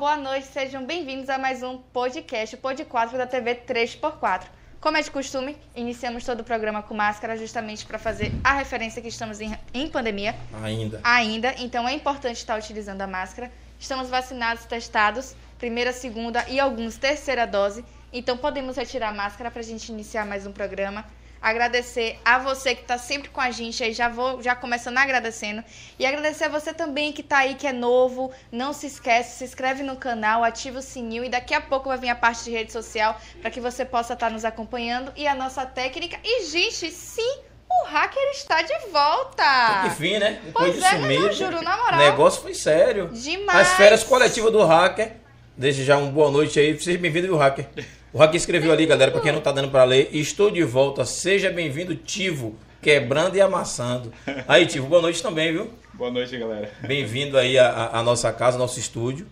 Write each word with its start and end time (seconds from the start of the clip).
boa 0.00 0.16
noite, 0.16 0.46
sejam 0.46 0.82
bem-vindos 0.86 1.28
a 1.28 1.36
mais 1.36 1.62
um 1.62 1.76
podcast, 1.76 2.54
o 2.54 2.58
Pod 2.58 2.82
4 2.86 3.18
da 3.18 3.26
TV 3.26 3.54
3x4. 3.54 4.44
Como 4.80 4.96
é 4.96 5.02
de 5.02 5.10
costume, 5.10 5.58
iniciamos 5.76 6.24
todo 6.24 6.40
o 6.40 6.44
programa 6.44 6.82
com 6.82 6.94
máscara 6.94 7.36
justamente 7.36 7.84
para 7.84 7.98
fazer 7.98 8.32
a 8.42 8.54
referência 8.54 9.02
que 9.02 9.08
estamos 9.08 9.42
em, 9.42 9.54
em 9.74 9.90
pandemia. 9.90 10.34
Ainda. 10.62 11.00
Ainda, 11.04 11.54
então 11.58 11.86
é 11.86 11.92
importante 11.92 12.38
estar 12.38 12.58
utilizando 12.58 13.02
a 13.02 13.06
máscara. 13.06 13.52
Estamos 13.78 14.08
vacinados, 14.08 14.64
testados, 14.64 15.36
primeira, 15.58 15.92
segunda 15.92 16.48
e 16.48 16.58
alguns 16.58 16.96
terceira 16.96 17.46
dose. 17.46 17.84
Então 18.10 18.38
podemos 18.38 18.78
retirar 18.78 19.10
a 19.10 19.14
máscara 19.14 19.50
para 19.50 19.60
a 19.60 19.64
gente 19.64 19.92
iniciar 19.92 20.24
mais 20.24 20.46
um 20.46 20.52
programa. 20.52 21.04
Agradecer 21.40 22.18
a 22.24 22.38
você 22.38 22.74
que 22.74 22.82
está 22.82 22.98
sempre 22.98 23.30
com 23.30 23.40
a 23.40 23.50
gente 23.50 23.82
aí, 23.82 23.92
já 23.94 24.08
vou 24.08 24.42
já 24.42 24.54
começando 24.54 24.98
agradecendo. 24.98 25.64
E 25.98 26.04
agradecer 26.04 26.44
a 26.44 26.48
você 26.48 26.74
também 26.74 27.12
que 27.12 27.22
está 27.22 27.38
aí, 27.38 27.54
que 27.54 27.66
é 27.66 27.72
novo. 27.72 28.30
Não 28.52 28.72
se 28.72 28.86
esquece, 28.86 29.38
se 29.38 29.44
inscreve 29.44 29.82
no 29.82 29.96
canal, 29.96 30.44
ativa 30.44 30.80
o 30.80 30.82
sininho 30.82 31.24
e 31.24 31.30
daqui 31.30 31.54
a 31.54 31.60
pouco 31.60 31.88
vai 31.88 31.96
vir 31.96 32.10
a 32.10 32.14
parte 32.14 32.44
de 32.44 32.50
rede 32.50 32.72
social 32.72 33.18
para 33.40 33.50
que 33.50 33.60
você 33.60 33.84
possa 33.84 34.12
estar 34.12 34.30
nos 34.30 34.44
acompanhando. 34.44 35.12
E 35.16 35.26
a 35.26 35.34
nossa 35.34 35.64
técnica. 35.64 36.18
E, 36.22 36.44
gente, 36.46 36.90
sim, 36.90 37.38
o 37.70 37.86
hacker 37.86 38.30
está 38.32 38.60
de 38.60 38.74
volta! 38.92 39.86
Enfim, 39.86 40.18
né? 40.18 40.40
Pois 40.52 40.74
Depois 40.74 40.74
de 40.74 40.84
é, 40.84 40.90
sumir, 40.90 41.20
não, 41.20 41.32
juro, 41.32 41.62
na 41.62 41.76
moral. 41.76 42.00
o 42.00 42.02
negócio 42.02 42.42
foi 42.42 42.52
sério. 42.52 43.08
Demais! 43.08 43.68
As 43.68 43.76
férias 43.76 44.04
coletivas 44.04 44.52
do 44.52 44.64
hacker. 44.64 45.12
Desde 45.56 45.84
já 45.84 45.96
uma 45.96 46.10
boa 46.10 46.30
noite 46.30 46.58
aí. 46.60 46.78
Seja 46.78 46.98
bem-vindo, 46.98 47.28
viu, 47.28 47.36
hacker? 47.36 47.66
O 48.12 48.18
hacker 48.18 48.36
escreveu 48.36 48.72
ali, 48.72 48.86
galera, 48.86 49.10
pra 49.10 49.20
quem 49.20 49.30
não 49.32 49.40
tá 49.40 49.52
dando 49.52 49.70
pra 49.70 49.84
ler. 49.84 50.08
Estou 50.12 50.50
de 50.50 50.62
volta. 50.64 51.04
Seja 51.04 51.50
bem-vindo, 51.50 51.94
Tivo. 51.94 52.56
Quebrando 52.82 53.36
e 53.36 53.40
amassando. 53.40 54.12
Aí, 54.48 54.66
Tivo, 54.66 54.86
boa 54.88 55.02
noite 55.02 55.22
também, 55.22 55.52
viu? 55.52 55.70
Boa 55.94 56.10
noite, 56.10 56.36
galera. 56.36 56.70
Bem-vindo 56.80 57.36
aí 57.38 57.58
à, 57.58 57.90
à 57.92 58.02
nossa 58.02 58.32
casa, 58.32 58.58
nosso 58.58 58.80
estúdio. 58.80 59.26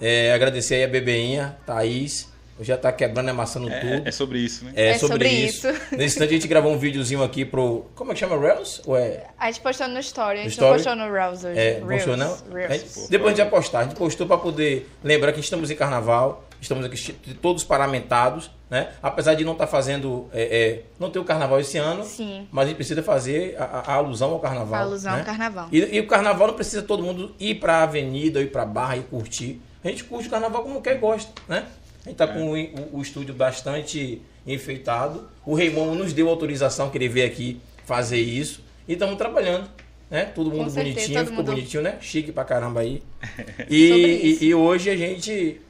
É, 0.00 0.32
agradecer 0.32 0.76
aí 0.76 0.84
a 0.84 0.88
Bebeinha, 0.88 1.56
Thaís. 1.66 2.30
Já 2.62 2.76
tá 2.76 2.92
quebrando 2.92 3.28
e 3.28 3.30
amassando 3.30 3.70
É, 3.70 3.80
tudo. 3.80 4.06
é 4.08 4.12
sobre 4.12 4.38
isso, 4.38 4.66
né? 4.66 4.72
É, 4.76 4.88
É 4.90 4.98
sobre, 4.98 5.14
sobre 5.14 5.28
isso. 5.30 5.66
isso. 5.70 5.80
Nesse 5.92 6.04
instante 6.16 6.28
a 6.28 6.32
gente 6.34 6.46
gravou 6.46 6.70
um 6.70 6.78
videozinho 6.78 7.22
aqui 7.22 7.42
pro. 7.42 7.86
Como 7.94 8.10
é 8.10 8.14
que 8.14 8.20
chama? 8.20 8.38
Reels? 8.38 8.82
Ou 8.84 8.98
é. 8.98 9.24
A 9.38 9.46
gente 9.50 9.62
postou 9.62 9.88
no 9.88 9.98
Story, 9.98 10.40
a 10.40 10.42
gente 10.42 10.60
No 10.60 10.66
não 10.68 10.76
Story? 10.76 10.94
postou 10.96 10.96
no 11.08 11.12
Reels 11.14 11.42
hoje. 11.42 11.58
É, 11.58 11.72
Reels, 11.78 11.88
postou 12.04 12.16
não? 12.18 12.36
Reels. 12.52 12.70
A 12.70 12.74
gente- 12.74 13.10
depois 13.10 13.32
a 13.32 13.36
gente 13.36 13.50
vai 13.50 13.60
postar. 13.60 13.78
A 13.80 13.82
gente 13.84 13.94
postou 13.96 14.26
para 14.26 14.36
poder 14.36 14.86
lembrar 15.02 15.32
que 15.32 15.40
estamos 15.40 15.70
em 15.70 15.74
carnaval, 15.74 16.46
estamos 16.60 16.84
aqui 16.84 17.12
todos 17.40 17.64
paramentados, 17.64 18.50
né? 18.68 18.90
Apesar 19.02 19.34
de 19.34 19.44
não 19.44 19.52
estar 19.52 19.66
fazendo, 19.66 20.28
é, 20.32 20.42
é, 20.42 20.82
não 20.98 21.10
ter 21.10 21.18
o 21.18 21.24
carnaval 21.24 21.58
esse 21.60 21.78
ano, 21.78 22.04
Sim. 22.04 22.46
mas 22.52 22.64
a 22.64 22.68
gente 22.68 22.76
precisa 22.76 23.02
fazer 23.02 23.56
a, 23.58 23.64
a- 23.64 23.80
a 23.86 23.94
alusão 23.94 24.30
ao 24.32 24.38
carnaval. 24.40 24.74
A 24.80 24.82
alusão 24.82 25.12
né? 25.12 25.18
ao 25.20 25.24
carnaval. 25.24 25.68
E, 25.72 25.78
e 25.96 26.00
o 26.00 26.06
carnaval 26.06 26.46
não 26.48 26.54
precisa 26.54 26.82
todo 26.82 27.02
mundo 27.02 27.34
ir 27.40 27.56
para 27.56 27.78
a 27.78 27.82
avenida, 27.84 28.40
ir 28.40 28.50
para 28.52 28.64
barra 28.64 28.96
e 28.96 29.02
curtir. 29.02 29.60
A 29.82 29.88
gente 29.88 30.04
curte 30.04 30.28
o 30.28 30.30
carnaval 30.30 30.62
como 30.62 30.80
quer 30.82 30.96
e 30.96 30.98
gosta, 30.98 31.32
né? 31.48 31.64
A 32.04 32.08
gente 32.08 32.16
tá 32.18 32.26
com 32.26 32.50
o, 32.52 32.54
o- 32.56 32.98
o 32.98 33.02
estúdio 33.02 33.34
bastante 33.34 34.22
enfeitado. 34.46 35.28
O 35.44 35.54
Raimundo 35.56 35.94
nos 35.94 36.12
deu 36.12 36.28
autorização 36.28 36.90
que 36.90 36.98
ele 36.98 37.08
veio 37.08 37.26
aqui 37.26 37.60
fazer 37.84 38.18
isso. 38.20 38.62
E 38.86 38.92
estamos 38.94 39.16
trabalhando, 39.16 39.68
né? 40.10 40.24
Todo 40.26 40.50
mundo 40.50 40.70
certeza, 40.70 40.94
bonitinho, 40.96 41.18
todo 41.18 41.26
ficou 41.28 41.44
mundo- 41.44 41.54
bonitinho, 41.54 41.82
né? 41.82 41.96
Chique 42.00 42.30
pra 42.32 42.44
caramba 42.44 42.80
aí. 42.80 43.02
E, 43.68 44.38
e, 44.40 44.44
e 44.46 44.54
hoje 44.54 44.90
a 44.90 44.96
gente 44.96 45.60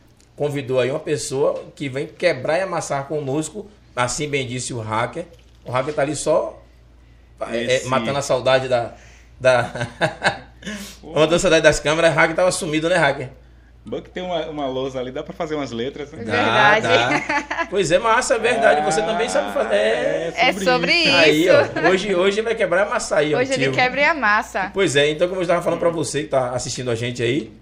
convidou 0.40 0.80
aí 0.80 0.90
uma 0.90 0.98
pessoa 0.98 1.64
que 1.76 1.86
vem 1.86 2.06
quebrar 2.06 2.56
e 2.56 2.62
amassar 2.62 3.04
conosco, 3.04 3.70
assim 3.94 4.26
bem 4.26 4.46
disse 4.46 4.72
o 4.72 4.80
hacker. 4.80 5.26
O 5.66 5.70
hacker 5.70 5.92
tá 5.92 6.00
ali 6.00 6.16
só 6.16 6.62
é, 7.50 7.76
é, 7.76 7.84
matando 7.84 8.18
a 8.18 8.22
saudade 8.22 8.66
da. 8.66 8.94
da... 9.38 9.86
matando 11.04 11.34
a 11.34 11.38
saudade 11.38 11.62
das 11.62 11.78
câmeras, 11.78 12.10
o 12.10 12.14
hacker 12.14 12.34
tava 12.34 12.50
sumido, 12.52 12.88
né, 12.88 12.96
hacker? 12.96 13.28
Bom 13.84 14.00
que 14.00 14.08
tem 14.08 14.22
uma, 14.22 14.46
uma 14.46 14.66
lousa 14.66 14.98
ali, 14.98 15.12
dá 15.12 15.22
pra 15.22 15.34
fazer 15.34 15.56
umas 15.56 15.72
letras, 15.72 16.10
né? 16.10 16.24
Dá, 16.24 16.70
Verdade. 16.72 17.26
dá. 17.28 17.66
Pois 17.68 17.92
é, 17.92 17.98
massa, 17.98 18.36
é 18.36 18.38
verdade. 18.38 18.82
Você 18.90 19.02
também 19.02 19.28
sabe 19.28 19.52
fazer. 19.52 19.74
É. 19.74 20.32
É 20.36 20.52
sobre 20.54 20.92
isso. 20.92 21.16
Aí, 21.16 21.48
ó. 21.50 21.90
Hoje, 21.90 22.14
hoje 22.14 22.40
vai 22.40 22.54
quebrar 22.54 22.86
e 22.86 22.88
amassar 22.88 23.18
aí, 23.18 23.34
ó. 23.34 23.38
Hoje 23.38 23.52
ele 23.52 23.64
tio. 23.64 23.72
quebra 23.72 24.00
e 24.00 24.04
amassa. 24.04 24.70
Pois 24.72 24.96
é, 24.96 25.10
então 25.10 25.28
como 25.28 25.40
eu 25.40 25.42
estava 25.42 25.60
falando 25.60 25.80
para 25.80 25.90
você 25.90 26.20
que 26.20 26.24
está 26.24 26.52
assistindo 26.52 26.90
a 26.90 26.94
gente 26.94 27.22
aí, 27.22 27.52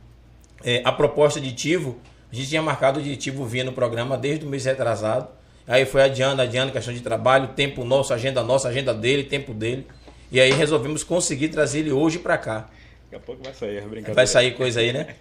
é, 0.65 0.81
a 0.85 0.93
proposta 0.93 1.41
de 1.41 1.53
Tivo, 1.53 2.01
a 2.31 2.35
gente 2.35 2.49
tinha 2.49 2.63
marcado 2.63 3.01
de 3.01 3.17
Tivo 3.17 3.45
vir 3.45 3.65
no 3.65 3.73
programa 3.73 4.17
desde 4.17 4.45
o 4.45 4.49
mês 4.49 4.65
retrasado. 4.65 5.29
Aí 5.67 5.85
foi 5.85 6.03
adiando, 6.03 6.41
adiando, 6.41 6.73
questão 6.73 6.93
de 6.95 7.01
trabalho, 7.01 7.49
tempo 7.49 7.85
nosso, 7.85 8.13
agenda 8.15 8.43
nossa, 8.43 8.69
agenda 8.69 8.95
dele, 8.95 9.25
tempo 9.25 9.53
dele. 9.53 9.87
E 10.31 10.41
aí 10.41 10.51
resolvemos 10.53 11.03
conseguir 11.05 11.49
trazer 11.49 11.81
ele 11.81 11.93
hoje 11.93 12.19
para 12.19 12.37
cá. 12.39 12.69
Daqui 13.11 13.17
a 13.17 13.21
pouco 13.21 13.43
vai 13.43 13.55
sair, 13.55 13.77
é 13.77 13.81
brincadeira. 13.81 14.15
Vai 14.15 14.27
sair 14.27 14.55
coisa 14.55 14.81
aí, 14.81 14.93
né? 14.93 15.15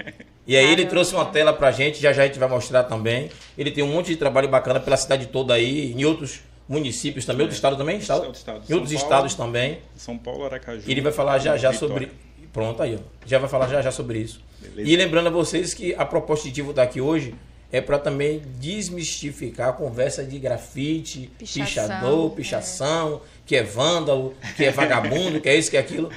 E 0.46 0.56
aí 0.56 0.72
ele 0.72 0.86
trouxe 0.86 1.14
uma 1.14 1.26
tela 1.26 1.54
pra 1.54 1.72
gente, 1.72 2.02
já 2.02 2.12
já 2.14 2.24
a 2.24 2.28
gente 2.28 2.40
vai 2.40 2.48
mostrar 2.50 2.84
também. 2.84 3.30
Ele 3.58 3.72
tem 3.72 3.84
um 3.84 3.88
monte 3.88 4.08
de 4.08 4.16
trabalho 4.18 4.48
bacana 4.48 4.80
pela 4.80 4.96
cidade 4.98 5.28
toda 5.28 5.54
aí, 5.54 5.94
em 5.94 6.06
outros 6.06 6.42
municípios 6.68 7.26
também, 7.26 7.42
outros 7.42 7.58
estados 7.58 7.78
também? 7.78 7.98
Estado? 7.98 8.30
Estados. 8.32 8.70
Em 8.70 8.74
outros 8.74 8.92
São 8.92 9.02
estados 9.02 9.34
Paulo. 9.36 9.52
também. 9.54 9.80
São 9.96 10.18
Paulo, 10.18 10.46
Aracaju. 10.46 10.84
E 10.86 10.92
ele 10.92 11.02
vai 11.02 11.12
falar 11.14 11.40
já 11.40 11.56
já 11.58 11.72
Vitória. 11.72 11.94
sobre. 11.94 12.12
Pronto, 12.54 12.82
aí, 12.82 12.96
ó. 12.96 13.00
Já 13.26 13.38
vai 13.40 13.50
falar 13.50 13.68
já 13.68 13.82
já 13.82 13.92
sobre 13.92 14.20
isso. 14.20 14.42
Beleza. 14.60 14.90
E 14.90 14.96
lembrando 14.96 15.28
a 15.28 15.32
vocês 15.32 15.74
que 15.74 15.94
a 15.96 16.06
proposta 16.06 16.48
de 16.48 16.54
Tivo 16.56 16.72
estar 16.72 16.84
aqui 16.84 17.00
hoje 17.02 17.36
é 17.72 17.82
para 17.82 18.00
também 18.00 18.42
desmistificar 18.60 19.70
a 19.70 19.74
conversa 19.74 20.24
de 20.24 20.40
grafite, 20.40 21.30
Pichação, 21.38 21.66
pichador, 21.66 22.32
é. 22.32 22.36
pichação, 22.36 23.22
que 23.46 23.56
é 23.56 23.64
vândalo, 23.64 24.34
que 24.56 24.64
é 24.66 24.72
vagabundo, 24.72 25.40
que 25.42 25.50
é 25.50 25.56
isso, 25.56 25.70
que 25.70 25.78
é 25.78 25.80
aquilo. 25.80 26.10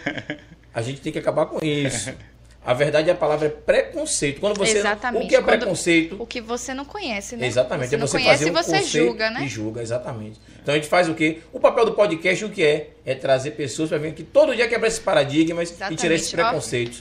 A 0.72 0.80
gente 0.82 1.00
tem 1.00 1.12
que 1.12 1.18
acabar 1.18 1.46
com 1.46 1.58
isso. 1.64 2.12
A 2.64 2.74
verdade 2.74 3.08
é 3.08 3.12
a 3.12 3.16
palavra 3.16 3.46
é 3.46 3.50
preconceito. 3.50 4.38
Quando 4.40 4.56
você 4.58 4.78
Exatamente. 4.78 5.24
o 5.24 5.28
que 5.28 5.34
é 5.34 5.40
Quando- 5.42 5.58
preconceito? 5.60 6.16
O 6.22 6.26
que 6.26 6.40
você 6.40 6.74
não 6.74 6.84
conhece, 6.84 7.34
né? 7.34 7.46
Exatamente, 7.46 7.88
Você 7.88 7.94
é 7.94 7.98
não 7.98 8.06
você 8.06 8.18
conhece 8.18 8.32
fazer 8.38 8.46
e 8.46 8.50
um 8.50 8.54
você 8.54 8.70
conceito 8.78 9.06
julga, 9.06 9.30
né? 9.30 9.44
E 9.44 9.48
julga, 9.48 9.82
exatamente. 9.82 10.38
Então 10.62 10.74
a 10.74 10.76
gente 10.78 10.88
faz 10.88 11.08
o 11.08 11.14
quê? 11.14 11.38
O 11.52 11.58
papel 11.60 11.84
do 11.86 11.92
podcast 11.92 12.44
o 12.44 12.50
que 12.50 12.62
é? 12.64 12.90
É 13.04 13.14
trazer 13.14 13.52
pessoas 13.52 13.88
para 13.88 13.98
ver 13.98 14.12
que 14.14 14.22
todo 14.22 14.54
dia 14.54 14.68
quebrar 14.68 14.88
esses 14.88 15.00
paradigmas 15.00 15.70
e 15.70 15.74
tirar 15.74 16.14
esses 16.14 16.28
Exatamente, 16.28 16.36
preconceitos 16.36 17.00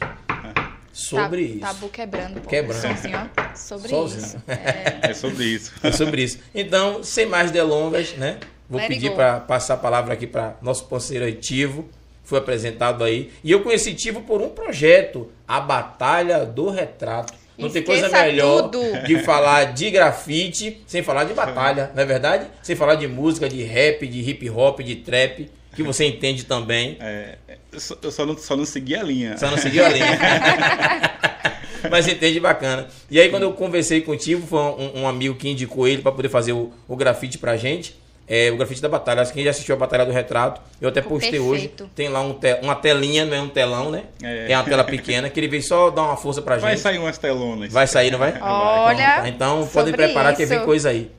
sobre 0.94 1.44
Tá- 1.48 1.52
isso. 1.54 1.60
Tabu 1.62 1.90
quebrando. 1.90 2.42
Pô, 2.42 2.50
Quebrando. 2.50 2.82
Sozinho, 2.82 3.18
ó. 3.38 3.56
Sobre 3.56 3.90
Sozinho. 3.90 4.24
isso. 4.26 4.38
É. 4.48 5.10
É 5.12 5.14
sobre 5.14 5.44
isso. 5.46 5.72
É 5.84 5.92
sobre 5.92 6.24
isso. 6.24 6.40
Então, 6.54 7.04
sem 7.04 7.26
mais 7.26 7.52
delongas, 7.52 8.14
né? 8.14 8.38
Vou 8.70 8.80
Let 8.80 8.88
pedir 8.88 9.12
para 9.14 9.40
passar 9.40 9.76
a 9.76 9.78
palavra 9.78 10.14
aqui 10.14 10.28
para 10.28 10.56
nosso 10.62 10.86
parceiro 10.86 11.26
aí, 11.26 11.34
Tivo. 11.34 11.88
Foi 12.24 12.38
apresentado 12.38 13.04
aí. 13.04 13.32
E 13.44 13.52
eu 13.52 13.62
conheci 13.64 13.94
Tivo 13.96 14.22
por 14.22 14.42
um 14.42 14.50
projeto, 14.50 15.32
a 15.48 15.60
Batalha 15.60 16.46
do 16.46 16.70
Retrato. 16.70 17.34
Não 17.60 17.70
tem 17.70 17.84
coisa 17.84 18.06
Esqueça 18.06 18.24
melhor 18.24 18.70
tudo. 18.70 18.80
de 19.06 19.20
falar 19.20 19.66
de 19.74 19.92
grafite 19.92 20.82
sem 20.88 21.04
falar 21.04 21.26
de 21.26 21.34
batalha, 21.34 21.92
não 21.94 22.02
é 22.02 22.06
verdade? 22.06 22.48
Sem 22.62 22.76
falar 22.76 22.96
de 22.96 23.08
música, 23.08 23.50
de 23.50 23.62
rap, 23.64 24.08
de 24.08 24.30
hip 24.30 24.50
hop, 24.50 24.80
de 24.80 24.96
trap, 24.96 25.50
que 25.76 25.84
você 25.84 26.06
entende 26.06 26.46
também. 26.46 26.98
É, 27.00 27.38
eu 27.72 28.12
só, 28.12 28.26
não, 28.26 28.38
só 28.38 28.56
não 28.56 28.66
segui 28.66 28.96
a 28.96 29.04
linha. 29.04 29.38
Só 29.38 29.52
não 29.52 29.58
seguiu 29.58 29.86
a 29.86 29.90
linha. 29.90 30.20
Mas 31.90 32.08
entende 32.08 32.40
bacana. 32.40 32.88
E 33.10 33.20
aí, 33.20 33.30
quando 33.30 33.44
eu 33.44 33.54
conversei 33.54 34.02
contigo, 34.02 34.46
foi 34.46 34.60
um, 34.60 35.02
um 35.02 35.08
amigo 35.08 35.36
que 35.36 35.48
indicou 35.48 35.88
ele 35.88 36.02
para 36.02 36.12
poder 36.12 36.30
fazer 36.30 36.52
o, 36.52 36.74
o 36.88 36.96
grafite 36.96 37.38
pra 37.38 37.56
gente. 37.56 37.96
É, 38.30 38.52
o 38.52 38.58
grafite 38.58 38.80
da 38.80 38.88
batalha. 38.88 39.26
Quem 39.26 39.44
já 39.44 39.50
assistiu 39.50 39.74
a 39.74 39.78
Batalha 39.80 40.06
do 40.06 40.12
Retrato, 40.12 40.62
eu 40.80 40.88
até 40.90 41.02
Ficou 41.02 41.18
postei 41.18 41.40
perfeito. 41.40 41.84
hoje. 41.84 41.92
Tem 41.96 42.10
lá 42.10 42.22
um 42.22 42.34
te- 42.34 42.60
uma 42.62 42.76
telinha, 42.76 43.26
não 43.26 43.36
é 43.36 43.42
um 43.42 43.50
telão, 43.50 43.90
né? 43.90 44.04
É. 44.22 44.52
É, 44.52 44.56
uma 44.58 44.64
tela 44.64 44.84
pequena, 44.84 45.30
que 45.32 45.40
ele 45.40 45.48
veio 45.48 45.64
só 45.64 45.90
dar 45.90 46.04
uma 46.04 46.16
força 46.16 46.40
pra 46.40 46.58
Vai 46.58 46.74
gente. 46.74 46.82
sair 46.82 47.00
umas 47.00 47.18
telonas. 47.18 47.74
Vai 47.74 47.88
sair, 47.88 48.12
não 48.12 48.20
vai? 48.20 48.40
Olha, 48.40 49.22
Tá, 49.22 49.28
Então 49.28 49.64
sobre 49.64 49.92
podem 49.92 49.94
preparar 49.94 50.36
que 50.36 50.46
vem 50.46 50.58
isso. 50.58 50.66
coisa 50.66 50.90
aí. 50.90 51.10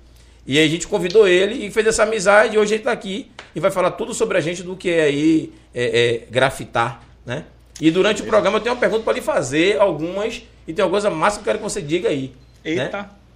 E 0.47 0.57
aí 0.57 0.65
a 0.65 0.69
gente 0.71 0.87
convidou 0.87 1.27
ele 1.27 1.67
e 1.67 1.71
fez 1.73 1.85
essa 1.87 2.05
amizade. 2.05 2.55
E 2.55 2.59
hoje 2.59 2.75
ele 2.75 2.83
tá 2.85 2.93
aqui 2.93 3.31
e 3.55 3.59
vai 3.61 3.73
falar 3.73 3.91
tudo 3.91 4.15
sobre 4.15 4.39
a 4.39 4.41
gente 4.41 4.63
do 4.63 4.77
que 4.77 4.91
é 4.91 5.03
aí 5.03 5.53
é, 5.75 5.85
é, 5.85 6.31
grafitar, 6.31 7.03
né? 7.27 7.45
E 7.81 7.91
durante 7.91 8.23
o 8.23 8.25
programa 8.27 8.59
eu 8.59 8.61
tenho 8.61 8.75
uma 8.75 8.81
pergunta 8.81 9.03
para 9.03 9.15
lhe 9.15 9.21
fazer, 9.21 9.81
algumas, 9.81 10.43
e 10.69 10.73
tem 10.73 10.83
alguma 10.83 11.01
coisa 11.01 11.11
massa 11.11 11.37
que 11.39 11.43
eu 11.43 11.45
quero 11.47 11.59
que 11.59 11.65
você 11.65 11.83
diga 11.83 12.09
aí. 12.09 12.33
né? 12.65 12.89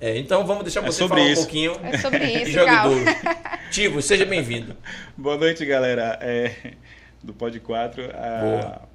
É, 0.04 0.18
então 0.18 0.46
vamos 0.46 0.64
deixar 0.64 0.80
É 0.80 0.87
você 0.87 0.99
sobre 0.99 1.16
falar 1.18 1.30
isso. 1.30 1.40
um 1.40 1.44
pouquinho 1.44 1.73
É 1.82 1.96
sobre 1.96 2.25
isso, 2.42 2.50
jogue 2.50 2.66
Gal. 2.66 2.90
duro. 2.90 3.04
Tivo, 3.70 4.02
seja 4.02 4.26
bem-vindo. 4.26 4.76
Boa 5.16 5.38
noite, 5.38 5.64
galera. 5.64 6.18
É, 6.20 6.75
do 7.23 7.32
Pod 7.32 7.58
4. 7.58 8.11
a- 8.14 8.40
Boa. 8.42 8.88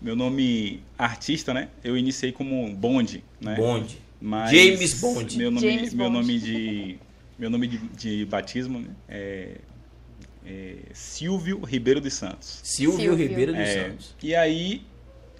Meu 0.00 0.14
nome 0.14 0.84
artista, 0.96 1.52
né? 1.52 1.68
Eu 1.82 1.96
iniciei 1.96 2.30
como 2.30 2.72
Bond, 2.74 3.24
né? 3.40 3.56
Bonde. 3.56 3.98
Mas 4.20 4.52
James 4.52 5.00
Bond. 5.00 5.36
Meu 5.36 5.50
nome, 5.50 5.68
James 5.68 5.92
meu 5.94 6.06
Bond. 6.08 6.18
nome 6.20 6.38
de 6.38 6.98
meu 7.36 7.50
nome 7.50 7.66
de, 7.66 7.78
de 7.78 8.24
batismo 8.26 8.78
né? 8.80 8.88
é, 9.08 9.56
é 10.46 10.74
Silvio 10.94 11.58
Ribeiro 11.64 12.00
dos 12.00 12.14
Santos. 12.14 12.60
Silvio, 12.62 13.00
Silvio. 13.00 13.28
Ribeiro 13.28 13.52
dos 13.52 13.62
É, 13.62 13.82
Santos. 13.88 14.14
e 14.22 14.32
aí 14.34 14.82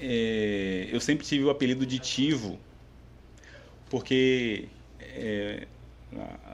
é, 0.00 0.88
eu 0.90 1.00
sempre 1.00 1.24
tive 1.24 1.44
o 1.44 1.50
apelido 1.50 1.86
de 1.86 1.98
Tivo, 2.00 2.58
porque 3.88 4.66
é, 5.20 5.66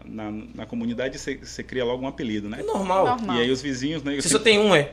na, 0.04 0.30
na, 0.30 0.42
na 0.54 0.66
comunidade 0.66 1.18
você, 1.18 1.62
cria 1.62 1.84
logo 1.84 2.04
um 2.04 2.08
apelido, 2.08 2.48
né? 2.48 2.58
É 2.60 2.62
normal. 2.62 3.06
Normal. 3.06 3.36
E 3.36 3.40
aí 3.40 3.50
os 3.50 3.62
vizinhos, 3.62 4.02
né? 4.02 4.12
Você 4.16 4.22
sempre- 4.22 4.38
só 4.38 4.38
tem 4.44 4.58
um, 4.58 4.74
é? 4.74 4.90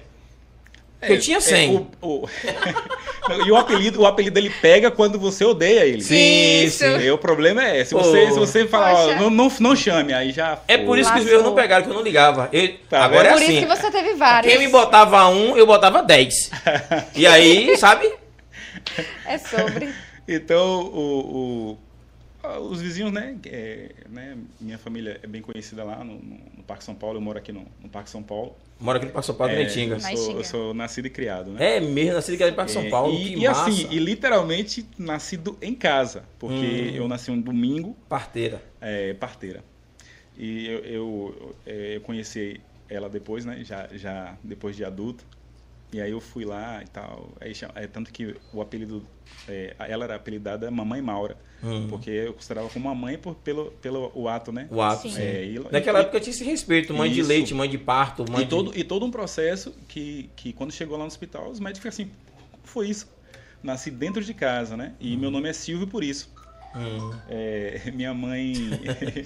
Porque 0.99 1.13
eu 1.15 1.19
tinha 1.19 1.41
100. 1.41 1.75
o- 1.75 1.87
o- 2.23 2.29
Não, 3.27 3.45
e 3.45 3.51
o 3.51 3.57
apelido, 3.57 4.01
o 4.01 4.05
apelido 4.05 4.39
ele 4.39 4.49
pega 4.49 4.89
quando 4.89 5.19
você 5.19 5.43
odeia 5.43 5.85
ele. 5.85 6.01
Sim, 6.01 6.63
Isso. 6.63 6.77
sim. 6.77 6.97
E 7.01 7.11
o 7.11 7.17
problema 7.17 7.61
é, 7.63 7.83
se 7.83 7.93
você, 7.93 8.31
se 8.31 8.39
você 8.39 8.65
falar, 8.67 8.93
ó, 8.93 9.15
não, 9.15 9.29
não, 9.29 9.51
não 9.59 9.75
chame, 9.75 10.13
aí 10.13 10.31
já. 10.31 10.59
É 10.65 10.77
por 10.77 10.97
isso 10.97 11.11
que 11.11 11.19
os 11.19 11.25
meus 11.25 11.43
não 11.43 11.53
pegaram, 11.55 11.83
que 11.83 11.89
eu 11.89 11.93
não 11.93 12.01
ligava. 12.01 12.47
Eu- 12.53 12.77
Tá 12.89 13.03
agora 13.03 13.23
vendo? 13.23 13.27
é 13.29 13.33
Por 13.33 13.43
assim. 13.43 13.57
isso 13.57 13.67
que 13.67 13.75
você 13.81 13.91
teve 13.91 14.13
vários. 14.15 14.51
Quem 14.53 14.61
me 14.65 14.69
botava 14.71 15.27
um, 15.27 15.57
eu 15.57 15.65
botava 15.65 16.01
10. 16.01 16.51
E 17.15 17.27
aí, 17.27 17.75
sabe? 17.77 18.09
É 19.25 19.37
sobre. 19.37 19.89
Então, 20.27 20.81
o, 20.83 21.71
o- 21.71 21.77
os 22.59 22.81
vizinhos, 22.81 23.11
né, 23.11 23.37
é, 23.45 23.91
né? 24.09 24.37
Minha 24.59 24.77
família 24.77 25.19
é 25.23 25.27
bem 25.27 25.41
conhecida 25.41 25.83
lá 25.83 26.03
no, 26.03 26.15
no- 26.15 26.39
no 26.57 26.63
Parque 26.63 26.83
São 26.83 26.93
Paulo. 26.95 27.17
Eu 27.17 27.21
moro 27.21 27.37
aqui 27.37 27.51
no, 27.51 27.65
no 27.81 27.89
Parque 27.89 28.09
São 28.09 28.21
Paulo. 28.21 28.55
Mora 28.79 28.97
aqui 28.97 29.05
no 29.07 29.13
Parque 29.13 29.25
São 29.27 29.35
Paulo, 29.35 29.53
É, 29.53 29.63
Netinga. 29.63 29.95
eu, 29.95 29.99
Na 30.01 30.15
sou, 30.17 30.37
eu 30.37 30.43
sou 30.43 30.73
nascido 30.73 31.05
e 31.05 31.09
criado, 31.09 31.51
né? 31.51 31.77
É 31.77 31.79
mesmo, 31.79 32.13
nasci 32.15 32.33
aqui 32.33 32.45
no 32.45 32.53
Parque 32.53 32.71
São 32.71 32.81
É, 32.83 32.89
Paulo. 32.89 33.13
e, 33.17 33.23
que 33.23 33.39
e 33.39 33.47
massa. 33.47 33.69
assim, 33.69 33.87
e 33.91 33.97
literalmente 33.99 34.85
nascido 34.97 35.57
em 35.61 35.73
casa, 35.73 36.25
porque 36.37 36.55
Hum. 36.55 36.95
eu 36.95 37.07
nasci 37.07 37.31
um 37.31 37.39
domingo, 37.39 37.95
Parteira. 38.09 38.61
é, 38.81 39.13
parteira. 39.13 39.63
E 40.37 40.67
eu, 40.67 40.79
eu, 40.79 41.55
é, 41.65 41.95
eu 41.97 42.01
conheci 42.01 42.59
ela 42.89 43.07
depois, 43.09 43.45
né? 43.45 43.63
Já, 43.63 43.87
já 43.93 44.35
depois 44.43 44.75
de 44.75 44.83
adulto. 44.83 45.23
E 45.93 46.01
aí 46.01 46.11
eu 46.11 46.19
fui 46.19 46.43
lá 46.43 46.81
e 46.83 46.87
tal. 46.87 47.29
Aí, 47.39 47.53
é, 47.75 47.85
tanto 47.87 48.11
que 48.11 48.35
o 48.51 48.61
apelido. 48.61 49.03
é, 49.47 49.75
ela 49.79 50.05
era 50.05 50.15
apelidada 50.15 50.69
Mamãe 50.71 51.01
Maura. 51.01 51.37
Hum. 51.63 51.87
Porque 51.87 52.09
eu 52.09 52.33
considerava 52.33 52.67
como 52.69 52.89
mamãe 52.89 53.17
por, 53.17 53.35
pelo, 53.35 53.71
pelo 53.81 54.11
o 54.13 54.27
ato, 54.27 54.51
né? 54.51 54.67
O 54.69 54.81
ato, 54.81 55.03
Sim. 55.03 55.15
sim. 55.15 55.21
É, 55.21 55.45
e- 55.45 55.59
Naquela 55.71 55.99
e- 55.99 56.01
época 56.01 56.19
tinha 56.19 56.31
esse 56.33 56.43
respeito, 56.43 56.93
mãe 56.93 57.09
de 57.09 57.21
Isso. 57.21 57.29
leite, 57.29 57.53
mãe 57.53 57.69
de 57.69 57.77
parto, 57.77 58.25
mãe 58.29 58.43
E 58.43 58.45
todo, 58.47 58.71
de... 58.73 58.79
e 58.79 58.83
todo 58.83 59.05
um 59.05 59.11
processo 59.11 59.73
que, 59.87 60.29
que 60.35 60.51
quando 60.51 60.71
chegou 60.73 60.97
lá 60.97 61.03
no 61.03 61.07
hospital, 61.07 61.49
os 61.49 61.61
médicos 61.61 61.87
assim, 61.87 62.09
foi 62.65 62.89
isso? 62.89 63.07
Nasci 63.61 63.89
dentro 63.91 64.21
de 64.21 64.33
casa, 64.33 64.75
né? 64.75 64.93
E 64.99 65.15
meu 65.15 65.31
nome 65.31 65.47
é 65.47 65.53
Silvio 65.53 65.87
por 65.87 66.03
isso. 66.03 66.29
Hum. 66.75 67.11
É, 67.29 67.81
minha 67.93 68.13
mãe. 68.13 68.53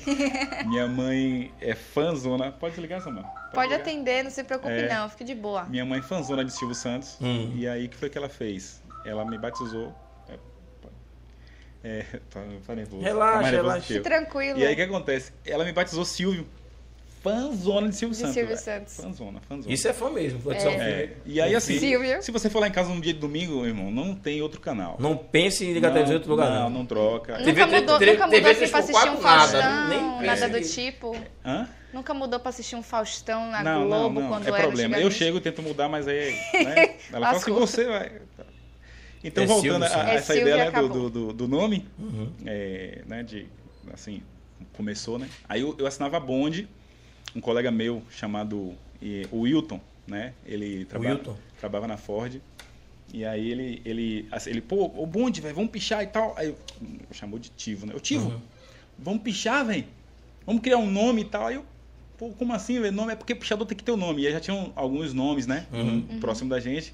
minha 0.67 0.87
mãe 0.87 1.51
é 1.61 1.73
fãzona. 1.75 2.51
Pode 2.51 2.75
desligar, 2.75 3.01
Samar? 3.01 3.23
Pode 3.53 3.69
ligar? 3.69 3.81
atender, 3.81 4.23
não 4.23 4.31
se 4.31 4.43
preocupe 4.43 4.73
É. 4.73 4.93
não, 4.93 5.09
fique 5.09 5.23
de 5.23 5.33
boa. 5.33 5.63
Minha 5.65 5.85
mãe 5.85 5.99
é 5.99 6.01
fãzona 6.01 6.43
de 6.43 6.51
Silvio 6.51 6.75
Santos. 6.75 7.17
Hum. 7.21 7.53
E 7.55 7.67
aí, 7.67 7.85
o 7.85 7.89
que 7.89 7.95
foi 7.95 8.09
que 8.09 8.17
ela 8.17 8.29
fez? 8.29 8.81
Ela 9.05 9.23
me 9.25 9.37
batizou. 9.37 9.95
É, 11.83 11.99
é, 11.99 12.03
tá, 12.29 12.43
tá 12.65 12.75
nervoso. 12.75 13.01
Relaxa, 13.01 13.43
tá 13.43 13.49
relaxa. 13.49 13.93
eu. 13.93 14.03
Tranquilo. 14.03 14.59
E 14.59 14.65
aí, 14.65 14.73
o 14.73 14.75
que 14.75 14.81
acontece? 14.81 15.31
Ela 15.45 15.63
me 15.63 15.71
batizou 15.71 16.03
Silvio. 16.03 16.47
Fãzona 17.31 17.89
de 17.89 17.95
Silvio 17.95 18.13
De 18.15 18.21
Santos. 18.21 18.33
Silvio. 18.35 18.57
Santos. 18.57 18.95
Fãzona, 18.95 19.39
fãzona. 19.47 19.73
Isso 19.73 19.87
é 19.87 19.93
fã 19.93 20.09
mesmo, 20.09 20.39
É, 20.51 20.59
filho. 20.59 21.17
e 21.25 21.41
aí, 21.41 21.55
assim, 21.55 21.77
Silvio. 21.79 22.21
se 22.21 22.31
você 22.31 22.49
for 22.49 22.59
lá 22.59 22.67
em 22.67 22.71
casa 22.71 22.89
num 22.89 22.99
dia 23.01 23.13
de 23.13 23.19
domingo, 23.19 23.65
irmão, 23.65 23.91
não 23.91 24.15
tem 24.15 24.41
outro 24.41 24.59
canal. 24.61 24.97
Não 24.99 25.15
pense 25.17 25.65
em 25.65 25.73
ligar 25.73 25.89
a 25.89 25.91
televisão 25.91 26.15
em 26.15 26.17
outro 26.19 26.31
lugar, 26.31 26.49
não. 26.49 26.69
não. 26.69 26.77
Não, 26.79 26.85
troca. 26.85 27.33
Nunca 27.39 27.43
TV 27.45 27.65
mudou, 27.65 27.99
TV 27.99 28.11
nunca 28.13 28.27
mudou 28.27 28.51
assim 28.51 28.67
pra 28.67 28.79
assistir 28.79 29.09
um 29.09 29.15
3x4 29.17 29.21
nada, 29.21 29.61
Faustão, 29.61 29.87
nem 30.19 30.27
nada 30.27 30.49
do 30.49 30.61
tipo. 30.61 31.15
Hã? 31.45 31.67
Nunca 31.93 32.13
mudou 32.13 32.39
pra 32.39 32.49
assistir 32.49 32.75
um 32.75 32.83
Faustão 32.83 33.49
na 33.49 33.63
não, 33.63 33.87
Globo 33.87 34.13
não, 34.15 34.21
não. 34.21 34.29
quando 34.29 34.45
é 34.45 34.49
era 34.49 34.57
problema. 34.59 34.97
Eu 34.99 35.09
chego 35.09 35.37
e 35.37 35.41
tento 35.41 35.61
mudar, 35.63 35.87
mas 35.89 36.07
aí. 36.07 36.35
Né? 36.53 36.95
Ela 37.11 37.27
fala 37.27 37.37
assim, 37.37 37.51
Lascou. 37.51 37.55
você 37.55 37.85
vai. 37.85 38.11
Então, 39.23 39.43
É 39.43 39.47
voltando 39.47 39.83
Silvio 39.85 39.99
a. 39.99 40.09
É 40.11 40.15
essa 40.15 40.33
Silvio 40.33 40.53
ideia 40.53 40.71
né, 40.71 40.81
do, 40.81 41.09
do, 41.09 41.33
do 41.33 41.47
nome, 41.47 41.87
Uhum. 41.97 42.31
é, 42.45 43.01
né, 43.07 43.23
de, 43.23 43.47
assim, 43.91 44.21
começou, 44.73 45.17
né? 45.17 45.27
Aí 45.49 45.61
eu, 45.61 45.75
eu 45.79 45.87
assinava 45.87 46.19
bonde, 46.19 46.67
um 47.37 47.41
colega 47.41 47.69
meu 47.69 48.01
chamado 48.09 48.73
eh, 49.01 49.27
o 49.31 49.41
Wilton, 49.41 49.79
né? 50.07 50.33
Ele 50.43 50.85
traba, 50.85 51.07
Wilton. 51.07 51.37
trabalhava 51.59 51.87
na 51.87 51.97
Ford. 51.97 52.41
E 53.13 53.23
aí 53.23 53.51
ele, 53.51 53.81
ele, 53.85 54.27
assim, 54.31 54.49
ele 54.49 54.59
pô, 54.59 54.91
o 54.95 55.05
bonde, 55.05 55.39
velho, 55.39 55.53
vamos 55.55 55.69
pichar 55.69 56.03
e 56.03 56.07
tal. 56.07 56.33
Aí 56.35 56.47
eu, 56.47 56.57
chamou 57.11 57.37
de 57.39 57.49
Tivo, 57.49 57.85
né? 57.85 57.93
Eu, 57.93 57.99
Tivo, 57.99 58.29
Uhum. 58.29 58.41
vamos 58.97 59.21
pichar, 59.21 59.65
velho? 59.65 59.85
Vamos 60.45 60.61
criar 60.61 60.77
um 60.77 60.89
nome 60.89 61.21
e 61.21 61.25
tal. 61.25 61.47
Aí 61.47 61.55
eu, 61.55 61.65
pô, 62.17 62.29
como 62.31 62.53
assim, 62.53 62.81
velho? 62.81 62.93
Nome 62.93 63.13
é 63.13 63.15
porque 63.15 63.35
pichador 63.35 63.67
tem 63.67 63.77
que 63.77 63.83
ter 63.83 63.91
o 63.91 63.93
um 63.93 63.97
nome. 63.97 64.23
E 64.23 64.27
aí 64.27 64.33
já 64.33 64.39
tinham 64.39 64.73
alguns 64.75 65.13
nomes, 65.13 65.45
né? 65.45 65.67
Uhum. 65.71 66.19
Próximo 66.19 66.49
da 66.49 66.59
gente, 66.59 66.93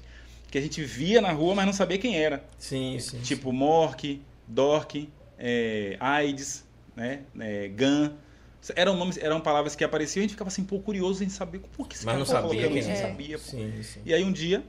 que 0.50 0.58
a 0.58 0.60
gente 0.60 0.82
via 0.84 1.20
na 1.22 1.32
rua, 1.32 1.54
mas 1.54 1.64
não 1.66 1.72
sabia 1.72 1.96
quem 1.98 2.16
era. 2.16 2.44
Sim, 2.58 2.98
sim. 3.00 3.20
Tipo 3.22 3.50
Mork, 3.50 4.20
Dork, 4.46 5.08
é, 5.38 5.96
AIDS, 5.98 6.64
né? 6.94 7.22
É, 7.40 7.68
Gun. 7.68 8.10
Eram 8.74 8.96
nomes, 8.96 9.18
eram 9.18 9.40
palavras 9.40 9.76
que 9.76 9.84
apareciam 9.84 10.20
e 10.20 10.24
a 10.24 10.24
gente 10.24 10.32
ficava 10.32 10.48
assim, 10.48 10.64
pô, 10.64 10.78
curioso 10.78 11.22
em 11.22 11.28
saber 11.28 11.60
por 11.76 11.86
que 11.88 11.96
esse 11.96 12.06
Mas 12.06 12.14
cara 12.14 12.18
não 12.18 12.26
sabia 12.26 12.62
colocando 12.62 12.78
isso, 12.78 12.88
não 12.88 12.96
sabia. 12.96 13.38
Sim, 13.38 13.82
sim. 13.82 14.00
E 14.04 14.14
aí 14.14 14.24
um 14.24 14.32
dia 14.32 14.64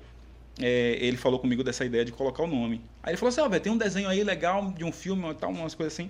é, 0.60 0.98
ele 1.00 1.18
falou 1.18 1.40
comigo 1.40 1.64
dessa 1.64 1.86
ideia 1.86 2.04
de 2.04 2.12
colocar 2.12 2.44
o 2.44 2.48
nome. 2.48 2.82
Aí 3.04 3.12
ele 3.12 3.18
falou 3.18 3.30
assim, 3.30 3.42
ó, 3.42 3.50
velho, 3.50 3.62
tem 3.62 3.72
um 3.72 3.78
desenho 3.78 4.10
aí 4.10 4.24
legal 4.24 4.72
de 4.72 4.84
um 4.84 4.92
filme 4.92 5.34
tal, 5.36 5.52
umas 5.52 5.76
coisas 5.76 5.94
assim. 5.94 6.10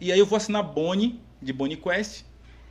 E 0.00 0.10
aí 0.10 0.18
eu 0.18 0.26
vou 0.26 0.36
assinar 0.36 0.62
Bonnie, 0.62 1.20
de 1.42 1.52
Bonnie 1.52 1.76
Quest, 1.76 2.24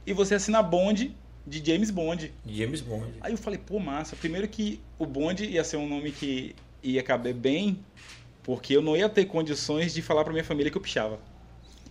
e 0.06 0.14
você 0.14 0.36
assina 0.36 0.62
Bond, 0.62 1.16
de 1.46 1.66
James 1.66 1.92
Bond. 1.92 2.34
James 2.46 2.82
Bond. 2.82 3.14
Aí 3.22 3.34
eu 3.34 3.38
falei, 3.38 3.60
pô, 3.60 3.80
massa. 3.80 4.16
Primeiro 4.16 4.48
que 4.48 4.82
o 4.98 5.06
Bond 5.06 5.46
ia 5.46 5.64
ser 5.64 5.78
um 5.78 5.88
nome 5.88 6.12
que 6.12 6.56
ia 6.82 7.04
caber 7.04 7.34
bem, 7.34 7.80
porque 8.44 8.76
eu 8.76 8.82
não 8.82 8.96
ia 8.96 9.08
ter 9.10 9.26
condições 9.26 9.94
de 9.94 10.02
falar 10.02 10.24
pra 10.24 10.34
minha 10.34 10.44
família 10.44 10.72
que 10.72 10.78
eu 10.78 10.82
pichava. 10.82 11.20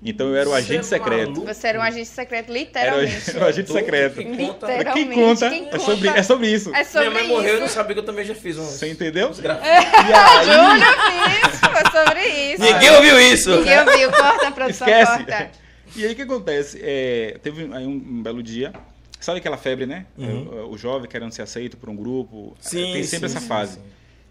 Então 0.00 0.28
eu 0.28 0.36
era 0.36 0.48
o 0.48 0.52
Você 0.52 0.58
agente 0.58 0.78
é 0.78 0.82
secreto. 0.84 1.30
maluco? 1.32 1.46
Você 1.54 1.66
era 1.66 1.78
um 1.78 1.82
agente 1.82 2.08
secreto, 2.08 2.52
literalmente. 2.52 3.30
era 3.30 3.44
o 3.44 3.48
agente 3.48 3.72
secreto. 3.72 4.14
Quem 4.16 4.36
conta? 4.36 4.66
Pra 4.66 4.76
Literalmente. 4.76 5.08
quem 5.08 5.24
conta, 5.24 5.50
Quem 5.50 5.68
É, 5.72 5.78
sobre, 5.78 6.06
conta- 6.08 6.18
é 6.18 6.22
sobre 6.22 6.48
isso. 6.52 6.74
É 6.74 6.84
sobre 6.84 7.10
Minha 7.10 7.20
mãe 7.20 7.28
morreu, 7.28 7.54
eu 7.54 7.60
não 7.60 7.68
sabia 7.68 7.94
que 7.94 8.00
eu 8.00 8.04
também 8.04 8.24
já 8.24 8.34
fiz 8.34 8.56
um. 8.56 8.64
Você 8.64 8.88
entendeu? 8.90 9.32
E 9.38 10.12
aí, 10.12 10.44
Júnior 10.44 11.50
fez, 11.50 11.60
foi 11.60 12.02
sobre 12.04 12.28
isso. 12.52 12.62
Ninguém 12.62 12.90
ouviu 12.90 13.20
isso. 13.20 13.56
Ninguém 13.56 13.80
ouviu, 13.80 14.10
corta 14.12 14.48
a 14.48 14.50
produção, 14.52 14.86
esquece. 14.88 15.24
corta. 15.24 15.50
E 15.96 16.04
aí 16.04 16.12
o 16.12 16.16
que 16.16 16.22
acontece? 16.22 16.78
É, 16.82 17.38
teve 17.42 17.62
aí 17.74 17.84
um, 17.86 17.90
um 17.90 18.22
belo 18.22 18.42
dia. 18.42 18.72
Sabe 19.18 19.38
aquela 19.38 19.56
febre, 19.56 19.84
né? 19.84 20.06
Uhum. 20.16 20.48
É, 20.52 20.60
O, 20.62 20.70
o 20.70 20.78
jovem 20.78 21.08
querendo 21.10 21.32
ser 21.32 21.42
aceito 21.42 21.76
por 21.76 21.88
um 21.88 21.96
grupo. 21.96 22.54
Sim, 22.60 22.92
Tem 22.92 23.02
sempre 23.02 23.28
sim, 23.28 23.34
essa 23.36 23.40
sim, 23.40 23.48
fase. 23.48 23.74
sim. 23.74 23.80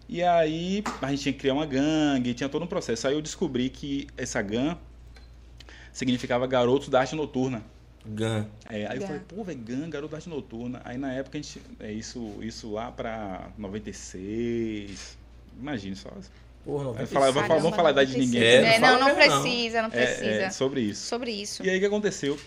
E 0.08 0.22
aí 0.22 0.82
a 1.02 1.10
gente 1.10 1.22
tinha 1.24 1.32
que 1.34 1.38
criar 1.40 1.52
uma 1.52 1.66
gangue, 1.66 2.32
tinha 2.32 2.48
todo 2.48 2.62
um 2.62 2.66
processo. 2.66 3.06
Aí 3.06 3.12
eu 3.12 3.20
descobri 3.20 3.68
que 3.68 4.06
essa 4.16 4.40
GAN 4.40 4.78
significava 5.92 6.46
Garotos 6.46 6.88
da 6.88 7.00
Arte 7.00 7.14
Noturna. 7.14 7.62
Gun. 8.06 8.44
É, 8.70 8.86
aí 8.86 8.96
eu 8.96 9.00
GAN. 9.00 9.06
falei, 9.06 9.22
pô, 9.28 9.44
velho, 9.44 9.58
GAN, 9.60 9.90
Garoto 9.90 10.12
da 10.12 10.16
Arte 10.18 10.28
Noturna. 10.28 10.80
Aí 10.84 10.96
na 10.96 11.12
época 11.12 11.36
a 11.38 11.42
gente. 11.42 11.60
É, 11.80 11.92
isso, 11.92 12.34
isso 12.40 12.72
lá 12.72 12.90
pra 12.90 13.50
96. 13.58 15.18
Imagine 15.58 15.96
só. 15.96 16.10
Porra, 16.64 16.84
não 16.84 16.92
Vai 16.94 17.06
falar- 17.06 17.30
vai 17.30 17.46
falar- 17.48 17.60
vamos 17.60 17.76
falar 17.76 17.88
a 17.90 17.92
idade 17.92 18.12
de 18.12 18.18
ninguém. 18.18 18.42
É, 18.42 18.76
É, 18.76 18.78
não 18.78 18.92
não, 18.98 19.08
não 19.08 19.16
mesmo, 19.16 19.34
não. 19.34 19.42
precisa, 19.42 19.82
não 19.82 19.88
É, 19.88 19.90
precisa. 19.90 20.24
é, 20.30 20.50
sobre 20.50 20.80
isso. 20.82 21.06
Sobre 21.06 21.30
isso. 21.32 21.64
E 21.64 21.70
aí 21.70 21.76
o 21.76 21.80
que 21.80 21.86
aconteceu? 21.86 22.38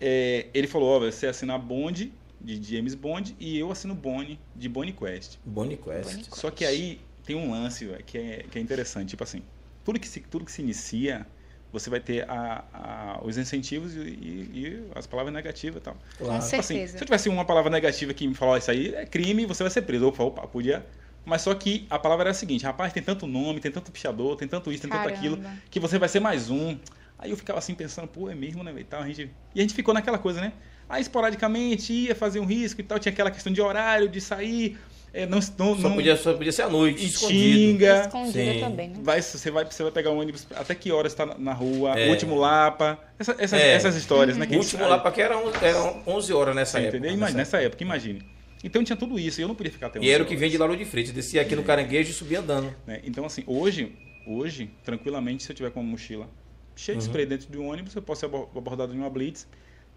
É, 0.00 0.46
ele 0.54 0.66
falou, 0.66 0.96
ó, 0.96 1.00
você 1.00 1.26
assina 1.26 1.58
Bond, 1.58 2.12
de 2.40 2.62
James 2.62 2.94
Bond, 2.94 3.34
e 3.38 3.58
eu 3.58 3.70
assino 3.70 3.94
Bonnie, 3.94 4.38
de 4.54 4.68
Bonnie 4.68 4.92
Quest. 4.92 5.38
Bonnie 5.44 5.76
Quest. 5.76 6.10
Bonnie 6.10 6.24
Só 6.32 6.50
que 6.50 6.64
aí 6.64 7.00
tem 7.26 7.34
um 7.36 7.50
lance 7.50 7.84
véio, 7.84 8.02
que, 8.04 8.16
é, 8.16 8.44
que 8.50 8.58
é 8.58 8.62
interessante, 8.62 9.10
tipo 9.10 9.22
assim, 9.24 9.42
tudo 9.84 9.98
que 9.98 10.06
se, 10.08 10.20
tudo 10.20 10.44
que 10.44 10.52
se 10.52 10.62
inicia, 10.62 11.26
você 11.72 11.90
vai 11.90 12.00
ter 12.00 12.28
a, 12.28 12.64
a- 12.72 13.20
os 13.24 13.36
incentivos 13.38 13.94
e, 13.94 14.00
e- 14.00 14.60
e 14.66 14.90
as 14.94 15.06
palavras 15.06 15.34
negativas 15.34 15.78
e 15.80 15.84
tal. 15.84 15.96
Claro. 16.16 16.40
Com 16.42 16.46
Tipo 16.48 16.60
assim, 16.60 16.74
certeza. 16.74 16.98
se 16.98 17.02
eu 17.04 17.06
tivesse 17.06 17.28
uma 17.28 17.44
palavra 17.44 17.70
negativa 17.70 18.12
que 18.14 18.26
me 18.26 18.34
falou, 18.34 18.56
isso 18.56 18.70
aí 18.70 18.94
é 18.94 19.06
crime, 19.06 19.46
você 19.46 19.62
vai 19.62 19.70
ser 19.70 19.82
preso. 19.82 20.06
Opa, 20.08 20.22
opa, 20.24 20.46
podia... 20.48 20.86
Mas 21.24 21.42
só 21.42 21.54
que 21.54 21.86
a 21.90 21.98
palavra 21.98 22.22
era 22.24 22.30
a 22.30 22.34
seguinte, 22.34 22.64
rapaz, 22.64 22.92
tem 22.92 23.02
tanto 23.02 23.26
nome, 23.26 23.60
tem 23.60 23.70
tanto 23.70 23.92
pichador, 23.92 24.36
tem 24.36 24.48
tanto 24.48 24.72
isso, 24.72 24.82
tem 24.82 24.90
tanto 24.90 25.08
aquilo, 25.08 25.36
Caramba. 25.36 25.62
que 25.70 25.78
você 25.78 25.98
vai 25.98 26.08
ser 26.08 26.20
mais 26.20 26.48
um. 26.48 26.78
Aí 27.18 27.30
eu 27.30 27.36
ficava 27.36 27.58
assim 27.58 27.74
pensando, 27.74 28.08
pô, 28.08 28.30
é 28.30 28.34
mesmo, 28.34 28.62
né, 28.62 28.72
e 28.78 28.84
tal, 28.84 29.02
a 29.02 29.06
gente... 29.06 29.36
E 29.54 29.58
a 29.60 29.62
gente 29.62 29.74
ficou 29.74 29.92
naquela 29.92 30.18
coisa, 30.18 30.40
né? 30.40 30.54
Aí 30.88 31.02
esporadicamente 31.02 31.92
ia 31.92 32.14
fazer 32.14 32.40
um 32.40 32.46
risco 32.46 32.80
e 32.80 32.84
tal, 32.84 32.98
tinha 32.98 33.12
aquela 33.12 33.30
questão 33.30 33.52
de 33.52 33.60
horário, 33.60 34.08
de 34.08 34.20
sair, 34.20 34.78
é, 35.12 35.26
não... 35.26 35.38
não, 35.38 35.42
Só 35.76 35.88
não 35.88 35.94
podia, 35.96 36.16
só 36.16 36.32
podia 36.34 36.52
ser 36.52 36.62
à 36.62 36.68
noite, 36.68 37.04
escondido. 37.06 37.40
Xinga, 37.58 38.00
Escondida 38.06 38.52
Sim. 38.54 38.60
também, 38.60 38.88
né? 38.90 38.96
vai, 39.02 39.20
você, 39.22 39.50
vai, 39.50 39.64
você 39.64 39.82
vai 39.82 39.92
pegar 39.92 40.10
um 40.10 40.18
ônibus, 40.20 40.46
até 40.54 40.74
que 40.74 40.90
horas 40.92 41.12
está 41.12 41.24
na, 41.26 41.52
rua, 41.52 41.98
É. 41.98 42.08
último 42.10 42.36
lapa, 42.36 42.98
essa- 43.18 43.36
essas, 43.38 43.60
É. 43.60 43.72
essas 43.72 43.96
histórias, 43.96 44.36
né? 44.36 44.44
O 44.44 44.48
que 44.48 44.54
gente 44.54 44.64
último 44.64 44.84
pra 45.00 45.10
que 45.12 45.20
era, 45.22 45.34
era 45.62 45.94
11 46.06 46.32
horas 46.32 46.54
nessa 46.54 46.72
Você 46.78 46.84
época. 46.84 46.96
entendeu? 46.98 47.16
Imagina, 47.16 47.38
nessa 47.38 47.60
época, 47.62 47.82
imagine. 47.82 48.22
Então 48.62 48.82
tinha 48.82 48.96
tudo 48.96 49.18
isso, 49.18 49.40
e 49.40 49.42
eu 49.42 49.48
não 49.48 49.54
podia 49.54 49.72
ficar 49.72 49.86
até 49.86 50.00
E 50.00 50.10
era 50.10 50.22
o 50.22 50.26
11 50.26 50.34
que 50.34 50.40
vem 50.40 50.50
de 50.50 50.58
Lauro 50.58 50.76
de 50.76 50.84
Freitas. 50.84 51.12
Descia 51.12 51.40
aqui 51.42 51.54
no 51.54 51.62
Caranguejo 51.62 52.10
e 52.10 52.12
subia 52.12 52.40
andando. 52.40 52.74
né? 52.86 53.00
Então, 53.04 53.24
assim, 53.24 53.44
hoje, 53.46 53.92
hoje, 54.26 54.70
tranquilamente, 54.84 55.44
se 55.44 55.50
eu 55.52 55.54
tiver 55.56 55.70
com 55.70 55.80
uma 55.80 55.90
mochila 55.90 56.28
cheia 56.74 56.96
de 56.98 57.02
Uhum. 57.04 57.08
spray 57.08 57.24
dentro 57.26 57.50
de 57.50 57.56
um 57.58 57.68
ônibus, 57.70 57.94
eu 57.94 58.02
posso 58.02 58.20
ser 58.20 58.26
abo- 58.26 58.48
abordado 58.54 58.92
de 58.92 58.98
uma 58.98 59.08
blitz, 59.10 59.46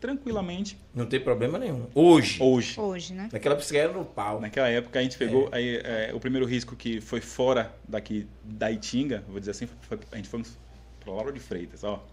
tranquilamente, 0.01 0.77
Não 0.93 1.05
tem 1.05 1.19
problema 1.19 1.57
nenhum. 1.59 1.85
Hoje. 1.95 2.41
hoje. 2.41 2.77
Hoje, 2.79 3.13
né? 3.13 3.29
Naquela 3.31 3.57
era 3.75 3.93
no 3.93 4.03
pau. 4.03 4.41
Naquela 4.41 4.67
época 4.67 4.99
a 4.99 5.03
gente 5.03 5.17
pegou 5.17 5.47
aí, 5.51 5.79
é, 5.83 6.11
o 6.13 6.19
primeiro 6.19 6.45
risco 6.45 6.75
que 6.75 6.99
foi 6.99 7.21
fora 7.21 7.71
daqui 7.87 8.27
da 8.43 8.69
Itinga, 8.71 9.23
vou 9.29 9.39
dizer 9.39 9.51
assim, 9.51 9.67
foi- 9.83 9.99
a 10.11 10.15
gente 10.17 10.27
fomos 10.27 10.57
pro 10.99 11.13
Lauro 11.13 11.31
de 11.31 11.39
Freitas, 11.39 11.83
ó. 11.83 12.03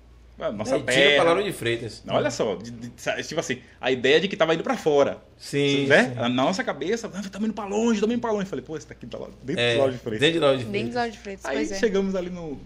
Nossa 0.54 0.74
tinha 0.74 0.84
terra. 0.84 1.14
pra 1.16 1.24
Lauro 1.32 1.42
de 1.42 1.52
Freitas. 1.52 2.00
Não, 2.04 2.14
olha 2.14 2.30
só, 2.30 2.54
de- 2.54 2.70
de- 2.70 2.90
tipo 3.26 3.40
assim, 3.40 3.60
a 3.80 3.90
ideia 3.90 4.20
de 4.20 4.28
que 4.28 4.36
tava 4.36 4.54
indo 4.54 4.62
pra 4.62 4.76
fora. 4.76 5.18
Sim. 5.36 5.86
né? 5.86 6.10
sim. 6.10 6.14
Na 6.14 6.28
nossa 6.28 6.62
cabeça, 6.62 7.10
ah, 7.12 7.20
indo 7.40 7.52
pra 7.54 7.64
longe, 7.64 8.00
tamo 8.00 8.12
indo 8.12 8.20
pra 8.20 8.30
longe. 8.30 8.46
Falei, 8.46 8.64
pô, 8.64 8.76
esse 8.76 8.86
daqui 8.88 9.04
tá 9.06 9.18
lá 9.18 9.28
dentro 9.42 9.60
É, 9.60 9.72
do 9.72 9.78
Lauro 9.78 9.92
de 9.94 9.98
Freitas. 9.98 10.20
dentro 10.20 10.34
de 10.34 10.38
Lauro 10.38 10.58
de 10.58 10.64
Freitas. 10.64 10.88
dos 10.90 10.96
olhos 11.02 11.12
de 11.14 11.18
Freitas, 11.18 11.44
Aí 11.46 11.56
pois 11.56 11.72
é. 11.72 11.78
chegamos 11.80 12.14
ali 12.14 12.30
no 12.30 12.60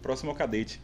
próximo 0.00 0.30
ao 0.30 0.36
cadete. 0.36 0.80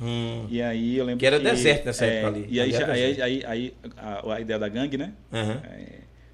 Hum. 0.00 0.46
E 0.48 0.62
aí 0.62 0.96
eu 0.96 1.04
lembro 1.04 1.18
Que 1.18 1.26
era 1.26 1.40
deserto 1.40 1.86
nessa 1.86 2.04
época 2.06 2.28
ali. 2.36 2.46
E 2.48 2.60
aí, 2.60 2.70
já- 2.70 2.86
aí, 2.92 3.22
aí, 3.22 3.44
aí 3.46 3.74
a, 3.96 4.34
a 4.34 4.40
ideia 4.40 4.58
da 4.58 4.68
gangue, 4.68 4.96
né? 4.96 5.12
Aham. 5.32 5.60
É, 5.64 5.86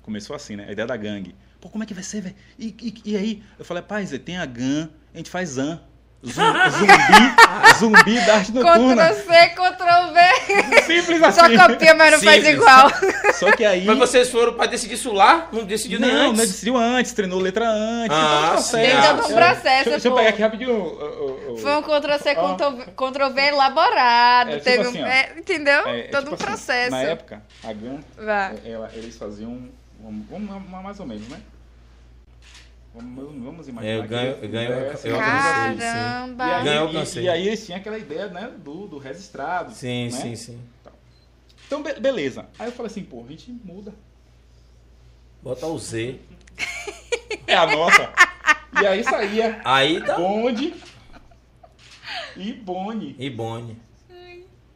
começou 0.03 0.37
assim, 0.37 0.57
né? 0.57 0.67
A 0.69 0.73
ideia 0.73 0.87
da 0.87 0.97
gangue. 0.97 1.35
Pô, 1.61 1.69
como 1.71 1.83
é 1.83 1.87
que 1.87 1.95
vai 1.95 2.03
ser, 2.03 2.21
velho? 2.21 2.35
E, 2.59 2.75
e, 2.83 3.13
e 3.13 3.17
aí? 3.17 3.43
Eu 3.59 3.65
falei, 3.65 3.83
rapaz, 3.83 4.11
tem 4.25 4.37
a 4.37 4.45
GAN, 4.45 4.91
a 5.15 5.17
gente 5.17 5.31
faz 5.31 5.51
ZAN. 5.51 5.81
Zum- 6.23 6.43
Zumbi, 7.79 8.05
zumbi 8.05 8.27
da 8.27 8.35
arte 8.37 8.53
noturna. 8.53 9.09
Ctrl 9.09 9.33
C, 9.33 9.49
Ctrl 9.51 10.13
V. 10.15 10.83
Simples 10.87 11.35
Só 11.35 11.45
assim. 11.45 11.57
copia, 11.59 11.95
mas 11.95 12.13
não 12.13 12.21
faz 12.21 12.37
Simples. 12.45 12.55
igual. 12.55 12.91
Só 13.39 13.51
que 13.53 13.65
aí. 13.65 13.85
Mas 13.85 13.99
vocês 13.99 14.29
foram 14.31 14.55
pra 14.55 14.67
decidir 14.67 14.95
isso 14.95 15.13
lá? 15.13 15.49
Não 15.53 15.65
decidiu 15.65 15.99
nem 16.01 16.11
Não, 16.13 16.21
antes? 16.29 16.39
não 16.39 16.47
decidiu 16.47 16.77
antes, 16.77 17.13
treinou 17.13 17.39
letra 17.41 17.69
antes. 17.69 18.17
Ah, 18.17 18.49
todo 18.51 18.59
um 18.59 18.63
sim. 18.63 18.71
processo. 18.73 18.93
Tem 19.01 19.03
todo 19.17 19.19
um 19.31 19.35
processo, 19.35 19.65
Deixa, 19.65 19.91
deixa 19.91 20.09
eu 20.09 20.15
pegar 20.15 20.29
aqui 20.31 20.43
rapidinho. 20.43 20.73
o- 20.75 21.51
o- 21.51 21.53
o- 21.55 21.57
Foi 21.59 21.77
um 21.77 21.83
Ctrl 21.83 22.19
C, 22.19 22.35
Ó. 22.37 22.55
Ctrl 22.55 22.71
V- 22.77 22.85
Ctrl 22.97 23.31
V 23.31 23.41
elaborado. 23.43 24.51
É, 24.51 24.53
tipo 24.55 24.65
teve 24.65 24.85
um- 24.87 24.89
assim, 24.91 25.03
ó. 25.03 25.07
é, 25.07 25.33
entendeu? 25.39 25.87
é, 25.89 26.01
é 26.01 26.03
Todo 26.05 26.19
tipo 26.21 26.31
um 26.31 26.35
assim, 26.35 26.45
processo. 26.45 26.91
Na 26.91 27.03
época, 27.03 27.43
a 27.63 27.73
GAN, 27.73 27.99
Vá. 28.19 28.53
é, 28.65 28.71
ela- 28.71 28.91
eles 28.95 29.17
faziam. 29.17 29.69
Vamos, 30.01 30.27
vamos- 30.29 30.71
mais 30.83 31.01
ou 31.01 31.07
menos, 31.07 31.27
né? 31.29 31.41
Vamos, 32.95 33.43
vamos 33.45 33.69
imaginar. 33.69 33.93
É, 33.93 33.99
eu 33.99 34.03
que 34.03 34.09
ganho- 34.09 34.39
eu 34.41 34.49
ganho- 34.49 34.85
alcancei. 34.85 35.13
Caramba. 35.13 36.45
E 36.47 36.53
aí, 36.53 36.65
Ganhou, 36.65 36.91
e- 36.93 37.19
e, 37.23 37.29
aí 37.29 37.47
eles 37.49 37.67
tinham 37.67 37.79
aquela 37.81 37.99
ideia, 37.99 38.29
né, 38.29 38.51
do, 38.59 38.87
do 38.87 38.99
registrado. 38.99 39.73
Sim, 39.75 40.05
né? 40.05 40.11
sim, 40.11 40.37
sim. 40.37 40.61
Então, 41.75 41.83
be- 41.83 42.01
beleza. 42.01 42.47
Aí 42.59 42.69
eu 42.69 42.73
falei 42.73 42.91
assim, 42.91 43.03
pô, 43.03 43.25
a 43.25 43.29
gente 43.29 43.51
muda. 43.65 43.93
Bota 45.43 45.67
o 45.67 45.79
Z. 45.79 46.19
É 47.47 47.55
a 47.57 47.67
nossa. 47.67 48.11
e 48.81 48.87
aí 48.87 49.05
saía 49.05 49.61
Aí 49.65 50.01
dá. 50.01 50.17
bonde 50.17 50.73
e 52.37 52.53
bone. 52.55 53.15
E 53.19 53.29
Boni. 53.29 53.77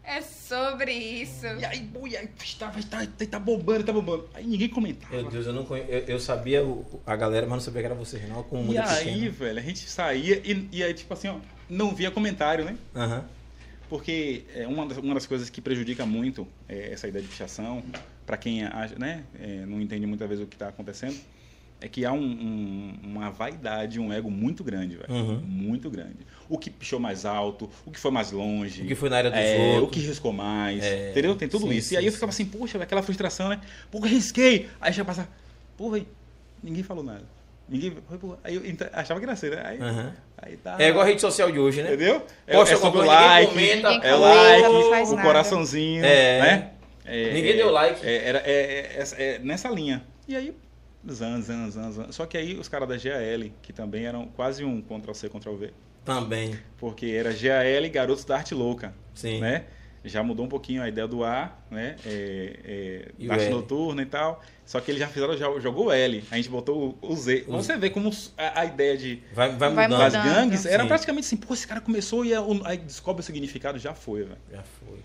É 0.04 0.20
sobre 0.20 0.92
isso. 0.92 1.46
E 1.46 1.64
aí, 1.64 1.90
e 2.06 2.16
aí, 2.16 2.28
tá, 2.58 2.68
vai, 2.70 2.82
tá, 2.82 3.06
tá, 3.06 3.26
tá 3.26 3.38
bombando, 3.38 3.84
tá 3.84 3.92
bombando. 3.92 4.28
Aí 4.34 4.46
ninguém 4.46 4.68
comentava. 4.68 5.14
Meu 5.14 5.30
Deus, 5.30 5.46
eu 5.46 5.52
não 5.54 5.64
conhe... 5.64 5.82
eu, 5.88 6.00
eu 6.00 6.20
sabia 6.20 6.62
o- 6.64 7.00
a 7.06 7.16
galera, 7.16 7.46
mas 7.46 7.54
não 7.56 7.60
sabia 7.60 7.80
que 7.82 7.86
era 7.86 7.94
vocês, 7.94 8.26
não. 8.28 8.42
Com 8.42 8.60
E 8.60 8.64
muita 8.64 8.84
aí, 8.90 9.04
pequena. 9.06 9.30
velho, 9.30 9.58
a 9.58 9.62
gente 9.62 9.88
saía 9.88 10.36
e, 10.44 10.68
e 10.72 10.82
aí, 10.82 10.92
tipo 10.94 11.12
assim, 11.14 11.28
ó, 11.28 11.36
não 11.70 11.94
via 11.94 12.10
comentário, 12.10 12.64
né? 12.66 12.76
Aham. 12.94 13.24
Porque 13.88 14.44
é, 14.54 14.66
uma, 14.66 14.86
das, 14.86 14.98
uma 14.98 15.14
das 15.14 15.26
coisas 15.26 15.48
que 15.48 15.60
prejudica 15.60 16.04
muito 16.04 16.46
é, 16.68 16.92
essa 16.92 17.08
ideia 17.08 17.22
de 17.22 17.28
pichação, 17.28 17.82
para 18.26 18.36
quem 18.36 18.62
né, 18.98 19.24
é, 19.40 19.64
não 19.66 19.80
entende 19.80 20.06
muitas 20.06 20.28
vezes 20.28 20.44
o 20.44 20.46
que 20.46 20.56
está 20.56 20.68
acontecendo, 20.68 21.16
é 21.80 21.88
que 21.88 22.04
há 22.04 22.12
um- 22.12 22.18
um- 22.20 22.98
uma 23.04 23.30
vaidade, 23.30 24.00
um 24.00 24.12
ego 24.12 24.30
muito 24.30 24.64
grande, 24.64 24.96
velho. 24.96 25.12
Uhum. 25.12 25.40
Muito 25.40 25.88
grande. 25.88 26.16
O 26.48 26.58
que 26.58 26.70
pichou 26.70 26.98
mais 26.98 27.24
alto, 27.24 27.70
o 27.86 27.90
que 27.90 27.98
foi 27.98 28.10
mais 28.10 28.32
longe. 28.32 28.82
O 28.82 28.86
que 28.86 28.94
foi 28.94 29.08
na 29.08 29.16
área 29.16 29.30
dos 29.30 29.38
é, 29.38 29.78
o 29.80 29.86
que 29.86 30.00
riscou 30.00 30.32
mais. 30.32 30.84
É, 30.84 31.10
entendeu? 31.12 31.36
Tem 31.36 31.48
tudo 31.48 31.68
sim, 31.68 31.76
isso. 31.78 31.88
sim, 31.90 31.94
e 31.94 31.98
aí 31.98 32.04
eu 32.04 32.10
sim. 32.10 32.16
ficava 32.16 32.30
assim, 32.30 32.44
poxa, 32.46 32.82
aquela 32.82 33.02
frustração, 33.02 33.48
né? 33.48 33.60
Pô, 33.90 34.00
risquei. 34.00 34.68
Aí 34.80 34.92
já 34.92 35.04
passava, 35.04 35.28
pô, 35.76 35.90
velho, 35.90 36.06
ninguém 36.62 36.82
falou 36.82 37.04
nada. 37.04 37.24
Ninguém. 37.68 37.96
Aí 38.42 38.56
eu 38.56 38.62
achava 38.92 39.20
graça, 39.20 39.48
né? 39.48 39.62
Aí, 39.64 39.80
Aham. 39.80 40.14
Aí 40.42 40.56
tá. 40.56 40.76
É 40.78 40.88
igual 40.88 41.04
a 41.04 41.06
rede 41.08 41.20
social 41.20 41.50
de 41.50 41.58
hoje, 41.58 41.82
né? 41.82 41.88
Entendeu? 41.94 42.22
É, 42.46 42.54
Poxa, 42.54 42.74
é 42.74 42.76
sobre 42.76 43.00
o 43.00 43.02
ninguém 43.02 43.16
like, 43.16 43.52
comenta, 43.52 43.88
é 44.06 44.14
like, 44.14 44.66
o 44.68 44.90
nada. 44.90 45.22
coraçãozinho, 45.22 46.04
É. 46.04 46.40
né? 46.40 46.70
É, 47.04 47.32
Ninguém 47.32 47.52
é, 47.52 47.56
deu 47.56 47.70
like. 47.70 48.06
É, 48.06 48.28
era, 48.28 48.38
é, 48.44 48.52
é, 48.52 49.04
é, 49.18 49.24
é 49.34 49.38
nessa 49.38 49.68
linha. 49.70 50.04
E 50.28 50.36
aí, 50.36 50.54
zan, 51.10 51.40
zan, 51.40 51.70
zan, 51.70 51.90
zan. 51.90 52.12
Só 52.12 52.26
que 52.26 52.36
aí 52.36 52.58
os 52.58 52.68
caras 52.68 52.86
da 52.86 52.96
GAL, 52.96 53.48
que 53.62 53.72
também 53.72 54.04
eram 54.04 54.26
quase 54.28 54.62
um 54.62 54.82
Ctrl-C, 54.82 55.28
Ctrl-V, 55.30 55.70
Também. 56.04 56.58
porque 56.76 57.06
era 57.06 57.32
GAL 57.32 57.84
e 57.84 57.88
Garotos 57.88 58.26
da 58.26 58.36
Arte 58.36 58.54
Louca, 58.54 58.92
Sim. 59.14 59.40
né? 59.40 59.64
Já 60.04 60.22
mudou 60.22 60.46
um 60.46 60.48
pouquinho 60.48 60.82
a 60.82 60.88
ideia 60.88 61.06
do 61.08 61.24
A, 61.24 61.52
né? 61.70 61.96
É, 62.06 63.08
é, 63.18 63.30
arte 63.32 63.44
L. 63.46 63.50
noturna 63.54 64.00
e 64.02 64.06
tal. 64.06 64.42
Só 64.64 64.80
que 64.80 64.90
eles 64.90 65.00
já 65.00 65.08
fizeram, 65.08 65.36
já 65.36 65.58
jogou 65.60 65.86
o 65.86 65.92
L. 65.92 66.22
A 66.30 66.36
gente 66.36 66.48
botou 66.48 66.96
o, 67.02 67.12
o 67.12 67.16
Z. 67.16 67.44
O 67.48 67.52
Você 67.52 67.76
vê 67.76 67.90
como 67.90 68.10
a, 68.36 68.60
a 68.60 68.64
ideia 68.64 68.96
de 68.96 69.22
Vai, 69.32 69.50
vai 69.56 69.70
mudando. 69.70 69.98
das 69.98 70.12
gangues 70.12 70.64
era 70.66 70.82
Sim. 70.82 70.88
praticamente 70.88 71.26
assim, 71.26 71.36
pô, 71.36 71.52
esse 71.54 71.66
cara 71.66 71.80
começou 71.80 72.24
e 72.24 72.32
é 72.32 72.40
o- 72.40 72.60
aí 72.64 72.76
descobre 72.78 73.20
o 73.20 73.24
significado, 73.24 73.78
já 73.78 73.92
foi, 73.94 74.22
velho. 74.24 74.38
Já 74.52 74.62
foi. 74.62 74.98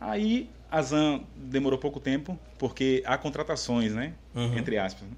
Aí 0.00 0.48
a 0.70 0.80
ZAN 0.80 1.20
demorou 1.36 1.78
pouco 1.78 2.00
tempo, 2.00 2.38
porque 2.58 3.02
há 3.04 3.18
contratações, 3.18 3.92
né? 3.94 4.14
Uhum. 4.34 4.56
Entre 4.56 4.78
aspas. 4.78 5.02
né? 5.08 5.14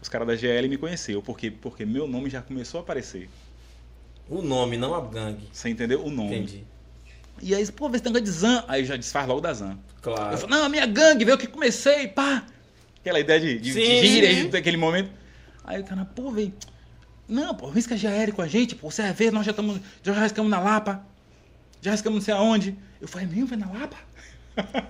os 0.00 0.08
caras 0.08 0.28
da 0.28 0.36
GL 0.36 0.68
me 0.68 0.76
conheceram. 0.76 1.20
Por 1.22 1.36
quê? 1.38 1.50
Porque 1.50 1.84
meu 1.84 2.06
nome 2.06 2.28
já 2.30 2.40
começou 2.42 2.78
a 2.78 2.82
aparecer. 2.82 3.28
O 4.28 4.42
nome, 4.42 4.76
não 4.76 4.94
a 4.94 5.00
gangue. 5.00 5.48
Você 5.52 5.68
entendeu? 5.70 6.04
O 6.04 6.10
nome. 6.10 6.36
Entendi. 6.36 6.64
E 7.42 7.54
aí, 7.54 7.70
pô, 7.72 7.88
vê 7.88 7.98
se 7.98 8.04
tem 8.04 8.12
negócio 8.12 8.32
de 8.32 8.38
Zan. 8.38 8.64
Aí 8.68 8.84
já 8.84 8.96
desfaz 8.96 9.26
logo 9.26 9.40
da 9.40 9.52
Zan. 9.52 9.78
Claro. 10.02 10.34
Eu 10.34 10.38
falo, 10.38 10.50
não, 10.50 10.64
a 10.64 10.68
minha 10.68 10.86
gangue, 10.86 11.24
veio 11.24 11.38
que 11.38 11.46
comecei, 11.46 12.08
pá. 12.08 12.44
Aquela 13.00 13.20
ideia 13.20 13.40
de, 13.40 13.58
de, 13.58 13.72
de 13.72 14.06
gíria 14.06 14.48
daquele 14.48 14.76
momento. 14.76 15.10
Aí 15.64 15.80
o 15.80 15.84
cara, 15.84 16.04
pô, 16.04 16.30
velho. 16.30 16.52
Não, 17.28 17.54
pô, 17.54 17.68
risca 17.68 17.96
GL 17.96 18.32
com 18.32 18.42
a 18.42 18.48
gente, 18.48 18.74
pô. 18.74 18.90
Você 18.90 19.02
vai 19.02 19.12
ver, 19.12 19.32
nós 19.32 19.44
já 19.44 19.50
estamos. 19.50 19.80
Já 20.02 20.12
riscamos 20.12 20.50
na 20.50 20.60
Lapa. 20.60 21.04
Já 21.80 21.92
riscamos 21.92 22.18
não 22.18 22.24
sei 22.24 22.34
aonde. 22.34 22.76
Eu 23.00 23.06
falei, 23.06 23.26
mesmo, 23.26 23.46
vai 23.46 23.58
na 23.58 23.66
Lapa? 23.66 23.96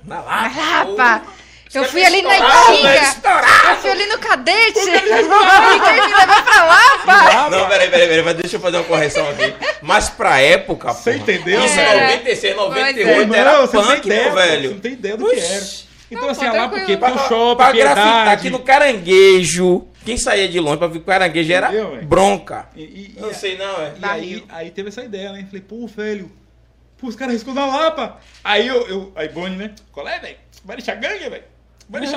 Na 0.04 0.20
Lapa. 0.20 0.48
Rapaz, 0.48 1.22
Os 1.28 1.47
eu 1.74 1.84
fui 1.84 2.04
ali 2.04 2.22
na 2.22 2.36
Itinga. 2.36 3.70
Eu 3.70 3.76
fui 3.76 3.90
ali 3.90 4.06
no 4.06 4.18
cadete. 4.18 4.78
Ninguém 4.78 5.02
me 5.02 5.08
levou 5.10 6.42
pra 6.42 6.64
lá, 6.64 6.98
pá. 7.04 7.50
Não, 7.50 7.68
peraí, 7.68 7.88
peraí, 7.90 8.08
peraí, 8.08 8.22
mas 8.22 8.34
deixa 8.36 8.56
eu 8.56 8.60
fazer 8.60 8.76
uma 8.78 8.84
correção 8.84 9.28
aqui. 9.30 9.54
Mas 9.82 10.08
pra 10.08 10.40
época, 10.40 10.92
Você 10.92 11.12
porra, 11.12 11.22
entendeu, 11.22 11.64
Isso, 11.64 11.74
velho? 11.74 12.00
96, 12.00 12.54
Pois 12.54 12.68
98 12.68 13.34
é. 13.34 13.38
era 13.38 13.52
Não, 13.52 13.68
punk, 13.68 14.06
ideia, 14.06 14.22
meu 14.22 14.30
pô, 14.30 14.36
velho. 14.36 14.62
Você 14.68 14.74
não 14.74 14.80
tem 14.80 14.92
ideia 14.92 15.16
do 15.16 15.28
que 15.30 15.40
era. 15.40 15.64
Então, 16.10 16.22
Não, 16.22 16.30
assim, 16.30 16.44
Lapa, 16.46 16.56
tranquilo. 16.58 16.80
porque 16.80 16.96
Pra, 16.96 17.10
tem 17.10 17.16
o 17.18 17.28
shopping, 17.28 17.56
pra 17.56 17.72
grafitar 17.72 18.28
aqui 18.28 18.48
no 18.50 18.58
caranguejo, 18.60 19.86
quem 20.06 20.16
saía 20.16 20.48
de 20.48 20.58
longe 20.58 20.78
pra 20.78 20.86
vir 20.86 21.00
pro 21.00 21.12
caranguejo 21.12 21.52
era 21.52 21.68
Entendeu, 21.68 21.98
bronca. 22.04 22.66
E, 22.74 22.80
e- 22.82 23.14
não 23.20 23.30
e- 23.30 23.34
sei 23.34 23.58
não, 23.58 23.82
é. 23.82 23.92
E 23.94 24.00
Da 24.00 24.12
aí, 24.12 24.44
aí 24.48 24.70
teve 24.70 24.88
essa 24.88 25.02
ideia, 25.02 25.32
né? 25.32 25.44
Falei, 25.46 25.60
pô, 25.60 25.86
velho, 25.86 26.32
pô, 26.98 27.08
os 27.08 27.14
caras 27.14 27.34
riscou 27.34 27.52
na 27.52 27.66
Lapa. 27.66 28.18
Aí 28.42 28.66
eu, 28.66 28.88
eu 28.88 29.12
aí 29.14 29.28
Boni, 29.28 29.56
né? 29.56 29.72
Qual 29.92 30.08
é, 30.08 30.18
velho? 30.18 30.36
Vai 30.64 30.76
deixar 30.76 30.94
gangue, 30.94 31.28
velho? 31.28 31.44
Falei, 31.90 32.08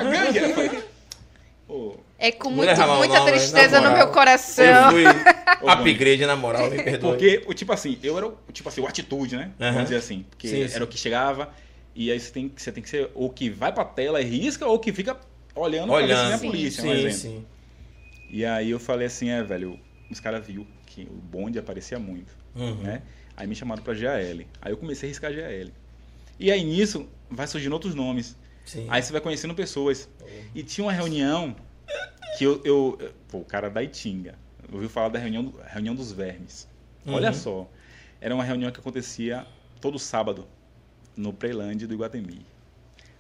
É 2.20 2.32
com 2.32 2.50
muito, 2.52 2.70
muita 2.76 3.16
não, 3.20 3.26
velho, 3.26 3.38
tristeza 3.38 3.80
no 3.82 3.92
meu 3.94 4.08
coração. 4.08 4.66
Eu 4.66 4.92
fui 4.92 5.06
Ô, 5.62 5.70
upgrade, 5.70 6.26
na 6.26 6.36
moral, 6.36 6.70
me 6.70 6.82
perdoe. 6.82 7.12
porque, 7.12 7.44
o 7.48 7.54
tipo 7.54 7.72
assim, 7.72 7.98
eu 8.04 8.18
era, 8.18 8.28
o- 8.28 8.38
tipo 8.52 8.68
assim, 8.68 8.82
o 8.82 8.88
atitude, 8.88 9.36
né? 9.38 9.52
Aham. 9.60 9.72
Vamos 9.74 9.84
dizer 9.90 9.98
assim. 9.98 10.26
Porque 10.30 10.48
Sim, 10.48 10.68
sim. 10.68 10.76
era 10.76 10.84
o 10.84 10.88
que 10.88 10.98
chegava, 10.98 11.54
e 11.96 12.12
aí 12.12 12.20
você 12.20 12.32
tem, 12.32 12.50
que- 12.50 12.62
você 12.62 12.72
tem 12.72 12.82
que 12.84 12.90
ser 12.90 13.10
ou 13.14 13.30
que 13.30 13.50
vai 13.50 13.72
pra 13.72 13.86
tela 13.86 14.20
e 14.22 14.26
risca, 14.26 14.66
ou 14.68 14.80
que 14.80 14.92
fica 14.92 15.18
olhando, 15.56 15.88
pra 15.90 15.98
ver 15.98 16.08
se 16.08 16.14
Olhando. 16.14 16.26
vem 16.26 16.34
a 16.34 16.38
Sim, 16.40 16.48
polícia, 16.48 16.84
um 16.84 16.88
sim, 16.88 16.94
exemplo. 16.94 17.18
sim. 17.18 17.46
E 18.30 18.46
aí 18.46 18.72
eu 18.72 18.80
falei 18.80 19.08
assim, 19.08 19.30
é, 19.30 19.44
velho, 19.44 19.80
os 20.10 20.20
caras 20.20 20.46
viu 20.46 20.66
que 20.86 21.04
o 21.04 21.14
bonde 21.14 21.60
aparecia 21.60 22.00
muito. 22.00 22.34
Uhum. 22.56 22.76
né? 22.76 23.02
Aí 23.38 23.48
me 23.48 23.56
chamaram 23.56 23.82
pra 23.84 23.94
GAL. 23.94 24.16
Aí 24.62 24.72
eu 24.72 24.78
comecei 24.78 25.08
a 25.08 25.12
riscar 25.12 25.32
GAL. 25.34 25.68
E 26.40 26.52
aí 26.52 26.64
nisso 26.64 27.08
vai 27.30 27.46
surgindo 27.48 27.74
outros 27.74 27.94
nomes. 27.96 28.36
Sim. 28.66 28.86
Aí 28.90 29.02
você 29.02 29.12
vai 29.12 29.22
conhecendo 29.22 29.54
pessoas. 29.56 30.08
E 30.56 30.64
tinha 30.64 30.86
uma 30.86 30.92
reunião 30.94 31.56
que 32.38 32.44
eu. 32.44 32.62
eu- 32.64 33.14
pô, 33.30 33.40
o 33.40 33.46
cara 33.46 33.70
da 33.70 33.82
Itinga. 33.84 34.36
Ouviu 34.72 34.90
falar 34.90 35.10
da 35.10 35.20
reunião, 35.20 35.54
reunião 35.68 35.94
dos 35.96 36.12
vermes. 36.12 36.68
Olha 37.06 37.30
Uhum. 37.30 37.34
só. 37.34 37.70
Era 38.22 38.34
uma 38.34 38.44
reunião 38.44 38.72
que 38.72 38.80
acontecia 38.80 39.46
todo 39.82 39.98
sábado 40.00 40.48
no 41.16 41.34
Preilândia 41.34 41.88
do 41.88 41.94
Iguatemi. 41.94 42.46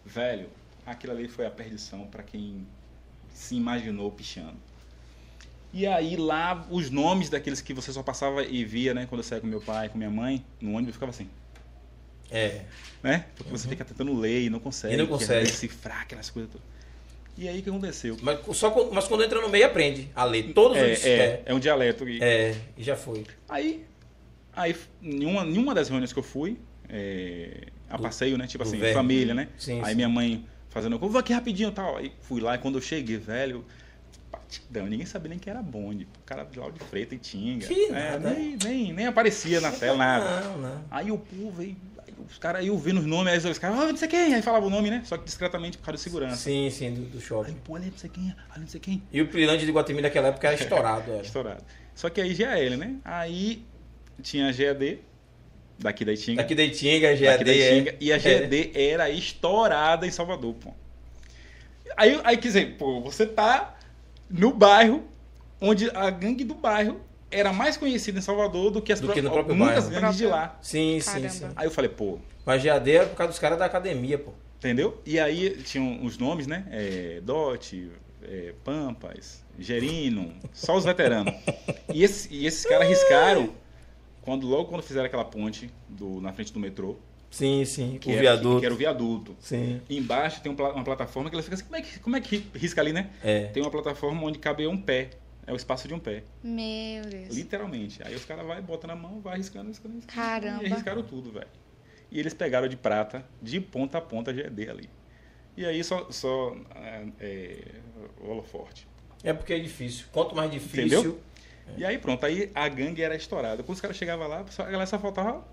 Velho, 0.05 0.49
aquilo 0.85 1.13
ali 1.13 1.27
foi 1.27 1.45
a 1.45 1.51
perdição 1.51 2.05
pra 2.07 2.23
quem 2.23 2.65
se 3.33 3.55
imaginou 3.55 4.11
pichando. 4.11 4.57
E 5.73 5.87
aí 5.87 6.15
lá, 6.17 6.67
os 6.69 6.89
nomes 6.89 7.29
daqueles 7.29 7.61
que 7.61 7.73
você 7.73 7.91
só 7.93 8.03
passava 8.03 8.43
e 8.43 8.63
via, 8.65 8.93
né? 8.93 9.05
Quando 9.05 9.19
eu 9.19 9.23
saía 9.23 9.41
com 9.41 9.47
meu 9.47 9.61
pai, 9.61 9.87
com 9.89 9.97
minha 9.97 10.09
mãe, 10.09 10.45
no 10.59 10.71
ônibus, 10.71 10.87
eu 10.89 10.93
ficava 10.93 11.09
assim, 11.11 11.29
É. 12.31 12.61
né? 13.03 13.25
Porque 13.35 13.51
você 13.51 13.67
fica 13.67 13.83
tentando 13.83 14.13
ler 14.17 14.43
e 14.43 14.49
não 14.49 14.59
consegue. 14.59 14.93
E 14.93 14.97
não 14.97 15.05
é 15.05 15.07
consegue. 15.07 15.45
Decifrar 15.45 16.01
aquelas 16.01 16.29
coisas 16.29 16.51
todas. 16.51 16.65
E 17.37 17.47
aí 17.47 17.59
o 17.59 17.63
que 17.63 17.69
aconteceu? 17.69 18.17
Mas, 18.21 18.39
só, 18.57 18.69
quando- 18.71 18.93
mas 18.93 19.07
quando 19.07 19.23
entra 19.23 19.39
no 19.41 19.49
meio, 19.49 19.65
aprende 19.65 20.09
a 20.15 20.23
ler 20.25 20.51
todos 20.53 20.77
os... 20.77 21.03
É, 21.05 21.09
é, 21.09 21.41
é 21.45 21.53
um 21.53 21.59
dialeto. 21.59 22.07
E, 22.07 22.21
É, 22.21 22.55
e 22.77 22.83
já 22.83 22.95
foi. 22.95 23.25
Aí, 23.49 23.85
aí 24.53 24.75
em, 25.01 25.25
uma, 25.25 25.43
em 25.45 25.57
uma 25.57 25.73
das 25.73 25.87
reuniões 25.89 26.11
que 26.13 26.19
eu 26.19 26.23
fui, 26.23 26.57
é, 26.89 27.67
a 27.89 27.95
Do- 27.97 28.03
passeio, 28.03 28.37
né? 28.37 28.47
Tipo 28.47 28.63
assim, 28.63 28.77
verme. 28.77 28.93
família, 28.93 29.33
né? 29.33 29.47
Sim, 29.57 29.79
aí 29.81 29.89
sim. 29.91 29.95
minha 29.95 30.09
mãe 30.09 30.45
fazendo, 30.69 30.99
vou 30.99 31.17
aqui 31.17 31.33
rapidinho 31.33 31.69
e 31.69 31.73
tal. 31.73 31.97
Aí 31.97 32.11
fui 32.21 32.41
lá 32.41 32.55
e 32.55 32.57
quando 32.57 32.75
eu 32.77 32.81
cheguei, 32.81 33.17
velho, 33.17 33.65
batidão, 34.31 34.85
ninguém 34.87 35.05
sabia 35.05 35.29
nem 35.29 35.39
que 35.39 35.49
era 35.49 35.61
bonde. 35.61 36.05
O 36.21 36.25
cara 36.25 36.43
de 36.43 36.59
lá 36.59 36.69
de 36.69 36.79
Freita 36.81 37.15
e 37.15 37.17
Tinga. 37.17 37.65
Que 37.67 37.85
É, 37.85 38.11
nada. 38.11 38.29
nem, 38.33 38.57
nem, 38.63 38.93
nem 38.93 39.05
aparecia 39.07 39.59
na 39.61 39.71
tela, 39.73 39.97
nada. 39.97 40.41
Não, 40.41 40.57
não. 40.57 40.85
Aí 40.91 41.11
o 41.11 41.17
povo, 41.17 41.61
aí 41.61 41.75
os 42.29 42.37
caras, 42.37 42.61
aí 42.61 42.67
eu 42.67 42.77
vendo 42.77 42.99
os 42.99 43.05
nomes, 43.05 43.45
aí 43.45 43.51
os 43.51 43.57
caras, 43.57 43.79
ah, 43.79 43.87
não 43.87 43.97
sei 43.97 44.07
quem, 44.07 44.33
aí 44.33 44.41
falava 44.41 44.65
o 44.65 44.69
nome, 44.69 44.89
né? 44.89 45.01
Só 45.05 45.17
que 45.17 45.25
discretamente 45.25 45.77
por 45.77 45.85
causa 45.85 45.97
de 45.97 46.03
segurança. 46.03 46.35
Sim, 46.37 46.69
sim, 46.69 46.93
do, 46.93 47.01
do 47.01 47.17
Aí, 47.17 47.23
shopping. 47.23 47.53
pô, 47.63 47.75
ali 47.75 47.91
não 47.91 47.97
sei 47.97 48.09
quem, 48.09 48.35
ali 48.49 48.59
não 48.61 48.67
sei 48.67 48.79
quem. 48.79 49.03
E 49.11 49.21
o 49.21 49.27
Prilândia 49.27 49.65
de 49.65 49.71
Guatemi 49.71 50.01
naquela 50.01 50.29
época 50.29 50.47
era 50.47 50.55
estourado, 50.55 51.11
era. 51.11 51.21
Estourado. 51.21 51.63
Só 51.95 52.09
que 52.09 52.21
aí 52.21 52.33
GAL, 52.33 52.77
né? 52.77 52.95
Aí 53.03 53.63
tinha 54.21 54.49
a 54.49 54.51
GAD, 54.51 54.99
daqui 55.77 56.05
da 56.05 56.13
Itinga. 56.13 56.41
Daqui 56.41 56.55
da 56.55 56.63
Itinga, 56.63 57.09
daqui 57.09 57.23
GAD 57.23 57.43
da 57.43 57.53
Itinga, 57.53 57.91
é... 57.91 57.97
E 57.99 58.13
a 58.13 58.17
GAD 58.17 58.71
era 58.73 59.09
estourada 59.09 60.07
em 60.07 60.11
Salvador, 60.11 60.53
pô. 60.55 60.73
Aí, 61.97 62.19
aí 62.23 62.37
quer 62.37 62.47
dizer, 62.47 62.77
pô, 62.77 63.01
você 63.01 63.25
tá 63.25 63.77
no 64.29 64.53
bairro 64.53 65.03
onde 65.59 65.89
a 65.95 66.09
gangue 66.09 66.43
do 66.43 66.55
bairro 66.55 67.01
era 67.31 67.51
mais 67.53 67.77
conhecida 67.77 68.19
em 68.19 68.21
Salvador 68.21 68.71
do 68.71 68.81
que 68.81 68.91
as 68.93 68.99
Do 68.99 69.07
pró- 69.07 69.13
que 69.15 69.21
no 69.21 69.31
próprio 69.31 69.55
muitas 69.55 69.85
bairro. 69.85 70.01
gangues 70.01 70.17
de 70.17 70.25
lá. 70.25 70.59
Sim, 70.61 70.99
sim, 70.99 71.11
Caramba. 71.11 71.29
sim. 71.29 71.47
Aí 71.55 71.65
eu 71.67 71.71
falei, 71.71 71.89
pô, 71.89 72.19
Mas 72.45 72.63
GAD 72.63 72.91
era 72.91 73.05
por 73.07 73.15
causa 73.15 73.31
dos 73.31 73.39
caras 73.39 73.57
da 73.57 73.65
academia, 73.65 74.17
pô. 74.17 74.31
Entendeu? 74.57 75.01
E 75.05 75.19
aí 75.19 75.51
tinham 75.63 76.03
os 76.05 76.17
nomes, 76.17 76.45
né? 76.47 76.65
É, 76.71 77.19
Dot, 77.23 77.89
é, 78.23 78.53
Pampas, 78.63 79.43
Gerino, 79.57 80.33
só 80.53 80.75
os 80.77 80.85
veteranos. 80.85 81.33
E, 81.93 82.03
esse- 82.03 82.27
e 82.31 82.45
esses 82.45 82.65
caras 82.65 82.87
riscaram 82.87 83.49
quando, 84.21 84.45
logo 84.47 84.65
quando 84.65 84.83
fizeram 84.83 85.05
aquela 85.07 85.25
ponte 85.25 85.69
do, 85.89 86.21
na 86.21 86.31
frente 86.31 86.53
do 86.53 86.59
metrô, 86.59 86.95
Sim, 87.31 87.63
sim. 87.65 87.97
que, 87.99 88.09
o 88.09 88.11
era, 88.11 88.21
viaduto. 88.21 88.59
que 88.59 88.65
era 88.65 88.73
o 88.75 88.77
viaduto. 88.77 89.35
Sim. 89.39 89.79
Embaixo 89.89 90.41
tem 90.41 90.51
um 90.51 90.55
uma 90.55 90.83
plataforma 90.83 91.29
que 91.29 91.35
ela 91.35 91.41
fica 91.41 91.55
assim, 91.55 91.63
como 91.63 91.75
é 91.77 91.81
que, 91.81 91.99
como 91.99 92.15
é 92.17 92.21
que 92.21 92.45
risca 92.53 92.81
ali, 92.81 92.91
né? 92.93 93.09
É. 93.23 93.45
Tem 93.45 93.63
uma 93.63 93.71
plataforma 93.71 94.21
onde 94.23 94.37
cabe 94.37 94.67
um 94.67 94.77
pé. 94.77 95.11
É 95.45 95.51
o 95.51 95.55
espaço 95.55 95.87
de 95.87 95.93
um 95.93 95.99
pé, 95.99 96.23
Meu 96.43 97.03
Deus. 97.03 97.35
literalmente. 97.35 98.01
Aí 98.03 98.15
os 98.15 98.23
caras 98.25 98.45
vai, 98.45 98.61
bota 98.61 98.85
na 98.87 98.95
mão, 98.95 99.19
vai 99.19 99.37
riscando, 99.37 99.69
riscando, 99.69 99.95
riscando. 99.95 100.13
Caramba. 100.13 100.63
E 100.63 100.67
riscaram 100.67 101.03
tudo, 101.03 101.31
velho. 101.31 101.47
E 102.11 102.19
eles 102.19 102.33
pegaram 102.33 102.67
de 102.67 102.77
prata, 102.77 103.25
de 103.41 103.59
ponta 103.59 103.97
a 103.97 104.01
ponta 104.01 104.33
GD 104.33 104.69
ali. 104.69 104.89
E 105.57 105.65
aí 105.65 105.83
só, 105.83 106.11
só 106.11 106.55
é, 106.75 107.07
é, 107.19 107.57
holoforte. 108.21 108.87
É 109.23 109.33
porque 109.33 109.53
é 109.53 109.59
difícil. 109.59 110.05
Quanto 110.11 110.35
mais 110.35 110.51
difícil. 110.51 110.99
Entendeu? 110.99 111.21
E 111.77 111.85
aí 111.85 111.97
pronto, 111.97 112.25
aí 112.25 112.51
a 112.53 112.67
gangue 112.67 113.01
era 113.01 113.15
estourada. 113.15 113.63
Quando 113.63 113.75
os 113.75 113.81
caras 113.81 113.97
chegavam 113.97 114.27
lá, 114.27 114.39
a 114.39 114.63
galera 114.63 114.85
só 114.85 114.99
faltava 114.99 115.43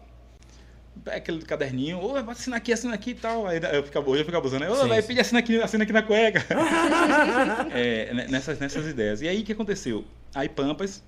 aquele 1.07 1.43
caderninho, 1.43 1.99
ô, 1.99 2.13
vai 2.13 2.23
assinar 2.31 2.59
aqui, 2.59 2.73
assina 2.73 2.95
aqui 2.95 3.11
e 3.11 3.15
tal. 3.15 3.47
Aí 3.47 3.61
eu 3.73 3.83
ficava, 3.83 4.09
hoje 4.09 4.21
eu 4.23 4.25
ficava 4.25 4.39
abusando, 4.47 4.65
ô, 4.71 4.75
Sim, 4.83 4.89
vai 4.89 5.03
pedir 5.03 5.21
assina 5.21 5.39
aqui, 5.41 5.61
assina 5.61 5.85
aqui 5.85 5.93
na 5.93 6.03
cueca. 6.03 6.45
É, 7.73 8.13
ne- 8.15 8.29
nessas, 8.29 8.59
nessas 8.59 8.87
ideias. 8.87 9.21
E 9.23 9.29
aí 9.29 9.41
o 9.43 9.45
que 9.45 9.53
aconteceu? 9.53 10.05
Aí 10.35 10.49
Pampas 10.49 11.03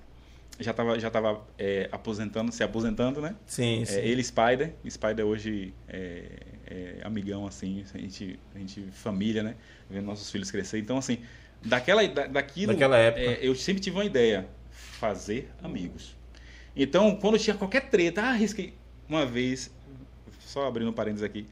já 0.59 0.71
estava 0.71 0.99
já 0.99 1.09
tava, 1.09 1.41
é, 1.57 1.89
aposentando, 1.91 2.51
se 2.51 2.63
aposentando, 2.63 3.21
né? 3.21 3.35
Sim, 3.47 3.83
sim. 3.85 3.95
É, 3.95 4.05
ele 4.07 4.23
Spider, 4.23 4.73
Spider 4.89 5.25
hoje 5.25 5.73
é, 5.87 6.23
é 6.67 6.95
amigão, 7.03 7.47
assim, 7.47 7.83
a 7.93 7.97
gente, 7.97 8.39
a 8.55 8.59
gente 8.59 8.81
família, 8.91 9.41
né? 9.43 9.55
Vendo 9.89 10.05
nossos 10.05 10.29
filhos 10.29 10.51
crescer. 10.51 10.77
Então, 10.79 10.97
assim, 10.97 11.19
daquela, 11.65 12.07
da, 12.07 12.27
daquilo, 12.27 12.73
Daquela 12.73 12.97
época. 12.97 13.23
é, 13.23 13.39
eu 13.41 13.55
sempre 13.55 13.81
tive 13.81 13.97
uma 13.97 14.05
ideia, 14.05 14.47
fazer 14.69 15.49
amigos. 15.63 16.15
Então, 16.75 17.15
quando 17.15 17.37
tinha 17.39 17.55
qualquer 17.55 17.89
treta, 17.89 18.21
ah, 18.21 18.33
risquei. 18.33 18.73
Uma 19.09 19.25
vez, 19.25 19.71
só 20.51 20.67
abrindo 20.67 20.91
parênteses 20.93 21.23
aqui, 21.23 21.45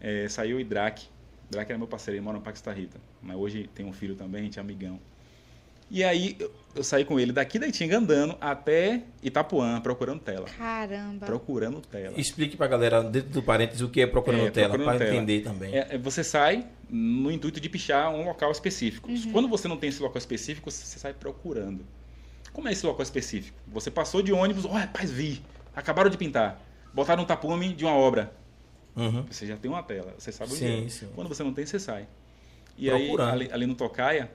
é, 0.00 0.28
saiu 0.28 0.56
o 0.56 0.60
Idrak. 0.60 1.06
Idrak 1.48 1.70
era 1.70 1.78
meu 1.78 1.88
parceiro, 1.88 2.16
ele 2.16 2.24
mora 2.24 2.38
no 2.38 2.42
Paquistão 2.42 2.72
Rita. 2.72 2.98
Mas 3.20 3.36
hoje 3.36 3.68
tem 3.74 3.84
um 3.84 3.92
filho 3.92 4.14
também, 4.14 4.42
a 4.42 4.44
gente 4.44 4.58
é 4.58 4.62
amigão. 4.62 4.98
E 5.90 6.04
aí, 6.04 6.36
eu, 6.38 6.52
eu 6.74 6.84
saí 6.84 7.02
com 7.02 7.18
ele 7.18 7.32
daqui 7.32 7.58
da 7.58 7.66
Itinga 7.66 7.96
andando 7.96 8.36
até 8.42 9.02
Itapuã, 9.22 9.80
procurando 9.80 10.20
tela. 10.20 10.46
Caramba. 10.46 11.24
Procurando 11.24 11.80
tela. 11.80 12.12
Explique 12.20 12.58
pra 12.58 12.66
galera, 12.66 13.02
dentro 13.02 13.30
do 13.30 13.42
parênteses, 13.42 13.80
o 13.80 13.88
que 13.88 14.02
é 14.02 14.06
procurando 14.06 14.46
É, 14.46 14.50
tela, 14.50 14.74
procurando 14.74 14.98
pra 14.98 15.06
tela. 15.06 15.16
entender 15.16 15.40
também. 15.40 15.74
É, 15.74 15.94
é, 15.94 15.98
você 15.98 16.22
sai 16.22 16.66
no 16.90 17.32
intuito 17.32 17.58
de 17.58 17.68
pichar 17.70 18.10
um 18.14 18.24
local 18.26 18.52
específico. 18.52 19.08
Quando 19.32 19.48
você 19.48 19.66
não 19.66 19.78
tem 19.78 19.88
esse 19.88 20.02
local 20.02 20.18
específico, 20.18 20.70
você 20.70 20.98
sai 20.98 21.14
procurando. 21.14 21.84
Como 22.52 22.68
é 22.68 22.72
esse 22.72 22.84
local 22.84 23.02
específico? 23.02 23.56
Você 23.68 23.90
passou 23.90 24.20
de 24.20 24.30
ônibus, 24.30 24.66
oh, 24.66 24.68
rapaz, 24.68 25.10
vi. 25.10 25.42
Acabaram 25.74 26.10
de 26.10 26.18
pintar. 26.18 26.62
Botaram 26.98 27.22
um 27.22 27.26
tapume 27.26 27.72
de 27.72 27.84
uma 27.84 27.94
obra. 27.94 28.32
Uhum. 28.96 29.22
Você 29.30 29.46
já 29.46 29.56
tem 29.56 29.70
uma 29.70 29.84
tela, 29.84 30.12
você 30.18 30.32
sabe 30.32 30.50
onde 30.50 30.58
Sim, 30.58 30.86
é. 30.86 30.88
sim. 30.88 31.08
Quando 31.14 31.28
você 31.28 31.44
não 31.44 31.54
tem, 31.54 31.64
você 31.64 31.78
sai. 31.78 32.08
E 32.76 32.88
Procurando. 32.90 33.28
aí, 33.28 33.34
ali, 33.44 33.52
ali 33.52 33.66
no 33.66 33.76
Tocaia, 33.76 34.28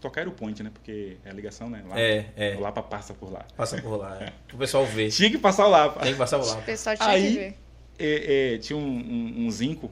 Tocaia 0.00 0.22
era 0.22 0.30
o 0.30 0.32
point, 0.32 0.62
né? 0.62 0.70
Porque 0.72 1.16
é 1.24 1.30
a 1.30 1.32
ligação, 1.32 1.68
né? 1.68 1.82
Lá, 1.88 1.98
É, 1.98 2.26
é. 2.36 2.54
O 2.56 2.60
Lapa 2.60 2.84
passa 2.84 3.12
por 3.14 3.32
lá. 3.32 3.44
Passa 3.56 3.82
por 3.82 3.96
lá. 3.96 4.16
É. 4.22 4.32
O 4.54 4.56
pessoal 4.58 4.86
vê. 4.86 5.08
Tinha 5.10 5.28
que 5.28 5.38
passar 5.38 5.66
o 5.66 5.70
Lapa. 5.70 5.98
Tem 6.00 6.12
que 6.12 6.18
passar 6.18 6.38
O 6.38 6.46
lá. 6.46 6.62
pessoal 6.62 6.96
tinha 6.96 7.08
Aí- 7.08 7.26
que 7.32 7.38
ver. 7.38 7.54
é, 7.98 8.54
é, 8.54 8.58
tinha 8.58 8.76
um, 8.76 8.86
um, 8.88 9.46
um 9.46 9.50
zinco 9.50 9.90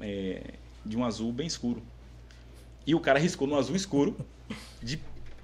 é, 0.00 0.42
de 0.84 0.96
um 0.96 1.04
azul 1.04 1.32
bem 1.32 1.46
escuro. 1.46 1.80
E 2.84 2.94
o 2.96 3.00
cara 3.00 3.20
riscou 3.20 3.46
no 3.46 3.56
azul 3.56 3.76
escuro, 3.76 4.16
de 4.82 4.98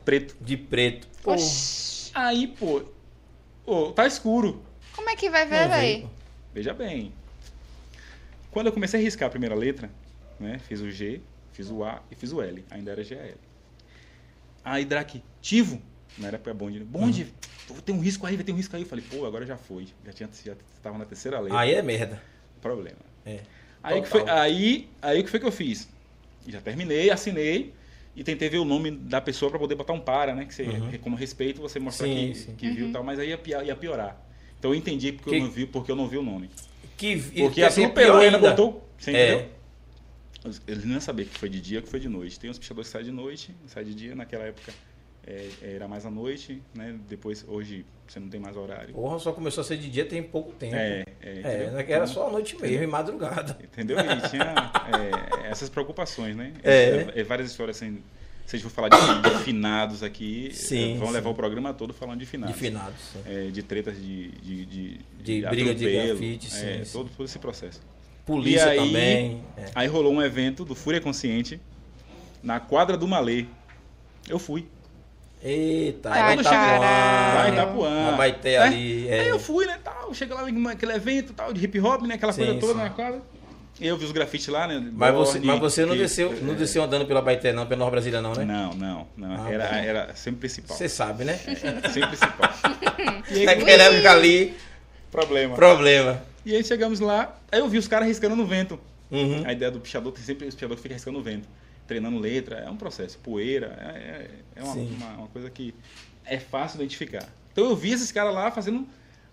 preto. 0.04 0.34
De 0.40 0.56
preto. 0.56 1.06
Pô, 1.22 1.32
Oxi, 1.34 2.10
Aí, 2.14 2.48
pô, 2.48 2.82
ô, 3.64 3.92
tá 3.92 4.04
escuro. 4.06 4.62
Como 4.94 5.10
é 5.10 5.16
que 5.16 5.28
vai 5.30 5.46
ver, 5.46 5.68
não 5.68 6.08
pô. 6.08 6.14
Veja 6.52 6.72
bem. 6.74 7.12
Quando 8.50 8.66
eu 8.68 8.72
comecei 8.72 9.00
a 9.00 9.02
riscar 9.02 9.26
a 9.26 9.30
primeira 9.30 9.54
letra, 9.54 9.90
né? 10.38 10.58
Fiz 10.68 10.80
o 10.80 10.90
G, 10.90 11.20
fiz 11.52 11.70
o 11.70 11.82
A 11.84 12.02
e 12.10 12.14
fiz 12.14 12.32
o 12.32 12.40
L. 12.40 12.64
Ainda 12.70 12.92
era 12.92 13.02
GL. 13.02 13.34
Aí, 14.64 14.84
Drake, 14.84 15.22
Tivo. 15.42 15.80
Não 16.16 16.28
era 16.28 16.38
pra 16.38 16.54
bonde. 16.54 16.78
né? 16.78 16.84
Bonde, 16.88 17.32
Uhum. 17.68 17.80
tem 17.80 17.94
um 17.94 18.00
risco 18.00 18.24
aí, 18.26 18.36
vai 18.36 18.44
ter 18.44 18.52
um 18.52 18.56
risco 18.56 18.76
aí. 18.76 18.82
Eu 18.82 18.88
falei, 18.88 19.04
pô, 19.10 19.26
agora 19.26 19.44
já 19.44 19.56
foi. 19.56 19.88
Já 20.06 20.12
tinha, 20.12 20.28
já 20.44 20.54
tava 20.82 20.96
na 20.96 21.04
terceira 21.04 21.40
letra. 21.40 21.58
Aí 21.58 21.74
é 21.74 21.82
merda. 21.82 22.22
Problema. 22.62 22.98
É. 23.26 23.40
Aí 23.82 24.00
que, 24.00 24.08
foi, 24.08 24.28
aí, 24.30 24.88
aí 25.02 25.22
que 25.22 25.28
foi 25.28 25.40
que 25.40 25.46
eu 25.46 25.52
fiz? 25.52 25.88
Já 26.46 26.60
terminei, 26.60 27.10
assinei 27.10 27.74
e 28.14 28.22
tentei 28.22 28.48
ver 28.48 28.58
o 28.58 28.64
nome 28.64 28.90
da 28.92 29.20
pessoa 29.20 29.50
para 29.50 29.58
poder 29.58 29.74
botar 29.74 29.92
um 29.92 30.00
para, 30.00 30.34
né? 30.34 30.44
Que 30.44 30.54
você, 30.54 30.62
Uhum. 30.62 30.98
como 30.98 31.16
respeito 31.16 31.60
você 31.60 31.78
mostrar 31.80 32.06
Sim, 32.06 32.28
que, 32.32 32.34
sim. 32.38 32.54
que 32.54 32.70
viu 32.70 32.88
e 32.88 32.92
tal, 32.92 33.02
mas 33.02 33.18
aí 33.18 33.28
ia 33.30 33.76
piorar. 33.76 34.16
Então 34.64 34.72
eu 34.72 34.78
entendi 34.78 35.12
porque 35.12 35.28
Que- 35.28 35.36
eu 35.36 35.40
não 35.42 35.50
vi, 35.50 35.66
porque 35.66 35.92
eu 35.92 35.96
não 35.96 36.08
vi 36.08 36.16
o 36.16 36.22
nome. 36.22 36.48
Que, 36.96 37.18
Porque 37.20 37.56
que 37.56 37.62
assim 37.62 37.84
é 37.84 37.88
pior 37.90 38.22
ainda 38.22 38.38
botou. 38.38 38.82
Você 38.96 39.10
É. 39.10 39.28
entendeu? 39.34 39.48
Eles 40.66 40.84
não 40.86 40.92
iam 40.92 41.00
saber 41.02 41.26
que 41.26 41.38
foi 41.38 41.50
de 41.50 41.60
dia 41.60 41.82
que 41.82 41.88
foi 41.88 42.00
de 42.00 42.08
noite. 42.08 42.40
Tem 42.40 42.48
uns 42.48 42.58
pichadores 42.58 42.88
que 42.88 42.92
saem 42.92 43.04
de 43.04 43.12
noite, 43.12 43.54
saem 43.66 43.86
de 43.86 43.94
dia, 43.94 44.14
naquela 44.14 44.44
época 44.44 44.72
é, 45.26 45.48
era 45.60 45.86
mais 45.86 46.06
à 46.06 46.10
noite, 46.10 46.62
né? 46.74 46.94
Depois, 47.08 47.44
hoje, 47.46 47.84
você 48.08 48.18
não 48.18 48.28
tem 48.30 48.40
mais 48.40 48.56
horário. 48.56 48.94
Porra, 48.94 49.18
só 49.18 49.32
começou 49.32 49.60
a 49.60 49.64
ser 49.64 49.76
de 49.76 49.90
dia 49.90 50.06
tem 50.06 50.22
pouco 50.22 50.52
tempo. 50.52 50.74
É, 50.76 51.00
é, 51.00 51.04
É, 51.20 51.32
entendeu? 51.40 51.72
né, 51.72 51.84
era 51.86 52.06
só 52.06 52.28
a 52.28 52.30
noite 52.32 52.56
mesmo, 52.58 52.82
e 52.84 52.86
madrugada. 52.86 53.58
Entendeu? 53.62 53.98
E 53.98 54.28
tinha 54.30 54.54
é, 55.44 55.50
essas 55.50 55.68
preocupações, 55.68 56.34
né? 56.34 56.54
É. 56.62 57.12
É, 57.16 57.22
várias 57.22 57.50
histórias 57.50 57.76
assim. 57.76 58.02
Se 58.46 58.56
a 58.56 58.58
gente 58.58 58.68
for 58.68 58.74
falar 58.74 58.88
de, 58.90 58.96
de 59.30 59.44
finados 59.44 60.02
aqui, 60.02 60.50
Sim, 60.52 60.94
é, 60.94 60.98
vão 60.98 61.08
sim. 61.08 61.12
levar 61.14 61.30
o 61.30 61.34
programa 61.34 61.72
todo 61.72 61.94
falando 61.94 62.18
de 62.18 62.24
De 62.24 62.30
finados. 62.30 62.56
finados. 62.56 62.94
sim. 63.12 63.18
É, 63.26 63.50
de 63.50 63.62
tretas 63.62 63.96
de. 63.96 64.28
De, 64.32 64.66
de, 64.66 65.00
De 65.22 65.40
briga 65.46 65.74
de 65.74 65.90
grafite, 65.90 66.50
sim, 66.50 66.66
é, 66.66 66.84
sim. 66.84 66.92
Todo, 66.92 67.10
todo 67.16 67.24
esse 67.26 67.38
processo. 67.38 67.80
Polícia 68.26 68.66
E 68.66 68.70
aí- 68.70 68.86
também. 68.86 69.42
é. 69.56 69.64
Aí 69.74 69.86
rolou 69.88 70.12
um 70.12 70.22
evento 70.22 70.64
do 70.64 70.74
Fúria 70.74 71.00
Consciente 71.00 71.60
na 72.42 72.60
quadra 72.60 72.96
do 72.96 73.06
Malê. 73.08 73.46
Eu 74.28 74.38
fui. 74.38 74.66
Eita, 75.42 76.10
aí 76.10 76.36
vai. 76.36 76.44
Lá 76.44 77.48
em 77.48 77.52
Itapuã. 77.52 78.10
Na 78.10 78.16
Baité 78.16 78.52
É. 78.54 78.58
ali. 78.58 79.08
é. 79.08 79.20
Aí 79.20 79.28
eu 79.28 79.38
fui, 79.38 79.66
né, 79.66 79.78
tal, 79.84 80.12
cheguei 80.14 80.34
lá 80.34 80.50
naquele 80.50 80.92
evento, 80.92 81.34
tal, 81.34 81.52
de 81.52 81.62
hip 81.62 81.78
hop, 81.80 82.02
né, 82.02 82.14
aquela 82.14 82.32
Sim, 82.32 82.44
coisa 82.46 82.60
toda 82.60 82.72
sim. 82.72 82.78
na 82.78 82.88
quadra. 82.90 83.22
Eu 83.80 83.96
vi 83.96 84.04
os 84.04 84.12
grafites 84.12 84.46
lá, 84.48 84.68
né, 84.68 84.90
Mas 84.92 85.12
você, 85.14 85.40
mas 85.40 85.58
você 85.58 85.84
não, 85.84 85.94
que- 85.94 85.98
desceu, 86.02 86.32
não 86.42 86.52
é, 86.52 86.56
desceu 86.56 86.82
andando 86.84 87.06
pela 87.06 87.20
Baité, 87.20 87.52
não, 87.52 87.66
pela 87.66 87.78
Nova 87.80 87.90
Brasília, 87.90 88.20
não, 88.22 88.32
né? 88.32 88.44
Não, 88.44 88.72
não, 88.74 89.06
não. 89.16 89.44
Ah, 89.44 89.50
era, 89.50 89.64
era 89.64 90.14
sempre 90.16 90.40
principal. 90.40 90.76
Você 90.76 90.88
sabe, 90.88 91.24
né? 91.24 91.36
Sempre 91.92 92.06
principal. 92.08 92.50
e 93.30 93.44
Naquela 93.44 93.82
época 93.82 94.10
ali, 94.12 94.54
problema. 95.10 95.56
problema. 95.56 96.22
E 96.46 96.54
aí 96.54 96.62
chegamos 96.62 97.00
lá, 97.00 97.36
aí 97.50 97.58
eu 97.58 97.68
vi 97.68 97.78
os 97.78 97.88
caras 97.88 98.06
riscando 98.06 98.36
no 98.36 98.46
vento. 98.46 98.78
Uhum. 99.10 99.42
A 99.46 99.52
ideia 99.52 99.70
do 99.70 99.80
pichador 99.80 100.12
tem 100.12 100.22
sempre 100.22 100.46
esse 100.46 100.56
pichador 100.56 100.76
que 100.76 100.82
fica 100.82 100.94
riscando 100.94 101.18
no 101.18 101.24
vento. 101.24 101.48
Treinando 101.86 102.18
letra, 102.18 102.56
é 102.58 102.70
um 102.70 102.76
processo. 102.76 103.18
Poeira, 103.18 103.76
é, 103.80 103.98
é- 103.98 104.30
é 104.56 104.62
uma, 104.62 104.72
uma- 104.74 105.16
uma 105.18 105.28
coisa 105.28 105.50
que 105.50 105.74
é 106.24 106.38
fácil 106.38 106.76
identificar. 106.76 107.26
Então 107.52 107.64
eu 107.64 107.74
vi 107.76 107.92
esses 107.92 108.10
caras 108.12 108.32
lá 108.34 108.50
fazendo. 108.50 108.86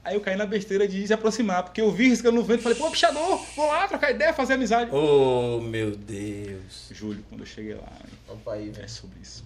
Aí 0.04 0.16
eu 0.16 0.22
caí 0.22 0.36
na 0.36 0.46
besteira 0.48 0.88
de 0.88 1.06
se 1.06 1.14
aproximar, 1.14 1.62
porque 1.64 1.80
eu 1.80 1.92
vi 1.92 2.10
riscando 2.10 2.38
no 2.38 2.44
vento 2.44 2.62
e 2.62 2.64
falei, 2.64 2.78
pô, 2.78 2.90
pichador, 2.90 3.40
vou 3.56 3.68
lá 3.68 3.88
trocar 3.88 4.10
ideia, 4.10 4.34
fazer 4.34 4.54
amizade. 4.56 4.90
Oh, 4.92 5.60
meu 5.62 5.92
Deus. 5.96 6.90
Júlio, 6.92 7.24
quando 7.30 7.42
eu 7.42 7.46
cheguei 7.48 7.76
lá, 7.76 7.88
Opa 8.28 8.54
aí, 8.54 8.70
é 8.70 8.72
velho. 8.72 8.90
sobre 8.90 9.20
isso. 9.22 9.44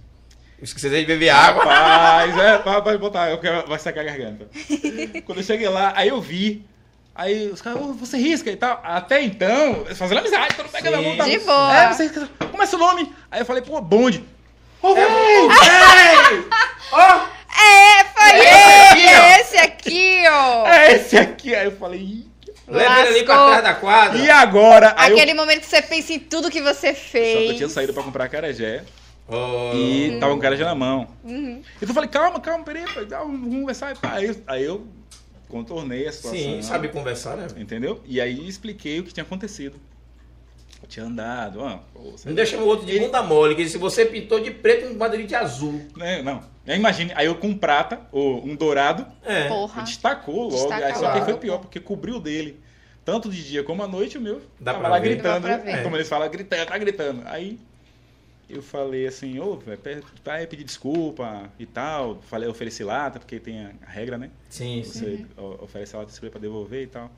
Esqueci 0.61 0.89
de 0.89 1.03
beber 1.05 1.29
água. 1.29 1.65
Rapaz, 1.65 2.37
é, 2.37 2.57
vai, 2.59 2.81
vai 2.81 2.97
botar, 2.97 3.29
eu 3.29 3.37
quero, 3.39 3.67
vai 3.67 3.77
secar 3.77 4.01
a 4.01 4.03
garganta. 4.05 4.47
Quando 5.25 5.39
eu 5.39 5.43
cheguei 5.43 5.67
lá, 5.67 5.91
aí 5.95 6.07
eu 6.07 6.21
vi. 6.21 6.65
Aí 7.13 7.49
os 7.49 7.61
caras, 7.61 7.81
"Ô, 7.81 7.91
você 7.93 8.17
risca 8.17 8.49
e 8.49 8.55
tal. 8.55 8.79
Até 8.81 9.21
então, 9.21 9.85
fazendo 9.95 10.19
amizade, 10.19 10.55
todo 10.55 10.65
mundo 10.65 10.71
pega 10.71 10.91
na 10.91 11.01
mão. 11.01 11.17
Tá? 11.17 11.25
De 11.25 11.39
boa. 11.39 11.75
É, 11.77 11.93
você 11.93 12.03
risca. 12.03 12.29
Como 12.49 12.63
é 12.63 12.65
seu 12.65 12.79
nome? 12.79 13.13
Aí 13.29 13.41
eu 13.41 13.45
falei, 13.45 13.61
pô, 13.61 13.79
bonde. 13.81 14.23
Ô, 14.81 14.93
véi! 14.95 15.05
Ó, 16.91 17.27
É, 17.65 18.03
foi 18.03 18.39
Esse 18.39 18.47
esse, 18.47 18.77
aqui, 18.97 19.15
ó. 19.17 19.39
esse 19.39 19.57
aqui, 19.57 20.23
ó. 20.29 20.67
é 20.67 20.91
esse 20.93 21.17
aqui. 21.17 21.55
Aí 21.55 21.65
eu 21.65 21.71
falei, 21.77 21.99
"Ih, 21.99 22.27
Leva 22.67 22.99
ele 23.01 23.09
ali 23.17 23.25
pra 23.25 23.35
trás 23.47 23.63
da 23.63 23.73
quadra. 23.75 24.17
e 24.17 24.29
agora? 24.29 24.93
Aí 24.97 25.11
eu, 25.11 25.17
Aquele 25.17 25.33
momento 25.35 25.59
que 25.61 25.67
você 25.67 25.81
pensa 25.81 26.13
em 26.13 26.19
tudo 26.19 26.49
que 26.49 26.61
você 26.61 26.93
só 26.95 27.01
que 27.11 27.17
eu 27.17 27.21
fez. 27.21 27.57
tinha 27.57 27.69
saído 27.69 27.93
pra 27.93 28.01
comprar 28.03 28.27
carajé 28.27 28.83
Oh. 29.27 29.71
e 29.75 30.17
tava 30.19 30.33
com 30.33 30.39
carajé 30.39 30.63
na 30.63 30.73
mão. 30.75 31.07
Uhum. 31.23 31.61
Então 31.77 31.89
eu 31.89 31.93
falei, 31.93 32.09
calma, 32.09 32.39
calma, 32.39 32.63
peraí, 32.63 32.83
peraí, 32.85 33.05
vamos 33.07 33.53
conversar. 33.53 33.93
e. 33.93 33.97
Aí, 34.07 34.25
eu- 34.25 34.35
aí 34.47 34.63
eu 34.63 34.87
contornei 35.47 36.07
a 36.07 36.11
situação. 36.11 36.39
Sim, 36.39 36.61
sabe 36.61 36.87
conversar, 36.89 37.35
né? 37.37 37.47
Entendeu? 37.57 38.01
E 38.05 38.19
aí 38.19 38.47
expliquei 38.47 38.99
o 38.99 39.03
que 39.03 39.13
tinha 39.13 39.23
acontecido. 39.23 39.79
Eu 40.85 40.87
tinha 40.87 41.05
andado, 41.07 41.61
ó. 41.61 41.79
pô, 41.93 42.11
você- 42.11 42.29
Não 42.29 42.35
deixa 42.35 42.57
o 42.57 42.65
outro 42.67 42.85
de 42.85 42.99
bunda 42.99 43.23
mole, 43.23 43.55
que 43.55 43.67
se 43.67 43.75
você 43.77 44.05
pintou 44.05 44.39
de 44.39 44.51
preto, 44.51 44.85
um 44.87 44.95
quadrilho 44.97 45.27
de 45.27 45.33
azul. 45.33 45.81
Né, 45.97 46.21
Não. 46.21 46.43
Aí 46.67 46.77
imagine, 46.77 47.11
aí 47.15 47.25
eu 47.25 47.35
com 47.35 47.55
prata, 47.57 48.01
ou 48.11 48.43
um 48.45 48.55
dourado, 48.55 49.05
É. 49.23 49.47
Porra. 49.47 49.81
destacou 49.83 50.43
logo. 50.43 50.51
Destaca 50.55 50.85
aí 50.85 50.95
só 50.95 51.11
que 51.11 51.21
foi 51.21 51.37
pior, 51.37 51.57
porque 51.59 51.79
cobriu 51.79 52.19
dele. 52.19 52.59
Tanto 53.03 53.29
de 53.29 53.43
dia 53.43 53.63
como 53.63 53.83
à 53.83 53.87
noite, 53.87 54.17
o 54.17 54.21
meu 54.21 54.41
Dá 54.59 54.71
tava 54.73 54.79
pra 54.79 54.89
lá 54.89 54.99
ver. 54.99 55.09
gritando. 55.09 55.47
Dá 55.47 55.57
pra 55.57 55.65
né? 55.65 55.77
ver. 55.77 55.83
Como 55.83 55.95
eles 55.95 56.07
falam, 56.09 56.29
gritando, 56.29 56.65
tá 56.67 56.77
gritando. 56.77 57.21
Aí 57.25 57.59
eu 58.49 58.61
falei 58.63 59.05
assim, 59.07 59.39
ô, 59.39 59.59
vai 60.23 60.45
pedir 60.47 60.63
desculpa 60.63 61.49
e 61.59 61.65
tal. 61.67 62.19
Falei, 62.23 62.47
ofereci 62.49 62.83
lata, 62.83 63.19
porque 63.19 63.39
tem 63.39 63.65
a 63.65 63.71
regra, 63.87 64.17
né? 64.17 64.29
Sim, 64.49 64.83
sim. 64.83 64.99
Você 64.99 65.25
oferece 65.61 65.95
a 65.95 65.99
lata 65.99 66.11
de 66.11 66.29
pra 66.29 66.39
devolver 66.39 66.83
e 66.83 66.87
tal. 66.87 67.11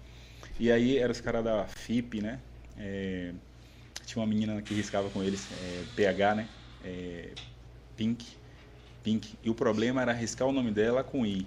E 0.60 0.72
aí 0.72 0.98
eram 0.98 1.12
os 1.12 1.22
caras 1.22 1.44
da 1.44 1.66
FIP, 1.68 2.22
né? 2.22 2.40
É, 2.78 3.32
tinha 4.08 4.22
uma 4.22 4.28
menina 4.28 4.62
que 4.62 4.74
riscava 4.74 5.10
com 5.10 5.22
eles, 5.22 5.50
é, 5.52 5.84
PH, 5.94 6.36
né? 6.36 6.50
É, 6.82 7.34
Pink. 7.98 8.26
Pink. 9.04 9.38
E 9.44 9.50
o 9.50 9.54
problema 9.54 10.02
era 10.02 10.12
arriscar 10.14 10.48
o 10.48 10.52
nome 10.54 10.72
dela 10.72 11.04
com 11.04 11.26
I. 11.26 11.46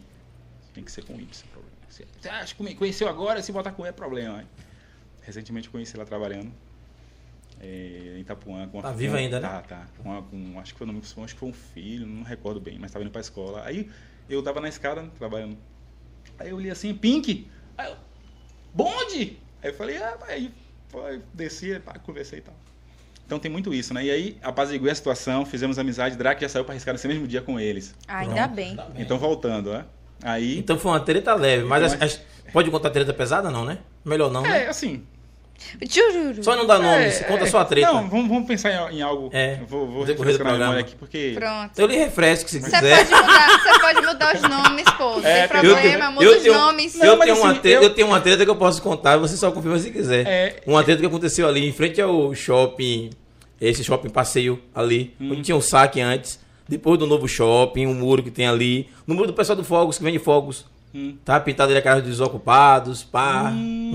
Tem 0.75 0.85
que 0.85 0.93
ser 0.93 1.03
com 1.07 1.19
I, 1.19 1.27
esse 1.31 1.45
problema. 1.45 1.73
Você 1.89 2.05
acha 2.29 2.55
que 2.55 2.75
conheceu 2.75 3.09
agora, 3.09 3.43
se 3.43 3.51
botar 3.51 3.73
com 3.73 3.85
E 3.87 3.89
é 3.89 3.93
problema. 3.93 4.43
hein? 4.43 4.49
Recentemente 5.23 5.71
conheci 5.71 5.97
ela 5.97 6.05
trabalhando 6.05 6.53
é, 7.59 8.17
em 8.19 8.21
Itapuã. 8.21 8.69
Com 8.69 8.77
uma- 8.77 8.83
Tá 8.83 8.93
viva 8.93 9.17
ainda, 9.17 9.41
né? 9.41 9.49
Tá, 9.49 9.63
tá. 9.63 9.89
Com, 9.97 10.11
uma- 10.11 10.23
com- 10.23 10.61
acho, 10.61 10.73
que 10.75 10.79
foi, 10.79 10.87
o 10.87 10.93
nome- 10.93 11.03
acho 11.03 11.35
que 11.35 11.41
foi 11.41 11.49
um 11.49 11.53
filho, 11.55 12.07
não 12.07 12.23
recordo 12.23 12.61
bem, 12.61 12.79
mas 12.79 12.91
estava 12.91 13.03
indo 13.03 13.11
pra 13.11 13.23
escola. 13.23 13.65
Aí 13.65 13.91
eu 14.29 14.43
tava 14.43 14.61
na 14.61 14.69
escada 14.69 15.07
trabalhando. 15.19 15.57
Aí 16.39 16.51
eu 16.51 16.61
li 16.61 16.71
assim, 16.71 16.95
Pink. 16.95 17.51
Aí 17.79 17.91
eu, 17.91 17.97
bonde! 18.73 19.39
Aí 19.63 19.71
eu 19.71 19.75
falei, 19.75 19.97
ah, 19.97 20.19
aí 20.29 20.55
foi, 20.91 21.23
desci, 21.33 21.79
pá, 21.81 21.95
conversei 21.99 22.39
e 22.41 22.43
tal. 22.43 22.55
Então 23.27 23.39
tem 23.39 23.51
muito 23.51 23.73
isso, 23.73 23.95
né? 23.95 24.05
E 24.05 24.11
aí 24.11 24.37
apaziguei 24.43 24.91
a 24.91 24.95
situação, 24.95 25.47
fizemos 25.47 25.79
amizade, 25.79 26.17
Drake 26.17 26.43
já 26.43 26.49
saiu 26.49 26.65
pra 26.65 26.73
arriscar 26.73 26.93
nesse 26.93 27.07
mesmo 27.07 27.27
dia 27.29 27.41
com 27.41 27.61
eles. 27.61 27.95
Ainda 28.09 28.35
Pronto, 28.35 28.55
bem. 28.55 28.77
Então 28.97 29.19
voltando, 29.19 29.73
né? 29.73 29.85
Aí. 30.23 30.59
Então 30.59 30.77
foi 30.79 30.91
uma 30.91 31.01
treta 31.01 31.35
leve, 31.35 31.65
mas 31.65 31.83
Então, 31.85 31.95
as- 31.95 32.01
mas- 32.01 32.21
as- 32.47 32.53
pode 32.53 32.71
contar 32.71 32.91
treta 32.91 33.15
pesada 33.15 33.49
não, 33.51 33.65
né? 33.65 33.79
Melhor 34.05 34.31
não, 34.33 34.45
é, 34.45 34.49
né? 34.49 34.67
assim. 34.69 35.07
Jururu. 35.89 36.43
Só 36.43 36.57
não 36.57 36.67
dá 36.67 36.79
nome, 36.79 37.05
é, 37.05 37.11
conta 37.25 37.45
é, 37.45 37.47
só 37.47 37.59
a 37.61 37.65
treta. 37.65 37.93
Não, 37.93 38.09
vamos, 38.09 38.29
vamos 38.29 38.47
pensar 38.47 38.71
em, 38.93 38.99
em 38.99 39.03
algo. 39.03 39.31
É, 39.33 39.59
Vou, 39.69 39.87
vou 39.87 40.05
decorrer 40.05 40.33
do 40.35 40.39
programa. 40.45 40.79
aqui, 40.79 40.95
porque. 40.97 41.33
Pronto. 41.35 41.79
Eu 41.79 41.87
lhe 41.87 41.97
refresco 41.97 42.49
se 42.51 42.61
Você 42.61 42.71
quiser. 42.71 43.07
pode, 43.07 43.23
mudar, 43.23 43.49
você 43.59 43.79
pode 43.81 44.07
mudar 44.07 44.35
os 44.35 44.43
nomes, 44.43 44.85
pô. 44.97 45.05
Não 45.21 45.25
É, 45.27 45.47
tem 45.49 45.57
eu 45.63 45.75
problema, 45.75 46.11
muda 46.11 46.25
eu 46.25 46.37
os 46.37 46.43
tenho- 46.43 46.55
nomes. 46.55 46.95
Não, 46.97 47.07
eu, 47.07 47.19
tenho 47.19 47.37
uma 47.37 47.51
assim, 47.53 47.61
treta, 47.61 47.77
eu- 47.77 47.83
eu... 47.85 47.95
tenho 47.95 48.07
uma 48.09 48.21
treta 48.21 48.45
que 48.45 48.51
eu 48.51 48.57
posso 48.57 48.83
contar, 48.83 49.17
você 49.17 49.37
só 49.37 49.51
confirma 49.53 49.79
se 49.79 49.91
quiser. 49.91 50.27
É. 50.27 50.57
Uma 50.67 50.83
treta 50.83 51.01
que 51.01 51.07
aconteceu 51.07 51.49
ali 51.49 51.69
em 51.69 51.73
frente 51.73 52.01
ao 52.01 52.35
shopping, 52.35 53.11
esse 53.61 53.85
shopping 53.85 54.09
passeio 54.09 54.61
ali, 54.75 55.15
Hum. 55.21 55.33
onde 55.33 55.43
tinha 55.43 55.57
um 55.57 55.61
saque 55.61 56.01
antes, 56.01 56.39
depois 56.69 56.99
do 56.99 57.07
novo 57.07 57.27
shopping, 57.29 57.87
um 57.87 57.95
muro 57.95 58.23
que 58.23 58.31
tem 58.31 58.47
ali, 58.47 58.89
no 59.07 59.15
muro 59.15 59.27
do 59.29 59.33
pessoal 59.35 59.57
do 59.57 59.65
Fogos, 59.65 59.99
que 59.99 60.05
vende 60.05 60.19
fogos. 60.19 60.65
Hum. 60.95 61.17
Tá 61.25 61.39
pintado 61.39 61.71
ali 61.71 61.79
a 61.79 61.83
cara 61.83 62.01
dos 62.01 62.11
desocupados, 62.11 63.05
pá. 63.05 63.51
Hum. 63.55 63.93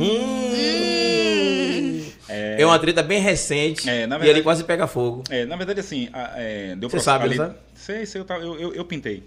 É, 2.27 2.61
É 2.61 2.65
uma 2.65 2.79
treta 2.79 3.03
bem 3.03 3.19
recente 3.21 3.88
É, 3.89 4.07
na 4.07 4.15
e 4.15 4.19
verdade- 4.19 4.29
ali 4.31 4.41
quase 4.43 4.63
pega 4.63 4.88
fogo. 4.88 5.23
É, 5.29 5.45
na 5.45 5.55
verdade, 5.55 5.79
assim, 5.79 6.09
é, 6.35 6.75
deu 6.75 6.89
Você 6.89 6.97
pra- 6.97 7.03
sabe, 7.03 7.25
ali, 7.25 7.35
sabe? 7.38 7.55
Sei, 7.75 8.05
sei, 8.05 8.21
eu, 8.21 8.59
eu, 8.59 8.73
eu, 8.73 8.85
pintei. 8.85 9.23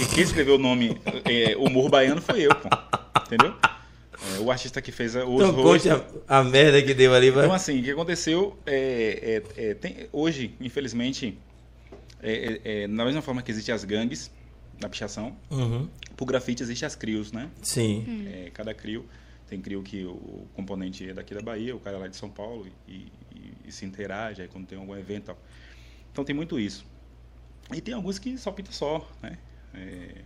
E 0.00 0.06
quem 0.14 0.22
escreveu 0.24 0.54
o 0.56 0.58
nome 0.58 0.98
é, 1.24 1.56
O 1.56 1.68
Morro 1.68 1.88
Baiano 1.88 2.20
foi 2.22 2.40
eu, 2.42 2.54
pô. 2.54 2.68
Entendeu? 3.26 3.54
É, 4.36 4.40
o 4.40 4.50
artista 4.50 4.80
que 4.82 4.90
fez 4.90 5.14
a- 5.14 5.24
os 5.24 5.34
Então 5.42 5.54
conte 5.62 5.88
rostos. 5.88 6.22
a, 6.26 6.38
a 6.38 6.44
merda 6.44 6.82
que 6.82 6.94
deu 6.94 7.14
ali, 7.14 7.30
vai. 7.30 7.44
Então, 7.44 7.54
assim, 7.54 7.80
o 7.80 7.82
que 7.84 7.90
aconteceu 7.90 8.58
é, 8.66 9.42
é- 9.56 9.68
é, 9.70 9.74
tem- 9.74 10.08
hoje, 10.12 10.54
infelizmente, 10.60 11.38
é, 12.22 12.60
é, 12.64 12.82
é, 12.82 12.86
na 12.88 13.04
mesma 13.04 13.22
forma 13.22 13.42
que 13.42 13.50
existem 13.50 13.74
as 13.74 13.84
gangues 13.84 14.30
na 14.80 14.88
pichação, 14.88 15.36
Uhum. 15.50 15.88
pro 16.16 16.24
grafite 16.26 16.62
existem 16.62 16.86
as 16.86 16.94
crios, 16.96 17.30
né? 17.30 17.48
Sim. 17.62 18.26
Cada 18.54 18.72
crio 18.74 19.04
tem 19.48 19.60
crio 19.60 19.82
que 19.82 20.04
o 20.04 20.46
componente 20.54 21.08
é 21.08 21.14
daqui 21.14 21.34
da 21.34 21.40
Bahia, 21.40 21.74
o 21.74 21.80
cara 21.80 21.96
é 21.96 22.00
lá 22.00 22.06
de 22.08 22.16
São 22.16 22.28
Paulo 22.30 22.66
e, 22.86 22.92
e- 23.32 23.52
e 23.66 23.72
se 23.72 23.84
interage 23.84 24.42
aí 24.42 24.48
quando 24.48 24.66
tem 24.66 24.78
algum 24.78 24.94
evento. 24.96 25.26
tal. 25.26 25.38
Então 26.12 26.24
tem 26.24 26.34
muito 26.34 26.58
isso. 26.58 26.84
E 27.74 27.80
tem 27.80 27.94
alguns 27.94 28.18
que 28.18 28.36
só 28.38 28.50
pinta 28.50 28.72
só, 28.72 29.10
né? 29.22 29.38
É, 29.74 30.24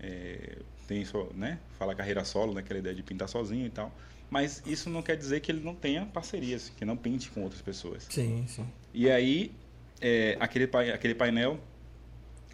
é, 0.00 0.58
tem 0.86 1.04
só, 1.04 1.28
né? 1.34 1.58
Fala 1.78 1.94
carreira 1.94 2.24
solo, 2.24 2.54
né? 2.54 2.60
Aquela 2.60 2.78
ideia 2.80 2.94
de 2.94 3.02
pintar 3.02 3.28
sozinho 3.28 3.66
e 3.66 3.70
tal. 3.70 3.92
Mas 4.30 4.62
isso 4.66 4.88
não 4.88 5.02
quer 5.02 5.16
dizer 5.16 5.40
que 5.40 5.52
ele 5.52 5.60
não 5.60 5.74
tenha 5.74 6.06
parcerias, 6.06 6.70
que 6.70 6.84
não 6.84 6.96
pinte 6.96 7.30
com 7.30 7.42
outras 7.42 7.60
pessoas. 7.62 8.06
Sim, 8.10 8.44
sim. 8.48 8.66
E 8.94 9.10
aí, 9.10 9.52
é, 10.00 10.36
aquele, 10.40 10.64
aquele 10.92 11.14
painel 11.14 11.60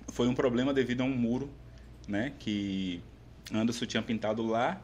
foi 0.08 0.26
um 0.28 0.34
problema 0.34 0.74
devido 0.74 1.02
a 1.02 1.04
um 1.04 1.16
muro, 1.16 1.50
né? 2.06 2.32
Que 2.38 3.00
Anderson 3.52 3.86
tinha 3.86 4.02
pintado 4.02 4.42
lá 4.46 4.82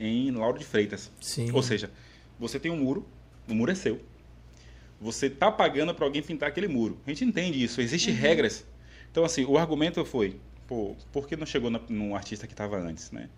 em 0.00 0.30
Lauro 0.30 0.58
de 0.58 0.64
Freitas. 0.64 1.10
Sim. 1.20 1.50
Ou 1.52 1.62
seja, 1.62 1.90
você 2.38 2.58
tem 2.58 2.70
um 2.72 2.76
muro, 2.76 3.06
o 3.48 3.54
muro 3.54 3.70
é 3.70 3.74
seu. 3.74 4.00
Você 5.00 5.30
tá 5.30 5.50
pagando 5.50 5.94
para 5.94 6.04
alguém 6.04 6.22
pintar 6.22 6.48
aquele 6.48 6.68
muro. 6.68 6.98
A 7.06 7.10
gente 7.10 7.24
entende 7.24 7.62
isso, 7.62 7.80
existem 7.80 8.12
regras. 8.14 8.66
Então, 9.10 9.24
assim, 9.24 9.44
o 9.44 9.56
argumento 9.56 10.04
foi, 10.04 10.36
pô, 10.66 10.94
por 11.10 11.26
que 11.26 11.36
não 11.36 11.46
chegou 11.46 11.70
na, 11.70 11.80
no 11.88 12.14
artista 12.14 12.46
que 12.46 12.52
estava 12.52 12.78
antes, 12.78 13.10
né? 13.10 13.28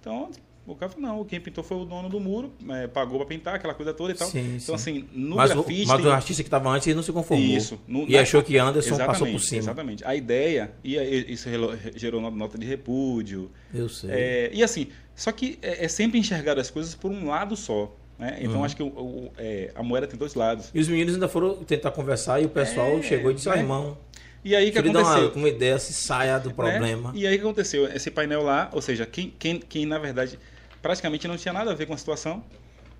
Então, 0.00 0.30
o 0.66 0.74
cara 0.76 0.92
falou, 0.92 1.08
não, 1.08 1.24
quem 1.24 1.40
pintou 1.40 1.64
foi 1.64 1.78
o 1.78 1.84
dono 1.86 2.10
do 2.10 2.20
muro, 2.20 2.52
é, 2.68 2.86
pagou 2.86 3.18
para 3.18 3.26
pintar, 3.26 3.54
aquela 3.54 3.72
coisa 3.72 3.94
toda 3.94 4.12
e 4.12 4.14
tal. 4.14 4.28
Sim, 4.28 4.58
então, 4.62 4.76
sim. 4.78 4.98
assim, 5.00 5.08
no 5.12 5.36
mas, 5.36 5.50
o, 5.50 5.54
grafite... 5.54 5.86
mas 5.86 5.96
tem- 6.02 6.06
o 6.06 6.12
artista 6.12 6.42
que 6.42 6.46
estava 6.46 6.68
antes 6.68 6.86
ele 6.86 6.94
não 6.94 7.02
se 7.02 7.10
conformou. 7.10 7.56
Isso. 7.56 7.80
No- 7.88 8.04
e 8.06 8.12
na- 8.12 8.20
achou 8.20 8.42
que 8.42 8.58
Anderson 8.58 8.98
passou 8.98 9.26
por 9.26 9.40
cima. 9.40 9.60
Exatamente. 9.60 10.04
A 10.04 10.14
ideia, 10.14 10.70
e 10.84 10.94
isso 11.32 11.48
gerou 11.96 12.20
no- 12.20 12.30
nota 12.30 12.58
de 12.58 12.66
repúdio. 12.66 13.50
Eu 13.72 13.88
sei. 13.88 14.10
É, 14.12 14.50
e 14.52 14.62
assim, 14.62 14.88
só 15.18 15.32
que 15.32 15.58
é, 15.60 15.84
é 15.84 15.88
sempre 15.88 16.18
enxergar 16.18 16.58
as 16.58 16.70
coisas 16.70 16.94
por 16.94 17.10
um 17.10 17.26
lado 17.28 17.56
só. 17.56 17.94
Né? 18.18 18.38
Então 18.40 18.56
Uhum. 18.58 18.64
acho 18.64 18.74
que 18.76 18.82
o- 18.82 18.86
o- 18.86 19.32
é, 19.36 19.70
a 19.74 19.82
moeda 19.82 20.06
tem 20.06 20.18
dois 20.18 20.34
lados. 20.34 20.70
E 20.74 20.80
os 20.80 20.88
meninos 20.88 21.14
ainda 21.14 21.28
foram 21.28 21.56
tentar 21.64 21.90
conversar 21.92 22.40
e 22.40 22.46
o 22.46 22.48
pessoal 22.48 22.98
É, 22.98 23.02
chegou 23.02 23.30
e 23.30 23.34
disse, 23.34 23.48
né? 23.48 23.58
irmão, 23.58 23.96
E 24.44 24.54
aí 24.56 24.70
que 24.72 24.78
aconteceu? 24.78 25.28
uma, 25.28 25.34
uma 25.34 25.48
ideia, 25.48 25.78
se 25.78 25.92
saia 25.92 26.38
do 26.38 26.48
né? 26.48 26.54
problema. 26.54 27.12
E 27.14 27.26
aí 27.26 27.34
o 27.34 27.38
que 27.38 27.44
aconteceu? 27.44 27.86
Esse 27.92 28.10
painel 28.10 28.42
lá, 28.42 28.70
ou 28.72 28.80
seja, 28.80 29.04
quem, 29.06 29.32
quem, 29.38 29.58
quem 29.60 29.84
na 29.86 29.98
verdade 29.98 30.38
praticamente 30.80 31.26
não 31.28 31.36
tinha 31.36 31.52
nada 31.52 31.70
a 31.72 31.74
ver 31.74 31.86
com 31.86 31.94
a 31.94 31.96
situação, 31.96 32.42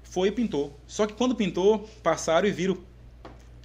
foi 0.02 0.28
e 0.28 0.32
pintou. 0.32 0.76
Só 0.86 1.06
que 1.06 1.12
quando 1.14 1.34
pintou, 1.34 1.88
passaram 2.02 2.46
e 2.48 2.50
viram. 2.52 2.76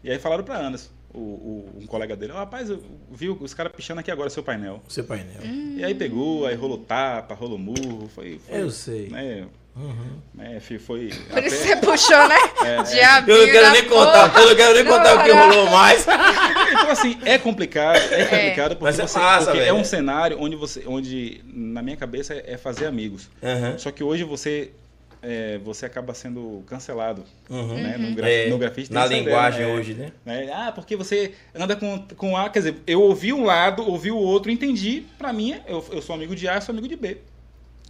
E 0.03 0.11
aí 0.11 0.19
falaram 0.19 0.43
para 0.43 0.59
Anderson, 0.59 0.89
o, 1.13 1.19
o- 1.19 1.69
um 1.81 1.85
colega 1.87 2.15
dele, 2.15 2.31
"Ó, 2.33 2.37
rapaz, 2.37 2.69
eu 2.69 2.81
vi 3.11 3.29
os 3.29 3.53
caras 3.53 3.71
pichando 3.73 3.99
aqui 3.99 4.09
agora 4.11 4.29
seu 4.29 4.43
painel. 4.43 4.81
O 4.87 4.91
seu 4.91 5.03
painel. 5.03 5.41
E 5.77 5.83
aí 5.83 5.93
pegou, 5.93 6.45
aí 6.45 6.55
rolou 6.55 6.77
tapa, 6.77 7.33
rolou 7.33 7.57
murro, 7.57 8.09
foi. 8.13 8.39
foi 8.47 8.61
Eu 8.61 8.69
sei. 8.71 9.09
Né, 9.09 9.45
Uhum. 9.75 10.17
né, 10.35 10.59
fi- 10.59 10.77
foi. 10.77 11.07
Por 11.07 11.13
isso 11.15 11.31
até- 11.31 11.49
você 11.49 11.75
puxou, 11.77 12.27
né? 12.27 12.35
É, 12.63 12.83
Diabinho 12.83 13.37
Eu 13.37 13.45
não 13.47 13.51
quero 13.53 13.71
nem 13.71 13.83
porra. 13.89 14.05
contar, 14.29 14.39
eu 14.41 14.49
não 14.49 14.55
quero 14.55 14.73
nem 14.75 14.85
contar 14.85 15.15
o 15.19 15.23
que 15.23 15.31
rolou 15.31 15.69
mais. 15.69 16.05
Então, 16.73 16.89
assim, 16.91 17.17
é 17.23 17.37
complicado, 17.37 17.97
é 17.97 18.25
complicado 18.25 18.69
porque, 18.71 18.83
Mas 18.83 18.99
é 18.99 19.07
você- 19.07 19.19
massa, 19.19 19.45
porque 19.51 19.59
é 19.67 19.73
um 19.73 19.83
cenário 19.83 20.37
onde 20.39 20.55
você. 20.55 20.83
onde, 20.87 21.41
na 21.45 21.81
minha 21.81 21.95
cabeça, 21.95 22.33
é 22.33 22.53
é 22.53 22.57
fazer 22.57 22.85
amigos. 22.87 23.29
Aham. 23.41 23.77
Só 23.77 23.89
que 23.91 24.03
hoje 24.03 24.23
você. 24.23 24.71
É, 25.23 25.57
você 25.59 25.85
acaba 25.85 26.13
sendo 26.13 26.63
cancelado. 26.67 27.23
Uhum. 27.49 27.75
Né? 27.81 27.97
No, 27.97 28.13
gra 28.15 28.29
É, 28.29 28.49
no 28.49 28.57
grafite 28.57 28.91
na 28.91 29.05
ideia, 29.05 29.21
linguagem 29.23 29.65
né? 29.65 29.73
hoje, 29.73 29.93
né? 29.93 30.11
né? 30.25 30.51
Ah, 30.53 30.71
porque 30.73 30.95
você 30.95 31.33
anda 31.55 31.75
com, 31.75 32.05
com 32.17 32.35
A, 32.37 32.49
quer 32.49 32.59
dizer, 32.59 32.75
eu 32.85 33.01
ouvi 33.01 33.31
um 33.33 33.43
lado, 33.45 33.81
ouvi 33.89 34.11
o 34.11 34.17
outro, 34.17 34.51
entendi. 34.51 35.05
Pra 35.17 35.31
mim, 35.31 35.55
eu, 35.65 35.83
eu 35.91 36.01
sou 36.01 36.13
amigo 36.15 36.35
de 36.35 36.47
A, 36.47 36.55
eu 36.55 36.61
sou 36.61 36.73
amigo 36.73 36.87
de 36.87 36.95
B. 36.95 37.17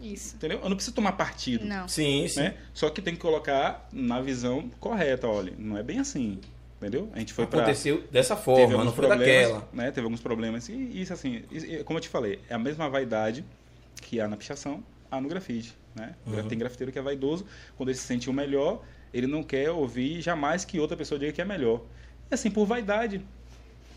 Isso. 0.02 0.36
Entendeu? 0.36 0.60
Eu 0.62 0.70
não 0.70 0.76
preciso 0.76 0.96
tomar 0.96 1.14
partido. 1.14 1.66
Não. 1.66 1.88
Sim, 1.88 2.28
sim. 2.28 2.42
né? 2.42 2.56
Só 2.74 2.90
que 2.90 3.02
tem 3.02 3.14
que 3.16 3.22
colocar 3.22 3.88
na 3.92 4.20
visão 4.22 4.70
correta, 4.80 5.28
olha, 5.28 5.54
não 5.58 5.78
é 5.78 5.84
bem 5.84 6.00
assim, 6.00 6.40
entendeu? 6.78 7.10
A 7.14 7.20
gente 7.20 7.32
foi 7.32 7.48
para 7.48 7.62
Aconteceu 7.62 8.04
dessa 8.12 8.36
teve 8.36 8.46
forma, 8.46 8.68
não 8.68 8.80
alguns 8.82 8.96
foi 8.96 9.08
problemas, 9.08 9.28
daquela. 9.50 9.68
né? 9.72 9.92
Teve 9.92 10.06
alguns 10.06 10.20
problemas 10.20 10.68
e 10.68 10.74
isso 11.02 11.14
assim, 11.14 11.44
isso- 11.52 11.84
como 11.86 11.98
eu 11.98 12.02
te 12.02 12.10
falei, 12.10 12.40
é 12.50 12.54
a 12.54 12.60
mesma 12.60 12.90
vaidade 12.90 13.46
que 14.02 14.20
há 14.20 14.28
na 14.28 14.36
pichação, 14.36 14.84
há 15.10 15.22
no 15.22 15.30
grafite, 15.30 15.74
né? 15.96 16.16
Uhum. 16.26 16.48
Tem 16.48 16.58
grafiteiro 16.58 16.92
que 16.92 17.00
é 17.00 17.02
vaidoso, 17.02 17.46
quando 17.76 17.90
ele 17.90 17.98
se 17.98 18.04
sente 18.04 18.30
o 18.30 18.34
melhor, 18.34 18.84
ele 19.14 19.28
não 19.28 19.44
quer 19.44 19.70
ouvir 19.72 20.22
jamais 20.22 20.66
que 20.66 20.80
outra 20.80 20.98
pessoa 20.98 21.20
diga 21.20 21.32
que 21.32 21.42
é 21.42 21.46
melhor. 21.46 21.82
E 22.30 22.34
assim, 22.34 22.50
por 22.50 22.66
vaidade, 22.66 23.22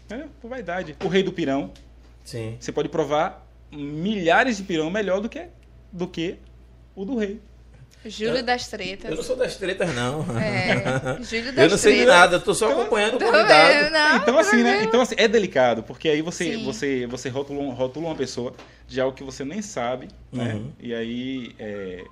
né? 0.09 0.29
Por 0.41 0.49
vaidade. 0.49 0.97
O 1.05 1.09
rei 1.09 1.23
do 1.23 1.33
pirão, 1.33 1.73
Sim. 2.25 2.57
você 2.61 2.71
pode 2.71 2.89
provar 2.89 3.47
milhares 3.73 4.57
de 4.59 4.63
pirão 4.63 4.91
melhor 4.91 5.21
do 5.21 5.29
que 5.29 5.49
do 5.93 6.07
que 6.07 6.37
o 6.95 7.05
do 7.05 7.17
rei. 7.17 7.41
Júlio 8.09 8.43
das 8.43 8.73
Eu 8.73 8.79
não 8.79 8.85
tretas. 8.87 9.27
sou 9.27 9.37
das 9.37 9.57
tretas, 9.57 9.95
não. 9.95 10.25
É, 10.39 11.19
Júlio 11.23 11.53
das 11.53 11.65
Eu 11.65 11.71
não 11.71 11.79
sei 11.79 11.93
de 11.93 11.99
tretas. 12.05 12.15
nada, 12.15 12.37
eu 12.37 12.41
tô 12.41 12.55
só 12.55 12.71
acompanhando 12.73 13.15
o 13.15 13.19
Tô 13.19 13.27
convidado. 13.27 13.75
vendo, 13.75 13.93
não, 13.93 14.17
então 14.17 14.39
assim, 14.39 14.63
né? 14.63 14.83
Então 14.85 15.01
assim, 15.01 15.15
é 15.19 15.27
delicado, 15.29 15.83
porque 15.83 16.09
aí 16.09 16.23
você 16.23 16.57
Sim. 16.57 16.65
você 16.65 17.07
você 17.07 17.29
rotula, 17.29 17.73
rotula 17.75 18.07
uma 18.07 18.17
pessoa 18.17 18.55
de 18.87 19.01
algo 19.01 19.17
que 19.17 19.25
você 19.25 19.45
nem 19.45 19.61
sabe, 19.63 20.09
né? 20.33 20.55
Uhum. 20.55 20.73
E 20.81 20.95
aí 20.95 21.55
é, 21.59 22.05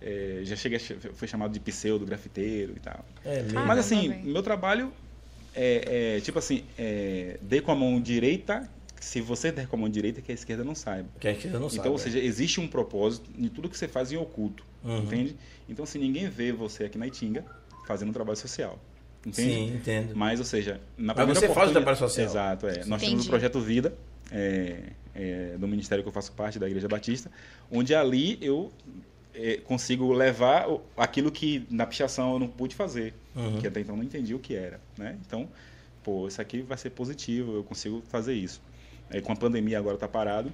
é, 0.00 0.40
já 0.42 0.56
chega 0.56 0.78
foi 1.14 1.26
chamado 1.28 1.52
de 1.52 1.60
pseudo 1.60 2.04
grafiteiro 2.06 2.72
e 2.76 2.80
tal. 2.80 3.04
É 3.24 3.42
mesmo. 3.42 3.58
Ah, 3.58 3.64
Mas 3.64 3.78
assim, 3.78 4.02
também. 4.10 4.22
meu 4.24 4.42
trabalho 4.42 4.92
é, 5.54 6.16
é, 6.16 6.20
tipo 6.20 6.38
assim, 6.38 6.64
é, 6.78 7.36
dê 7.42 7.60
com 7.60 7.72
a 7.72 7.74
mão 7.74 8.00
direita, 8.00 8.68
se 9.00 9.20
você 9.20 9.50
der 9.50 9.66
com 9.66 9.76
a 9.76 9.78
mão 9.78 9.88
direita 9.88 10.20
que 10.20 10.30
a 10.30 10.34
esquerda 10.34 10.62
não 10.62 10.74
saiba. 10.74 11.08
Que 11.18 11.28
a 11.28 11.30
ainda 11.32 11.58
não 11.58 11.68
sabe. 11.68 11.80
Então, 11.80 11.92
ou 11.92 11.98
seja, 11.98 12.18
existe 12.18 12.60
um 12.60 12.68
propósito 12.68 13.28
em 13.36 13.48
tudo 13.48 13.68
que 13.68 13.76
você 13.76 13.88
faz 13.88 14.12
em 14.12 14.16
oculto, 14.16 14.64
Uhum. 14.84 14.98
entende? 15.02 15.36
Então, 15.68 15.84
se 15.84 15.98
ninguém 15.98 16.28
vê 16.28 16.52
você 16.52 16.84
aqui 16.84 16.96
na 16.98 17.06
Itinga 17.06 17.44
fazendo 17.86 18.10
um 18.10 18.12
trabalho 18.12 18.36
social, 18.38 18.78
entende? 19.26 19.52
Sim, 19.54 19.74
entendo. 19.76 20.14
Mas, 20.16 20.38
ou 20.38 20.44
seja, 20.44 20.80
na 20.96 21.14
Mas 21.14 21.16
primeira 21.24 21.40
você 21.40 21.48
faz 21.54 21.70
o 21.70 21.72
trabalho 21.72 21.96
social. 21.96 22.26
Exato, 22.26 22.66
é. 22.66 22.84
Nós 22.84 23.00
temos 23.00 23.04
Entendi. 23.04 23.26
o 23.26 23.30
Projeto 23.30 23.60
Vida, 23.60 23.94
é, 24.30 24.80
é, 25.14 25.56
do 25.58 25.66
ministério 25.66 26.04
que 26.04 26.08
eu 26.08 26.12
faço 26.12 26.32
parte, 26.32 26.58
da 26.58 26.66
Igreja 26.66 26.86
Batista, 26.88 27.30
onde 27.70 27.94
ali 27.94 28.38
eu 28.40 28.70
é, 29.34 29.56
consigo 29.58 30.12
levar 30.12 30.66
aquilo 30.96 31.30
que 31.32 31.66
na 31.70 31.86
pichação 31.86 32.34
eu 32.34 32.38
não 32.38 32.48
pude 32.48 32.74
fazer, 32.74 33.14
Uhum. 33.34 33.58
que 33.60 33.66
até 33.66 33.80
então 33.80 33.94
eu 33.94 33.98
não 33.98 34.04
entendi 34.04 34.34
o 34.34 34.38
que 34.38 34.54
era, 34.54 34.80
né? 34.98 35.16
Então, 35.26 35.48
pô, 36.02 36.26
isso 36.28 36.40
aqui 36.42 36.60
vai 36.60 36.76
ser 36.76 36.90
positivo, 36.90 37.54
eu 37.56 37.64
consigo 37.64 38.02
fazer 38.08 38.34
isso. 38.34 38.60
É, 39.10 39.20
com 39.20 39.32
a 39.32 39.36
pandemia 39.36 39.78
agora 39.78 39.94
está 39.94 40.08
parado, 40.08 40.52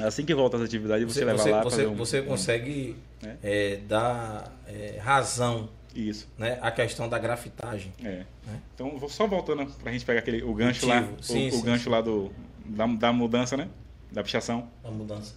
assim 0.00 0.24
que 0.24 0.34
volta 0.34 0.56
às 0.56 0.62
atividades, 0.62 1.04
você, 1.06 1.20
Você, 1.20 1.24
leva 1.24 1.38
você, 1.38 1.50
lá 1.50 1.62
você, 1.62 1.86
um- 1.86 1.94
você 1.94 2.20
um- 2.20 2.26
consegue 2.26 2.96
né? 3.22 3.36
é, 3.42 3.76
dar 3.88 4.52
é, 4.66 4.98
razão 5.02 5.68
Isso, 5.94 6.28
né, 6.38 6.58
à 6.62 6.70
questão 6.70 7.08
da 7.08 7.18
grafitagem. 7.18 7.92
é. 8.04 8.24
Né? 8.46 8.60
Então, 8.74 8.96
vou 8.98 9.08
só 9.08 9.26
voltando 9.26 9.66
pra 9.82 9.90
gente 9.92 10.04
pegar 10.04 10.20
aquele, 10.20 10.42
o 10.42 10.54
gancho 10.54 10.86
lá, 10.86 11.00
Motivo. 11.00 11.18
o, 11.20 11.22
Sim, 11.24 11.48
o 11.48 11.52
sim, 11.52 11.62
gancho 11.62 11.84
sim. 11.84 11.90
lá 11.90 12.00
do, 12.00 12.30
da, 12.64 12.86
da 12.86 13.12
mudança, 13.12 13.56
né? 13.56 13.68
Da 14.12 14.22
pichação. 14.22 14.68
A 14.84 14.90
mudança. 14.90 15.34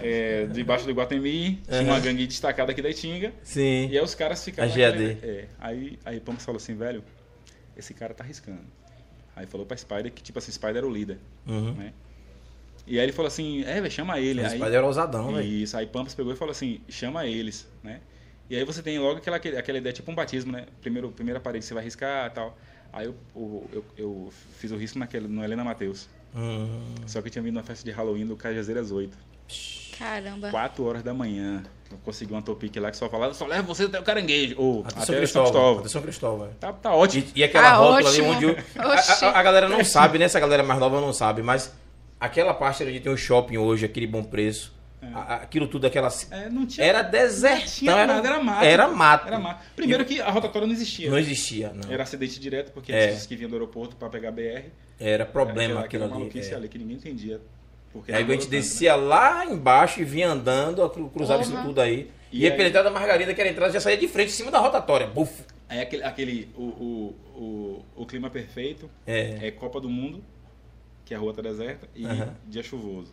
É, 0.00 0.46
debaixo 0.46 0.86
do 0.86 0.92
Guatemi, 0.92 1.56
tinha 1.68 1.82
uma 1.82 1.98
gangue 1.98 2.24
destacada 2.26 2.70
aqui 2.70 2.80
da 2.80 2.90
Itinga. 2.90 3.32
Sim. 3.42 3.88
E 3.88 3.98
aí 3.98 4.04
os 4.04 4.14
caras 4.14 4.44
ficaram. 4.44 4.70
A 4.72 4.76
GAD. 4.76 4.98
naquele- 5.14 5.18
É, 5.32 5.48
aí, 5.58 5.98
aí 6.04 6.20
Pampas 6.20 6.44
falou 6.44 6.58
assim, 6.58 6.74
velho, 6.76 7.02
esse 7.76 7.92
cara 7.92 8.14
tá 8.14 8.22
arriscando. 8.22 8.60
Aí 9.34 9.46
falou 9.46 9.66
pra 9.66 9.76
Spider 9.76 10.12
que, 10.12 10.22
tipo 10.22 10.38
assim, 10.38 10.52
Spider 10.52 10.76
era 10.78 10.86
o 10.86 10.92
líder, 10.92 11.18
Uhum. 11.46 11.72
né? 11.74 11.92
E 12.90 12.98
aí 12.98 13.04
ele 13.04 13.12
falou 13.12 13.28
assim, 13.28 13.62
é, 13.62 13.74
velho, 13.80 13.90
chama 13.90 14.18
ele. 14.18 14.40
Esse 14.42 14.54
Aí, 14.54 14.58
pai 14.58 14.74
era 14.74 14.84
ousadão, 14.84 15.32
velho. 15.32 15.46
isso, 15.46 15.76
aí 15.76 15.86
Pampas 15.86 16.12
pegou 16.14 16.32
e 16.32 16.36
falou 16.36 16.50
assim, 16.50 16.80
chama 16.88 17.24
eles, 17.24 17.66
né? 17.84 18.00
E 18.50 18.56
aí 18.56 18.64
você 18.64 18.82
tem 18.82 18.98
logo 18.98 19.18
aquela, 19.18 19.36
aquela 19.36 19.78
ideia, 19.78 19.92
tipo 19.92 20.10
um 20.10 20.14
batismo, 20.14 20.50
né? 20.50 20.66
Primeiro, 20.80 21.08
primeira 21.12 21.38
parede 21.38 21.64
você 21.64 21.72
vai 21.72 21.84
riscar 21.84 22.26
e 22.26 22.30
tal. 22.30 22.58
Aí 22.92 23.06
eu, 23.06 23.14
eu, 23.36 23.68
eu, 23.72 23.84
eu 23.96 24.32
fiz 24.58 24.72
o 24.72 24.76
risco 24.76 24.98
naquele, 24.98 25.28
no 25.28 25.44
Helena 25.44 25.62
Matheus. 25.62 26.08
Hum. 26.34 26.94
Só 27.06 27.22
que 27.22 27.28
eu 27.28 27.32
tinha 27.32 27.42
vindo 27.42 27.54
na 27.54 27.62
festa 27.62 27.84
de 27.84 27.92
Halloween 27.92 28.26
do 28.26 28.36
Cajazeiras 28.36 28.90
8. 28.90 29.16
Caramba. 29.96 30.50
4 30.50 30.84
horas 30.84 31.02
da 31.02 31.12
manhã. 31.14 31.62
Eu 31.90 31.98
consegui 32.04 32.32
uma 32.32 32.42
topique 32.42 32.78
lá 32.80 32.90
que 32.90 32.96
só 32.96 33.08
falava, 33.08 33.34
só 33.34 33.46
leva 33.46 33.62
você 33.62 33.84
até 33.84 34.00
o 34.00 34.02
caranguejo. 34.02 34.54
Ou 34.58 34.80
Até 34.80 34.94
até 34.96 35.04
São 35.06 35.14
Cristóvão. 35.16 35.50
Cristóvão. 35.52 35.78
Até 35.80 35.88
São 35.88 36.02
Cristóvão. 36.02 36.48
Tá, 36.58 36.72
tá 36.72 36.94
ótimo. 36.94 37.24
E, 37.34 37.40
e 37.40 37.44
aquela 37.44 37.68
Ah, 37.70 37.76
rótula 37.76 38.08
ali 38.10 38.20
ótimo. 38.22 38.30
onde 38.32 38.46
o, 38.46 38.56
a, 38.80 39.26
a- 39.28 39.38
a 39.38 39.42
galera 39.42 39.68
não 39.68 39.84
sabe, 39.84 40.18
né? 40.18 40.24
Essa 40.24 40.40
galera 40.40 40.62
mais 40.62 40.80
nova 40.80 41.00
não 41.00 41.12
sabe, 41.12 41.42
mas 41.42 41.72
aquela 42.20 42.52
parte 42.54 42.82
onde 42.84 43.00
tem 43.00 43.10
o 43.12 43.16
shopping 43.16 43.56
hoje, 43.56 43.84
aquele 43.86 44.06
bom 44.06 44.22
preço, 44.22 44.78
a- 45.14 45.36
aquilo 45.36 45.66
tudo, 45.66 45.86
aquela. 45.86 46.08
É, 46.30 46.48
não 46.50 46.66
tinha, 46.66 46.86
Era 46.86 47.02
não 47.02 47.10
deserto. 47.10 47.72
tinha 47.72 48.06
nada, 48.06 48.28
era 48.28 48.42
mato. 48.42 48.64
Era 48.64 48.88
mato. 48.88 49.26
Era 49.28 49.38
mato. 49.38 49.64
Primeiro 49.74 50.04
que 50.04 50.20
a 50.20 50.30
rotatória 50.30 50.66
não 50.66 50.74
existia. 50.74 51.10
Não 51.10 51.18
existia, 51.18 51.70
não. 51.72 51.84
Era 51.84 51.94
Era, 51.94 52.02
acidente 52.02 52.38
direto, 52.38 52.70
porque 52.72 52.92
É. 52.92 53.16
que 53.26 53.34
vinha 53.34 53.48
do 53.48 53.54
aeroporto 53.54 53.96
para 53.96 54.08
pegar 54.10 54.30
BR. 54.30 54.64
problema 55.24 55.64
aquela, 55.80 55.84
aquilo 55.86 56.04
aquela 56.04 56.16
ali. 56.16 56.24
é. 56.52 56.56
ali 56.56 56.68
que 56.68 56.78
ninguém 56.78 56.96
entendia. 56.96 57.40
Porque 57.92 58.12
Aí 58.12 58.22
a 58.22 58.26
gente 58.26 58.44
né? 58.44 58.50
descia 58.50 58.94
lá 58.94 59.44
embaixo 59.46 60.00
e 60.00 60.04
vinha 60.04 60.28
andando, 60.28 60.88
cru- 60.90 61.08
cruzava 61.10 61.42
isso 61.42 61.50
Porra. 61.50 61.64
tudo 61.64 61.80
aí. 61.80 62.08
E 62.30 62.42
ia 62.42 62.50
aí- 62.50 62.56
pela 62.56 62.68
entrada 62.68 62.88
da 62.88 62.94
Margarida, 62.94 63.34
que 63.34 63.40
era 63.40 63.50
a 63.50 63.52
entrada, 63.52 63.72
já 63.72 63.80
saía 63.80 63.96
de 63.96 64.06
frente, 64.06 64.28
em 64.28 64.32
cima 64.32 64.50
da 64.50 64.58
rotatória. 64.60 65.06
Buf. 65.08 65.42
Aí 65.68 65.80
aquele, 65.80 66.04
aquele 66.04 66.48
o, 66.56 66.62
o, 66.62 67.16
o, 67.34 67.84
o 68.02 68.06
clima 68.06 68.28
perfeito 68.30 68.88
É. 69.06 69.48
é 69.48 69.50
Copa 69.50 69.80
do 69.80 69.88
Mundo, 69.88 70.22
que 71.10 71.14
a 71.14 71.18
rua 71.18 71.34
tá 71.34 71.42
deserta, 71.42 71.88
e 71.92 72.06
Aham. 72.06 72.36
dia 72.46 72.62
chuvoso. 72.62 73.12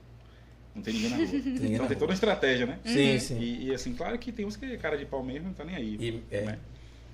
Não 0.75 0.83
tem 0.83 0.93
ninguém 0.93 1.09
na 1.09 1.17
rua. 1.17 1.25
ninguém 1.33 1.49
então 1.55 1.61
na 1.63 1.69
tem 1.71 1.79
rua. 1.79 1.95
toda 1.95 2.05
uma 2.05 2.13
estratégia, 2.13 2.67
né? 2.67 2.79
Sim, 2.85 3.19
sim. 3.19 3.39
E, 3.39 3.65
e, 3.65 3.73
assim, 3.73 3.95
claro 3.95 4.19
que 4.19 4.31
tem 4.31 4.45
uns 4.45 4.55
que 4.55 4.65
é 4.65 4.77
cara 4.77 4.95
de 4.95 5.05
pau 5.05 5.23
mesmo, 5.23 5.47
não 5.47 5.53
tá 5.55 5.65
nem 5.65 5.75
aí. 5.75 5.97
E, 5.99 6.23
é. 6.29 6.41
né? 6.41 6.59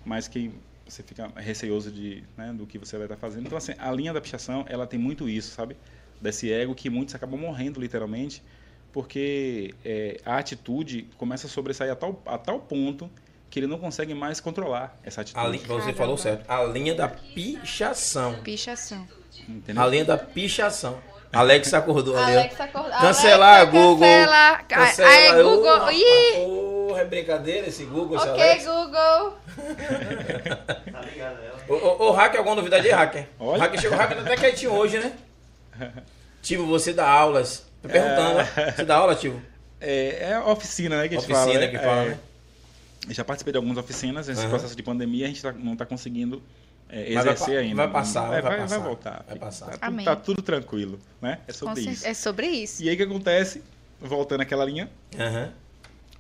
Mas 0.04 0.28
que 0.28 0.52
você 0.86 1.02
fica 1.02 1.32
receoso 1.38 1.90
de, 1.90 2.22
né, 2.36 2.52
do 2.52 2.68
que 2.68 2.78
você 2.78 2.98
vai 2.98 3.06
estar 3.06 3.16
fazendo. 3.16 3.46
Então, 3.46 3.58
assim, 3.58 3.74
a 3.78 3.90
linha 3.94 4.12
da 4.12 4.20
pichação, 4.20 4.66
ela 4.68 4.86
tem 4.86 5.00
muito 5.00 5.30
isso, 5.30 5.52
sabe? 5.52 5.78
desse 6.20 6.52
ego 6.52 6.76
que 6.76 6.90
muitos 6.90 7.16
acabam 7.16 7.40
morrendo 7.40 7.80
literalmente, 7.80 8.44
porque 8.92 9.74
é, 9.86 10.20
a 10.26 10.38
atitude 10.38 11.10
começa 11.18 11.48
a 11.48 11.50
sobressair 11.50 11.92
a 11.92 11.96
tal, 11.96 12.22
a 12.26 12.38
tal 12.38 12.60
ponto 12.60 13.10
que 13.50 13.60
ele 13.60 13.68
não 13.68 13.78
consegue 13.78 14.14
mais 14.14 14.40
controlar 14.40 15.00
essa 15.04 15.22
atitude. 15.22 15.46
A 15.46 15.50
linha, 15.50 15.66
você 15.66 15.94
falou 15.94 16.18
certo. 16.18 16.50
A 16.50 16.64
linha 16.64 16.94
da 16.94 17.08
pichação. 17.08 18.42
Pichação. 18.42 19.08
Entendeu? 19.48 19.84
A 19.84 19.88
linha 19.88 20.06
da 20.06 20.18
pichação. 20.18 20.98
Alex 21.32 21.74
acordou 21.74 22.16
ali. 22.16 22.38
Alex 22.38 22.62
acordou. 22.62 22.92
Cancelar 22.92 23.62
Alexa, 23.62 23.72
Google. 23.72 24.08
Cancela. 24.08 24.58
Cancela. 24.68 25.10
Aí, 25.10 25.44
Google. 25.44 25.80
Porra, 26.88 27.02
é 27.02 27.06
brincadeira 27.06 27.68
esse 27.68 27.86
Google, 27.86 28.18
esse 28.18 28.28
Ok, 28.30 28.42
Alex. 28.44 28.66
Google. 28.66 29.38
Tá 30.92 31.02
ligado 31.02 31.38
ela? 31.44 31.60
Ô, 31.68 31.74
ô, 31.74 32.08
ô, 32.10 32.12
hacker, 32.12 32.38
alguma 32.40 32.56
novidade 32.56 32.86
aí, 32.88 32.94
hacker? 32.94 33.28
Olha. 33.40 33.64
Hacker 33.64 33.82
chegou, 33.82 33.98
hacker 33.98 34.18
tá 34.18 34.24
até 34.24 34.36
quietinho 34.38 34.74
hoje, 34.74 35.00
né? 35.00 35.12
Tipo, 36.42 36.66
você 36.68 36.94
dá 36.94 37.10
aulas. 37.10 37.66
Tô 37.82 37.90
perguntando, 37.90 38.36
né? 38.36 38.74
Você 38.76 38.86
dá 38.86 38.96
aula, 38.98 39.16
tipo? 39.16 39.42
É, 39.82 40.32
é 40.32 40.40
oficina, 40.40 40.98
né, 41.02 41.08
que 41.08 41.16
a 41.16 41.20
gente 41.20 41.32
Oficina 41.32 41.54
fala. 41.54 41.60
né? 41.60 41.68
que 41.68 41.78
fala, 41.80 42.02
É, 42.04 42.06
né? 42.10 42.18
eu 43.10 43.14
já 43.14 43.26
participei 43.26 43.52
de 43.52 43.58
algumas 43.58 43.78
oficinas, 43.78 44.28
nesse 44.28 44.42
Aham. 44.42 44.50
processo 44.50 44.76
de 44.76 44.84
pandemia 44.84 45.26
a 45.26 45.28
gente 45.28 45.42
tá- 45.42 45.52
não 45.52 45.74
está 45.74 45.86
conseguindo 45.86 46.42
é, 46.94 47.14
vai 47.14 47.24
exercer 47.24 47.56
pa- 47.56 47.60
ainda. 47.62 47.76
vai 47.76 47.92
passar, 47.92 48.26
É, 48.26 48.30
vai 48.30 48.42
vai, 48.42 48.58
passar, 48.60 48.78
vai 48.78 48.88
voltar. 48.88 49.26
vai 49.28 49.40
passar. 49.40 49.78
Tá, 49.78 49.90
tudo- 49.90 50.04
tá 50.04 50.16
tudo 50.16 50.42
tranquilo, 50.42 51.00
né? 51.22 51.40
É 51.48 51.52
Com 51.52 51.58
sobre 51.58 51.80
isso. 51.82 51.90
certeza. 51.90 52.08
É 52.10 52.14
sobre 52.14 52.48
isso. 52.48 52.84
E 52.84 52.90
aí 52.90 52.94
o 52.96 52.98
que 52.98 53.04
acontece? 53.04 53.64
Voltando 54.00 54.42
àquela 54.42 54.66
linha, 54.66 54.90
Aham. 55.18 55.52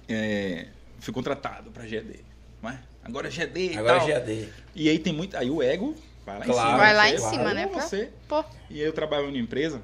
é, 0.07 0.67
fui 0.99 1.13
contratado 1.13 1.69
para 1.71 1.85
GD. 1.85 2.19
Não 2.61 2.69
é? 2.69 2.79
Agora 3.03 3.27
é 3.27 3.31
GD 3.31 3.73
e 3.73 3.77
Agora 3.77 3.99
tal. 3.99 4.09
é 4.09 4.13
GAD. 4.13 4.49
E 4.73 4.89
aí 4.89 4.97
tem 4.99 5.11
muito. 5.13 5.35
Aí 5.35 5.49
o 5.51 5.61
ego 5.61 5.95
vai 6.25 6.39
lá 6.39 6.45
Claro, 6.45 6.59
em 6.61 6.65
cima. 6.65 6.77
Vai 6.77 6.93
lá 6.95 7.09
em 7.09 7.17
cima, 7.17 7.43
vai 7.43 7.53
né? 7.53 7.67
com 7.67 7.79
Você. 7.81 8.09
Pô, 8.29 8.45
E 8.69 8.75
aí 8.79 8.85
eu 8.87 8.93
trabalho 8.93 9.25
numa 9.27 9.37
empresa. 9.37 9.81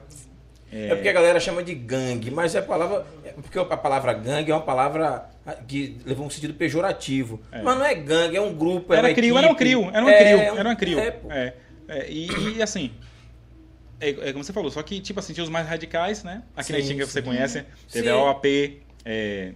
É 0.72 0.94
porque 0.96 1.10
a 1.10 1.14
galera 1.14 1.40
chama 1.40 1.64
de 1.64 1.74
gangue, 1.74 2.30
mas 2.30 2.54
é 2.56 2.60
a 2.60 2.62
palavra. 2.62 3.06
é 3.26 3.32
Porque 3.32 3.58
a 3.58 3.66
palavra 3.78 4.14
gangue 4.14 4.52
é 4.52 4.54
uma 4.56 4.62
palavra 4.62 5.26
que 5.68 5.98
levou 6.06 6.26
um 6.26 6.30
sentido 6.30 6.54
pejorativo. 6.54 7.42
É. 7.52 7.62
Mas 7.62 7.78
não 7.78 7.86
é 7.86 7.96
gangue, 7.96 8.36
é 8.38 8.42
um 8.42 8.54
grupo. 8.54 8.94
é 8.94 8.98
Era 8.98 9.08
uma 9.08 9.14
crio, 9.16 9.38
era 9.38 9.48
um 9.48 9.52
equipe. 9.52 9.60
crio, 9.66 9.90
era 9.92 10.04
um 10.04 10.08
crio, 10.08 10.38
é 10.40 10.46
era 10.60 10.70
um 10.70 10.76
crio. 10.76 11.00
e, 12.08 12.58
e, 12.58 12.62
assim, 12.62 12.92
é, 14.00 14.32
como 14.32 14.44
você 14.44 14.54
falou, 14.54 14.70
só 14.72 14.82
que, 14.84 15.00
tipo 15.02 15.20
assim, 15.20 15.34
tinha 15.34 15.44
os 15.44 15.50
mais 15.50 15.68
radicais, 15.68 16.24
né? 16.24 16.44
Aqui 16.56 16.72
na 16.72 16.80
Extinga 16.80 17.06
você 17.06 17.22
conhece, 17.22 17.66
teve 17.92 18.08
Sim. 18.08 18.14
a 18.14 18.18
OAP, 18.18 18.46
é, 19.04 19.54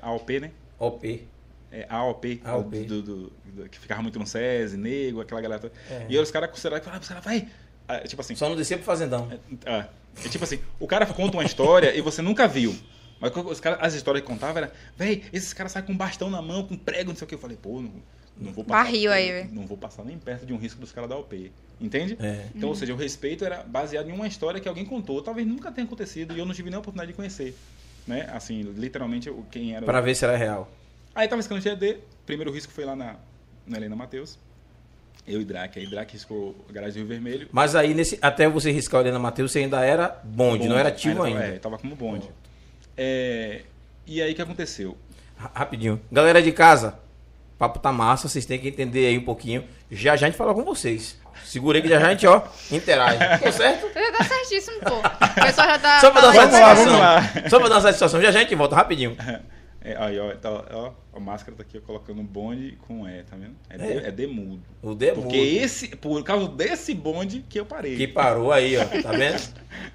AOP, 0.00 0.40
né? 0.40 0.50
OP. 0.78 1.28
É, 1.70 1.86
AOP, 1.90 2.40
AOP. 2.44 2.76
Do, 2.84 3.02
do- 3.02 3.32
do- 3.44 3.68
que 3.68 3.78
ficava 3.78 4.00
muito 4.02 4.18
no 4.18 4.26
SESI, 4.26 4.76
nego, 4.76 5.20
aquela 5.20 5.40
galera 5.40 5.60
toda. 5.60 5.74
E 6.08 6.18
os 6.18 6.30
caras 6.30 6.50
consideraram 6.50 6.80
que 6.82 6.88
falaram, 6.88 7.02
ah, 7.16 7.20
vai. 7.20 7.48
Ah, 7.86 7.98
tipo 8.00 8.20
assim, 8.22 8.34
Só 8.34 8.48
não 8.48 8.56
descer 8.56 8.76
pro 8.78 8.84
fazendão. 8.86 9.28
é, 9.66 9.84
é 10.24 10.28
tipo 10.28 10.44
assim, 10.44 10.58
o 10.78 10.86
cara 10.86 11.06
conta 11.06 11.36
uma 11.36 11.44
história 11.44 11.96
e 11.96 12.00
você 12.00 12.20
nunca 12.22 12.46
viu. 12.46 12.74
Mas 13.20 13.32
os 13.34 13.60
cara, 13.60 13.76
as 13.76 13.94
histórias 13.94 14.22
que 14.22 14.28
contavam 14.30 14.58
era, 14.58 14.72
véi, 14.96 15.22
esses 15.32 15.52
caras 15.54 15.72
saem 15.72 15.86
com 15.86 15.92
um 15.92 15.96
bastão 15.96 16.28
na 16.28 16.42
mão, 16.42 16.64
com 16.66 16.76
prego, 16.76 17.10
não 17.10 17.16
sei 17.16 17.24
o 17.24 17.28
que. 17.28 17.34
Eu 17.34 17.38
falei, 17.38 17.56
pô, 17.56 17.80
não, 17.80 17.92
não 18.36 18.52
vou 18.52 18.64
passar. 18.64 18.84
Barril 18.84 19.12
aí, 19.12 19.30
véi. 19.32 19.48
Não 19.52 19.66
vou 19.66 19.78
passar 19.78 20.04
nem 20.04 20.18
perto 20.18 20.44
de 20.44 20.52
um 20.52 20.58
risco 20.58 20.80
dos 20.80 20.92
caras 20.92 21.08
da 21.08 21.16
OP. 21.16 21.50
Entende? 21.80 22.16
É. 22.20 22.46
Então, 22.54 22.68
ou 22.68 22.74
seja, 22.74 22.92
o 22.92 22.96
respeito 22.96 23.44
era 23.44 23.62
baseado 23.62 24.08
em 24.08 24.12
uma 24.12 24.26
história 24.26 24.60
que 24.60 24.68
alguém 24.68 24.84
contou, 24.84 25.22
talvez 25.22 25.46
nunca 25.46 25.72
tenha 25.72 25.86
acontecido 25.86 26.34
e 26.36 26.38
eu 26.38 26.44
não 26.44 26.52
tive 26.54 26.68
nem 26.70 26.76
a 26.76 26.80
oportunidade 26.80 27.12
de 27.12 27.16
conhecer. 27.16 27.56
Né? 28.06 28.28
Assim, 28.32 28.60
literalmente, 28.62 29.30
o- 29.30 29.44
quem 29.50 29.74
era. 29.74 29.86
Pra 29.86 30.00
ver 30.00 30.14
se 30.14 30.24
era 30.24 30.36
real. 30.36 30.70
Aí 31.14 31.26
tava 31.28 31.40
riscando 31.40 31.60
GD, 31.60 31.98
primeiro 32.26 32.52
risco 32.52 32.72
foi 32.72 32.84
lá 32.84 32.94
na, 32.94 33.16
na 33.66 33.76
Helena 33.78 33.96
Matheus. 33.96 34.38
Eu 35.26 35.40
e 35.40 35.44
Drac. 35.44 35.78
Aí 35.78 35.86
Drac 35.86 36.12
riscou 36.12 36.54
a 36.68 36.72
garagem 36.72 36.94
do 36.94 36.98
Rio 36.98 37.08
Vermelho. 37.08 37.48
Mas 37.50 37.74
aí, 37.74 37.94
nesse, 37.94 38.18
até 38.20 38.48
você 38.48 38.70
riscar 38.70 39.00
o 39.00 39.02
Helena 39.04 39.18
Matheus, 39.18 39.52
você 39.52 39.60
ainda 39.60 39.80
era 39.84 40.20
bonde, 40.22 40.68
não 40.68 40.78
era 40.78 40.90
ativo 40.90 41.16
tava- 41.16 41.28
ainda. 41.28 41.44
É, 41.44 41.52
tava 41.58 41.78
como 41.78 41.94
bonde. 41.96 42.28
É, 42.96 43.62
e 44.06 44.20
aí 44.22 44.32
o 44.32 44.34
que 44.34 44.42
aconteceu? 44.42 44.96
Ra- 45.36 45.50
Rapidinho. 45.54 46.00
Galera 46.12 46.42
de 46.42 46.52
casa, 46.52 46.98
o 47.54 47.58
papo 47.58 47.78
tá 47.78 47.90
massa, 47.90 48.28
vocês 48.28 48.44
têm 48.46 48.58
que 48.58 48.68
entender 48.68 49.06
aí 49.06 49.16
um 49.18 49.24
pouquinho. 49.24 49.64
Já 49.90 50.14
já 50.16 50.26
a 50.26 50.28
gente 50.30 50.36
fala 50.38 50.54
com 50.54 50.62
vocês. 50.62 51.18
Segura 51.44 51.78
aí 51.78 51.82
que 51.82 51.88
já 51.88 51.98
já 52.00 52.06
a 52.06 52.10
gente, 52.10 52.26
ó, 52.26 52.42
interage. 52.70 53.18
Ficou 53.38 53.52
certo? 53.52 53.86
já 53.94 54.12
tá 54.12 54.24
certíssimo, 54.24 54.78
pô. 54.80 54.94
O 54.98 55.44
pessoal 55.46 55.66
já 55.68 55.78
tá. 55.78 56.00
Só 56.00 56.10
pra 56.10 56.20
dar 56.20 56.26
uma 56.28 56.34
satisfação. 56.34 57.48
Só 57.50 57.58
pra 57.60 57.68
dar 57.68 57.74
uma 57.76 57.80
satisfação. 57.80 58.20
Já 58.22 58.30
já 58.30 58.38
a 58.40 58.42
gente 58.42 58.54
volta, 58.54 58.76
rapidinho. 58.76 59.16
É, 59.84 59.94
aí, 59.98 60.18
ó, 60.18 60.34
tá, 60.34 60.50
ó, 60.72 60.92
a 61.12 61.20
máscara 61.20 61.54
tá 61.54 61.62
aqui 61.62 61.76
ó, 61.76 61.80
colocando 61.82 62.22
bonde 62.22 62.78
com 62.88 63.06
E, 63.06 63.22
tá 63.24 63.36
vendo? 63.36 63.54
É, 63.68 63.76
de, 63.76 64.06
é 64.06 64.10
demudo. 64.10 64.62
O 64.82 64.94
demo 64.94 65.20
Porque 65.22 65.36
esse, 65.36 65.88
por 65.88 66.22
causa 66.24 66.48
desse 66.48 66.94
bonde 66.94 67.44
que 67.46 67.60
eu 67.60 67.66
parei. 67.66 67.94
que 67.94 68.08
parou 68.08 68.50
aí, 68.50 68.78
ó. 68.78 68.84
Tá 69.02 69.12
vendo? 69.12 69.42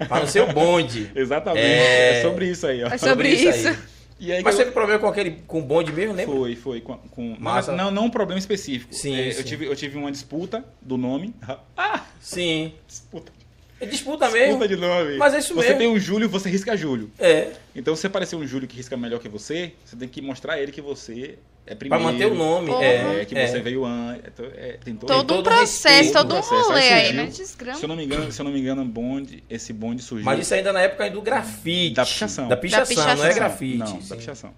Para 0.08 0.20
não 0.20 0.26
ser 0.28 0.42
o 0.42 0.52
bonde. 0.52 1.10
Exatamente. 1.16 1.66
É. 1.66 2.20
É... 2.20 2.22
sobre 2.22 2.48
isso 2.48 2.66
aí, 2.68 2.84
ó. 2.84 2.86
É 2.86 2.96
sobre 2.96 3.28
isso. 3.30 3.76
E 4.20 4.30
aí 4.30 4.42
Mas 4.44 4.54
eu- 4.54 4.60
teve 4.60 4.70
problema 4.72 5.00
com 5.00 5.06
aquele 5.08 5.30
com 5.46 5.58
o 5.58 5.62
bonde 5.62 5.92
mesmo, 5.92 6.14
lembra? 6.14 6.36
Foi, 6.36 6.54
foi. 6.54 6.80
Com, 6.82 6.96
com... 6.98 7.36
Massa. 7.40 7.72
Não, 7.72 7.90
não 7.90 8.04
um 8.04 8.10
problema 8.10 8.38
específico. 8.38 8.94
Sim, 8.94 9.18
É, 9.18 9.32
sim. 9.32 9.38
Eu, 9.38 9.44
tive, 9.44 9.64
eu 9.66 9.74
tive 9.74 9.98
uma 9.98 10.12
disputa 10.12 10.64
do 10.80 10.96
nome. 10.96 11.34
Ah! 11.76 12.04
Sim. 12.20 12.74
Disputa. 12.86 13.32
É 13.80 13.86
disputa 13.86 14.28
mesmo. 14.30 14.58
Disputa 14.58 14.68
de 14.68 14.76
nome. 14.76 15.16
Mas 15.16 15.32
é 15.34 15.38
isso 15.38 15.54
você 15.54 15.68
mesmo. 15.68 15.78
tem 15.78 15.88
um 15.88 15.98
Júlio, 15.98 16.28
você 16.28 16.50
risca 16.50 16.76
Júlio. 16.76 17.10
É. 17.18 17.48
Então, 17.74 17.96
se 17.96 18.06
aparecer 18.06 18.36
um 18.36 18.46
Júlio 18.46 18.68
que 18.68 18.76
risca 18.76 18.96
melhor 18.96 19.18
que 19.20 19.28
você, 19.28 19.72
você 19.84 19.96
tem 19.96 20.08
que 20.08 20.20
mostrar 20.20 20.54
a 20.54 20.60
ele 20.60 20.70
que 20.70 20.80
você 20.82 21.38
é 21.66 21.70
Pra 21.74 21.76
primeiro. 21.76 22.04
manter 22.04 22.26
o 22.26 22.34
nome. 22.34 22.70
É, 22.72 23.20
É, 23.20 23.24
que 23.24 23.36
é. 23.36 23.46
você 23.46 23.60
veio 23.60 23.84
antes. 23.86 24.22
Então, 24.26 24.44
é, 24.54 24.78
tem 24.84 24.94
todo, 24.96 25.08
Todo 25.08 25.20
um 25.22 25.26
todo 25.38 25.44
processo, 25.44 25.88
respeito, 25.88 26.12
todo 26.12 26.26
um 26.26 26.40
processo. 26.42 26.54
Aí 26.54 26.64
rolê 26.66 26.88
aí, 26.92 27.04
surgiu- 27.06 27.22
né? 27.24 27.30
Desgrama. 27.30 27.78
Se 27.78 27.84
eu 27.84 27.88
não 27.88 27.96
me 27.96 28.04
engano, 28.04 28.32
se 28.32 28.40
eu 28.40 28.44
não 28.44 28.52
me 28.52 28.60
engano, 28.60 28.84
bonde, 28.84 29.44
esse 29.48 29.72
bonde 29.72 30.02
surgiu. 30.02 30.24
Mas 30.26 30.40
isso 30.40 30.52
ainda 30.54 30.72
na 30.72 30.82
época 30.82 31.08
do 31.10 31.22
grafite. 31.22 31.94
Da 31.94 32.04
pichação. 32.04 32.48
Da 32.48 32.56
pichação, 32.56 32.96
Da 32.96 33.02
não 33.02 33.24
é 33.24 33.28
pichação. 33.28 33.34
grafite. 33.34 33.76
Não, 33.78 33.86
sim. 34.02 34.08
da 34.08 34.16
pichação. 34.16 34.54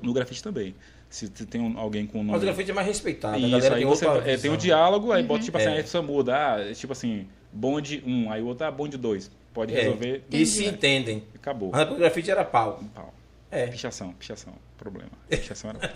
No 0.00 0.12
grafite 0.12 0.42
também. 0.42 0.74
Se 1.08 1.26
você 1.32 1.46
tem 1.46 1.60
um- 1.60 1.78
alguém 1.78 2.06
com 2.06 2.18
o 2.18 2.22
nome. 2.22 2.32
Mas 2.32 2.42
o 2.42 2.44
grafite 2.46 2.70
é 2.70 2.74
mais 2.74 2.86
respeitado. 2.86 3.34
a 3.36 3.38
Isso, 3.38 3.50
galera 3.50 3.74
aí 3.76 3.80
tem 3.82 3.88
você 3.88 4.06
é, 4.06 4.20
tem 4.22 4.36
visão. 4.36 4.54
um 4.54 4.56
diálogo, 4.56 5.12
aí 5.12 5.22
bota 5.22 5.44
tipo 5.44 5.56
assim, 5.56 5.66
É. 5.68 5.72
aí 5.72 5.78
a 5.80 5.82
pessoa 5.82 6.02
muda, 6.02 6.34
ah, 6.56 6.74
tipo 6.74 6.92
assim, 6.92 7.26
bonde 7.52 8.02
1, 8.06 8.30
aí 8.30 8.42
o 8.42 8.46
outro, 8.46 8.66
ah, 8.66 8.70
bonde 8.70 8.96
2. 8.98 9.30
Pode 9.54 9.74
É. 9.74 9.82
resolver. 9.82 10.22
E 10.30 10.44
se 10.44 10.66
entendem. 10.66 11.22
Acabou. 11.34 11.70
Mas 11.72 11.90
o 11.90 11.94
grafite 11.94 12.30
era 12.30 12.44
pau. 12.44 12.82
Pau. 12.94 13.14
É. 13.50 13.66
Pichação, 13.68 14.12
pichação. 14.12 14.52
Problema. 14.76 15.10
Pichação 15.30 15.70
era. 15.70 15.94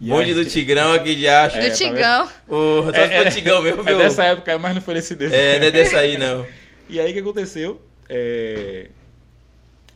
E 0.00 0.08
Bonde 0.10 0.30
aí- 0.30 0.34
do 0.34 0.44
Tigrão 0.44 0.92
aqui 0.94 1.14
de 1.14 1.28
acho. 1.28 1.56
Do 1.58 1.62
É, 1.66 1.70
Tigão. 1.70 2.28
Porra, 2.48 2.92
só 2.92 2.98
É, 3.00 3.16
é, 3.26 3.30
Tigrão 3.30 3.62
mesmo, 3.62 3.82
É 3.82 3.84
viu? 3.84 3.98
dessa 3.98 4.24
época, 4.24 4.58
mas 4.58 4.74
não 4.74 4.80
foi 4.82 4.94
nesse 4.94 5.14
desse. 5.14 5.34
É, 5.36 5.58
não 5.60 5.66
é 5.66 5.70
dessa 5.70 5.98
aí, 5.98 6.16
não. 6.18 6.44
E 6.88 6.98
aí 6.98 7.10
o 7.10 7.12
que 7.14 7.20
aconteceu? 7.20 7.80
É, 8.08 8.88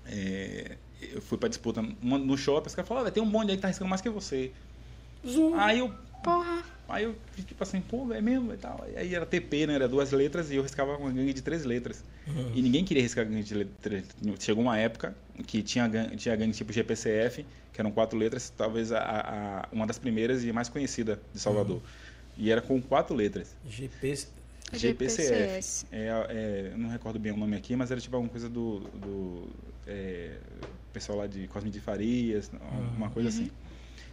é, 0.06 0.72
eu 1.14 1.20
fui 1.22 1.38
pra 1.38 1.48
disputa 1.48 1.82
no 1.82 2.36
shopping, 2.36 2.68
os 2.68 2.74
caras 2.74 2.88
falaram, 2.88 3.09
"Ah, 3.09 3.11
tem 3.11 3.22
um 3.22 3.28
bonde 3.30 3.50
aí 3.50 3.57
que 3.57 3.62
tá 3.62 3.68
riscando 3.68 3.88
mais 3.88 4.00
que 4.00 4.09
você. 4.11 4.50
Aí 5.57 5.78
eu, 5.78 5.92
Porra. 6.22 6.62
aí 6.88 7.05
eu 7.05 7.14
fiquei 7.30 7.44
tipo 7.44 7.62
assim, 7.62 7.80
pô, 7.80 8.12
é 8.12 8.20
mesmo 8.20 8.53
e 8.53 8.57
tal. 8.57 8.84
Aí 8.96 9.14
era 9.14 9.24
TP, 9.26 9.66
né? 9.66 9.74
Era 9.74 9.88
duas 9.88 10.11
letras 10.12 10.50
e 10.50 10.57
eu 10.57 10.62
riscava 10.62 10.96
uma 10.96 11.11
gangue 11.11 11.32
de 11.32 11.42
três 11.42 11.64
letras. 11.64 12.03
E 12.55 12.61
ninguém 12.62 12.84
queria 12.84 13.03
riscar 13.03 13.24
gangue 13.26 13.42
de 13.42 13.55
letras. 13.55 14.05
Chegou 14.40 14.62
uma 14.64 14.78
época 14.78 15.14
que 15.46 15.62
tinha 15.62 15.86
gangue, 15.88 16.16
tinha 16.16 16.34
gangue 16.36 16.53
tipo 16.53 16.72
GPCF, 16.72 17.44
que 17.72 17.80
eram 17.80 17.90
quatro 17.90 18.18
letras, 18.18 18.53
talvez 18.57 18.92
a, 18.92 18.98
a- 19.00 19.68
uma 19.72 19.86
das 19.86 19.98
primeiras 19.98 20.44
e 20.44 20.53
mais 20.53 20.68
conhecida 20.68 21.20
de 21.32 21.40
Salvador. 21.40 21.80
E 22.36 22.50
era 22.50 22.61
com 22.62 22.80
quatro 22.80 23.14
letras. 23.14 23.55
GP. 23.68 24.16
GPCF. 24.74 24.78
GPCS. 24.78 25.86
É, 25.92 26.09
é, 26.30 26.70
eu 26.72 26.78
não 26.78 26.88
recordo 26.88 27.18
bem 27.18 27.30
o 27.32 27.36
nome 27.36 27.57
aqui, 27.57 27.76
mas 27.76 27.90
era 27.90 28.00
tipo 28.00 28.16
alguma 28.16 28.30
coisa 28.30 28.48
do, 28.48 28.80
do 28.80 29.48
é, 29.86 30.36
pessoal 30.93 31.18
lá 31.18 31.26
de 31.26 31.47
Cosme 31.49 31.70
de 31.70 31.80
Farias, 31.80 32.51
uma 32.97 33.11
coisa 33.11 33.28
assim. 33.28 33.51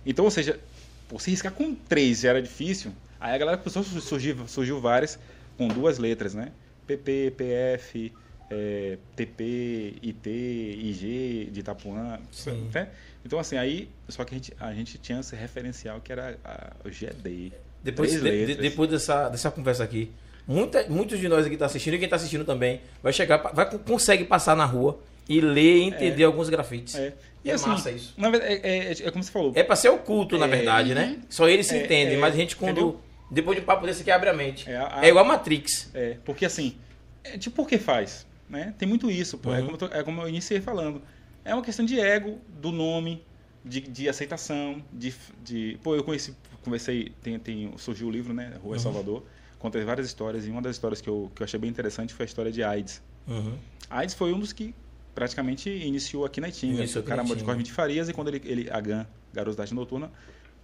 Então, 0.06 0.26
ou 0.26 0.32
seja, 0.32 0.60
por 1.08 1.22
se 1.22 1.30
riscar 1.32 1.52
com 1.52 1.74
três 1.76 2.22
já 2.22 2.30
era 2.30 2.42
difícil, 2.42 2.92
aí 3.20 3.34
a 3.34 3.38
galera 3.38 3.58
começou 3.58 3.82
a 3.82 4.02
surgir, 4.02 4.36
surgiu 4.48 4.80
várias 4.80 5.20
com 5.58 5.68
duas 5.68 5.98
letras, 5.98 6.34
né? 6.34 6.52
PP, 6.88 7.34
PF, 7.38 8.14
é, 8.50 8.98
TP, 9.16 9.96
IT, 10.02 10.30
IG 10.30 11.50
de 11.52 11.60
Itapuã. 11.60 12.20
Sim. 12.32 12.70
né? 12.74 12.90
Então, 13.26 13.38
assim, 13.38 13.58
aí, 13.58 13.90
só 14.08 14.24
que 14.24 14.34
a 14.34 14.38
gente, 14.38 14.54
a 14.60 14.74
gente 14.74 14.98
tinha 14.98 15.20
esse 15.20 15.36
referencial 15.36 16.00
que 16.02 16.12
era 16.12 16.38
a, 16.44 16.72
o 16.86 16.90
GD. 16.90 17.52
Depois, 17.84 18.12
de- 18.22 18.46
de- 18.48 18.56
depois 18.56 18.90
dessa, 18.90 19.30
dessa 19.30 19.52
conversa 19.52 19.84
aqui, 19.84 20.12
muita, 20.48 20.88
muitos 20.90 21.20
de 21.20 21.28
nós 21.28 21.46
aqui 21.46 21.56
tá 21.58 21.66
assistindo, 21.66 21.94
e 21.96 22.00
quem 22.00 22.10
tá 22.10 22.16
assistindo 22.16 22.44
também, 22.46 22.82
vai 23.04 23.14
chegar, 23.14 23.38
vai, 23.54 23.70
consegue 23.80 24.24
passar 24.26 24.56
na 24.56 24.66
rua 24.66 25.00
e 25.30 25.40
ler 25.40 25.78
e 25.78 25.84
entender 25.84 26.24
alguns 26.26 26.50
grafites. 26.50 26.96
É. 26.96 27.14
É 27.46 27.58
massa 27.58 27.90
isso. 27.90 28.14
Na 28.18 28.30
verdade, 28.30 28.54
é, 28.64 28.92
é, 28.92 28.92
é 28.92 29.12
como 29.12 29.24
você 29.24 29.32
falou. 29.32 29.54
É 29.56 29.64
pra 29.64 29.76
ser 29.76 29.88
oculto, 29.90 30.38
na 30.38 30.46
É. 30.46 30.50
verdade, 30.50 30.94
né? 30.94 31.20
Só 31.30 31.48
eles 31.48 31.68
se 31.68 31.76
É, 31.76 31.86
entendem, 31.86 32.16
é, 32.16 32.18
mas 32.18 32.34
a 32.34 32.38
gente 32.38 32.56
quando. 32.58 32.72
entendeu? 32.72 33.02
Depois 33.32 33.56
de 33.56 33.62
um 33.64 33.66
papo 33.66 33.86
desse 33.86 34.02
aqui 34.02 34.12
abre 34.12 34.28
a 34.30 34.34
mente. 34.34 34.70
É, 34.70 34.74
É, 34.74 34.78
a- 34.78 35.00
a- 35.00 35.08
igual 35.08 35.24
Matrix. 35.24 35.90
É, 35.94 36.18
porque 36.26 36.46
assim, 36.46 36.76
é, 37.24 37.38
tipo, 37.38 37.56
por 37.56 37.68
que 37.70 37.78
faz? 37.78 38.28
Né? 38.50 38.74
Tem 38.78 38.88
muito 38.90 39.10
isso, 39.10 39.38
pô. 39.38 39.54
É, 39.54 39.60
Uhum. 39.60 39.62
como 39.66 39.72
eu 39.76 39.78
tô- 39.78 39.96
é 39.96 40.04
como 40.04 40.22
eu 40.22 40.28
iniciei 40.28 40.60
falando. 40.60 41.02
É 41.46 41.54
uma 41.54 41.64
questão 41.64 41.86
de 41.86 41.98
ego, 42.00 42.40
do 42.50 42.72
nome, 42.72 43.24
de, 43.64 43.80
de 43.82 44.10
aceitação, 44.10 44.84
de, 44.92 45.14
de. 45.44 45.80
Pô, 45.82 45.96
eu 45.96 46.04
conheci, 46.04 46.36
conversei, 46.64 47.14
tem, 47.24 47.40
tem, 47.40 47.72
surgiu 47.78 48.08
o 48.08 48.12
livro, 48.12 48.34
né? 48.34 48.54
Rua 48.62 48.76
em 48.76 48.80
Salvador. 48.80 49.24
Contei 49.60 49.84
várias 49.84 50.08
histórias, 50.08 50.46
e 50.46 50.50
uma 50.50 50.62
das 50.62 50.76
histórias 50.76 51.00
que 51.00 51.10
eu, 51.10 51.32
que 51.36 51.42
eu 51.42 51.46
achei 51.46 51.60
bem 51.60 51.70
interessante 51.70 52.14
foi 52.14 52.26
a 52.26 52.28
história 52.28 52.52
de 52.52 52.64
AIDS. 52.64 53.02
Uhum. 53.28 53.54
AIDS 53.90 54.14
foi 54.16 54.34
um 54.34 54.40
dos 54.40 54.52
que 54.52 54.74
praticamente 55.14 55.70
iniciou 55.70 56.26
aqui 56.26 56.40
na 56.42 56.50
Itinga. 56.50 56.80
Iniciou 56.80 57.04
o 57.04 57.08
cara 57.08 57.24
morou 57.24 57.38
de. 57.38 57.44
Cosme 57.44 57.64
de 57.64 57.72
Farias 57.72 58.10
e 58.10 58.14
quando 58.14 58.30
ele, 58.30 58.42
ele 58.46 58.70
a 58.70 58.80
GAN, 58.80 59.06
Garoto 59.34 59.58
da 59.58 59.64
Arte 59.64 59.74
Noturna, 59.74 60.12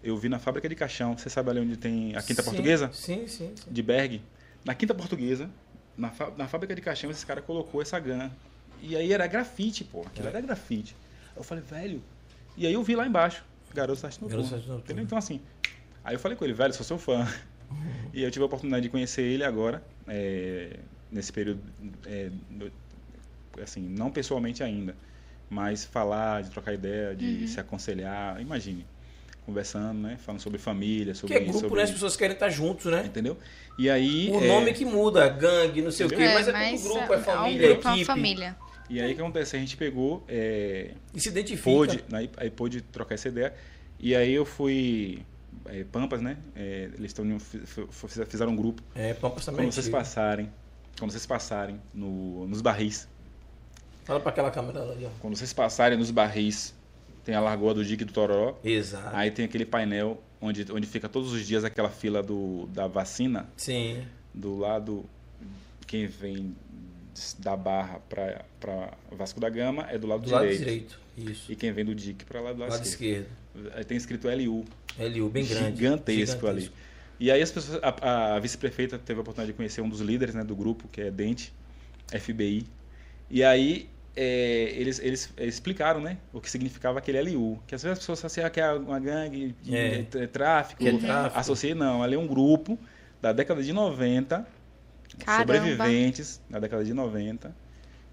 eu 0.03 0.15
vi 0.17 0.29
na 0.29 0.39
fábrica 0.39 0.67
de 0.69 0.75
caixão. 0.75 1.17
Você 1.17 1.29
sabe 1.29 1.49
ali 1.49 1.59
onde 1.59 1.77
tem 1.77 2.15
a 2.15 2.21
Quinta 2.21 2.41
Sim, 2.41 2.49
Portuguesa? 2.49 2.89
Sim, 2.93 3.27
sim. 3.27 3.51
sim. 3.55 3.71
De 3.71 3.81
Berg. 3.81 4.21
Na 4.63 4.73
Quinta 4.73 4.93
Portuguesa, 4.93 5.49
na, 5.97 6.11
na 6.37 6.47
fábrica 6.47 6.73
de 6.75 6.81
caixão, 6.81 7.09
esse 7.11 7.25
cara 7.25 7.41
colocou 7.41 7.81
essa 7.81 7.99
GAN. 7.99 8.31
E 8.81 8.95
aí 8.95 9.11
era 9.13 9.25
grafite, 9.27 9.83
pô. 9.83 10.01
Aquilo 10.01 10.27
É. 10.27 10.29
era 10.31 10.41
grafite. 10.41 10.95
Eu 11.35 11.43
falei, 11.43 11.63
velho. 11.63 12.01
E 12.57 12.65
aí 12.65 12.73
eu 12.73 12.83
vi 12.83 12.95
lá 12.95 13.05
embaixo, 13.05 13.43
Garoto 13.73 14.01
da 14.01 14.07
Arte 14.07 14.21
Noturna. 14.21 14.43
Garoto 14.43 14.49
da 14.51 14.55
Arte 14.57 14.67
Noturna. 14.69 14.83
Entendeu? 14.85 15.03
Então 15.03 15.17
assim. 15.17 15.41
Aí 16.03 16.15
eu 16.15 16.19
falei 16.19 16.37
com 16.37 16.45
ele, 16.45 16.53
velho, 16.53 16.73
sou 16.73 16.85
seu 16.85 16.97
fã. 16.97 17.27
E 18.13 18.21
eu 18.23 18.29
tive 18.31 18.43
a 18.43 18.45
oportunidade 18.45 18.83
de 18.83 18.89
conhecer 18.89 19.23
ele 19.23 19.43
agora, 19.43 19.83
é, 20.07 20.77
nesse 21.11 21.33
período, 21.33 21.59
é, 22.05 22.29
assim, 23.61 23.81
não 23.81 24.11
pessoalmente 24.11 24.63
ainda, 24.63 24.95
mas 25.49 25.85
falar, 25.85 26.43
de 26.43 26.49
trocar 26.49 26.73
ideia, 26.73 27.15
de 27.15 27.47
se 27.47 27.59
aconselhar, 27.59 28.39
imagine, 28.41 28.85
conversando, 29.45 29.99
né, 29.99 30.17
falando 30.17 30.41
sobre 30.41 30.57
família, 30.57 31.13
Que 31.13 31.19
sobre 31.19 31.35
é 31.35 31.39
grupo, 31.41 31.59
sobre, 31.59 31.77
né? 31.77 31.83
As 31.83 31.91
pessoas 31.91 32.15
querem 32.15 32.33
estar 32.33 32.49
juntos, 32.49 32.91
né? 32.91 33.03
entendeu? 33.05 33.37
E 33.77 33.89
aí, 33.89 34.31
O 34.31 34.43
é, 34.43 34.47
nome 34.47 34.73
que 34.73 34.83
muda, 34.85 35.27
gangue, 35.29 35.81
não 35.81 35.91
sei 35.91 36.05
o 36.07 36.09
quê, 36.09 36.15
Entendeu? 36.15 36.33
mas 36.33 36.47
é, 36.47 36.51
mas 36.51 36.81
tudo 36.81 36.93
grupo, 36.95 37.13
é 37.13 37.17
família, 37.19 37.67
um 37.67 37.73
grupo, 37.73 37.87
é 37.87 37.91
uma 37.91 37.95
equipe. 37.95 38.05
família. 38.05 38.55
e 38.89 38.99
aí 39.01 39.11
o 39.11 39.15
que 39.15 39.21
acontece? 39.21 39.55
A 39.55 39.59
gente 39.59 39.77
pegou, 39.77 40.23
é, 40.27 40.91
E 41.13 41.19
se 41.19 41.29
identifica. 41.29 41.69
pôde, 41.69 42.03
aí, 42.11 42.29
aí 42.37 42.49
pôde 42.49 42.81
trocar 42.81 43.15
essa 43.15 43.27
ideia. 43.27 43.53
E 43.99 44.15
aí 44.15 44.33
eu 44.33 44.45
fui 44.45 45.23
é, 45.65 45.83
Pampas, 45.83 46.21
né? 46.21 46.37
É, 46.55 46.89
eles 46.97 47.11
estão 47.11 47.25
fizeram 48.27 48.51
um 48.51 48.55
grupo. 48.55 48.81
É, 48.95 49.13
Pampas 49.13 49.45
também. 49.45 49.65
Quando 49.65 49.73
vocês 49.73 49.89
passarem, 49.89 50.51
quando 50.97 51.11
vocês 51.11 51.25
passarem 51.25 51.79
no, 51.93 52.47
nos 52.47 52.61
barris, 52.61 53.07
Fala 54.05 54.19
pra 54.19 54.29
aquela 54.29 54.51
câmera 54.51 54.81
ali, 54.83 55.05
ó. 55.05 55.09
quando 55.19 55.35
vocês 55.35 55.51
passarem 55.51 55.97
nos 55.97 56.11
barris, 56.11 56.73
tem 57.23 57.35
a 57.35 57.41
Lagoa 57.41 57.73
do 57.73 57.83
Dique 57.83 58.05
do 58.05 58.13
Toró. 58.13 58.57
Exato. 58.63 59.15
Aí 59.15 59.31
tem 59.31 59.45
aquele 59.45 59.65
painel 59.65 60.21
onde, 60.39 60.65
onde 60.71 60.85
fica 60.87 61.09
todos 61.09 61.33
os 61.33 61.45
dias 61.45 61.63
aquela 61.63 61.89
fila 61.89 62.21
do, 62.21 62.67
da 62.67 62.87
vacina, 62.87 63.49
Sim. 63.57 64.05
do 64.33 64.57
lado 64.57 65.03
quem 65.87 66.07
vem 66.07 66.55
da 67.39 67.55
Barra 67.55 67.99
para 68.09 68.91
Vasco 69.11 69.39
da 69.39 69.49
Gama 69.49 69.87
é 69.89 69.97
do 69.97 70.05
lado 70.07 70.23
Do 70.23 70.31
lado 70.31 70.41
direito. 70.43 70.59
direito. 70.59 70.99
Isso. 71.17 71.51
E 71.51 71.55
quem 71.55 71.71
vem 71.71 71.85
do 71.85 71.95
Dique 71.95 72.25
para 72.25 72.41
lá 72.41 72.51
do 72.53 72.59
lado, 72.59 72.71
lado 72.71 72.85
esquerdo. 72.85 73.27
esquerdo. 73.55 73.75
Aí 73.77 73.83
tem 73.85 73.95
escrito 73.97 74.27
LU. 74.27 74.65
LU, 74.99 75.29
bem 75.29 75.45
grande. 75.45 75.77
Gigantesco, 75.77 76.45
ali. 76.47 76.69
E 77.19 77.31
aí 77.31 77.41
as 77.41 77.49
pessoas, 77.51 77.79
a, 77.81 78.35
a 78.35 78.39
vice-prefeita 78.39 78.99
teve 78.99 79.19
a 79.19 79.21
oportunidade 79.21 79.51
de 79.53 79.55
conhecer 79.55 79.79
um 79.81 79.87
dos 79.87 80.01
líderes 80.01 80.35
né, 80.35 80.43
do 80.43 80.55
grupo, 80.55 80.87
que 80.89 80.99
é 81.01 81.09
Dente, 81.09 81.53
FBI. 82.07 82.65
E 83.29 83.41
aí 83.43 83.89
é, 84.15 84.71
eles, 84.75 84.99
eles 84.99 85.33
explicaram 85.39 85.99
né, 85.99 86.17
o 86.31 86.39
que 86.39 86.49
significava 86.49 86.99
aquele 86.99 87.21
LU. 87.21 87.59
Que 87.67 87.75
às 87.75 87.83
vezes 87.83 87.93
as 87.93 87.99
pessoas 87.99 88.19
associam 88.19 88.49
que 88.49 88.59
é 88.61 88.71
uma 88.71 88.99
gangue 88.99 89.55
de, 89.61 89.75
É. 89.75 90.03
tráfico, 90.27 90.81
Que 90.81 90.89
é 90.89 90.97
tráfico. 90.97 91.39
associei 91.39 91.73
não. 91.75 92.01
Ali 92.01 92.15
é 92.15 92.19
um 92.19 92.27
grupo 92.27 92.79
da 93.21 93.33
década 93.33 93.61
de 93.61 93.73
90, 93.73 94.47
Caramba. 95.19 95.53
sobreviventes 95.53 96.41
da 96.49 96.59
década 96.59 96.83
de 96.85 96.93
90, 96.93 97.55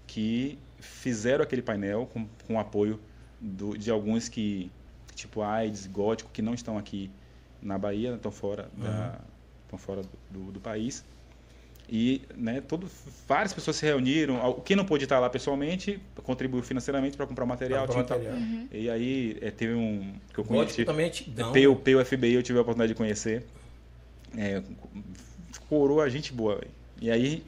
que 0.07 0.57
fizeram 0.79 1.43
aquele 1.43 1.61
painel 1.61 2.09
com, 2.11 2.27
com 2.47 2.55
o 2.55 2.59
apoio 2.59 2.99
do- 3.39 3.77
de 3.77 3.89
alguns 3.89 4.27
que, 4.27 4.71
tipo 5.15 5.41
AIDS, 5.41 5.87
gótico, 5.87 6.29
que 6.33 6.41
não 6.41 6.53
estão 6.53 6.77
aqui 6.77 7.09
na 7.61 7.77
Bahia, 7.77 8.13
estão 8.15 8.31
fora, 8.31 8.69
da, 8.77 9.19
estão 9.63 9.79
fora 9.79 10.01
do, 10.29 10.51
do 10.51 10.59
país. 10.59 11.05
E 11.95 12.23
né, 12.35 12.59
todo, 12.59 12.89
várias 13.27 13.53
pessoas 13.53 13.77
se 13.77 13.85
reuniram. 13.85 14.59
Quem 14.65 14.75
não 14.75 14.83
pôde 14.83 15.03
estar 15.03 15.19
lá 15.19 15.29
pessoalmente 15.29 16.01
contribuiu 16.23 16.63
financeiramente 16.63 17.15
para 17.15 17.27
comprar 17.27 17.45
material. 17.45 17.85
Comprar 17.85 18.17
tinha 18.17 18.31
e 18.31 18.33
material. 18.33 18.67
E 18.71 18.89
aí 18.89 19.37
é, 19.39 19.51
teve 19.51 19.75
um 19.75 20.11
que 20.33 20.39
eu 20.39 20.43
conheci. 20.43 20.85
PU, 20.85 21.75
PU 21.75 22.03
FBI 22.03 22.33
eu 22.33 22.41
tive 22.41 22.57
a 22.57 22.63
oportunidade 22.63 22.93
de 22.93 22.97
conhecer. 22.97 23.45
É, 24.35 24.63
coroa 25.69 26.09
gente 26.09 26.33
boa, 26.33 26.55
velho. 26.55 26.71
E 26.99 27.11
aí 27.11 27.43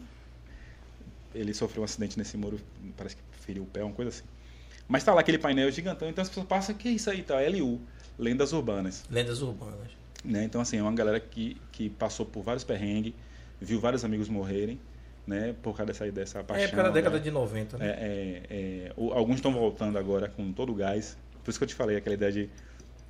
ele 1.34 1.52
sofreu 1.52 1.82
um 1.82 1.86
acidente 1.86 2.16
nesse 2.16 2.38
muro, 2.38 2.60
parece 2.96 3.16
que 3.16 3.24
feriu 3.42 3.64
o 3.64 3.66
pé, 3.66 3.84
uma 3.84 3.94
coisa 3.94 4.10
assim. 4.10 4.26
Mas 4.88 5.04
tá 5.04 5.12
lá 5.12 5.22
aquele 5.22 5.40
painel 5.40 5.72
gigantão, 5.72 6.08
então 6.08 6.22
as 6.22 6.30
pessoas 6.30 6.46
passam, 6.46 6.76
que 6.76 6.88
é 6.88 6.92
isso 6.92 7.10
aí, 7.10 7.24
tá? 7.24 7.40
LU, 7.50 7.82
Lendas 8.16 8.54
Urbanas. 8.54 9.06
Lendas 9.10 9.42
urbanas. 9.42 9.90
Né? 10.24 10.44
Então, 10.44 10.62
assim, 10.62 10.78
é 10.78 10.84
uma 10.84 10.94
galera 10.94 11.20
que, 11.20 11.58
que 11.72 11.90
passou 11.90 12.28
por 12.28 12.44
vários 12.44 12.64
perrengues, 12.64 13.14
viu 13.60 13.80
vários 13.80 14.04
amigos 14.06 14.28
morrerem, 14.30 14.80
né? 15.26 15.56
Por 15.62 15.76
causa 15.76 15.92
dessa, 15.92 16.12
dessa 16.12 16.44
paixão. 16.44 16.66
É, 16.66 16.68
pela 16.70 16.90
década 16.90 17.18
né? 17.18 17.24
de 17.24 17.32
90, 17.32 17.78
né? 17.78 17.88
É, 17.88 17.92
é, 17.92 18.44
é, 18.50 18.94
alguns 18.96 19.36
estão 19.36 19.52
voltando 19.54 19.98
agora 19.98 20.28
com 20.30 20.52
todo 20.52 20.72
o 20.72 20.76
gás. 20.76 21.18
Por 21.44 21.50
isso 21.50 21.60
que 21.60 21.64
eu 21.64 21.68
te 21.68 21.76
falei, 21.76 21.98
aquela 21.98 22.16
ideia 22.16 22.32
de 22.32 22.50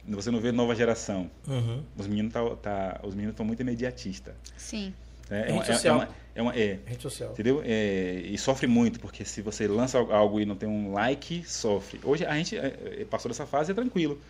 você 0.08 0.30
não 0.30 0.40
vê 0.40 0.52
nova 0.52 0.76
geração. 0.76 1.30
Uhum. 1.48 1.84
Os 1.98 2.06
meninos 2.08 2.32
tá, 2.34 2.42
tá- 2.58 3.00
os 3.04 3.16
meninos 3.16 3.34
estão 3.34 3.46
muito 3.46 3.62
imediatistas. 3.62 4.36
Sim. 4.58 4.94
né? 5.30 5.42
Rede 5.42 5.52
uma- 5.54 5.66
social. 5.66 5.96
uma- 5.96 6.10
é, 6.36 6.42
uma- 6.44 6.56
é, 6.56 6.80
Rede 6.86 7.02
social. 7.02 7.32
entendeu? 7.32 7.62
É, 7.66 8.22
e 8.24 8.38
sofre 8.38 8.68
muito, 8.68 9.00
porque 9.00 9.26
se 9.26 9.42
você 9.42 9.68
lança 9.68 9.98
algo 9.98 10.40
e 10.40 10.46
não 10.46 10.56
tem 10.56 10.70
um 10.70 10.94
like, 10.94 11.44
sofre. 11.50 12.00
Hoje 12.04 12.24
a 12.26 12.36
gente 12.36 12.56
é, 12.56 13.00
é, 13.02 13.06
passou 13.06 13.30
dessa 13.30 13.48
fase, 13.48 13.72
é 13.72 13.74
tranquilo. 13.74 14.22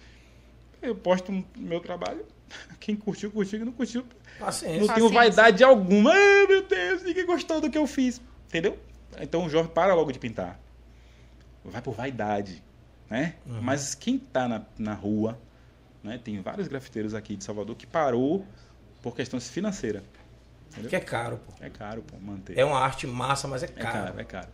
Eu 0.86 0.95
posto 0.95 1.31
um- 1.31 1.43
meu 1.57 1.79
trabalho, 1.79 2.25
quem 2.79 2.95
curtiu, 2.95 3.31
curtiu, 3.31 3.59
quem 3.59 3.65
não 3.65 3.73
curtiu, 3.73 4.05
Paciência. 4.39 4.79
não 4.79 4.88
tenho 4.88 5.09
Paciência. 5.09 5.13
vaidade 5.15 5.63
alguma. 5.63 6.11
Ai, 6.13 6.47
meu 6.47 6.65
Deus, 6.67 7.03
ninguém 7.03 7.25
gostou 7.25 7.59
do 7.61 7.69
que 7.69 7.77
eu 7.77 7.88
fiz. 7.88 8.21
Entendeu? 8.47 8.77
Então 9.19 9.45
o 9.45 9.49
jovem 9.49 9.71
para 9.71 9.93
logo 9.93 10.11
de 10.11 10.19
pintar. 10.19 10.59
Vai 11.63 11.81
por 11.81 11.93
vaidade. 11.95 12.63
Né? 13.09 13.36
Uhum. 13.45 13.61
Mas 13.61 13.93
quem 13.95 14.15
está 14.15 14.47
na, 14.47 14.63
na 14.77 14.93
rua, 14.93 15.39
né? 16.03 16.19
tem 16.23 16.41
vários 16.41 16.67
grafiteiros 16.67 17.13
aqui 17.13 17.36
de 17.36 17.43
Salvador 17.43 17.75
que 17.75 17.86
parou 17.86 18.45
por 19.01 19.15
questões 19.15 19.47
financeiras. 19.49 20.01
Que 20.89 20.95
é 20.95 20.99
caro, 20.99 21.38
pô. 21.38 21.53
É 21.63 21.69
caro, 21.69 22.01
pô, 22.01 22.17
manter. 22.19 22.57
É 22.57 22.65
uma 22.65 22.79
arte 22.79 23.07
massa, 23.07 23.47
mas 23.47 23.63
é 23.63 23.67
É 23.67 23.69
caro. 23.69 23.93
caro, 24.07 24.19
é 24.19 24.23
caro. 24.23 24.47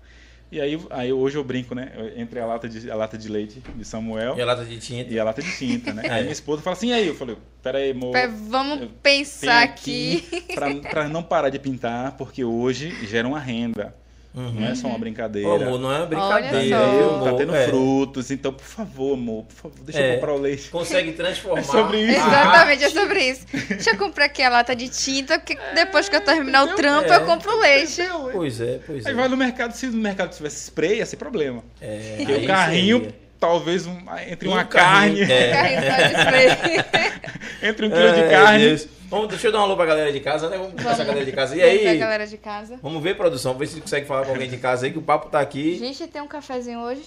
E 0.51 0.59
aí, 0.59 0.77
aí 0.89 1.13
hoje 1.13 1.37
eu 1.37 1.43
brinco, 1.45 1.73
né? 1.73 1.91
Entre 2.17 2.37
a 2.39 2.45
lata 2.45 2.67
de, 2.67 2.91
a 2.91 2.95
lata 2.95 3.17
de 3.17 3.29
leite 3.29 3.63
de 3.73 3.85
Samuel 3.85 4.37
E 4.37 4.41
a 4.41 4.45
lata 4.45 4.65
de 4.65 4.77
tinta. 4.79 5.13
e 5.13 5.17
a 5.17 5.23
lata 5.23 5.41
de 5.41 5.57
tinta, 5.57 5.93
né? 5.93 6.01
É. 6.11 6.15
Aí 6.15 6.21
minha 6.23 6.33
esposa 6.33 6.61
fala 6.61 6.75
assim, 6.75 6.89
e 6.89 6.93
aí? 6.93 7.07
Eu 7.07 7.15
falei, 7.15 7.37
peraí, 7.63 7.91
amor. 7.91 8.13
Vamos 8.49 8.89
pensar 9.01 9.61
tenho 9.61 9.73
aqui. 9.73 10.45
Pra, 10.53 10.75
pra 10.75 11.07
não 11.07 11.23
parar 11.23 11.49
de 11.49 11.57
pintar, 11.57 12.17
porque 12.17 12.43
hoje 12.43 13.05
gera 13.05 13.25
uma 13.27 13.39
renda. 13.39 13.95
Não 14.34 14.65
é 14.65 14.73
só 14.75 14.88
uma 14.88 14.97
brincadeira. 14.97 15.49
Amor, 15.67 15.77
não 15.77 15.91
é 15.91 15.97
uma 15.97 16.05
brincadeira. 16.05 16.57
Olha 16.57 16.69
só. 16.69 16.91
viu, 17.19 17.32
Tá 17.32 17.34
tendo 17.38 17.53
É. 17.55 17.67
frutos, 17.67 18.32
então, 18.32 18.53
por 18.53 18.63
favor, 18.63 19.13
amor, 19.15 19.43
por 19.43 19.53
favor, 19.55 19.77
deixa 19.84 19.99
É. 19.99 20.11
eu 20.11 20.15
comprar 20.15 20.34
o 20.34 20.38
leite. 20.39 20.69
Consegue 20.69 21.11
transformar. 21.11 21.59
É 21.59 21.63
sobre 21.63 22.01
isso. 22.01 22.17
Exatamente, 22.17 22.84
é 22.86 22.89
sobre 22.89 23.23
isso. 23.29 23.45
Deixa 23.67 23.89
eu 23.91 23.97
comprar 23.97 24.25
aqui 24.25 24.41
a 24.41 24.47
lata 24.49 24.73
de 24.73 24.88
tinta, 24.88 25.38
porque 25.38 25.57
depois 25.75 26.07
que 26.07 26.15
eu 26.15 26.21
terminar 26.23 26.61
o 26.61 26.71
entendeu? 26.71 26.77
trampo, 27.01 27.11
É. 27.11 27.15
eu 27.17 27.25
compro 27.25 27.51
o 27.51 27.59
leite. 27.59 28.01
Pois 28.32 28.61
é, 28.61 28.79
pois 28.88 29.05
é. 29.05 29.09
Aí 29.09 29.15
vai 29.15 29.27
no 29.27 29.36
mercado, 29.36 29.73
se 29.73 29.88
no 29.88 29.97
mercado 30.01 30.34
tivesse 30.34 30.63
spray, 30.63 30.99
ia 30.99 31.05
ser 31.05 31.17
problema. 31.17 31.61
É, 31.82 32.15
Porque 32.17 32.32
aí 32.32 32.45
o 32.45 32.47
carrinho, 32.47 32.97
seria. 32.99 33.20
Talvez 33.41 33.85
um- 33.85 33.97
entre 34.29 34.47
uma 34.47 34.61
Um 34.61 34.65
carrinho, 34.67 35.27
carne, 35.27 35.33
é. 35.33 36.07
De 36.07 36.13
spray. 36.21 37.69
entre 37.69 37.85
um 37.87 37.89
quilo 37.89 38.13
de 38.13 38.21
Ai, 38.21 38.29
carne. 38.29 38.65
Deus. 38.65 38.87
Vamos, 39.09 39.27
deixa 39.27 39.47
eu 39.47 39.51
dar 39.51 39.57
uma 39.57 39.65
alô 39.65 39.75
pra 39.75 39.85
galera 39.85 40.13
de 40.13 40.19
casa, 40.21 40.49
né? 40.49 40.57
Vamos 40.57 40.81
começar 40.81 41.01
a 41.01 41.05
galera 41.05 41.25
de 41.25 41.31
casa. 41.33 41.53
E 41.55 41.59
Vamos 41.59 41.73
ver 41.81 41.87
a 41.87 41.91
aí? 41.91 41.97
galera 41.97 42.25
de 42.27 42.37
casa. 42.37 42.79
Vamos 42.81 43.03
ver, 43.03 43.17
produção. 43.17 43.57
Ver 43.57 43.67
se 43.67 43.81
consegue 43.81 44.05
falar 44.07 44.23
com 44.25 44.31
alguém 44.31 44.49
de 44.49 44.55
casa 44.55 44.85
aí, 44.85 44.91
que 44.93 44.97
o 44.99 45.01
papo 45.01 45.27
tá 45.29 45.41
aqui. 45.41 45.77
Gente, 45.77 46.07
tem 46.07 46.21
um 46.21 46.27
cafezinho 46.27 46.79
hoje? 46.79 47.03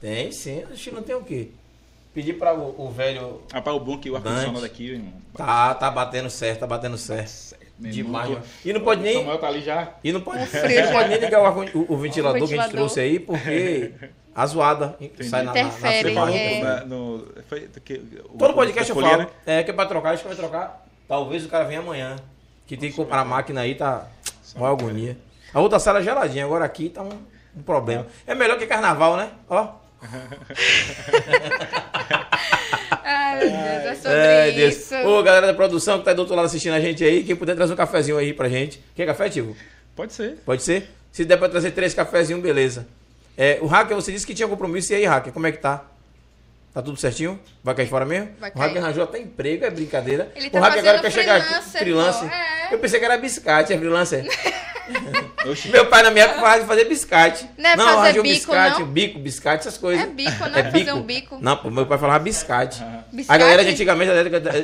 Tem 0.00 0.30
sim. 0.30 0.62
A 0.70 0.74
gente 0.74 0.92
não 0.92 1.02
tem 1.02 1.16
o 1.16 1.22
quê? 1.24 1.48
Pedir 2.14 2.34
para 2.34 2.54
o, 2.54 2.86
o 2.86 2.90
velho. 2.92 3.42
Rapaz, 3.52 3.76
o 3.76 3.80
bom 3.80 3.94
é 3.94 3.98
que 3.98 4.10
o 4.10 4.14
ar-condicionado 4.14 4.64
aqui, 4.64 4.90
irmão. 4.90 5.12
Tá, 5.36 5.74
tá 5.74 5.90
batendo 5.90 6.30
certo, 6.30 6.60
tá 6.60 6.66
batendo 6.68 6.96
certo. 6.96 7.56
meu 7.80 7.90
Demais. 7.90 8.28
irmão, 8.30 8.42
E 8.64 8.72
não 8.72 8.80
pode 8.82 9.00
O 9.00 9.02
nem. 9.04 9.14
Samuel 9.14 9.38
tá 9.38 9.48
ali 9.48 9.60
já. 9.62 9.92
E 10.04 10.12
não 10.12 10.20
pode, 10.20 10.46
frio. 10.46 10.84
não 10.84 10.92
pode 10.92 11.08
nem 11.08 11.18
ligar 11.18 11.40
o, 11.42 11.60
o- 11.78 11.86
o 11.94 11.96
ventilador, 11.96 12.38
que 12.38 12.44
a 12.44 12.46
gente 12.46 12.50
ventilador. 12.50 12.70
trouxe 12.70 13.00
aí, 13.00 13.18
porque 13.18 13.90
a 14.34 14.46
zoada 14.46 14.96
sai 15.28 15.42
na, 15.44 15.52
na, 15.54 15.62
na 15.62 16.30
é. 16.32 16.62
Na- 16.62 16.84
no, 16.84 17.26
foi, 17.48 17.68
que, 17.84 17.94
o- 18.32 18.36
Todo 18.38 18.54
podcast 18.54 18.90
eu 18.90 18.96
falo. 19.00 19.18
né? 19.18 19.28
É 19.46 19.62
que 19.62 19.70
é 19.70 19.74
pra 19.74 19.86
trocar, 19.86 20.10
acho 20.14 20.22
que 20.22 20.28
vai 20.28 20.36
trocar. 20.36 20.84
Talvez 21.06 21.44
o 21.44 21.48
cara 21.48 21.64
venha 21.64 21.80
amanhã. 21.80 22.16
Que 22.66 22.76
tem 22.76 22.90
que 22.90 22.96
comprar 22.96 23.20
a 23.20 23.24
máquina 23.24 23.60
aí, 23.60 23.74
tá 23.74 24.06
uma 24.56 24.70
agonia. 24.70 25.16
A 25.52 25.60
outra 25.60 25.78
sala 25.78 25.98
é 26.00 26.02
geladinha, 26.02 26.44
agora 26.44 26.64
aqui 26.64 26.88
tá 26.88 27.02
um, 27.02 27.10
um 27.56 27.62
problema. 27.62 28.06
É 28.26 28.34
melhor 28.34 28.58
que 28.58 28.66
carnaval, 28.66 29.16
né? 29.16 29.30
Ó. 29.48 29.68
Ai, 33.02 33.38
meu 33.40 33.50
Deus, 33.50 33.84
é 33.84 33.94
sobre 33.96 34.18
É, 34.18 34.50
Deus. 34.52 34.74
isso. 34.76 34.94
Ô, 35.06 35.22
galera 35.22 35.46
da 35.46 35.54
produção 35.54 35.98
que 35.98 36.04
tá 36.04 36.12
do 36.12 36.20
outro 36.20 36.34
lado 36.34 36.46
assistindo 36.46 36.74
a 36.74 36.80
gente 36.80 37.04
aí, 37.04 37.22
quem 37.22 37.36
puder 37.36 37.54
trazer 37.54 37.72
um 37.72 37.76
cafezinho 37.76 38.16
aí 38.18 38.32
pra 38.32 38.48
gente. 38.48 38.82
Quer 38.94 39.06
café, 39.06 39.28
Tivo? 39.28 39.56
Pode 39.94 40.12
ser. 40.12 40.38
Pode 40.44 40.62
ser? 40.62 40.90
Se 41.12 41.24
der 41.24 41.36
pra 41.36 41.48
trazer 41.48 41.70
três 41.72 41.94
cafezinhos, 41.94 42.42
beleza. 42.42 42.86
É, 43.36 43.58
o 43.60 43.66
Hacker, 43.66 43.96
você 43.96 44.12
disse 44.12 44.26
que 44.26 44.34
tinha 44.34 44.48
compromisso. 44.48 44.92
E 44.92 44.96
aí, 44.96 45.04
Hacker, 45.04 45.32
como 45.32 45.46
é 45.46 45.52
que 45.52 45.58
tá? 45.58 45.84
Tá 46.72 46.82
tudo 46.82 46.96
certinho? 46.96 47.38
Vai 47.62 47.74
cair 47.74 47.88
fora 47.88 48.04
mesmo? 48.04 48.30
Vai 48.40 48.50
o 48.52 48.58
Hacker 48.58 48.82
arranjou 48.82 49.04
até 49.04 49.18
emprego, 49.18 49.64
é 49.64 49.70
brincadeira. 49.70 50.32
Ele 50.34 50.48
o 50.48 50.50
tá 50.50 50.60
Hacker 50.60 50.80
agora 50.80 50.98
quer 51.00 51.12
chegar 51.12 51.36
aqui. 51.36 51.70
freelancer, 51.70 52.32
é. 52.32 52.74
Eu 52.74 52.78
pensei 52.80 52.98
que 52.98 53.04
era 53.04 53.16
biscate, 53.16 53.72
é 53.72 53.78
freelancer. 53.78 54.26
Meu 55.70 55.86
pai 55.86 56.02
na 56.02 56.10
minha 56.10 56.24
época 56.24 56.40
falava 56.40 56.60
de 56.60 56.66
fazer 56.66 56.84
biscate. 56.84 57.48
Não 57.56 57.70
é 57.70 57.76
fazer 57.76 57.90
arranjou 57.90 58.22
bico, 58.22 58.34
biscate, 58.34 58.80
não? 58.80 58.86
bico, 58.88 59.18
biscate, 59.18 59.68
essas 59.68 59.78
coisas. 59.78 60.04
É 60.04 60.08
bico, 60.08 60.48
não 60.48 60.58
é 60.58 60.70
fazer 60.70 60.92
um 60.92 61.02
bico. 61.02 61.38
Não, 61.40 61.56
pô, 61.56 61.70
meu 61.70 61.86
pai 61.86 61.96
falava 61.96 62.18
biscate. 62.18 62.84
Biscate? 63.12 63.34
A 63.34 63.38
galera 63.38 63.64
de 63.64 63.70
antigamente 63.70 64.10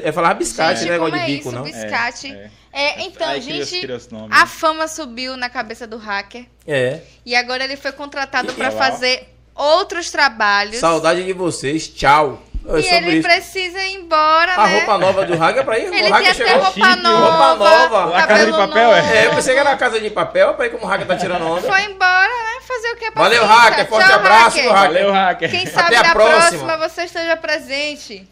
é, 0.05 0.13
falava 0.13 0.35
biscate, 0.35 0.81
Gente, 0.81 0.89
não 0.89 0.95
é 0.95 0.99
negócio 0.99 1.15
de 1.15 1.21
é 1.21 1.27
bico, 1.27 1.49
isso, 1.49 1.57
não. 1.57 1.63
biscate? 1.63 2.33
É, 2.33 2.51
É, 2.73 3.03
então, 3.03 3.29
criou- 3.41 3.65
gente, 3.65 3.87
a 4.31 4.41
né? 4.41 4.47
fama 4.47 4.87
subiu 4.87 5.37
na 5.37 5.49
cabeça 5.51 5.87
do 5.87 5.97
hacker. 5.99 6.45
É. 6.67 7.01
E 7.27 7.35
agora 7.35 7.65
ele 7.65 7.77
foi 7.77 7.91
contratado 7.93 8.53
para 8.55 8.71
fazer 8.71 9.29
outros 9.55 10.11
trabalhos. 10.11 10.77
Saudade 10.77 11.25
de 11.25 11.33
vocês, 11.33 11.89
tchau. 11.89 12.41
É 12.69 12.79
e 12.79 12.87
ele 12.95 13.11
isso. 13.19 13.23
precisa 13.29 13.83
ir 13.83 13.95
embora, 13.97 14.53
A 14.55 14.67
né? 14.67 14.77
roupa 14.77 14.99
nova 14.99 15.25
do 15.25 15.33
Haga 15.43 15.61
é 15.61 15.65
pra 15.65 15.79
ir. 15.79 15.87
Ele 15.93 16.11
o 16.11 16.15
Haga 16.15 16.31
até 16.31 16.35
chegou. 16.35 16.53
roupa 16.63 16.73
chique, 16.91 17.03
nova. 17.03 17.27
roupa 17.27 17.55
nova. 17.57 18.19
A 18.19 18.27
casa 18.27 18.47
de 18.47 18.53
papel, 18.53 18.93
é? 18.95 19.01
novo. 19.03 19.15
É, 19.15 19.27
eu 19.27 19.31
pensei 19.35 19.55
que 19.55 19.61
era 19.61 19.71
a 19.73 19.77
casa 19.77 19.99
de 19.99 20.11
papel, 20.11 20.55
pra 20.55 20.67
ir 20.67 20.71
como 20.71 20.87
o 20.87 20.89
Haga 20.93 21.07
tá 21.07 21.17
tirando 21.17 21.47
onda. 21.47 21.63
Foi 21.63 21.83
embora, 21.85 22.29
né? 22.29 22.61
Fazer 22.61 22.93
o 22.93 22.97
que? 22.97 23.11
Valeu, 23.11 23.41
Paciência. 23.41 23.71
hacker. 23.71 23.89
Forte 23.89 24.07
Tchau, 24.09 24.15
abraço, 24.19 24.45
hacker. 24.45 24.63
meu 24.65 24.73
hacker. 24.75 24.93
Valeu, 24.95 25.13
hacker. 25.13 25.51
Quem 25.51 25.67
sabe 25.67 25.97
a 25.97 26.03
na 26.03 26.13
próxima. 26.13 26.65
próxima 26.67 26.89
você 26.89 27.03
esteja 27.05 27.37
presente. 27.37 28.29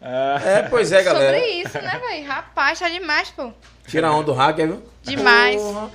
Ah, 0.00 0.40
É, 0.44 0.62
pois 0.62 0.92
é, 0.92 1.02
galera. 1.02 1.34
Sobre 1.38 1.50
isso, 1.52 1.78
né, 1.78 2.00
velho? 2.08 2.26
Rapaz, 2.28 2.78
tá 2.78 2.88
demais, 2.88 3.30
pô. 3.30 3.52
Tira 3.86 4.08
a 4.08 4.12
onda 4.12 4.24
do 4.24 4.32
hacker, 4.32 4.66
viu? 4.68 4.82
Demais. 5.02 5.60
Porra. 5.60 5.90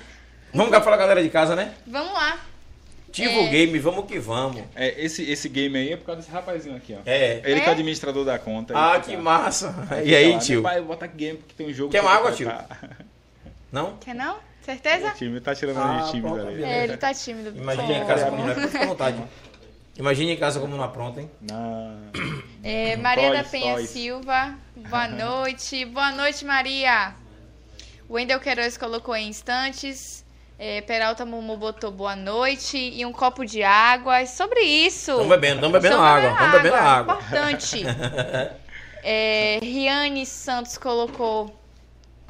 Vamos 0.54 0.72
cá 0.72 0.82
falar 0.82 0.96
a 0.96 1.00
galera 1.00 1.24
de 1.24 1.30
casa, 1.30 1.56
né? 1.56 1.74
Vamos 1.86 2.14
lá. 2.14 2.38
Tivo 3.12 3.40
É. 3.42 3.48
Game, 3.48 3.80
vamos 3.80 4.06
que 4.06 4.20
vamos. 4.20 4.62
é, 4.76 5.04
esse, 5.04 5.24
esse 5.30 5.50
game 5.50 5.76
aí 5.78 5.94
é 5.94 5.98
por 5.98 6.06
causa 6.06 6.22
desse 6.22 6.32
rapazinho 6.32 6.76
aqui, 6.76 6.94
ó. 6.96 7.02
É. 7.06 7.42
Ele 7.44 7.60
É? 7.60 7.62
que 7.62 7.66
é 7.66 7.70
o 7.70 7.72
administrador 7.74 8.24
da 8.24 8.38
conta. 8.38 8.74
Ah, 8.78 9.00
que 9.00 9.08
fica- 9.12 9.22
massa. 9.22 9.74
E 10.06 10.16
aí, 10.16 10.26
fica 10.26 10.34
lá, 10.36 10.40
tio? 10.42 10.62
Pai, 10.62 10.82
bota 10.82 11.06
aqui 11.06 11.18
game 11.18 11.38
porque 11.40 11.54
tem 11.56 11.68
um 11.68 11.74
jogo. 11.74 11.92
Quer 11.92 12.00
que 12.02 12.06
uma 12.06 12.16
água, 12.16 12.32
tio? 12.32 12.48
colocar." 12.48 12.80
Não? 13.72 13.98
Quer 13.98 14.16
não? 14.16 14.38
Certeza? 14.64 15.10
O 15.10 15.14
time 15.16 15.40
tá 15.40 15.54
tirando 15.56 15.78
Ah, 15.78 15.92
a 15.98 16.00
gente 16.02 16.12
tímido 16.12 16.36
ali. 16.36 16.64
É, 16.64 16.84
ele 16.84 16.98
tá 16.98 17.14
tímido. 17.14 17.56
Imagine 17.58 17.94
em 17.94 18.06
casa 18.06 18.26
como 18.30 18.44
não 18.46 18.52
é. 18.52 18.56
Fica 18.68 18.84
à 18.84 18.86
vontade. 18.88 19.24
Imagine 19.98 20.32
em 20.34 20.38
casa 20.38 20.60
como 20.60 20.76
não 20.76 20.84
apronta, 20.84 21.22
hein? 21.22 21.30
Não. 21.42 21.98
É, 22.64 22.96
Maria 22.98 23.32
da 23.34 23.44
Penha 23.44 23.76
toys. 23.76 23.90
Silva, 23.90 24.56
boa 24.76 25.08
noite. 25.10 25.86
Boa 25.86 26.12
noite, 26.12 26.46
Maria. 26.46 27.14
Wendel 28.10 28.40
Queiroz 28.40 28.78
colocou 28.78 29.16
em 29.16 29.28
instantes. 29.28 30.26
É, 30.58 30.82
Peralta 30.82 31.26
Mumu 31.26 31.56
botou 31.56 31.90
boa 31.92 32.16
noite 32.18 32.78
e 32.78 33.06
um 33.06 33.14
copo 33.14 33.46
de 33.46 33.64
água. 33.64 34.20
É 34.20 34.26
sobre 34.26 34.60
isso. 34.62 35.12
Estamos 35.12 35.30
bebendo, 35.30 35.56
estamos 35.56 35.74
bebendo 35.82 35.96
Estamos 35.96 36.10
água. 36.12 36.32
Estamos 36.32 36.52
bebendo 36.54 36.76
água. 36.76 37.14
Importante. 37.16 37.84
É, 39.02 39.60
Riane 39.62 40.26
Santos 40.26 40.78
colocou 40.78 41.58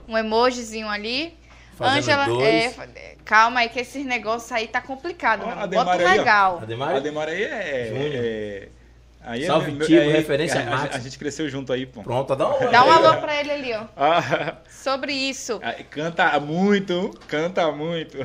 um 0.07 0.15
emojizinho 0.15 0.87
ali. 0.87 1.35
Ângela, 1.81 2.25
dois. 2.25 2.77
é, 2.95 3.15
calma 3.25 3.61
aí 3.61 3.69
que 3.69 3.79
esses 3.79 4.05
negócios 4.05 4.51
aí 4.51 4.67
tá 4.67 4.79
complicado. 4.79 5.47
Meu. 5.47 5.57
a 5.59 5.65
Bota 5.65 5.91
ó. 5.91 5.95
legal. 5.95 6.59
Ademar? 6.61 6.95
A 6.95 6.99
Demora 6.99 7.31
aí 7.31 7.41
é. 7.43 7.87
Júnior. 7.87 8.23
é- 8.23 8.69
aí 9.21 9.43
é 9.43 9.47
Salve, 9.47 9.71
meu- 9.71 9.87
é- 9.87 10.11
referência 10.11 10.59
a, 10.61 10.63
a, 10.63 10.65
máxima. 10.69 10.95
a 10.95 10.99
gente 10.99 11.17
cresceu 11.19 11.49
junto 11.49 11.71
aí, 11.73 11.85
pô. 11.85 12.01
Pronto, 12.03 12.35
dá 12.35 12.47
um 12.49 12.71
Dá 12.71 12.83
um 12.85 12.91
alô 12.91 13.17
pra 13.21 13.39
ele 13.39 13.51
ali, 13.51 13.73
ó. 13.73 13.83
Ah, 13.95 14.57
Sobre 14.69 15.13
isso. 15.13 15.59
canta 15.89 16.39
muito, 16.39 17.11
canta 17.27 17.71
muito. 17.71 18.17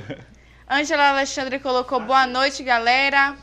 Ângela 0.70 1.10
Alexandre 1.10 1.58
colocou 1.58 2.00
boa 2.00 2.26
noite, 2.26 2.62
galera. 2.62 3.36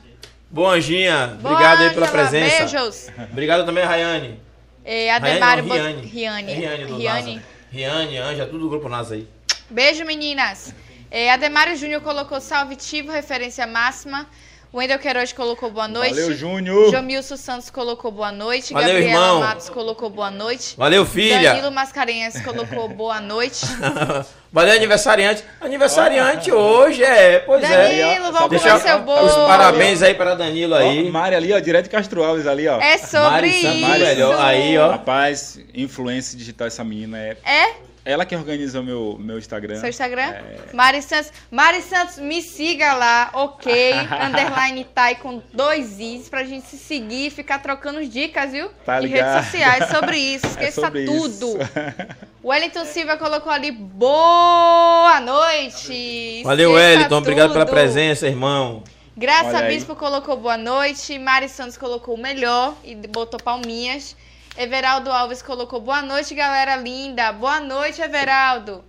Boa, 0.49 0.73
Anjinha. 0.73 1.37
Boa, 1.39 1.53
Obrigado 1.53 1.81
aí 1.83 1.89
pela 1.93 2.07
Ângela, 2.07 2.27
presença. 2.29 2.57
Beijos. 2.65 3.07
Obrigado 3.31 3.65
também, 3.65 3.83
Rayane. 3.85 4.39
É, 4.83 5.11
Ademário 5.13 5.67
Rayane, 5.67 5.93
bot- 5.93 6.03
não, 6.03 6.09
Riane. 6.09 6.51
É 6.51 6.55
Riane 6.55 6.85
do 6.85 6.97
Riane. 6.97 7.35
NASA. 7.35 7.47
Riane, 7.71 8.17
Anja, 8.17 8.45
tudo 8.47 8.59
do 8.59 8.69
grupo 8.69 8.89
NASA 8.89 9.13
aí. 9.15 9.27
Beijo, 9.69 10.03
meninas. 10.03 10.73
É, 11.09 11.31
Ademário 11.31 11.75
Júnior 11.77 12.01
colocou 12.01 12.41
salve 12.41 12.75
Tivo, 12.75 13.11
referência 13.11 13.65
máxima. 13.67 14.27
Wendel 14.73 14.99
Queiroz 14.99 15.33
colocou 15.33 15.69
boa 15.69 15.85
noite. 15.85 16.11
Valeu, 16.11 16.33
Júnior. 16.33 16.91
Jomilson 16.91 17.35
Santos 17.35 17.69
colocou 17.69 18.09
boa 18.09 18.31
noite. 18.31 18.71
Valeu, 18.71 18.87
Gabriela 18.87 19.09
irmão. 19.13 19.39
Matos 19.41 19.69
colocou 19.69 20.09
boa 20.09 20.31
noite. 20.31 20.75
Valeu, 20.77 21.05
filha. 21.05 21.51
Danilo 21.51 21.71
Mascarenhas 21.71 22.41
colocou 22.41 22.87
boa 22.87 23.19
noite. 23.19 23.65
Valeu, 24.49 24.73
aniversariante. 24.73 25.43
Aniversariante 25.59 26.53
hoje, 26.53 27.03
é, 27.03 27.39
pois 27.39 27.61
é. 27.63 27.67
Danilo, 28.13 28.31
vamos 28.31 28.61
comer 28.61 28.73
eu- 28.73 28.79
seu 28.79 28.99
bolo. 29.01 29.25
Os 29.25 29.33
parabéns 29.35 30.01
aí 30.01 30.13
para 30.13 30.35
Danilo 30.35 30.73
aí. 30.75 31.05
Ó, 31.05 31.11
Mari 31.11 31.35
ali, 31.35 31.53
ó, 31.53 31.59
direto 31.59 31.85
de 31.85 31.89
Castro 31.89 32.23
Alves 32.23 32.47
ali, 32.47 32.65
ó. 32.69 32.79
É 32.79 32.97
sobre 32.97 33.29
Mari 33.29 33.61
Santos, 33.61 33.77
isso. 33.77 33.87
melhor. 33.89 34.39
Aí, 34.39 34.77
ó. 34.77 34.91
Rapaz, 34.91 35.59
influência 35.73 36.37
digital 36.37 36.67
essa 36.67 36.83
menina 36.83 37.17
é. 37.17 37.37
É? 37.43 37.73
Ela 38.03 38.25
que 38.25 38.35
organiza 38.35 38.79
o 38.79 38.83
meu, 38.83 39.15
meu 39.19 39.37
Instagram. 39.37 39.79
Seu 39.79 39.89
Instagram? 39.89 40.23
É. 40.23 40.57
Mari 40.73 41.01
Santos. 41.03 41.31
Mari 41.51 41.81
Santos, 41.83 42.17
me 42.17 42.41
siga 42.41 42.93
lá, 42.93 43.29
ok? 43.33 43.93
Underline 44.25 44.83
Tai 44.85 45.15
com 45.15 45.41
dois 45.53 45.99
Is 45.99 46.27
pra 46.27 46.43
gente 46.43 46.65
se 46.65 46.77
seguir 46.77 47.27
e 47.27 47.29
ficar 47.29 47.59
trocando 47.59 48.03
dicas, 48.05 48.51
viu? 48.51 48.69
Tá 48.85 48.99
em 48.99 49.05
ligado. 49.05 49.33
redes 49.35 49.45
sociais 49.45 49.89
sobre 49.89 50.17
isso. 50.17 50.45
É 50.61 50.67
Esqueça 50.67 50.81
sobre 50.81 51.05
tudo. 51.05 51.47
isso. 51.47 51.57
Wellington 52.43 52.85
Silva 52.85 53.17
colocou 53.17 53.51
ali 53.51 53.71
boa 53.71 55.19
noite. 55.19 56.41
Valeu, 56.43 56.71
Esqueça 56.71 56.87
Wellington. 56.89 57.17
Obrigado 57.17 57.53
pela 57.53 57.65
tudo. 57.65 57.73
presença, 57.75 58.27
irmão. 58.27 58.83
Graça 59.15 59.49
Olha 59.49 59.59
aí. 59.59 59.75
Bispo 59.75 59.95
colocou 59.95 60.37
boa 60.37 60.57
noite. 60.57 61.19
Mari 61.19 61.49
Santos 61.49 61.77
colocou 61.77 62.15
o 62.15 62.17
melhor 62.17 62.75
e 62.83 62.95
botou 62.95 63.39
palminhas. 63.39 64.15
Everaldo 64.57 65.11
Alves 65.11 65.41
colocou 65.41 65.79
boa 65.79 66.01
noite, 66.01 66.35
galera 66.35 66.75
linda. 66.75 67.31
Boa 67.31 67.59
noite, 67.59 68.01
Everaldo. 68.01 68.83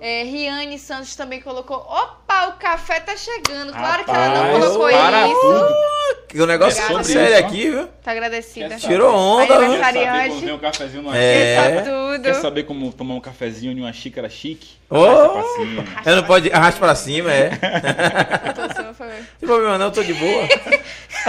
É, 0.00 0.22
Riane 0.22 0.78
Santos 0.78 1.16
também 1.16 1.40
colocou. 1.40 1.76
Opa, 1.76 2.46
o 2.48 2.52
café 2.52 3.00
tá 3.00 3.16
chegando. 3.16 3.72
Claro 3.72 4.04
que 4.04 4.10
ela 4.10 4.28
não 4.28 4.44
Rapaz, 4.44 4.64
colocou 4.64 4.88
para 4.90 5.28
isso. 5.28 5.40
tudo. 5.40 5.88
Que 6.28 6.40
o 6.40 6.46
negócio 6.46 6.80
É 6.80 6.84
é 6.84 7.02
sério 7.02 7.34
isso, 7.36 7.44
aqui, 7.46 7.70
viu? 7.70 7.88
Tá 8.02 8.12
agradecida. 8.12 8.68
Quer 8.68 8.78
Tirou 8.78 9.12
onda, 9.14 9.58
viu? 9.58 9.72
Quer 9.72 9.82
saber 9.82 10.30
como 10.30 10.54
um 10.54 10.58
cafezinho 10.58 11.02
numa 11.02 11.16
É. 11.18 11.82
Tudo. 11.82 12.22
Quer 12.22 12.34
saber 12.34 12.62
como 12.64 12.92
tomar 12.92 13.14
um 13.14 13.20
cafezinho 13.20 13.72
em 13.72 13.80
uma 13.80 13.92
xícara 13.92 14.28
chique? 14.28 14.76
Ô! 14.88 15.04
Arrasta 15.04 15.32
pra 15.32 15.42
cima. 15.56 15.84
Eu 16.06 16.16
não 16.16 16.22
pode 16.24 16.52
arrasta 16.52 16.80
pra 16.80 16.94
cima, 16.94 17.32
é. 17.32 17.50
Não 17.50 19.14
tem 19.40 19.48
problema 19.48 19.78
não, 19.78 19.86
eu 19.86 19.92
tô 19.92 20.04
de 20.04 20.14
boa. 20.14 20.46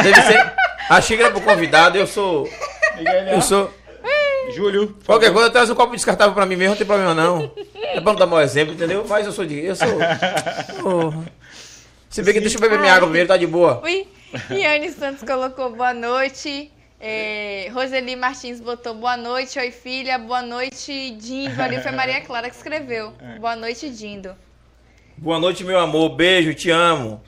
Deve 0.04 0.22
ser. 0.22 0.54
A 0.90 1.02
xícara 1.02 1.32
pro 1.32 1.42
convidado, 1.42 1.98
eu 1.98 2.06
sou. 2.06 2.48
Eu 3.32 3.42
sou. 3.42 3.74
Júlio. 4.52 4.95
Qualquer 5.06 5.32
coisa, 5.32 5.50
traz 5.50 5.70
um 5.70 5.76
copo 5.76 5.95
descartável 5.95 6.34
pra 6.34 6.45
mim 6.45 6.56
mesmo, 6.56 6.72
não 6.72 6.78
tem 6.78 6.88
problema 6.88 7.14
não. 7.14 7.52
É 7.76 8.00
bom 8.00 8.16
dar 8.16 8.26
mau 8.26 8.41
exemplo, 8.41 8.74
entendeu? 8.74 9.06
Mas 9.08 9.26
eu 9.26 9.32
sou 9.32 9.45
de. 9.45 9.60
Eu 9.60 9.76
sou. 9.76 9.88
Porra. 10.82 11.26
Se 12.10 12.24
bem 12.24 12.34
que 12.34 12.39
deixa 12.39 12.58
eu 12.58 12.62
beber 12.62 12.80
minha 12.80 12.93
água 12.93 13.08
primeiro, 13.08 13.28
tá 13.28 13.38
de 13.38 13.45
boa. 13.45 13.82
Ui, 13.84 14.08
Riane 14.50 14.89
Santos 14.91 15.24
colocou 15.24 15.72
boa 15.72 15.93
noite. 15.93 16.72
É, 17.02 17.70
Roseli 17.74 18.16
Martins 18.16 18.60
botou 18.60 18.93
boa 18.93 19.16
noite, 19.16 19.58
oi 19.58 19.72
filha, 19.72 20.18
boa 20.18 20.41
noite, 20.41 21.12
Dindo. 21.12 21.62
Ali 21.62 21.80
foi 21.82 21.91
Maria 21.91 22.20
Clara 22.22 22.50
que 22.50 22.56
escreveu. 22.56 23.14
Boa 23.39 23.56
noite, 23.56 23.89
Dindo. 23.89 24.36
Boa 25.18 25.39
noite, 25.39 25.64
meu 25.64 25.80
amor. 25.80 26.10
Beijo, 26.16 26.54
te 26.54 26.70
amo. 26.70 27.22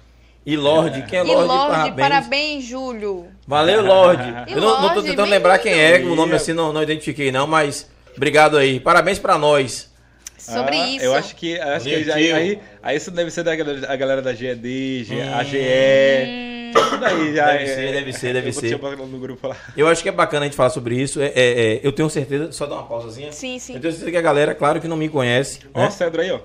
E 0.45 0.57
Lorde, 0.57 1.03
quem 1.03 1.19
é 1.19 1.21
E 1.21 1.25
Lorde? 1.25 1.47
Lorde, 1.47 1.71
Parabéns. 1.71 1.95
parabéns, 2.09 2.63
Júlio. 2.65 3.27
Valeu, 3.47 3.85
Lorde. 3.85 4.23
E 4.47 4.53
Eu 4.53 4.61
não, 4.61 4.69
não 4.81 4.89
tô 4.89 4.95
Lorde, 4.95 5.09
tentando 5.09 5.29
lembrar 5.29 5.59
quem 5.59 5.73
é, 5.73 5.99
o 5.99 6.15
nome 6.15 6.33
assim 6.33 6.51
não, 6.53 6.73
não 6.73 6.81
identifiquei 6.81 7.31
não, 7.31 7.45
mas 7.45 7.87
obrigado 8.17 8.57
aí. 8.57 8.79
Parabéns 8.79 9.19
pra 9.19 9.37
nós. 9.37 9.89
Sobre 10.37 10.75
Ah, 10.75 10.87
isso. 10.87 11.05
Eu 11.05 11.13
acho 11.13 11.35
que, 11.35 11.59
acho 11.59 11.85
que 11.85 11.91
Positivo. 12.03 12.35
aí, 12.35 12.59
aí 12.81 12.97
isso 12.97 13.11
deve 13.11 13.29
ser 13.29 13.43
da 13.43 13.55
galera, 13.55 13.93
a 13.93 13.95
galera 13.95 14.21
da 14.23 14.33
GED, 14.33 15.05
Hum. 15.11 15.33
AGE. 15.35 16.71
Tudo 16.73 17.05
aí 17.05 17.35
já. 17.35 17.45
Deve 17.51 17.63
é- 17.63 17.67
ser, 17.75 17.91
deve 17.93 18.13
ser, 18.13 18.33
deve 18.33 18.49
eu 18.49 18.53
ser. 18.53 18.61
te 18.61 18.69
chamar 18.69 18.95
no 18.97 19.19
grupo 19.19 19.47
lá. 19.47 19.55
Eu 19.77 19.87
acho 19.87 20.01
que 20.01 20.09
é 20.09 20.11
bacana 20.11 20.45
a 20.45 20.47
gente 20.47 20.55
falar 20.57 20.69
sobre 20.71 20.95
isso. 20.99 21.21
É, 21.21 21.25
é, 21.27 21.31
é, 21.35 21.79
eu 21.83 21.91
tenho 21.91 22.09
certeza, 22.09 22.51
só 22.51 22.65
dar 22.65 22.75
uma 22.75 22.83
pausazinha. 22.87 23.31
Sim, 23.31 23.59
sim. 23.59 23.75
Eu 23.75 23.79
tenho 23.81 23.91
certeza 23.93 24.09
que 24.11 24.17
a 24.17 24.21
galera, 24.21 24.55
claro 24.55 24.81
que 24.81 24.87
não 24.87 24.97
me 24.97 25.09
conhece. 25.09 25.59
Ó, 25.73 25.79
Né? 25.81 25.87
o 25.87 25.91
Cedro 25.91 26.21
aí, 26.21 26.31
ó. 26.31 26.39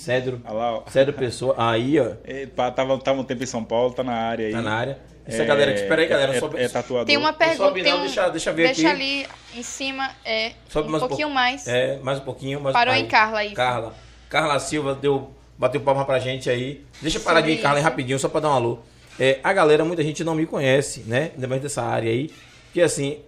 Cedro, 0.00 0.40
Olha 0.44 0.54
lá, 0.54 0.74
ó. 0.78 0.82
Cedro 0.90 1.12
Pessoa, 1.12 1.54
aí 1.58 1.98
ó, 2.00 2.12
É, 2.24 2.46
tava, 2.46 2.98
tava 2.98 3.20
um 3.20 3.24
tempo 3.24 3.42
em 3.42 3.46
São 3.46 3.62
Paulo, 3.64 3.92
tá 3.92 4.02
na 4.02 4.12
área 4.14 4.46
aí. 4.46 4.52
tá 4.52 4.62
na 4.62 4.72
área. 4.74 4.98
Essa 5.26 5.42
É, 5.42 5.46
galera 5.46 5.70
aqui, 5.70 5.80
espera 5.82 6.02
aí 6.02 6.08
galera, 6.08 6.34
é, 6.34 6.40
sobe, 6.40 6.58
é 6.58 6.68
tatuador. 6.68 7.06
Tem 7.06 7.16
uma 7.16 7.32
pergunta. 7.32 7.58
sobe 7.64 7.82
tem 7.82 7.92
não, 7.92 7.98
um- 8.00 8.02
deixa- 8.02 8.28
deixa 8.30 8.52
ver 8.52 8.64
deixa 8.66 8.90
aqui. 8.90 9.02
ali 9.02 9.26
em 9.54 9.62
cima, 9.62 10.10
é, 10.24 10.52
sobe 10.68 10.88
um 10.88 10.92
mais 10.92 11.00
pouquinho 11.02 11.28
pouco. 11.28 11.34
mais. 11.34 11.68
É, 11.68 11.98
mais 12.02 12.18
um 12.18 12.22
pouquinho. 12.22 12.60
Mais 12.60 12.72
Parou 12.72 12.94
aí. 12.94 13.02
em 13.02 13.06
Carla 13.06 13.44
isso. 13.44 13.54
Carla. 13.54 13.94
Carla 14.28 14.58
Silva 14.58 14.94
deu, 14.94 15.30
bateu 15.58 15.80
palma 15.82 16.04
pra 16.04 16.18
gente 16.18 16.48
aí. 16.50 16.84
Deixa 17.00 17.18
eu 17.18 17.22
parar 17.22 17.42
de 17.42 17.56
Carla 17.58 17.78
aí 17.78 17.82
rapidinho, 17.84 18.18
só 18.18 18.28
pra 18.28 18.40
dar 18.40 18.48
um 18.48 18.52
alô. 18.54 18.78
É, 19.18 19.38
a 19.44 19.52
galera, 19.52 19.84
muita 19.84 20.02
gente 20.02 20.24
não 20.24 20.34
me 20.34 20.46
conhece, 20.46 21.00
né? 21.06 21.30
Ainda 21.34 21.46
mais 21.46 21.60
dessa 21.62 21.82
área 21.82 22.10
aí. 22.10 22.30
Porque 22.66 22.80
assim, 22.80 23.18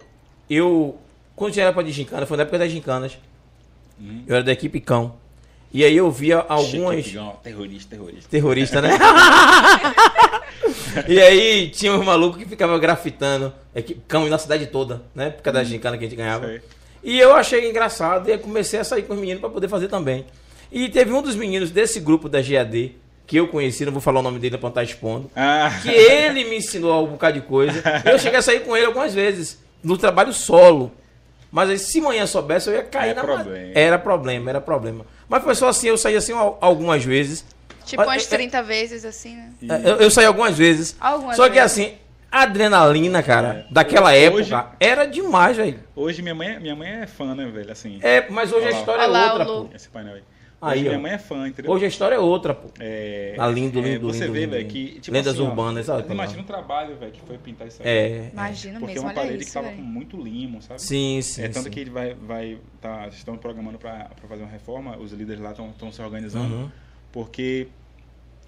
eu. 0.49 0.97
Quando 1.35 1.55
eu 1.57 1.63
era 1.63 1.71
pra 1.73 1.83
de 1.83 1.91
gincana, 1.91 2.25
foi 2.25 2.35
na 2.37 2.43
época 2.43 2.57
das 2.59 2.71
gincanas. 2.71 3.17
Uhum. 3.99 4.23
Eu 4.27 4.35
era 4.35 4.43
da 4.43 4.51
equipe 4.51 4.79
cão. 4.81 5.15
E 5.73 5.83
aí 5.83 5.97
eu 5.97 6.09
via 6.11 6.45
algumas. 6.47 7.05
Terrorista, 7.43 7.89
terrorista. 7.89 8.29
Terrorista, 8.29 8.81
né? 8.81 8.91
e 11.07 11.19
aí 11.19 11.69
tinha 11.69 11.93
um 11.93 12.03
maluco 12.03 12.37
que 12.37 12.45
ficava 12.45 12.77
grafitando 12.77 13.51
equipe 13.75 14.01
cão 14.07 14.27
na 14.29 14.37
cidade 14.37 14.67
toda, 14.67 15.01
né? 15.15 15.29
Por 15.31 15.41
causa 15.41 15.59
da 15.59 15.63
gincana 15.65 15.97
que 15.97 16.05
a 16.05 16.07
gente 16.07 16.17
ganhava. 16.17 16.45
Sei. 16.47 16.61
E 17.03 17.19
eu 17.19 17.33
achei 17.35 17.69
engraçado 17.69 18.29
e 18.29 18.37
comecei 18.37 18.79
a 18.79 18.83
sair 18.83 19.03
com 19.03 19.13
os 19.13 19.19
meninos 19.19 19.41
para 19.41 19.49
poder 19.49 19.67
fazer 19.67 19.87
também. 19.87 20.25
E 20.71 20.87
teve 20.89 21.11
um 21.11 21.21
dos 21.21 21.35
meninos 21.35 21.71
desse 21.71 21.99
grupo 21.99 22.29
da 22.29 22.41
GAD 22.41 22.95
que 23.25 23.37
eu 23.37 23.47
conheci, 23.47 23.85
não 23.85 23.91
vou 23.91 24.01
falar 24.01 24.19
o 24.19 24.23
nome 24.23 24.39
dele 24.39 24.57
pra 24.57 24.63
não 24.63 24.69
estar 24.69 24.83
expondo, 24.83 25.29
Ah, 25.35 25.71
que 25.81 25.89
ele 25.89 26.43
me 26.45 26.57
ensinou 26.57 27.05
um 27.07 27.11
bocado 27.11 27.39
de 27.39 27.45
coisa. 27.45 27.81
Eu 28.05 28.19
cheguei 28.19 28.39
a 28.39 28.41
sair 28.41 28.61
com 28.61 28.75
ele 28.75 28.85
algumas 28.85 29.13
vezes, 29.13 29.59
no 29.83 29.97
trabalho 29.97 30.33
solo. 30.33 30.91
Mas 31.51 31.69
aí, 31.69 31.77
se 31.77 32.01
manhã 32.01 32.25
soubesse, 32.25 32.69
eu 32.69 32.75
ia 32.75 32.83
cair 32.83 33.11
É 33.11 33.13
na 33.13 33.23
ma- 33.23 33.35
problema. 33.35 33.71
Era 33.75 33.99
problema, 33.99 34.49
era 34.49 34.61
problema. 34.61 35.05
Mas 35.33 35.43
foi 35.43 35.55
só 35.55 35.67
assim, 35.69 35.87
eu 35.87 35.97
saí 35.97 36.15
assim 36.15 36.31
al- 36.31 36.59
algumas 36.61 37.03
vezes. 37.03 37.43
Tipo 37.85 38.03
Mas, 38.05 38.07
umas 38.21 38.31
é, 38.31 38.35
30 38.37 38.61
vezes, 38.61 39.03
assim, 39.03 39.35
né? 39.35 39.49
e- 39.63 39.67
Eu, 39.89 39.95
eu 39.97 40.11
saí 40.11 40.25
algumas 40.27 40.55
vezes. 40.55 40.95
Algumas 41.01 41.35
só 41.35 41.45
que 41.49 41.55
vezes. 41.59 41.71
assim, 41.71 41.93
a 42.31 42.43
adrenalina, 42.43 43.23
cara, 43.23 43.65
É. 43.67 43.73
daquela 43.73 44.11
Hoje- 44.11 44.53
época, 44.53 44.67
era 44.79 45.05
demais, 45.05 45.57
velho. 45.57 45.79
hoje 45.95 46.21
minha 46.21 46.35
mãe, 46.35 46.59
minha 46.59 46.75
mãe 46.75 46.87
é 47.01 47.07
fã, 47.07 47.33
né, 47.33 47.45
velho? 47.47 47.71
Assim, 47.71 47.97
É, 48.03 48.29
mas 48.29 48.53
hoje 48.53 48.65
a 48.65 48.67
Olha 48.67 48.73
lá. 48.75 48.79
história 48.79 49.03
Olha 49.03 49.11
lá, 49.11 49.19
é 49.25 49.31
outra, 49.31 49.47
o 49.47 49.57
Lu. 49.61 49.65
pô. 49.69 49.75
esse 49.75 49.89
painel 49.89 50.13
aí. 50.15 50.23
Aí, 50.65 50.79
Hoje 50.79 50.87
minha 50.87 50.97
ó. 50.97 51.01
mãe 51.01 51.11
é 51.11 51.17
fã, 51.17 51.47
entendeu? 51.47 51.71
Hoje 51.71 51.85
a 51.85 51.87
história 51.87 52.15
é 52.15 52.19
outra, 52.19 52.53
pô. 52.53 52.69
É, 52.79 53.35
Ah, 53.37 53.47
lindo, 53.47 53.79
é, 53.79 53.81
lindo, 53.81 54.07
Você 54.07 54.21
lindo, 54.21 54.33
vê, 54.33 54.47
velho, 54.47 54.67
que. 54.67 54.99
Tipo 55.01 55.11
Lendas 55.15 55.33
assim, 55.33 55.43
ó, 55.43 55.49
urbanas, 55.49 55.85
sabe? 55.85 56.11
Imagina 56.13 56.41
o 56.41 56.45
trabalho, 56.45 56.95
velho, 56.95 57.11
que 57.11 57.21
foi 57.21 57.37
pintar 57.37 57.67
isso 57.67 57.81
aí. 57.83 57.89
É. 57.89 58.29
Imagina 58.31 58.79
Porque 58.79 58.91
é 58.91 58.95
mesmo, 58.95 59.07
uma 59.09 59.13
olha 59.13 59.21
parede 59.21 59.45
que 59.45 59.51
tava 59.51 59.67
velho. 59.67 59.77
com 59.79 59.83
muito 59.83 60.17
limo, 60.21 60.61
sabe? 60.61 60.81
Sim, 60.81 61.21
sim. 61.21 61.43
é 61.43 61.47
tanto 61.49 61.65
sim. 61.65 61.69
que 61.69 61.79
ele 61.81 61.89
vai, 61.89 62.13
vai 62.13 62.57
tá, 62.79 63.07
estão 63.09 63.37
programando 63.37 63.77
para 63.77 64.09
fazer 64.29 64.43
uma 64.43 64.51
reforma, 64.51 64.97
os 64.97 65.11
líderes 65.11 65.41
lá 65.41 65.51
estão 65.51 65.91
se 65.91 66.01
organizando, 66.01 66.55
Uhum. 66.55 66.71
porque 67.11 67.67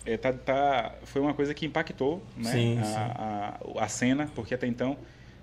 é, 0.05 0.15
tá, 0.17 0.31
tá, 0.31 0.95
foi 1.03 1.21
uma 1.21 1.33
coisa 1.33 1.53
que 1.53 1.65
impactou 1.65 2.21
né, 2.37 2.51
Sim, 2.51 2.79
a, 2.79 3.57
A, 3.79 3.83
a 3.83 3.87
cena, 3.87 4.29
porque 4.35 4.53
até 4.53 4.67
então 4.67 4.95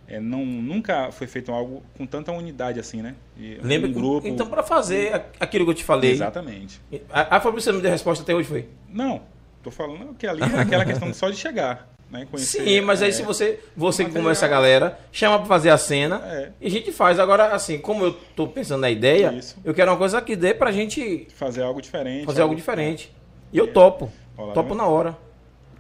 é, 0.09 0.21
não, 0.21 0.45
nunca 0.45 1.11
foi 1.13 1.27
feito 1.27 1.51
algo 1.53 1.83
com 1.97 2.05
tanta 2.07 2.31
unidade 2.33 2.79
assim, 2.81 3.01
né? 3.03 3.15
E 3.39 3.59
Lembra 3.63 3.89
um 3.89 3.93
grupo. 3.93 4.27
Então, 4.27 4.47
pra 4.47 4.63
fazer 4.63 5.15
aquilo 5.41 5.65
que 5.65 5.71
eu 5.71 5.75
te 5.75 5.85
falei. 5.85 6.11
Exatamente. 6.13 6.81
A, 7.11 7.37
a 7.37 7.41
Fabrício 7.41 7.71
não 7.73 7.77
me 7.79 7.83
deu 7.83 7.91
resposta 7.91 8.23
até 8.23 8.35
hoje, 8.35 8.49
foi? 8.49 8.69
Não, 8.89 9.23
tô 9.63 9.71
falando 9.71 10.15
que 10.15 10.27
ali 10.27 10.43
é 10.43 10.59
aquela 10.61 10.85
questão 10.85 11.13
só 11.15 11.31
de 11.31 11.37
chegar, 11.37 11.89
né? 12.11 12.27
Conhecer, 12.31 12.63
Sim, 12.65 12.81
mas 12.83 13.01
aí 13.01 13.09
é, 13.09 13.13
se 13.13 13.23
você, 13.23 13.61
você 13.77 14.03
que 14.03 14.09
material. 14.11 14.23
conversa 14.23 14.45
a 14.47 14.49
galera, 14.49 14.99
chama 15.11 15.39
pra 15.39 15.47
fazer 15.47 15.71
a 15.71 15.79
cena 15.79 16.21
É. 16.27 16.51
e 16.61 16.67
a 16.67 16.71
gente 16.71 16.93
faz. 16.93 17.19
Agora, 17.19 17.55
assim, 17.55 17.79
como 17.79 18.05
eu 18.05 18.13
tô 18.37 18.47
pensando 18.49 18.81
na 18.83 18.91
ideia, 18.91 19.33
Isso. 19.33 19.57
eu 19.65 19.73
quero 19.73 19.91
uma 19.91 19.97
coisa 19.97 20.21
que 20.21 20.37
dê 20.37 20.53
pra 20.53 20.71
gente 20.73 21.27
fazer 21.35 21.63
algo 21.63 21.81
diferente. 21.81 22.27
fazer 22.27 22.43
algo 22.43 22.55
diferente. 22.55 23.11
E 23.53 23.57
eu 23.59 23.69
topo. 23.73 24.11
Olha 24.37 24.49
lá, 24.49 24.53
Topo 24.55 24.71
tá 24.71 24.75
na 24.75 24.87
hora. 24.87 25.17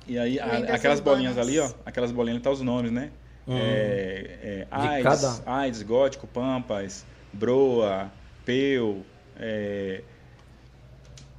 E 0.06 0.18
aí, 0.18 0.38
a- 0.38 0.74
aquelas 0.74 1.00
bolinhas 1.00 1.38
ali, 1.38 1.58
ó, 1.58 1.70
aquelas 1.86 2.10
bolinhas 2.10 2.42
tá 2.42 2.50
os 2.50 2.60
nomes, 2.60 2.90
né? 2.90 3.10
Hum. 3.46 3.56
É, 3.58 4.38
é, 4.42 4.66
AIDS, 4.70 5.02
cada- 5.02 5.42
AIDS, 5.62 5.82
Gótico, 5.82 6.26
Pampas, 6.26 7.04
Broa, 7.32 8.10
Peu, 8.44 9.04
é... 9.36 10.02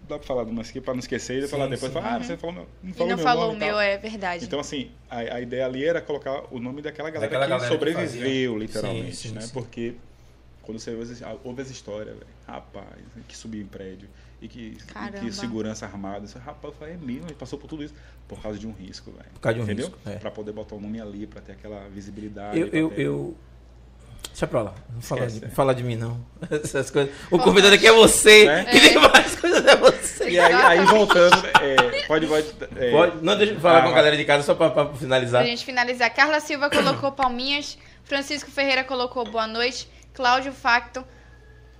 Dá 0.08 0.18
pra 0.20 0.28
falar 0.28 0.44
de 0.44 0.52
umas 0.52 0.70
aqui 0.70 0.82
pra 0.82 0.94
não 0.94 1.00
esquecer 1.00 1.40
e 1.40 1.42
Sim, 1.44 1.48
falar 1.48 1.68
depois. 1.68 1.92
sim. 1.92 1.98
Falar, 2.00 2.16
ah, 2.16 2.20
você 2.24 2.36
falou, 2.36 2.54
meu- 2.56 2.68
não 2.84 2.92
E 2.92 2.94
falou 2.94 3.10
não 3.10 3.16
meu 3.16 3.24
falou 3.26 3.44
nome 3.48 3.54
o 3.54 3.56
e 3.56 3.66
meu, 3.68 3.80
é 3.80 3.98
verdade. 3.98 4.44
Então, 4.44 4.60
assim, 4.60 4.92
a, 5.10 5.20
a 5.20 5.42
ideia 5.42 5.66
ali 5.66 5.86
era 5.86 6.02
colocar 6.02 6.44
o 6.54 6.60
nome 6.60 6.82
daquela 6.82 7.10
galera 7.10 7.32
Daquela 7.32 7.46
que 7.46 7.50
galera 7.50 7.68
que 7.70 7.74
sobreviveu, 7.74 8.52
fazia. 8.54 8.68
literalmente, 8.68 9.16
Sim, 9.16 9.30
sim, 9.30 9.36
né? 9.36 9.42
sim. 9.42 9.54
Porque 9.54 9.96
quando 10.62 10.78
você 10.80 10.92
ouve, 10.94 11.10
as- 11.14 11.38
ouve 11.46 11.62
as 11.62 11.70
histórias, 11.70 12.16
velho, 12.16 12.28
rapaz, 12.46 12.86
que 13.30 13.38
subiu 13.38 13.62
em 13.62 13.66
prédio 13.66 14.10
e 14.44 14.48
que, 14.50 14.78
e 14.78 15.20
que 15.22 15.32
segurança 15.32 15.86
armada, 15.86 16.26
isso, 16.26 16.38
rapaz, 16.38 16.74
eu 16.74 16.78
falei, 16.78 16.96
é 16.96 16.98
mesmo, 16.98 17.28
ele 17.28 17.34
passou 17.36 17.58
por 17.58 17.68
tudo 17.68 17.82
isso 17.82 17.94
por 18.28 18.42
causa 18.42 18.60
de 18.60 18.68
um 18.68 18.74
risco, 18.74 19.10
velho. 19.12 19.30
Por 19.34 19.40
causa 19.40 19.56
de 19.56 19.62
um 19.62 19.64
Entendeu? 19.64 19.86
risco, 19.88 20.00
é. 20.06 20.16
Pra 20.16 20.30
poder 20.30 20.52
botar 20.52 20.76
o 20.76 20.82
nome 20.82 21.00
ali, 21.00 21.26
pra 21.26 21.40
ter 21.42 21.54
aquela 21.54 21.88
visibilidade. 21.88 22.60
Eu, 22.60 22.68
eu, 22.68 22.90
ter- 22.90 23.02
eu... 23.02 23.38
Deixa 24.28 24.48
pra 24.48 24.64
lá. 24.64 24.74
Não 24.94 25.02
fala 25.02 25.28
de, 25.28 25.46
é. 25.46 25.48
fala 25.50 25.74
de 25.76 25.84
mim, 25.84 25.96
não. 25.96 26.20
Essas 26.52 26.90
coisas. 26.92 27.14
O 27.32 27.38
convidado 27.40 27.76
aqui 27.76 27.86
é 27.88 27.92
você. 27.92 28.48
É? 28.48 28.64
Que 28.66 28.80
tem 28.82 28.94
várias 29.00 29.36
coisas 29.36 29.66
é 29.66 29.76
você. 29.78 30.30
E 30.30 30.40
aí, 30.40 30.54
aí 30.54 30.86
voltando, 30.86 31.36
é, 31.62 32.06
pode, 32.08 32.26
pode, 32.28 32.48
é, 32.76 32.92
Pode, 32.92 33.24
não, 33.24 33.38
deixa 33.38 33.54
eu 33.54 33.60
falar 33.60 33.80
Ah, 33.80 33.82
com 33.84 33.90
a 33.90 33.94
galera 33.94 34.18
de 34.18 34.26
casa 34.26 34.44
só 34.44 34.56
pra, 34.56 34.70
pra 34.72 34.94
finalizar. 34.94 35.42
Pra 35.42 35.50
gente 35.50 35.64
finalizar, 35.64 36.14
Carla 36.14 36.40
Silva 36.40 36.70
colocou 36.70 37.12
palminhas, 37.12 37.78
Francisco 38.04 38.50
Ferreira 38.50 38.84
colocou 38.84 39.24
boa 39.24 39.46
noite, 39.48 39.88
Cláudio 40.14 40.52
Facto. 40.52 41.06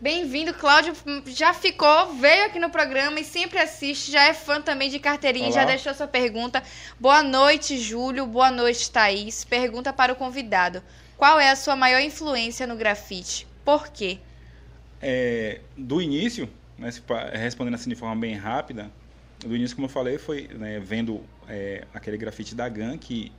Bem-vindo, 0.08 0.54
Cláudio. 0.54 0.94
Já 1.28 1.54
ficou, 1.54 2.14
veio 2.16 2.48
aqui 2.48 2.60
no 2.60 2.70
programa 2.70 3.22
e 3.22 3.24
sempre 3.24 3.58
assiste, 3.58 4.12
já 4.12 4.26
é 4.26 4.34
fã 4.34 4.60
também 4.62 4.90
de 4.90 5.00
carteirinha, 5.00 5.46
Olá. 5.46 5.56
já 5.62 5.64
deixou 5.64 5.94
sua 5.94 6.08
pergunta. 6.10 6.62
Boa 7.00 7.24
noite, 7.24 7.78
Júlio. 7.78 8.28
Boa 8.28 8.52
noite, 8.52 8.92
Thaís. 8.92 9.46
Pergunta 9.46 9.94
para 9.94 10.12
o 10.12 10.16
convidado: 10.18 10.84
Qual 11.16 11.40
é 11.40 11.50
a 11.50 11.56
sua 11.56 11.78
maior 11.78 12.02
influência 12.02 12.68
no 12.68 12.76
grafite? 12.76 13.48
Por 13.64 13.88
quê? 13.88 14.20
É, 15.02 15.62
do 15.78 16.02
início, 16.02 16.50
né, 16.78 16.90
respondendo 17.32 17.76
assim 17.76 17.90
de 17.90 17.96
forma 17.96 18.18
bem 18.18 18.36
rápida, 18.36 18.92
do 19.40 19.56
início, 19.56 19.74
como 19.74 19.86
eu 19.86 19.90
falei, 19.90 20.18
foi 20.18 20.50
né, 20.50 20.82
vendo 20.82 21.24
é, 21.48 21.86
aquele 21.94 22.18
grafite 22.18 22.54
da 22.54 22.68
GAN 22.68 22.98
que 22.98 23.32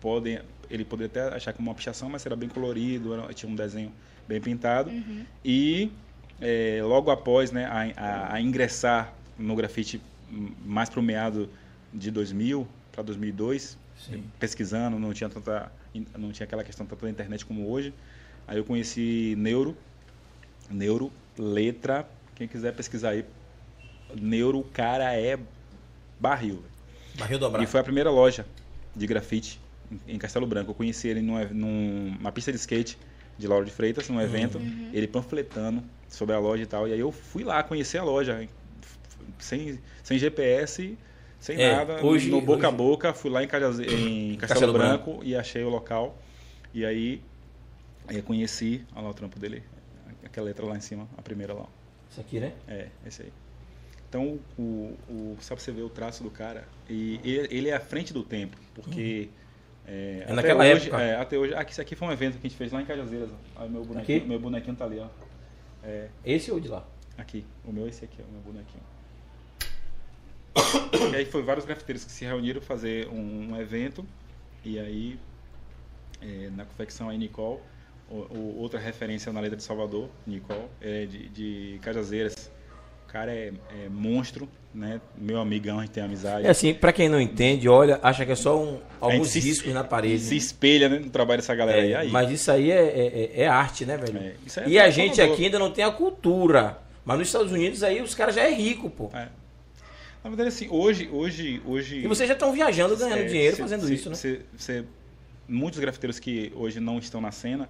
podem, 0.00 0.40
ele 0.70 0.82
poderia 0.82 1.26
até 1.26 1.36
achar 1.36 1.52
como 1.52 1.68
uma 1.68 1.74
pichação, 1.74 2.08
mas 2.08 2.24
era 2.24 2.34
bem 2.34 2.48
colorido, 2.48 3.12
era- 3.12 3.34
tinha 3.34 3.52
um 3.52 3.54
desenho 3.54 3.92
bem 4.30 4.40
pintado. 4.40 4.90
E 5.44 5.90
é, 6.40 6.80
logo 6.82 7.10
após 7.10 7.50
né, 7.50 7.64
a, 7.66 7.80
a- 7.96 8.34
a 8.34 8.40
ingressar 8.40 9.12
no 9.38 9.54
grafite 9.56 10.00
mais 10.64 10.88
para 10.88 11.00
o 11.00 11.02
meado 11.02 11.48
de 11.92 12.10
2000 12.10 12.66
para 12.92 13.02
2002, 13.02 13.76
Sim. 14.06 14.22
pesquisando, 14.38 14.98
não 14.98 15.12
tinha 15.12 15.28
tanta, 15.28 15.70
não 16.16 16.30
tinha 16.32 16.44
aquela 16.44 16.62
questão 16.64 16.86
tanto 16.86 17.04
da 17.04 17.10
internet 17.10 17.44
como 17.44 17.68
hoje. 17.68 17.92
Aí 18.46 18.56
eu 18.58 18.64
conheci 18.64 19.34
Neuro, 19.36 19.76
Neuro, 20.70 21.10
letra, 21.36 22.06
quem 22.36 22.46
quiser 22.46 22.72
pesquisar 22.74 23.10
aí, 23.10 23.24
Neuro, 24.14 24.62
cara 24.72 25.14
é 25.14 25.38
barril. 26.18 26.62
Barril 27.18 27.38
dobrado. 27.38 27.64
E 27.64 27.66
foi 27.66 27.80
a 27.80 27.84
primeira 27.84 28.10
loja 28.10 28.46
de 28.94 29.06
grafite 29.06 29.60
em- 29.90 30.14
em 30.14 30.18
Castelo 30.18 30.46
Branco. 30.46 30.70
Eu 30.70 30.74
conheci 30.74 31.08
ele 31.08 31.20
numa, 31.22 31.44
numa 31.44 32.30
pista 32.32 32.52
de 32.52 32.58
skate 32.58 32.96
de 33.40 33.48
Lauro 33.48 33.64
de 33.64 33.70
Freitas, 33.72 34.08
num 34.08 34.20
evento, 34.20 34.60
ele 34.92 35.06
panfletando 35.08 35.82
sobre 36.08 36.34
a 36.34 36.38
loja 36.38 36.62
e 36.62 36.66
tal. 36.66 36.86
E 36.86 36.92
aí 36.92 37.00
eu 37.00 37.10
fui 37.10 37.42
lá 37.42 37.62
conhecer 37.62 37.98
a 37.98 38.04
loja, 38.04 38.46
sem, 39.38 39.78
sem 40.02 40.18
GPS, 40.18 40.96
sem 41.38 41.60
É, 41.60 41.72
nada, 41.74 42.04
hoje- 42.04 42.30
no 42.30 42.40
boca 42.40 42.66
a 42.66 42.68
hoje- 42.70 42.76
boca. 42.76 43.14
Fui 43.14 43.30
lá 43.30 43.42
em, 43.42 43.48
Cajaze- 43.48 43.84
em 43.84 44.36
Castelo, 44.38 44.38
Castelo 44.38 44.72
Branco, 44.74 45.20
e 45.24 45.34
achei 45.34 45.64
o 45.64 45.68
local. 45.70 46.16
E 46.74 46.84
aí, 46.84 47.22
aí 48.06 48.16
eu 48.18 48.22
conheci, 48.22 48.84
olha 48.94 49.04
lá 49.04 49.10
o 49.10 49.14
trampo 49.14 49.38
dele, 49.38 49.62
aquela 50.24 50.46
letra 50.46 50.66
lá 50.66 50.76
em 50.76 50.80
cima, 50.80 51.08
a 51.16 51.22
primeira 51.22 51.54
lá. 51.54 51.66
Isso 52.10 52.20
aqui, 52.20 52.38
né? 52.40 52.52
É, 52.68 52.88
esse 53.06 53.22
aí. 53.22 53.32
Então, 54.08 54.40
o, 54.58 54.96
o, 55.08 55.36
só 55.40 55.54
pra 55.54 55.62
você 55.64 55.70
ver 55.70 55.82
o 55.82 55.88
traço 55.88 56.22
do 56.24 56.30
cara, 56.30 56.66
e 56.88 57.20
ele, 57.24 57.48
ele 57.50 57.68
é 57.68 57.74
à 57.74 57.80
frente 57.80 58.12
do 58.12 58.22
tempo, 58.24 58.56
porque... 58.74 59.30
É, 59.92 60.22
até 60.24 60.34
naquela 60.34 60.64
hoje, 60.64 60.86
época. 60.88 61.02
É, 61.02 61.16
até 61.16 61.36
hoje. 61.38 61.54
Aqui, 61.54 61.72
isso 61.72 61.80
aqui 61.80 61.96
foi 61.96 62.06
um 62.08 62.12
evento 62.12 62.34
que 62.38 62.46
a 62.46 62.48
gente 62.50 62.56
fez 62.56 62.70
lá 62.70 62.80
em 62.80 62.84
Cajazeiras. 62.86 63.30
Aí 63.56 63.68
meu 63.68 63.84
bonequinho, 63.84 64.18
Aqui? 64.18 64.28
meu 64.28 64.38
bonequinho 64.38 64.76
tá 64.76 64.84
ali, 64.84 65.00
ó. 65.00 65.08
É, 65.82 66.08
Esse 66.24 66.52
ou 66.52 66.60
de 66.60 66.68
lá? 66.68 66.86
aqui. 67.18 67.44
O 67.64 67.72
meu 67.72 67.86
é 67.86 67.88
esse 67.88 68.04
aqui, 68.04 68.18
ó, 68.20 68.28
o 68.28 68.32
meu 68.32 68.40
bonequinho. 68.40 68.82
E 71.12 71.16
aí 71.16 71.24
foi 71.24 71.42
vários 71.42 71.64
grafiteiros 71.64 72.04
que 72.04 72.12
se 72.12 72.24
reuniram 72.24 72.60
fazer 72.60 73.08
um, 73.08 73.52
um 73.52 73.60
evento. 73.60 74.06
E 74.64 74.78
aí, 74.78 75.18
é, 76.20 76.50
na 76.54 76.64
confecção 76.64 77.08
aí, 77.08 77.18
Nicole, 77.18 77.60
o, 78.08 78.14
o- 78.14 78.58
outra 78.58 78.78
referência 78.78 79.32
na 79.32 79.40
letra 79.40 79.56
de 79.56 79.62
Salvador, 79.62 80.08
Nicole, 80.26 80.66
é 80.80 81.06
de, 81.06 81.28
de 81.30 81.78
Cajazeiras. 81.82 82.50
O 83.10 83.12
cara 83.12 83.32
é, 83.32 83.48
é 83.84 83.88
monstro, 83.90 84.48
né? 84.72 85.00
Meu 85.18 85.40
amigão, 85.40 85.78
a 85.78 85.82
gente 85.82 85.90
tem 85.90 86.00
amizade. 86.00 86.46
É 86.46 86.50
assim, 86.50 86.72
pra 86.72 86.92
quem 86.92 87.08
não 87.08 87.20
entende, 87.20 87.68
olha, 87.68 87.98
acha 88.04 88.24
que 88.24 88.30
é 88.30 88.36
só 88.36 88.56
um, 88.56 88.78
alguns 89.00 89.30
se- 89.30 89.40
riscos 89.40 89.74
na 89.74 89.82
parede. 89.82 90.20
Se 90.22 90.36
espelha 90.36 90.88
né, 90.88 91.00
no 91.00 91.10
trabalho 91.10 91.40
dessa 91.40 91.52
galera 91.52 91.82
aí. 91.82 91.92
É, 91.92 91.96
aí. 91.96 92.08
mas 92.08 92.30
isso 92.30 92.52
aí 92.52 92.70
é, 92.70 92.76
é- 93.34 93.42
é 93.42 93.48
arte, 93.48 93.84
né, 93.84 93.96
velho? 93.96 94.16
É, 94.16 94.34
isso 94.46 94.60
aí 94.60 94.66
é 94.66 94.68
e 94.68 94.78
a 94.78 94.88
gente 94.90 95.20
aqui 95.20 95.46
ainda 95.46 95.58
não 95.58 95.72
tem 95.72 95.82
a 95.82 95.90
cultura. 95.90 96.78
Mas 97.04 97.18
nos 97.18 97.26
Estados 97.26 97.50
Unidos 97.50 97.82
aí 97.82 98.00
os 98.00 98.14
caras 98.14 98.36
já 98.36 98.42
é 98.42 98.54
rico, 98.54 98.88
pô. 98.88 99.10
É. 99.12 99.26
Na 100.22 100.30
verdade, 100.30 100.50
assim, 100.50 100.68
hoje, 100.70 101.08
hoje, 101.12 101.60
hoje. 101.66 101.96
E 102.04 102.06
vocês 102.06 102.28
já 102.28 102.34
estão 102.34 102.52
viajando, 102.52 102.96
ganhando 102.96 103.22
É, 103.22 103.24
dinheiro 103.24 103.56
cê- 103.56 103.62
fazendo 103.62 103.86
cê- 103.88 103.94
isso, 103.94 104.08
né? 104.08 104.14
cê- 104.56 104.84
muitos 105.48 105.80
grafiteiros 105.80 106.20
que 106.20 106.52
hoje 106.54 106.78
não 106.78 106.96
estão 107.00 107.20
na 107.20 107.32
cena 107.32 107.68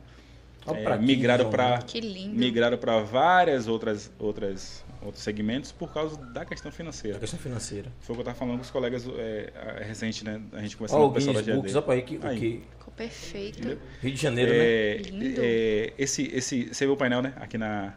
é, 0.67 0.99
migraram 0.99 1.49
para? 1.49 1.79
Que 1.81 1.99
lindo. 1.99 2.35
migraram 2.37 2.77
para 2.77 3.01
várias 3.01 3.67
outras 3.67 4.13
outras 4.19 4.85
outros 5.03 5.23
segmentos 5.25 5.73
por 5.73 5.93
causa 5.93 6.17
da 6.17 6.45
questão 6.45 6.69
A 6.69 6.73
financeira. 6.73 7.19
questão 7.19 7.39
financeira. 7.39 7.91
Foi 8.01 8.15
o 8.15 8.17
que 8.17 8.21
eu 8.21 8.23
estava 8.23 8.39
falando 8.39 8.57
com 8.57 8.63
os 8.63 8.71
colegas 8.71 9.07
é, 9.19 9.53
é, 9.81 9.85
recente, 9.85 10.25
né? 10.25 10.41
A 10.53 10.61
gente 10.61 10.77
conversando 10.77 11.01
Olha 11.01 11.07
com 11.09 11.13
o 11.13 11.15
pessoal 11.15 11.35
da 11.35 11.41
Guinness 11.43 11.57
Books, 11.73 11.85
pra 11.85 11.95
aí 11.95 12.03
que, 12.03 12.17
o 12.17 12.27
Aí. 12.27 12.39
que 12.39 12.63
Ficou 12.79 12.95
perfeito. 12.95 13.59
Entendeu? 13.61 13.79
Rio 14.03 14.13
de 14.15 14.21
Janeiro, 14.21 14.51
né? 14.53 14.59
É, 14.59 14.97
Lindo. 15.11 15.41
é, 15.43 15.93
esse, 15.99 16.23
esse, 16.35 16.69
você 16.69 16.85
viu 16.85 16.95
o 16.95 16.97
painel, 16.97 17.23
né? 17.23 17.33
Aqui 17.37 17.57
na, 17.57 17.95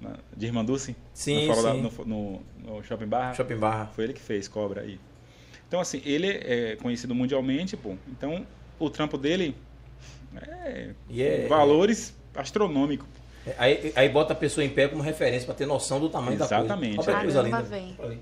na 0.00 0.16
de 0.36 0.46
Irmã 0.46 0.64
Dulce? 0.64 0.94
Sim, 1.14 1.46
no, 1.48 1.62
da- 1.62 1.72
sim. 1.72 1.80
no, 1.82 2.04
no- 2.04 2.42
no 2.76 2.82
Shopping 2.84 3.06
Barra. 3.06 3.34
Shopping 3.34 3.56
Barra. 3.56 3.86
Foi 3.86 4.04
ele 4.04 4.12
que 4.12 4.20
fez, 4.20 4.46
cobra 4.48 4.82
aí. 4.82 5.00
Então, 5.68 5.80
assim, 5.80 6.02
ele 6.04 6.26
é 6.28 6.76
conhecido 6.76 7.14
mundialmente, 7.14 7.76
pô. 7.78 7.94
Então, 8.08 8.46
o 8.78 8.90
trampo 8.90 9.16
dele 9.16 9.54
é, 10.36 10.90
E 11.08 11.22
é- 11.22 11.46
valores 11.46 12.14
astronômicos. 12.34 13.08
É, 13.46 13.54
Aí, 13.58 13.92
aí 13.96 14.08
bota 14.08 14.32
a 14.32 14.36
pessoa 14.36 14.64
em 14.64 14.68
pé 14.70 14.88
como 14.88 15.02
referência 15.02 15.46
pra 15.46 15.54
ter 15.54 15.66
noção 15.66 15.98
do 16.00 16.08
tamanho 16.08 16.34
Exatamente. 16.34 16.96
da 17.04 17.20
coisa. 17.20 17.42
Olha 17.42 18.10
aí. 18.10 18.18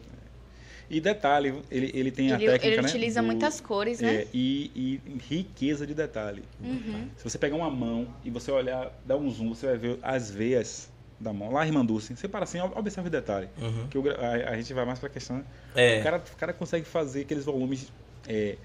E 0.88 1.00
detalhe, 1.00 1.54
ele, 1.70 1.90
ele 1.94 2.10
tem 2.10 2.32
a 2.32 2.34
Ele, 2.34 2.46
técnica, 2.46 2.66
ele 2.66 2.82
né, 2.82 2.88
utiliza 2.88 3.20
do- 3.20 3.26
muitas 3.26 3.60
cores, 3.60 4.00
né? 4.00 4.12
é, 4.22 4.26
e, 4.34 5.00
e 5.06 5.18
riqueza 5.28 5.86
de 5.86 5.94
detalhe. 5.94 6.42
Uhum. 6.60 7.08
Se 7.16 7.22
você 7.22 7.38
pegar 7.38 7.54
uma 7.54 7.70
mão 7.70 8.08
e 8.24 8.30
você 8.30 8.50
olhar, 8.50 8.90
dar 9.06 9.16
um 9.16 9.30
zoom, 9.30 9.54
você 9.54 9.66
vai 9.66 9.76
ver 9.76 9.98
as 10.02 10.30
veias 10.32 10.90
da 11.20 11.32
mão. 11.32 11.52
Lá, 11.52 11.64
irmã 11.64 11.84
Dulce, 11.84 12.16
você 12.16 12.26
para 12.26 12.42
assim, 12.42 12.58
ob- 12.60 12.76
observa 12.76 13.06
o 13.06 13.10
detalhe. 13.10 13.48
Uhum. 13.62 13.86
Que 13.88 13.98
o 13.98 14.04
a, 14.10 14.50
a 14.50 14.56
gente 14.56 14.74
vai 14.74 14.84
mais 14.84 14.98
pra 14.98 15.08
questão. 15.08 15.36
né? 15.36 15.44
É, 15.76 16.00
O, 16.00 16.02
cara, 16.02 16.16
o 16.16 16.36
cara 16.36 16.52
consegue 16.52 16.84
fazer 16.84 17.20
aqueles 17.20 17.44
volumes. 17.44 17.92
É, 18.28 18.56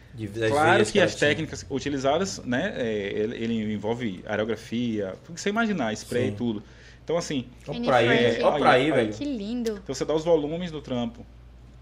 claro 0.50 0.86
que 0.86 1.00
as 1.00 1.16
técnicas 1.16 1.66
utilizadas, 1.70 2.40
né? 2.44 2.74
é, 2.78 2.94
ele, 3.14 3.36
ele 3.44 3.74
envolve 3.74 4.24
aerografia, 4.28 5.16
tudo 5.24 5.36
que 5.36 5.42
você 5.42 5.50
imaginar, 5.50 5.94
spray 5.94 6.28
e 6.30 6.32
tudo. 6.32 6.62
Então, 7.04 7.18
assim, 7.18 7.48
Ó 7.68 7.72
Anne 7.72 7.86
pra 7.86 7.98
aí, 7.98 8.08
velho. 8.08 8.46
Ó 8.46 8.58
pra 8.58 8.72
aí, 8.72 8.92
velho. 8.92 9.14
Que 9.14 9.24
lindo. 9.26 9.80
então 9.84 9.94
você 9.94 10.04
dá 10.06 10.14
os 10.14 10.24
volumes 10.26 10.72
do 10.72 10.82
trampo 10.82 11.26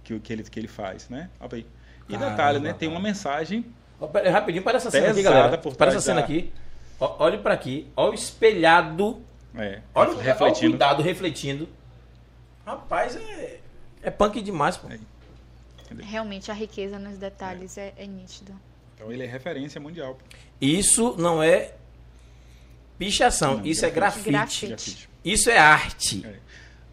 que, 0.04 0.14
o- 0.14 0.20
que, 0.20 0.34
ele, 0.34 0.44
que 0.44 0.60
ele 0.60 0.68
faz, 0.68 1.08
né? 1.10 1.30
Olha 1.40 1.50
aí. 1.54 1.66
E 2.10 2.14
Caramba, 2.14 2.30
detalhe, 2.32 2.60
né? 2.60 2.74
Tem 2.74 2.90
uma 2.90 3.00
mensagem 3.00 3.66
Ó, 4.02 4.08
Rapidinho, 4.30 4.64
para 4.64 4.76
essa 4.78 4.92
cena 4.92 5.12
aqui, 5.12 5.22
galera. 5.24 5.58
Para 5.58 5.92
essa 5.92 6.02
cena 6.02 6.20
da- 6.20 6.26
aqui. 6.26 6.52
Ó, 7.00 7.24
olhe 7.24 7.38
pra 7.38 7.54
aqui. 7.54 7.88
Olha 7.96 8.12
o 8.12 8.14
espelhado. 8.14 9.22
é, 9.56 9.80
Olha, 9.96 10.10
o- 10.10 10.14
olha 10.14 10.18
o 10.18 10.22
refletindo. 10.22 10.72
cuidado 10.72 11.02
refletindo. 11.02 11.70
Rapaz, 12.66 13.16
é, 13.16 13.60
é 14.02 14.12
punk 14.12 14.42
demais, 14.42 14.76
pô. 14.78 14.88
É. 14.90 15.00
Realmente, 16.02 16.50
a 16.50 16.54
riqueza 16.54 16.98
nos 16.98 17.18
detalhes 17.18 17.78
é, 17.78 17.94
é 17.98 18.08
nítido. 18.08 18.54
Então 18.96 19.12
ele 19.12 19.24
é 19.24 19.26
referência 19.28 19.80
mundial. 19.82 20.18
Isso 20.62 21.16
não 21.18 21.44
é 21.44 21.74
pichação, 22.98 23.58
Não, 23.58 23.66
isso 23.66 23.86
é 23.86 23.90
grafite. 23.90 24.30
grafite. 24.30 24.68
Grafite. 24.68 24.92
Grafite. 24.92 25.10
Isso 25.24 25.50
é 25.50 25.58
arte. 25.58 26.26
É. 26.26 26.40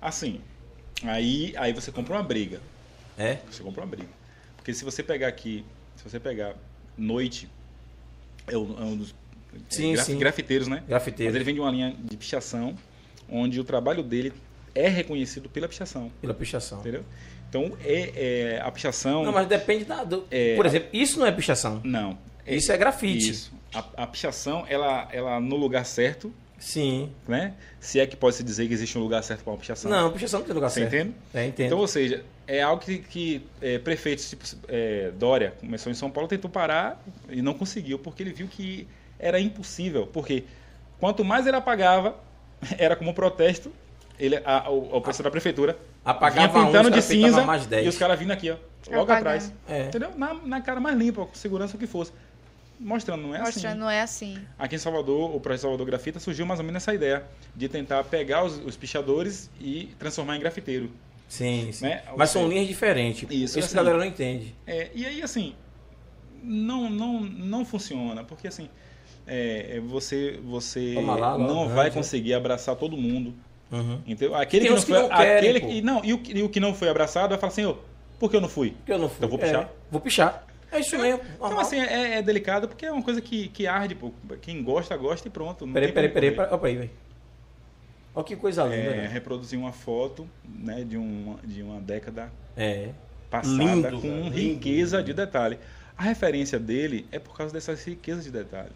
Assim, 0.00 0.40
aí, 1.02 1.54
aí 1.56 1.72
você 1.72 1.90
compra 1.92 2.14
uma 2.14 2.22
briga. 2.22 2.60
É? 3.18 3.38
Você 3.50 3.62
compra 3.62 3.82
uma 3.82 3.86
briga. 3.88 4.08
Porque 4.56 4.72
se 4.72 4.84
você 4.84 5.02
pegar 5.02 5.28
aqui, 5.28 5.64
se 5.96 6.04
você 6.04 6.18
pegar 6.18 6.54
Noite, 6.96 7.48
é 8.46 8.56
um, 8.56 8.78
é 8.78 8.84
um 8.84 8.96
dos 8.96 9.14
Sim, 9.68 9.90
é, 9.90 9.94
graf- 9.94 10.06
sim. 10.06 10.18
grafiteiros, 10.18 10.68
né? 10.68 10.76
Mas 10.80 10.88
Grafiteiro. 10.88 11.34
ele 11.36 11.44
vem 11.44 11.54
de 11.54 11.60
uma 11.60 11.70
linha 11.70 11.96
de 11.98 12.16
pichação, 12.16 12.76
onde 13.28 13.58
o 13.58 13.64
trabalho 13.64 14.02
dele 14.02 14.32
é 14.74 14.88
reconhecido 14.88 15.48
pela 15.48 15.66
pichação, 15.66 16.10
Pela 16.20 16.32
pichação. 16.32 16.78
entendeu? 16.80 17.04
Então, 17.50 17.76
é, 17.84 18.54
é 18.56 18.60
a 18.62 18.70
pichação... 18.70 19.24
Não, 19.24 19.32
mas 19.32 19.48
depende 19.48 19.84
da. 19.84 20.04
do- 20.04 20.24
É, 20.30 20.54
Por 20.54 20.64
exemplo, 20.64 20.88
isso 20.92 21.18
não 21.18 21.26
é 21.26 21.32
pichação. 21.32 21.80
Não. 21.84 22.16
Isso 22.46 22.70
é 22.70 22.76
grafite. 22.76 23.28
Isso. 23.30 23.52
A, 23.74 23.84
a 24.04 24.06
pichação, 24.06 24.64
ela, 24.68 25.08
ela 25.12 25.40
no 25.40 25.56
lugar 25.56 25.84
certo, 25.84 26.32
Sim. 26.58 27.10
né? 27.26 27.54
Se 27.80 27.98
é 27.98 28.06
que 28.06 28.16
pode 28.16 28.36
se 28.36 28.44
dizer 28.44 28.68
que 28.68 28.72
existe 28.72 28.96
um 28.96 29.00
lugar 29.00 29.22
certo 29.24 29.42
para 29.42 29.52
uma 29.52 29.58
pichação. 29.58 29.90
Não, 29.90 30.12
pichação 30.12 30.40
não 30.40 30.46
tem 30.46 30.54
lugar 30.54 30.70
Você 30.70 30.80
certo. 30.80 30.94
entende? 30.94 31.14
É, 31.34 31.46
entendo. 31.46 31.66
Então, 31.66 31.78
ou 31.78 31.88
seja, 31.88 32.24
é 32.46 32.62
algo 32.62 32.82
que, 32.82 32.98
que 32.98 33.42
é, 33.60 33.78
prefeitos, 33.78 34.30
tipo 34.30 34.44
é, 34.68 35.10
Dória, 35.18 35.54
começou 35.60 35.90
em 35.90 35.94
São 35.94 36.10
Paulo, 36.10 36.28
tentou 36.28 36.48
parar 36.50 37.02
e 37.28 37.42
não 37.42 37.54
conseguiu, 37.54 37.98
porque 37.98 38.22
ele 38.22 38.32
viu 38.32 38.46
que 38.46 38.86
era 39.18 39.40
impossível. 39.40 40.06
Porque 40.06 40.44
quanto 41.00 41.24
mais 41.24 41.46
ele 41.48 41.56
apagava, 41.56 42.16
era 42.78 42.94
como 42.94 43.12
protesto, 43.12 43.72
ele, 44.18 44.40
a, 44.44 44.70
o, 44.70 44.96
o 44.96 45.00
pessoal 45.00 45.24
da 45.24 45.30
prefeitura 45.30 45.76
Apagava 46.04 46.48
vinha 46.48 46.66
pintando 46.66 46.88
um, 46.88 46.92
de 46.92 47.02
cinza 47.02 47.44
mais 47.44 47.66
10. 47.66 47.86
e 47.86 47.88
os 47.88 47.98
caras 47.98 48.18
vindo 48.18 48.30
aqui, 48.30 48.50
ó, 48.50 48.56
logo 48.88 49.02
Apagando. 49.02 49.18
atrás. 49.18 49.52
É. 49.68 49.86
Entendeu? 49.86 50.10
Na, 50.16 50.34
na 50.34 50.60
cara 50.60 50.80
mais 50.80 50.96
limpa, 50.96 51.26
com 51.26 51.34
segurança 51.34 51.76
o 51.76 51.78
que 51.78 51.86
fosse. 51.86 52.12
Mostrando, 52.78 53.22
não 53.22 53.34
é 53.34 53.40
Mostrando, 53.40 53.66
assim. 53.66 53.78
não 53.78 53.90
é 53.90 54.00
assim. 54.00 54.38
Aqui 54.58 54.76
em 54.76 54.78
Salvador, 54.78 55.36
o 55.36 55.38
projeto 55.38 55.62
Salvador 55.62 55.86
Grafita 55.86 56.18
surgiu 56.18 56.46
mais 56.46 56.58
ou 56.60 56.64
menos 56.64 56.82
essa 56.82 56.94
ideia 56.94 57.24
de 57.54 57.68
tentar 57.68 58.02
pegar 58.04 58.42
os, 58.42 58.56
os 58.64 58.74
pichadores 58.74 59.50
e 59.60 59.90
transformar 59.98 60.36
em 60.36 60.40
grafiteiro. 60.40 60.90
Sim, 61.28 61.70
sim. 61.72 61.84
Né? 61.84 62.02
Mas 62.16 62.34
Ou 62.34 62.40
são 62.40 62.42
seja, 62.42 62.54
linhas 62.54 62.68
diferentes. 62.68 63.22
isso, 63.30 63.34
Isso 63.34 63.58
assim. 63.58 63.68
que 63.68 63.74
a 63.74 63.82
galera 63.82 63.98
não 63.98 64.04
entende. 64.06 64.54
É, 64.66 64.90
e 64.94 65.04
aí, 65.04 65.22
assim, 65.22 65.54
não, 66.42 66.88
não, 66.88 67.20
não 67.20 67.64
funciona, 67.66 68.24
porque 68.24 68.48
assim, 68.48 68.68
é, 69.26 69.76
é, 69.76 69.80
você, 69.80 70.40
você 70.42 70.94
lá, 71.06 71.14
lá, 71.16 71.38
não 71.38 71.58
grande, 71.60 71.74
vai 71.74 71.84
né? 71.88 71.90
conseguir 71.94 72.32
abraçar 72.34 72.74
todo 72.76 72.96
mundo. 72.96 73.34
Uhum. 73.72 74.00
Entendeu? 74.06 74.34
Aquele 74.34 74.64
que 74.66 74.70
não 74.70 74.80
que 74.80 74.86
foi, 74.86 74.98
não 74.98 75.12
aquele 75.12 75.60
que, 75.60 75.82
não, 75.82 76.04
e 76.04 76.12
o, 76.12 76.18
que- 76.18 76.32
e 76.38 76.42
o 76.42 76.48
que 76.48 76.58
não 76.60 76.74
foi 76.74 76.88
abraçado 76.88 77.30
vai 77.30 77.38
falar 77.38 77.52
assim, 77.52 77.64
ô, 77.66 77.76
por 78.18 78.28
que 78.30 78.36
eu 78.36 78.40
não 78.40 78.48
fui? 78.48 78.70
Porque 78.72 78.92
eu 78.92 78.98
não 78.98 79.08
fui. 79.08 79.24
Eu 79.24 79.28
vou 79.28 79.38
pichar. 79.38 79.62
É, 79.62 79.68
vou 79.90 80.00
pichar. 80.00 80.46
É 80.72 80.78
isso 80.80 80.96
mesmo. 80.98 81.20
Então, 81.24 81.38
normal. 81.48 81.60
assim, 81.60 81.80
é, 81.80 82.18
é 82.18 82.22
delicado 82.22 82.68
porque 82.68 82.86
é 82.86 82.92
uma 82.92 83.02
coisa 83.02 83.20
que, 83.20 83.48
que 83.48 83.66
arde, 83.66 83.94
pô. 83.94 84.12
Quem 84.40 84.62
gosta, 84.62 84.96
gosta 84.96 85.26
e 85.26 85.30
pronto. 85.30 85.66
não 85.66 85.72
Peraí, 85.72 85.90
peraí, 85.92 86.08
peraí. 86.08 86.30
peraí. 86.32 86.48
Olha 86.50 86.58
pra 86.58 86.68
aí, 86.68 86.76
velho. 86.76 86.90
Olha 88.14 88.24
que 88.24 88.36
coisa 88.36 88.64
linda, 88.64 88.76
É, 88.76 88.96
né? 89.02 89.06
reproduzir 89.08 89.58
uma 89.58 89.72
foto 89.72 90.28
né, 90.44 90.82
de, 90.84 90.96
uma, 90.96 91.38
de 91.44 91.62
uma 91.62 91.80
década 91.80 92.30
É. 92.56 92.90
passada 93.30 93.56
Lindo, 93.56 94.00
com 94.00 94.06
lindo. 94.08 94.30
riqueza 94.36 95.02
de 95.02 95.12
detalhe. 95.14 95.58
A 95.96 96.02
referência 96.02 96.58
dele 96.58 97.06
é 97.12 97.18
por 97.18 97.36
causa 97.36 97.52
dessas 97.52 97.84
riquezas 97.84 98.24
de 98.24 98.30
detalhe. 98.32 98.72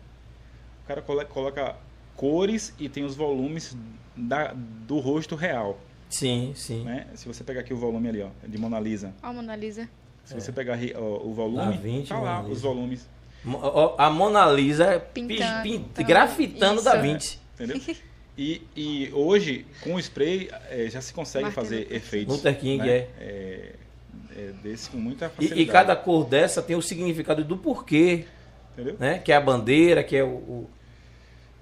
O 0.84 0.86
cara 0.88 1.02
colo- 1.02 1.24
coloca 1.26 1.74
cores 2.16 2.72
e 2.78 2.88
tem 2.88 3.04
os 3.04 3.14
volumes 3.16 3.76
da- 4.16 4.54
do 4.54 4.98
rosto 4.98 5.34
real. 5.34 5.78
Sim, 6.08 6.52
sim. 6.54 6.84
Né? 6.84 7.06
Se 7.14 7.26
você 7.26 7.42
pegar 7.42 7.60
aqui 7.60 7.74
o 7.74 7.76
volume 7.76 8.08
ali, 8.08 8.22
ó, 8.22 8.28
de 8.46 8.56
Mona 8.58 8.78
Lisa. 8.78 9.12
Ó, 9.22 9.26
a 9.28 9.32
Mona 9.32 9.56
Lisa. 9.56 9.88
Se 10.24 10.34
você 10.34 10.52
pegar 10.52 10.78
ó, 10.96 11.26
o 11.26 11.32
volume, 11.34 12.04
tá 12.08 12.18
lá 12.18 12.36
Mona 12.36 12.40
Lisa. 12.42 12.52
os 12.52 12.60
volumes. 12.62 13.08
A 13.98 14.08
Mona 14.10 14.46
Lisa 14.46 15.00
Pintando. 15.12 15.62
pin- 15.62 15.84
pin- 15.94 16.04
grafitando 16.04 16.76
Isso. 16.76 16.84
da 16.84 16.96
Vinci. 16.96 17.38
Entendeu? 17.54 17.80
E, 18.36 18.62
e 18.74 19.10
hoje, 19.12 19.64
com 19.80 19.94
o 19.94 19.98
spray, 20.00 20.50
eh, 20.68 20.88
já 20.90 21.00
se 21.00 21.14
consegue 21.14 21.44
Martin 21.44 21.54
fazer 21.54 21.78
Luther 21.82 21.96
efeitos. 21.96 22.34
Luther 22.34 22.58
King, 22.58 22.78
né? 22.84 22.88
é. 22.88 23.08
É, 23.20 23.72
é 24.36 24.52
desse 24.60 24.90
com 24.90 24.96
muita 24.96 25.26
E, 25.26 25.28
facilidade. 25.30 25.60
e 25.62 25.66
cada 25.66 25.94
cor 25.94 26.24
dessa 26.26 26.60
tem 26.60 26.74
o 26.74 26.82
significado 26.82 27.44
do 27.44 27.56
porquê, 27.56 28.24
Entendeu? 28.72 28.96
né? 28.98 29.20
Que 29.20 29.30
é 29.30 29.36
a 29.36 29.40
bandeira, 29.40 30.02
que 30.02 30.16
é 30.16 30.24
o. 30.24 30.30
o- 30.30 30.70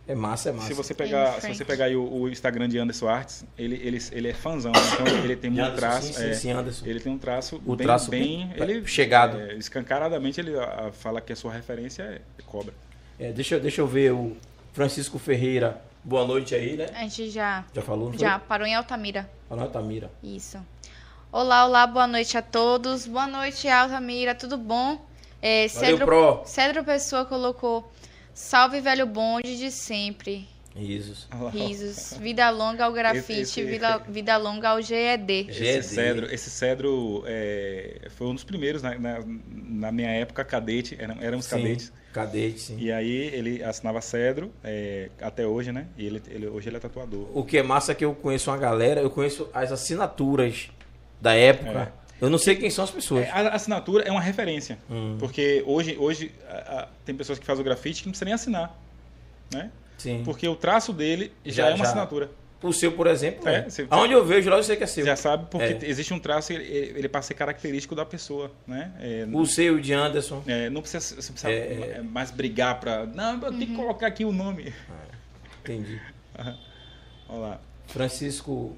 É 0.07 0.14
massa, 0.16 0.48
é 0.48 0.53
massa. 0.53 0.66
Se 0.68 0.74
você 0.74 0.92
pegar, 0.94 1.40
se 1.40 1.55
você 1.55 1.64
pegar 1.64 1.84
aí 1.84 1.94
o, 1.96 2.03
o 2.05 2.28
Instagram 2.28 2.68
de 2.68 2.76
Anderson 2.78 3.09
Artes, 3.09 3.44
ele, 3.57 3.76
ele, 3.76 3.98
ele 4.11 4.28
é 4.28 4.34
fãzão, 4.34 4.72
então 4.72 5.07
ele 5.22 5.36
tem 5.36 5.50
um 5.50 5.55
Anderson, 5.62 5.76
traço. 5.76 6.07
sim, 6.09 6.12
sim, 6.14 6.24
é, 6.28 6.34
sim, 6.34 6.50
Anderson. 6.50 6.86
Ele 6.86 6.98
tem 7.00 7.12
um 7.12 7.18
traço 7.18 7.62
O 7.64 7.76
bem, 7.76 7.86
traço 7.86 8.11
bem 8.11 8.48
bem 8.48 8.62
ele 8.68 8.86
chegado. 8.86 9.38
é, 9.40 9.55
escancaradamente 9.55 10.40
ele 10.40 10.53
fala 10.92 11.20
que 11.20 11.32
a 11.32 11.36
sua 11.36 11.53
referência 11.53 12.03
é 12.03 12.20
cobra. 12.44 12.74
É, 13.18 13.30
deixa, 13.32 13.55
eu- 13.55 13.61
deixa 13.61 13.80
eu 13.80 13.86
ver 13.86 14.12
o 14.12 14.36
Francisco 14.72 15.18
Ferreira. 15.20 15.80
Boa 16.05 16.26
noite 16.26 16.53
aí, 16.53 16.76
né? 16.76 16.86
A 16.96 17.03
gente 17.03 17.30
já, 17.30 17.64
Já 17.72 17.80
falou? 17.80 18.12
já 18.18 18.38
foi? 18.40 18.48
parou 18.48 18.66
em 18.66 18.74
Altamira. 18.74 19.30
Falou, 19.48 19.62
Altamira. 19.64 20.11
Isso. 20.20 20.59
Olá, 21.30 21.64
olá, 21.64 21.86
boa 21.86 22.09
noite 22.09 22.36
a 22.36 22.42
todos. 22.42 23.07
Boa 23.07 23.28
noite, 23.28 23.68
Altamira, 23.68 24.34
tudo 24.34 24.59
bom? 24.59 25.00
É, 25.40 25.68
Valeu, 25.68 25.88
Cedro, 25.90 26.07
Pro. 26.07 26.42
Cedro 26.44 26.84
Pessoa 26.84 27.24
colocou 27.24 27.88
Salve 28.35 28.80
velho 28.80 29.07
bonde 29.07 29.57
de 29.59 29.70
sempre. 29.70 30.49
Risos. 30.74 31.28
Risos. 31.53 32.14
Vida 32.18 32.49
longa 32.49 32.87
ao 32.87 32.93
grafite, 32.93 33.41
Esse- 33.43 33.61
esse- 33.61 33.64
vida, 33.64 33.99
vida 34.09 34.37
longa 34.39 34.70
ao 34.70 34.80
GED. 34.80 35.45
GED. 35.53 35.66
Esse 35.66 35.95
cedro, 35.95 36.35
esse 36.35 36.49
cedro 36.51 37.22
é, 37.26 38.09
foi 38.16 38.26
um 38.28 38.35
dos 38.35 38.43
primeiros 38.43 38.83
na, 38.83 38.99
na, 38.99 39.18
na 39.53 39.93
minha 39.93 40.09
época 40.09 40.43
cadete, 40.47 40.97
eram, 40.99 41.18
éramos 41.20 41.45
Sim, 41.45 41.57
cadetes. 41.59 41.93
Cadete, 42.11 42.59
sim. 42.59 42.76
E 42.78 42.91
aí 42.91 43.11
ele 43.35 43.62
assinava 43.62 44.01
cedro 44.01 44.51
é, 44.64 45.11
até 45.20 45.47
hoje, 45.47 45.72
né? 45.72 45.87
E 45.97 46.07
ele, 46.07 46.22
ele- 46.28 46.47
hoje 46.47 46.70
ele 46.70 46.76
é 46.76 46.80
tatuador. 46.80 47.28
O 47.35 47.45
que 47.45 47.59
é 47.59 47.62
massa 47.62 47.93
é 47.93 47.95
que 47.95 48.05
eu 48.05 48.14
conheço 48.14 48.51
uma 48.51 48.57
galera, 48.57 49.01
eu 49.03 49.11
conheço 49.11 49.49
as 49.53 49.70
assinaturas 49.72 50.70
da 51.20 51.35
época. 51.35 51.93
Eu 52.23 52.31
não 52.31 52.39
sei 52.39 52.55
quem 52.57 52.70
são 52.70 52.85
as 52.85 52.91
pessoas. 52.91 53.25
É, 53.27 53.31
a 53.31 53.49
assinatura 53.51 54.05
é 54.05 54.11
uma 54.11 54.20
referência. 54.20 54.79
Hum. 54.91 55.16
Porque 55.18 55.62
hoje, 55.66 55.97
hoje 55.99 56.33
a- 56.49 56.81
a- 56.83 56.89
tem 57.05 57.14
pessoas 57.14 57.39
que 57.39 57.45
fazem 57.45 57.61
o 57.61 57.64
grafite 57.64 58.01
que 58.03 58.07
não 58.09 58.12
precisa 58.12 58.25
nem 58.25 58.35
assinar. 58.35 58.79
Né? 59.53 59.70
Sim. 59.99 60.23
Porque 60.25 60.49
o 60.49 60.57
traço 60.57 60.93
dele 60.93 61.33
já, 61.45 61.64
Já- 61.64 61.70
é 61.70 61.75
uma 61.75 61.79
já. 61.79 61.91
assinatura. 61.91 62.31
O 62.62 62.73
seu, 62.73 62.93
por 62.93 63.09
exemplo, 63.09 63.49
É, 63.49 63.57
é. 63.57 63.62
você- 63.68 63.87
Aonde 63.91 64.12
eu 64.14 64.25
vejo 64.25 64.49
lá, 64.49 64.57
eu 64.57 64.62
sei 64.62 64.77
que 64.77 64.85
é 64.85 64.87
seu. 64.87 65.05
já 65.05 65.16
sabe 65.16 65.47
porque 65.51 65.85
É. 65.85 65.91
existe 65.91 66.14
um 66.14 66.18
traço, 66.20 66.53
ele, 66.53 66.62
ele 66.64 67.09
passa 67.09 67.27
a 67.27 67.29
ser 67.29 67.35
característico 67.35 67.93
da 67.97 68.07
pessoa. 68.07 68.53
Né? 68.68 68.93
É, 69.01 69.27
O 69.33 69.45
seu 69.45 69.81
de 69.81 69.93
Anderson. 69.93 70.45
é, 70.47 70.70
não 70.70 70.81
precisa, 70.81 71.01
você 71.20 71.33
precisa 71.33 71.51
É, 71.51 72.01
mais 72.03 72.31
brigar 72.31 72.79
para. 72.79 73.05
Não, 73.05 73.35
eu 73.43 73.51
tenho 73.53 73.66
que 73.66 73.75
colocar 73.75 74.07
aqui 74.07 74.25
o 74.25 74.31
nome. 74.31 74.73
Entendi. 75.61 76.01
Olha 77.29 77.39
lá. 77.39 77.61
Francisco. 77.89 78.77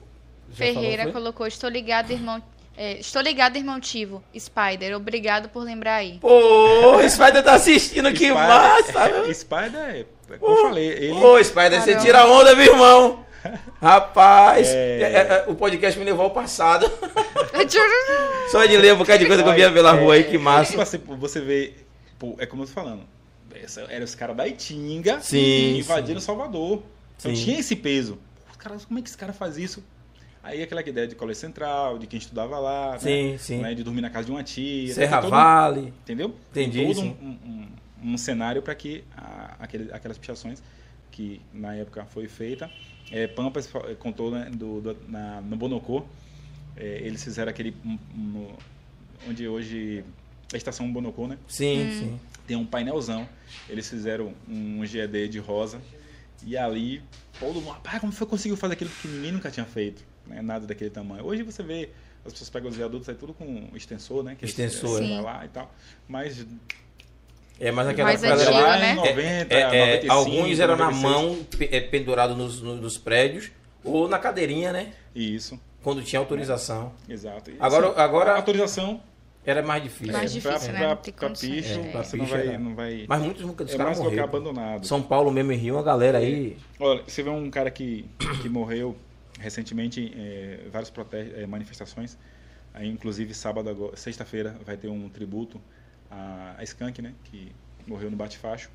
já 0.51 0.57
Ferreira 0.57 1.03
falou, 1.05 1.13
colocou: 1.13 1.47
Estou 1.47 1.69
ligado, 1.69 2.11
irmão. 2.11 2.43
É, 2.77 2.99
estou 2.99 3.23
ligado, 3.23 3.57
irmão 3.57 3.79
Tivo. 3.81 4.23
Spider, 4.39 4.97
obrigado 4.97 5.49
por 5.49 5.63
lembrar 5.63 5.97
aí. 5.97 6.19
Pô, 6.21 6.97
o 6.97 7.09
Spider 7.09 7.43
tá 7.43 7.55
assistindo, 7.55 8.09
que 8.13 8.27
Spider- 8.27 8.35
massa! 8.35 9.09
meu. 9.09 9.33
Spider 9.35 9.77
é. 9.77 10.05
Como 10.39 10.57
eu 10.59 10.63
falei, 10.63 10.87
ele. 10.89 11.13
Ô, 11.13 11.43
Spider, 11.43 11.81
você 11.81 11.93
Caramba. 11.93 12.01
tira 12.05 12.27
onda, 12.27 12.55
meu 12.57 12.67
irmão! 12.73 13.25
Rapaz, 13.81 14.69
É. 14.69 15.01
é, 15.03 15.13
é, 15.13 15.45
o 15.49 15.55
podcast 15.55 15.99
me 15.99 16.05
levou 16.07 16.25
ao 16.25 16.31
passado. 16.31 16.91
Só 18.51 18.65
de 18.65 18.77
ler 18.77 18.95
um 18.95 18.99
bocado 18.99 19.19
de 19.19 19.27
coisa 19.27 19.43
que 19.43 19.49
eu 19.49 19.55
via 19.55 19.71
pela 19.71 19.93
rua 19.93 20.15
aí, 20.15 20.25
que 20.25 20.39
massa. 20.39 20.71
Tipo 20.71 20.83
assim, 20.83 20.99
você 21.19 21.41
vê. 21.41 21.75
Pô, 22.19 22.35
é 22.39 22.47
como 22.47 22.63
eu 22.63 22.67
tô 22.67 22.73
falando. 22.73 23.03
Era 23.89 24.05
os 24.05 24.15
caras 24.15 24.37
da 24.37 24.47
Itinga 24.49 25.21
Sim, 25.21 25.79
invadindo 25.79 26.21
sim. 26.21 26.27
Salvador. 26.27 26.83
Então 27.19 27.35
Sim. 27.35 27.45
tinha 27.45 27.61
esse 27.61 27.77
peso. 27.77 28.19
Caras, 28.59 28.85
como 28.85 28.99
é 28.99 29.03
que 29.03 29.09
esse 29.09 29.17
cara 29.19 29.33
faz 29.33 29.59
isso? 29.59 29.85
Aí 30.45 30.63
aquela 30.63 30.81
ideia 30.87 31.09
de 31.09 31.15
colégio 31.15 31.41
central, 31.41 31.99
de 31.99 32.07
quem 32.07 32.19
estudava 32.19 32.59
lá, 32.59 32.99
Sim, 32.99 33.33
né? 33.33 33.39
sim. 33.39 33.59
Né? 33.63 33.75
de 33.75 33.83
dormir 33.83 34.03
na 34.03 34.11
casa 34.11 34.27
de 34.27 34.31
uma 34.31 34.43
tia. 34.43 34.93
Serra 34.93 35.17
todo 35.23 35.29
um- 35.29 35.31
Vale. 35.31 35.81
Entendeu? 36.03 36.35
Entendi, 36.51 36.87
Todo 36.87 37.01
um, 37.01 37.07
um- 37.07 37.39
um- 38.05 38.13
um 38.13 38.19
cenário 38.19 38.61
para 38.61 38.75
que 38.75 39.03
a- 39.17 39.57
aquele- 39.59 39.91
aquelas 39.93 40.19
pichações 40.19 40.63
que 41.11 41.41
na 41.53 41.75
época 41.75 42.05
foi 42.05 42.29
feita, 42.29 42.71
é, 43.11 43.27
Pampas 43.27 43.71
contou 43.99 44.31
né, 44.31 44.51
do, 44.53 44.81
do- 44.81 44.97
na, 45.09 45.41
no 45.41 45.57
Bonocô, 45.57 46.05
é, 46.77 46.99
eles 47.03 47.25
fizeram 47.25 47.49
aquele 47.51 47.75
um- 47.85 47.99
um- 48.15 48.19
no- 48.19 48.59
onde 49.29 49.49
hoje 49.49 50.05
a 50.53 50.57
estação 50.57 50.93
Bonocô, 50.93 51.27
né? 51.27 51.39
Sim, 51.49 51.89
sim. 51.99 52.21
Tem 52.47 52.57
um 52.57 52.67
painelzão. 52.67 53.27
Eles 53.69 53.89
fizeram 53.89 54.35
um 54.47 54.85
GED 54.85 55.29
de 55.29 55.39
rosa 55.39 55.81
e 56.45 56.55
ali 56.59 57.01
todo 57.41 57.55
mundo, 57.55 57.71
rapaz, 57.71 57.99
como 58.01 58.13
foi 58.13 58.27
que 58.27 58.31
conseguiu 58.31 58.57
fazer 58.59 58.75
aquilo 58.75 58.91
que 59.01 59.09
ninguém 59.09 59.33
nunca 59.33 59.51
tinha 59.51 59.65
feito, 59.65 60.05
né? 60.27 60.41
Nada 60.43 60.67
daquele 60.67 60.91
tamanho. 60.91 61.25
Hoje 61.25 61.43
você 61.43 61.63
vê 61.63 61.91
as 62.25 62.33
pessoas 62.33 62.49
pegam 62.51 62.71
os 62.71 62.77
viadutos 62.77 63.09
aí 63.09 63.15
tudo 63.15 63.35
com 63.35 63.69
extensor, 63.75 64.23
né? 64.25 64.35
Que 64.39 64.45
Extensor, 64.47 65.03
é. 65.03 65.21
lá 65.21 65.45
e 65.45 65.49
tal. 65.49 65.71
Mas 66.09 66.47
É, 67.61 67.71
mas 67.71 67.87
aquela 67.87 68.09
Mais 68.09 68.21
galera 68.23 68.41
antiga, 68.51 68.61
lá, 68.67 68.79
né? 68.79 68.93
em 68.93 68.97
90, 68.97 69.55
é, 69.55 69.61
é, 69.61 69.87
95, 70.09 70.13
alguns 70.13 70.59
eram 70.61 70.77
na 70.77 70.91
96. 70.91 71.03
mão, 71.03 71.47
é, 71.71 71.81
pendurado 71.81 72.35
nos, 72.35 72.61
no- 72.63 72.77
nos 72.77 72.99
prédios, 72.99 73.51
ou 73.85 74.09
na 74.09 74.19
cadeirinha, 74.19 74.73
né? 74.73 74.93
Isso, 75.15 75.61
Quando 75.83 76.03
tinha 76.03 76.19
autorização. 76.19 76.93
exato. 77.09 77.51
E, 77.51 77.57
Agora- 77.61 77.89
assim, 77.91 78.01
agora- 78.01 78.33
a 78.33 78.37
autorização 78.37 79.01
Era 79.47 79.63
mais 79.63 79.83
difícil. 79.83 80.13
Mais 80.15 80.31
é, 80.31 80.35
difícil, 80.41 80.73
pra, 80.73 80.89
né? 80.89 80.95
pra, 80.97 81.31
picho, 81.31 81.79
É, 81.81 82.03
você 82.03 82.17
não 82.17 82.25
vai, 82.25 82.57
não 82.59 82.75
vai. 82.75 83.05
Mas 83.07 83.21
muitos 83.23 83.45
nunca 83.45 83.63
dos 83.63 83.75
é 83.75 83.77
caras 83.77 83.99
morreram. 83.99 84.25
abandonado. 84.25 84.87
São 84.87 85.03
Paulo 85.03 85.31
mesmo 85.31 85.53
e 85.53 85.57
Rio, 85.57 85.77
a 85.79 85.83
galera 85.83 86.17
aí. 86.17 86.57
Olha, 86.81 87.03
você 87.07 87.23
vê 87.23 87.29
um 87.29 87.51
cara 87.51 87.71
que, 87.71 88.07
que 88.41 88.49
morreu 88.49 88.97
recentemente 89.45 90.01
em 90.01 90.13
eh, 90.17 90.69
várias 90.73 90.93
eh, 91.13 91.47
manifestações. 91.47 92.17
Aí, 92.73 92.89
inclusive, 92.89 93.33
sábado, 93.35 93.69
agora- 93.69 93.97
sexta-feira, 93.97 94.59
vai 94.65 94.77
ter 94.77 94.89
um 94.89 95.09
tributo 95.09 95.61
a, 96.11 96.57
a 96.59 96.65
Skank, 96.65 97.01
né? 97.03 97.15
Que 97.25 97.53
morreu 97.87 98.11
no 98.11 98.17
Bate-Facho. 98.17 98.71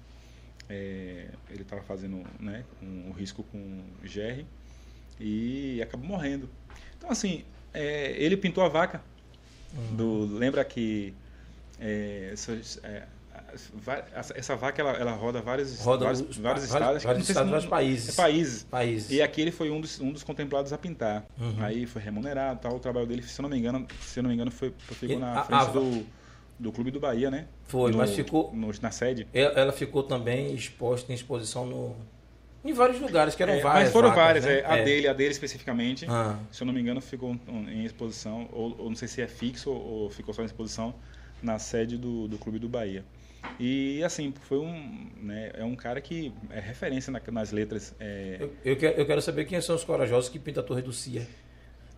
Eh, 0.69 1.31
ele 1.49 1.63
estava 1.63 1.81
fazendo 1.81 2.23
né, 2.39 2.63
um, 2.81 3.11
risco 3.11 3.43
com 3.43 3.83
GR 4.03 4.45
e 5.19 5.81
acabou 5.81 6.07
morrendo. 6.07 6.47
Então, 6.97 7.09
assim, 7.09 7.43
eh, 7.73 8.13
ele 8.17 8.37
pintou 8.37 8.63
a 8.63 8.69
vaca. 8.69 9.01
Do, 9.97 10.25
lembra 10.25 10.63
que 10.63 11.13
eh, 11.79 12.33
essa, 14.35 14.55
vaca 14.55 14.81
ela, 14.81 14.91
ela 14.91 15.11
roda 15.13 15.41
vários, 15.41 15.79
Roda 15.79 16.05
vários, 16.05 16.21
os- 16.21 16.37
vários 16.37 16.41
vários- 16.41 16.63
estados, 16.65 17.03
vários 17.03 17.25
se 17.25 17.31
estados, 17.31 17.49
vários 17.51 17.69
países. 17.69 18.09
é 18.09 18.21
países. 18.21 18.63
Países. 18.63 19.11
E 19.11 19.21
aqui 19.21 19.41
ele 19.41 19.51
foi 19.51 19.69
um 19.69 19.79
dos, 19.81 19.99
um 19.99 20.11
dos 20.11 20.23
contemplados 20.23 20.71
a 20.73 20.77
pintar. 20.77 21.25
Uhum. 21.39 21.55
Aí 21.59 21.85
foi 21.85 22.01
remunerado, 22.01 22.59
tal. 22.61 22.75
O 22.75 22.79
trabalho 22.79 23.07
dele, 23.07 23.23
se 23.23 23.39
eu 23.39 23.43
não 23.43 23.49
me 23.49 23.57
engano, 23.57 23.85
se 24.01 24.19
eu 24.19 24.23
não 24.23 24.29
me 24.29 24.35
engano, 24.35 24.51
foi 24.51 24.73
ficou 24.91 25.19
na 25.19 25.39
a- 25.39 25.43
frente 25.43 25.61
a- 25.61 25.65
do, 25.65 26.05
do 26.59 26.71
Clube 26.71 26.91
do 26.91 26.99
Bahia, 26.99 27.29
né? 27.31 27.47
Foi, 27.67 27.91
No- 27.91 27.97
mas 27.97 28.11
ficou. 28.11 28.51
no- 28.53 28.71
na 28.81 28.91
sede. 28.91 29.27
Ela, 29.33 29.51
ela 29.59 29.71
ficou 29.71 30.03
também 30.03 30.53
exposta 30.53 31.11
em 31.11 31.15
exposição 31.15 31.65
no, 31.65 31.95
em 32.65 32.73
vários 32.73 32.99
lugares, 32.99 33.35
que 33.35 33.41
eram 33.43 33.53
É, 33.53 33.61
várias. 33.61 33.83
mas 33.85 33.93
foram 33.93 34.09
vacas, 34.09 34.23
várias, 34.43 34.45
né? 34.45 34.59
é, 34.59 34.65
a 34.65 34.83
dele, 34.83 35.07
a 35.07 35.13
dele 35.13 35.31
especificamente. 35.31 36.05
Ah, 36.09 36.37
Se 36.51 36.61
eu 36.61 36.65
não 36.67 36.73
me 36.73 36.81
engano, 36.81 36.99
ficou 36.99 37.37
em 37.47 37.85
exposição, 37.85 38.49
ou, 38.51 38.75
ou 38.77 38.89
não 38.89 38.95
sei 38.95 39.07
se 39.07 39.21
é 39.21 39.27
fixo 39.27 39.71
ou 39.71 40.09
ficou 40.09 40.33
só 40.33 40.41
em 40.41 40.45
exposição 40.45 40.93
na 41.41 41.57
sede 41.57 41.95
do, 41.97 42.27
do 42.27 42.37
Clube 42.37 42.59
do 42.59 42.67
Bahia. 42.67 43.05
E 43.59 44.03
assim, 44.03 44.33
foi 44.47 44.57
um, 44.59 45.09
né, 45.21 45.51
é 45.53 45.63
um 45.63 45.75
cara 45.75 45.99
que 46.01 46.31
é 46.49 46.59
referência 46.59 47.11
na- 47.11 47.21
nas 47.31 47.51
letras. 47.51 47.93
é, 47.99 48.37
eu, 48.39 48.53
eu 48.65 48.75
quero, 48.77 48.97
eu 48.99 49.05
quero 49.05 49.21
saber 49.21 49.45
quem 49.45 49.59
são 49.61 49.75
os 49.75 49.83
corajosos 49.83 50.29
que 50.29 50.39
pintam 50.39 50.63
a 50.63 50.65
Torre 50.65 50.81
do 50.81 50.91
Cia. 50.93 51.25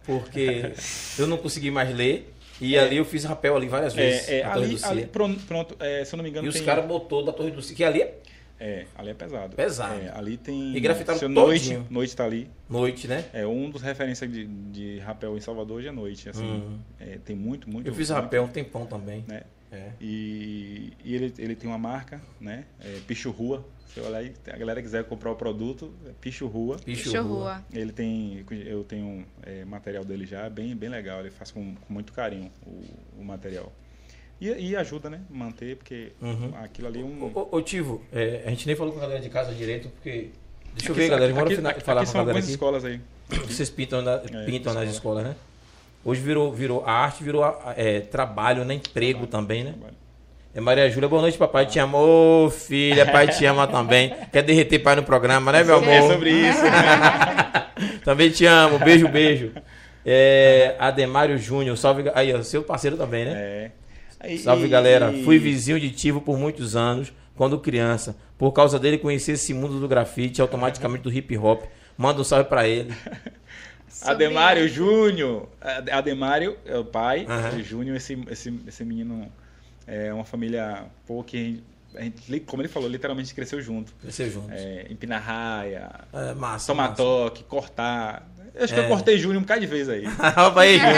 Porque 0.06 0.72
eu 1.20 1.28
não 1.28 1.38
consegui 1.38 1.70
mais 1.72 1.94
ler. 1.96 2.34
E 2.60 2.78
ali 2.78 2.98
eu 2.98 3.06
fiz 3.06 3.24
rapel 3.24 3.56
ali 3.56 3.68
várias 3.68 3.94
vezes. 3.94 4.30
é, 4.30 4.40
é, 4.40 4.46
ali, 4.46 4.78
ali, 4.84 5.06
pronto, 5.08 5.76
é, 5.80 6.06
se 6.06 6.14
eu 6.14 6.18
não 6.18 6.24
me 6.24 6.30
engano, 6.30 6.46
e 6.46 6.50
os 6.50 6.56
tem- 6.56 6.64
caras 6.64 6.86
botou 6.86 7.24
da 7.26 7.34
Torre 7.34 7.50
do 7.52 7.62
Cia, 7.62 7.76
que 7.76 7.84
ali 7.84 8.02
é 8.04 8.18
É, 8.60 8.86
ali 8.96 9.10
é 9.10 9.14
pesado. 9.16 9.56
Pesado. 9.56 10.00
É, 10.00 10.12
ali 10.16 10.38
tem. 10.38 10.76
E 10.76 10.80
grafitaram 10.80 11.18
seu 11.18 11.28
noite, 11.28 11.80
noite 11.90 12.16
tá 12.16 12.24
ali. 12.26 12.48
noite, 12.70 13.08
né? 13.08 13.26
É 13.34 13.48
um 13.48 13.72
dos 13.72 13.82
referências 13.82 14.32
de, 14.32 14.46
de 14.46 15.00
rapel 15.00 15.36
em 15.36 15.42
Salvador 15.42 15.78
hoje 15.78 15.88
é 15.88 15.92
noite. 15.92 16.30
Assim, 16.30 16.44
Hum. 16.46 16.78
É, 17.00 17.18
tem 17.26 17.36
muito, 17.36 17.68
muito. 17.68 17.88
Eu 17.88 17.94
fiz 17.96 18.12
muito, 18.12 18.22
rapel 18.22 18.44
um 18.44 18.48
tempão 18.48 18.86
também. 18.86 19.26
Né? 19.28 19.42
É. 19.72 19.92
E, 20.02 20.92
e 21.04 21.16
ele, 21.16 21.34
ele 21.38 21.56
tem 21.56 21.70
uma 21.70 21.78
marca, 21.78 22.22
né? 22.40 22.66
É, 22.80 23.00
Picho 23.08 23.32
Rua. 23.32 23.66
Se 23.88 23.96
você 24.00 24.08
olhar 24.08 24.18
aí, 24.20 24.34
a 24.48 24.58
galera 24.58 24.82
quiser 24.82 25.04
comprar 25.06 25.32
o 25.32 25.36
produto, 25.36 25.94
é 26.06 26.12
Picho 26.20 26.48
Rua. 26.48 26.78
Picho 26.78 27.04
Picho 27.04 27.22
Rua. 27.22 27.56
Rua. 27.56 27.66
Ele 27.74 27.92
tem, 27.92 28.46
eu 28.66 28.84
tenho 28.84 29.26
é, 29.44 29.66
material 29.66 30.04
dele 30.06 30.26
já, 30.26 30.50
bem, 30.50 30.76
bem 30.76 30.90
legal. 30.90 31.20
Ele 31.22 31.30
faz 31.32 31.52
com, 31.52 31.76
com 31.76 31.94
muito 31.94 32.12
carinho 32.14 32.52
o, 32.66 32.84
o 33.20 33.24
material. 33.24 33.72
E, 34.40 34.48
e 34.50 34.76
ajuda, 34.76 35.10
né? 35.10 35.22
Manter, 35.30 35.76
porque 35.78 36.14
Uhum. 36.22 36.52
aquilo 36.64 36.88
ali 36.88 37.02
é 37.02 37.04
um. 37.04 37.24
Ô, 37.26 37.32
ô, 37.52 37.58
ô, 37.58 37.62
Tivo, 37.62 38.02
é, 38.12 38.44
a 38.46 38.50
gente 38.50 38.66
nem 38.66 38.76
falou 38.76 38.92
com 38.94 39.00
a 39.00 39.04
galera 39.04 39.22
de 39.22 39.30
casa 39.30 39.54
direito, 39.54 39.90
porque. 39.90 40.32
Deixa 40.74 40.90
eu 40.90 40.94
Aqui 40.94 40.94
ver, 40.94 41.08
são- 41.10 41.20
galera. 41.20 41.42
Aqui- 41.44 41.56
fina- 41.56 41.70
aqui 41.70 41.82
falar 41.82 42.04
com 42.06 42.10
a 42.10 42.14
galera 42.14 42.30
algumas 42.30 42.44
aqui. 42.46 42.52
escolas 42.54 42.86
aí. 42.86 43.02
Vocês 43.48 43.70
pintam, 43.70 44.02
na- 44.02 44.18
pintam 44.20 44.74
nas 44.74 44.90
escola. 44.90 45.22
escolas, 45.22 45.24
né? 45.26 45.36
Hoje 46.04 46.20
virou, 46.20 46.52
virou 46.52 46.84
a 46.86 46.92
arte, 46.92 47.24
virou 47.24 47.44
é, 47.78 48.00
trabalho, 48.00 48.66
né? 48.66 48.76
Emprego 48.76 49.28
também, 49.28 49.64
né? 49.64 49.74
É 50.54 50.60
Maria 50.60 50.90
Júlia, 50.90 51.08
boa 51.08 51.22
noite, 51.22 51.38
papai 51.38 51.66
te 51.66 51.80
ama. 51.80 51.98
Ô, 51.98 52.50
filha, 52.50 53.06
pai 53.06 53.28
te 53.28 53.46
ama 53.46 53.68
também. 53.68 54.14
Quer 54.32 54.42
derreter 54.42 54.80
pai 54.80 54.96
no 54.96 55.04
programa, 55.04 55.52
né, 55.52 55.64
meu 55.64 55.76
amor? 55.76 55.90
É 55.90 56.02
sobre 56.02 56.32
isso. 56.32 56.62
também 58.04 58.30
te 58.32 58.46
amo, 58.46 58.78
beijo, 58.80 59.08
beijo. 59.08 59.52
É, 60.06 60.76
Ademário 60.80 61.38
Júnior, 61.38 61.78
salve. 61.78 62.12
Aí, 62.14 62.34
ó, 62.34 62.42
seu 62.42 62.64
parceiro 62.64 62.98
também, 62.98 63.26
né? 63.26 63.34
É. 64.24 64.38
Salve 64.38 64.68
galera, 64.68 65.12
fui 65.24 65.40
vizinho 65.40 65.80
de 65.80 65.90
Tivo 65.90 66.22
por 66.22 66.38
muitos 66.38 66.76
anos, 66.76 67.14
quando 67.36 67.58
criança. 67.58 68.16
Por 68.38 68.52
causa 68.52 68.78
dele 68.78 68.98
conheci 68.98 69.32
esse 69.32 69.54
mundo 69.54 69.80
do 69.80 69.88
grafite, 69.88 70.42
automaticamente 70.42 71.04
do 71.04 71.14
hip 71.14 71.38
hop. 71.38 71.64
Manda 71.98 72.22
um 72.22 72.24
salve 72.24 72.50
pra 72.50 72.68
ele. 72.68 72.94
Sobre 74.02 74.26
Ademário. 74.26 74.68
Júnior. 74.68 75.48
Ade- 75.62 75.92
Ademário 75.92 76.58
é 76.66 76.78
o 76.78 76.84
pai. 76.86 77.26
E 77.58 77.64
Júnior, 77.64 77.96
esse, 77.98 78.18
esse, 78.30 78.60
esse 78.68 78.84
menino 78.84 79.32
é 79.88 80.14
uma 80.14 80.26
família 80.26 80.84
pô, 81.06 81.24
que 81.24 81.64
a 81.96 82.02
gente, 82.04 82.40
como 82.42 82.62
ele 82.62 82.70
falou, 82.70 82.88
literalmente 82.90 83.34
cresceu 83.36 83.62
junto. 83.62 83.94
Cresceu 84.02 84.30
juntos. 84.32 84.52
É, 84.54 84.88
empinar 84.90 85.22
raia, 85.22 85.90
É, 86.14 86.34
massa. 86.34 86.68
tomar 86.68 86.84
massa. 86.90 86.96
toque, 86.96 87.44
cortar. 87.44 88.28
Eu 88.56 88.64
acho 88.66 88.74
que 88.74 88.80
É. 88.80 88.84
eu 88.84 88.88
cortei 88.90 89.18
Júnior 89.18 89.38
um 89.40 89.42
bocado 89.42 89.62
de 89.62 89.68
vez 89.68 89.88
aí. 89.90 90.04
Opa 90.48 90.62
aí, 90.62 90.78
Júnior. 90.80 90.96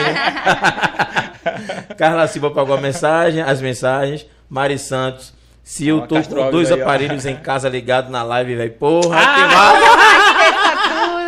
Carla 1.98 2.28
Silva 2.28 2.52
pagou 2.52 2.76
a 2.76 2.82
mensagem, 2.82 3.42
as 3.42 3.62
mensagens. 3.62 4.26
Mari 4.50 4.78
Santos. 4.78 5.34
Se 5.64 5.88
eu 5.88 6.02
tô 6.08 6.22
com 6.22 6.52
dois 6.52 6.72
aí, 6.72 6.80
ó. 6.80 6.84
aparelhos 6.84 7.26
em 7.26 7.38
casa 7.38 7.70
ligado 7.70 8.10
na 8.12 8.22
live, 8.22 8.56
velho. 8.56 8.74
Porra, 8.74 9.18
Ah! 9.18 9.36
que 9.36 9.42
massa. 9.56 10.43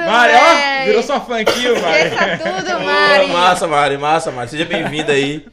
Mari, 0.06 0.34
ó, 0.34 0.86
virou 0.86 1.04
sua 1.04 1.20
fã 1.22 1.40
aqui, 1.40 1.68
Mari. 1.82 2.08
Esqueça 2.10 2.38
tudo, 2.66 2.86
Mari. 2.86 3.28
massa, 3.28 3.68
Mari, 3.68 3.98
massa, 3.98 4.32
Mari. 4.32 4.50
Seja 4.50 4.66
bem-vinda 4.66 5.12
aí. 5.14 5.46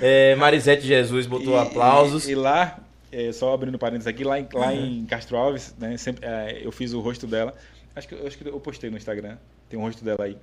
É, 0.00 0.34
Marisete 0.36 0.86
Jesus 0.86 1.26
botou 1.26 1.54
E- 1.54 1.58
aplausos. 1.58 2.26
E, 2.28 2.32
e 2.32 2.34
lá, 2.34 2.78
é, 3.12 3.30
só 3.32 3.52
abrindo 3.52 3.78
parênteses 3.78 4.06
aqui, 4.06 4.24
lá, 4.24 4.38
em, 4.40 4.48
lá 4.52 4.72
em 4.74 5.04
Castro 5.06 5.36
Alves, 5.36 5.74
né, 5.78 5.96
sempre, 5.96 6.24
é, 6.26 6.60
eu 6.62 6.72
fiz 6.72 6.92
o 6.92 7.00
rosto 7.00 7.26
dela. 7.26 7.54
Acho 7.94 8.08
que, 8.08 8.14
acho 8.26 8.36
que 8.38 8.48
eu 8.48 8.58
postei 8.60 8.90
no 8.90 8.96
Instagram. 8.96 9.36
Tem 9.68 9.78
um 9.78 9.82
rosto 9.82 10.04
dela 10.04 10.24
aí. 10.24 10.36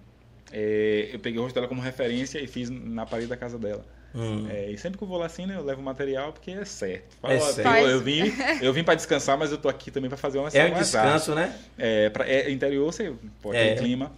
É, 0.54 1.10
eu 1.14 1.20
peguei 1.20 1.40
o 1.40 1.44
rosto 1.44 1.56
dela 1.56 1.68
como 1.68 1.82
referência 1.82 2.40
e 2.40 2.48
fiz 2.48 2.70
na 2.70 3.06
parede 3.06 3.28
da 3.28 3.38
casa 3.38 3.58
dela. 3.58 3.84
Hum. 4.14 4.48
É, 4.50 4.70
e 4.72 4.78
sempre 4.78 4.98
que 4.98 5.04
eu 5.04 5.08
vou 5.08 5.18
lá 5.18 5.26
assim, 5.26 5.46
né, 5.46 5.56
eu 5.56 5.64
levo 5.64 5.82
material 5.82 6.34
porque 6.34 6.52
é 6.52 6.66
certo. 6.66 7.18
É 7.24 7.38
Ó, 7.38 7.40
certo. 7.40 7.78
Eu, 7.78 7.88
eu 7.92 8.02
vim, 8.02 8.34
eu 8.62 8.74
vim 8.74 8.84
para 8.84 8.96
descansar, 8.96 9.38
mas 9.38 9.52
eu 9.52 9.58
tô 9.58 9.70
aqui 9.70 9.90
também 9.90 10.10
para 10.10 10.18
fazer 10.18 10.40
uma 10.40 10.50
É 10.50 10.66
um 10.66 10.74
descanso, 10.74 11.34
né? 11.34 11.56
É, 11.78 12.10
pra, 12.10 12.28
é 12.28 12.52
interior, 12.52 12.92
você 12.92 13.14
pode 13.42 13.58
É. 13.58 13.74
ter 13.74 13.82
clima. 13.82 14.12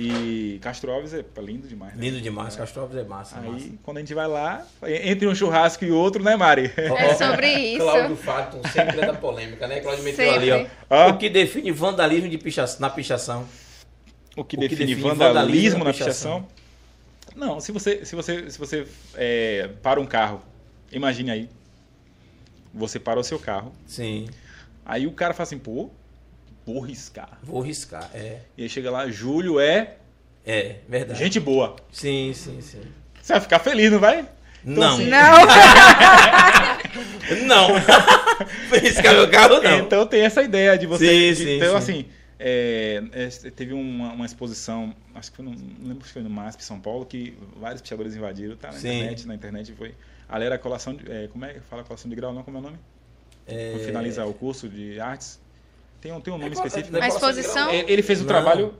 E 0.00 0.60
Castro 0.62 0.92
Alves 0.92 1.12
é 1.12 1.24
lindo 1.38 1.66
demais. 1.66 1.92
né? 1.94 2.00
Lindo 2.00 2.20
demais, 2.20 2.54
Castro 2.54 2.82
Alves 2.82 2.96
é 2.96 3.02
massa. 3.02 3.40
Aí, 3.40 3.50
massa. 3.50 3.68
quando 3.82 3.96
a 3.96 4.00
gente 4.00 4.14
vai 4.14 4.28
lá, 4.28 4.64
entre 4.86 5.26
um 5.26 5.34
churrasco 5.34 5.84
e 5.84 5.90
outro, 5.90 6.22
né, 6.22 6.36
Mari? 6.36 6.70
É 6.78 7.14
sobre 7.14 7.52
isso. 7.52 7.82
Cláudio 7.82 8.16
Fato, 8.16 8.60
sempre 8.68 9.00
é 9.00 9.06
da 9.06 9.14
polêmica, 9.14 9.66
né? 9.66 9.80
Cláudio 9.80 10.04
meteu 10.04 10.30
ali, 10.30 10.52
ó. 10.52 10.66
Ó. 10.88 11.08
O 11.10 11.18
que 11.18 11.28
define 11.28 11.72
vandalismo 11.72 12.28
de 12.28 12.38
picha... 12.38 12.64
na 12.78 12.88
pichação? 12.90 13.44
O 14.36 14.44
que 14.44 14.54
O 14.56 14.60
que 14.60 14.68
define, 14.68 14.94
define 14.94 15.08
vandalismo, 15.08 15.34
vandalismo 15.34 15.78
na 15.80 15.84
na 15.86 15.92
pichação? 15.92 16.46
Não, 17.38 17.60
se 17.60 17.70
você, 17.70 18.04
se 18.04 18.16
você, 18.16 18.50
se 18.50 18.58
você 18.58 18.84
é, 19.14 19.70
para 19.80 20.00
um 20.00 20.06
carro, 20.06 20.42
imagine 20.90 21.30
aí, 21.30 21.48
você 22.74 22.98
para 22.98 23.18
o 23.20 23.22
seu 23.24 23.38
carro, 23.38 23.72
Sim, 23.86 24.28
aí 24.84 25.06
o 25.06 25.12
cara 25.12 25.32
fala 25.32 25.44
assim, 25.44 25.56
pô, 25.58 25.88
vou 26.66 26.80
riscar. 26.80 27.38
vou 27.42 27.60
riscar. 27.60 28.10
É, 28.12 28.40
E 28.56 28.64
aí 28.64 28.68
chega 28.68 28.90
lá, 28.90 29.08
Júlio 29.08 29.60
é 29.60 29.94
é 30.44 30.78
verdade. 30.88 31.18
gente 31.18 31.38
boa. 31.38 31.76
Sim, 31.92 32.32
sim, 32.34 32.60
sim. 32.60 32.80
Você 33.22 33.34
vai 33.34 33.40
ficar 33.42 33.58
feliz, 33.60 33.92
não 33.92 34.00
vai? 34.00 34.26
não, 34.64 34.94
assim, 34.94 35.06
Não. 35.06 35.38
não. 37.46 37.68
riscar 38.80 39.14
meu 39.14 39.30
carro, 39.30 39.60
não. 39.62 39.78
Então 39.78 40.06
tem 40.06 40.22
essa 40.22 40.42
ideia 40.42 40.76
de 40.76 40.86
você. 40.86 41.06
Sim, 41.06 41.34
de- 41.34 41.48
sim, 41.48 41.56
então, 41.56 41.70
sim. 41.72 41.76
assim, 41.76 42.06
é, 42.38 43.02
é, 43.12 43.28
teve 43.50 43.72
uma, 43.72 44.12
uma 44.12 44.26
exposição, 44.26 44.94
acho 45.14 45.30
que 45.30 45.36
foi 45.36 45.44
no, 45.44 45.52
não 45.52 45.88
lembro 45.88 46.06
se 46.06 46.12
foi 46.12 46.22
no 46.22 46.30
MASP 46.30 46.62
São 46.62 46.80
Paulo, 46.80 47.04
que 47.04 47.36
vários 47.56 47.80
pichadores 47.82 48.14
invadiram, 48.14 48.56
tá 48.56 48.68
na 48.68 48.74
Sim. 48.78 48.88
internet, 48.96 49.26
na 49.26 49.34
internet 49.34 49.72
foi. 49.72 49.94
Ali 50.28 50.44
era 50.44 50.54
a 50.54 50.58
colação 50.58 50.94
de, 50.94 51.10
é, 51.10 51.28
como 51.28 51.44
é 51.44 51.54
que 51.54 51.60
fala 51.60 51.82
colação 51.84 52.08
de 52.08 52.14
grau, 52.14 52.32
não, 52.32 52.42
como 52.42 52.58
é 52.58 52.60
o 52.60 52.62
nome? 52.62 52.78
É, 53.46 53.72
Quando 53.72 53.84
finaliza 53.84 54.24
o 54.26 54.34
curso 54.34 54.68
de 54.68 55.00
artes. 55.00 55.40
Tem 56.00 56.12
um, 56.12 56.20
tem 56.20 56.32
um 56.32 56.38
nome 56.38 56.50
É 56.50 56.54
específico. 56.54 56.94
é 56.96 57.00
A 57.00 57.06
qual- 57.08 57.16
exposição? 57.16 57.70
É, 57.70 57.90
ele 57.90 58.02
fez 58.02 58.20
o 58.20 58.22
Não. 58.22 58.28
trabalho. 58.28 58.74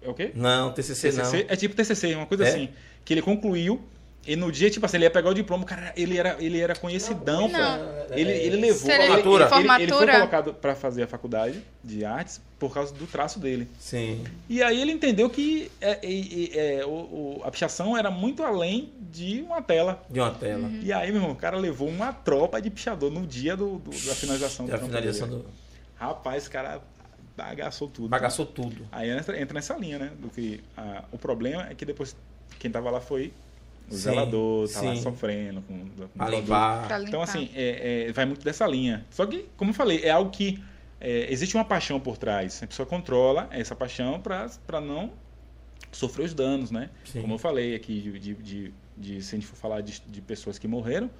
É 0.00 0.08
o 0.08 0.14
quê? 0.14 0.30
Não, 0.34 0.72
TCC, 0.72 1.10
não. 1.12 1.16
TCC? 1.24 1.46
É 1.48 1.56
tipo 1.56 1.74
TCC, 1.74 2.14
uma 2.14 2.26
coisa 2.26 2.44
É? 2.44 2.48
assim. 2.48 2.68
Que 3.04 3.12
ele 3.12 3.22
concluiu 3.22 3.82
e 4.26 4.34
no 4.36 4.50
dia, 4.50 4.68
tipo 4.70 4.84
assim, 4.86 4.96
ele 4.96 5.04
ia 5.04 5.10
pegar 5.10 5.30
o 5.30 5.34
diploma, 5.34 5.64
cara, 5.64 5.92
ele 5.96 6.18
era, 6.18 6.36
ele 6.40 6.58
era 6.60 6.74
conhecidão. 6.74 7.48
Não. 7.48 8.06
Ele, 8.10 8.30
ele 8.32 8.56
levou. 8.56 8.80
Seria 8.80 9.04
ele, 9.04 9.12
ele, 9.14 9.22
formatura. 9.22 9.48
ele, 9.60 9.82
ele 9.84 9.92
foi 9.92 10.06
colocado 10.06 10.54
para 10.54 10.74
fazer 10.74 11.02
a 11.04 11.06
faculdade 11.06 11.62
de 11.82 12.04
artes 12.04 12.40
por 12.58 12.72
causa 12.72 12.92
do 12.94 13.06
traço 13.06 13.38
dele. 13.38 13.68
Sim. 13.78 14.24
E 14.48 14.62
aí 14.62 14.80
ele 14.80 14.90
entendeu 14.92 15.28
que 15.30 15.70
é, 15.80 15.98
é, 16.02 16.78
é, 16.80 16.86
o, 16.86 16.88
o- 16.90 17.42
a 17.44 17.50
pichação 17.50 17.96
era 17.96 18.10
muito 18.10 18.42
além 18.42 18.92
de 19.12 19.42
uma 19.42 19.60
tela. 19.62 20.02
De 20.08 20.18
uma 20.20 20.30
tela. 20.30 20.62
Uhum. 20.66 20.80
E 20.82 20.92
aí, 20.92 21.08
meu 21.12 21.20
irmão, 21.20 21.32
o 21.32 21.36
cara 21.36 21.56
levou 21.56 21.88
uma 21.88 22.12
tropa 22.12 22.60
de 22.60 22.70
pichador 22.70 23.10
no 23.10 23.26
dia 23.26 23.56
do, 23.56 23.78
do- 23.78 23.90
da 23.90 24.14
finalização. 24.14 24.66
do 24.66 24.72
Da 24.72 24.78
campo 24.78 24.90
finalização 24.90 25.28
do. 25.28 25.44
Rapaz, 25.98 26.46
o 26.46 26.50
cara 26.50 26.80
bagaçou 27.36 27.88
tudo. 27.88 28.08
Bagaçou 28.08 28.46
tudo. 28.46 28.86
Aí 28.90 29.10
entra, 29.10 29.40
entra 29.40 29.54
nessa 29.54 29.74
linha, 29.76 29.98
né? 29.98 30.10
Do 30.18 30.28
que 30.30 30.60
ah, 30.76 31.04
o 31.12 31.18
problema 31.18 31.66
é 31.70 31.74
que 31.74 31.84
depois 31.84 32.16
quem 32.58 32.70
tava 32.70 32.90
lá 32.90 33.00
foi 33.00 33.32
o 33.88 33.92
Sim, 33.94 33.98
zelador, 33.98 34.68
tá 34.68 34.80
lá 34.82 34.96
sofrendo 34.96 35.62
com, 35.62 35.78
com 35.88 36.08
Pra 36.08 36.28
limpar. 36.30 36.86
Pra 36.86 36.96
Então, 37.02 37.20
limpar. 37.20 37.22
assim, 37.22 37.50
é, 37.54 38.06
é, 38.08 38.12
vai 38.12 38.24
muito 38.26 38.44
dessa 38.44 38.66
linha. 38.66 39.04
Só 39.10 39.24
que, 39.26 39.46
como 39.56 39.70
eu 39.70 39.74
falei, 39.74 40.00
é 40.02 40.10
algo 40.10 40.30
que 40.30 40.62
é, 41.00 41.30
existe 41.32 41.54
uma 41.56 41.64
paixão 41.64 42.00
por 42.00 42.16
trás. 42.16 42.62
A 42.62 42.66
pessoa 42.66 42.86
controla 42.86 43.48
essa 43.52 43.74
paixão 43.76 44.20
para 44.20 44.80
não 44.80 45.12
sofrer 45.92 46.24
os 46.24 46.34
danos, 46.34 46.70
né? 46.70 46.90
Sim. 47.04 47.20
Como 47.20 47.34
eu 47.34 47.38
falei 47.38 47.74
aqui, 47.74 48.00
de, 48.00 48.18
de, 48.18 48.34
de- 48.34 48.74
de- 48.96 49.22
se 49.22 49.34
a 49.34 49.38
gente 49.38 49.46
for 49.46 49.56
falar 49.56 49.80
de, 49.82 50.00
de 50.06 50.20
pessoas 50.20 50.58
que 50.58 50.66
morreram, 50.66 51.10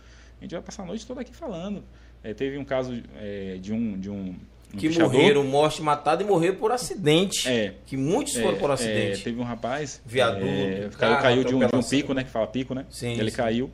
a 0.40 0.44
gente 0.44 0.52
vai 0.52 0.62
passar 0.62 0.82
a 0.82 0.86
noite 0.86 1.06
toda 1.06 1.20
aqui 1.20 1.34
falando. 1.34 1.84
É, 2.22 2.34
teve 2.34 2.58
um 2.58 2.64
caso 2.64 3.00
é, 3.16 3.58
de 3.60 3.72
um, 3.72 3.98
de 3.98 4.10
um, 4.10 4.34
um 4.74 4.78
Que 4.78 4.88
pichador- 4.88 5.12
morreram, 5.12 5.44
morte 5.44 5.80
matada 5.82 6.22
e 6.22 6.26
morreram 6.26 6.56
por 6.56 6.70
acidente. 6.72 7.48
É. 7.48 7.74
Que 7.86 7.96
muitos 7.96 8.36
É, 8.36 8.42
foram 8.42 8.58
por 8.58 8.70
é, 8.70 8.72
acidente. 8.74 9.22
teve 9.24 9.40
um 9.40 9.44
rapaz. 9.44 10.00
Viaduto, 10.04 10.44
é, 10.46 10.88
carro, 10.98 10.98
caiu, 10.98 11.22
caiu 11.22 11.44
de, 11.44 11.54
um, 11.54 11.66
de 11.66 11.76
um 11.76 11.82
pico, 11.82 12.12
né? 12.12 12.24
Que 12.24 12.30
fala 12.30 12.46
pico, 12.46 12.74
né? 12.74 12.84
Sim, 12.90 13.12
Ele 13.18 13.30
sim. 13.30 13.36
caiu, 13.36 13.70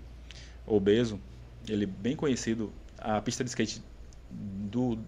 obeso. 0.66 1.18
Ele 1.68 1.86
bem 1.86 2.14
conhecido. 2.16 2.72
A 2.98 3.20
pista 3.20 3.42
de 3.42 3.50
skate 3.50 3.82
do, 4.30 4.98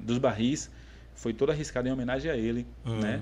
dos 0.00 0.18
barris 0.18 0.70
foi 1.14 1.32
toda 1.32 1.52
arriscada 1.52 1.88
em 1.88 1.92
homenagem 1.92 2.30
a 2.30 2.36
ele, 2.36 2.66
Hum. 2.84 2.98
né? 3.00 3.20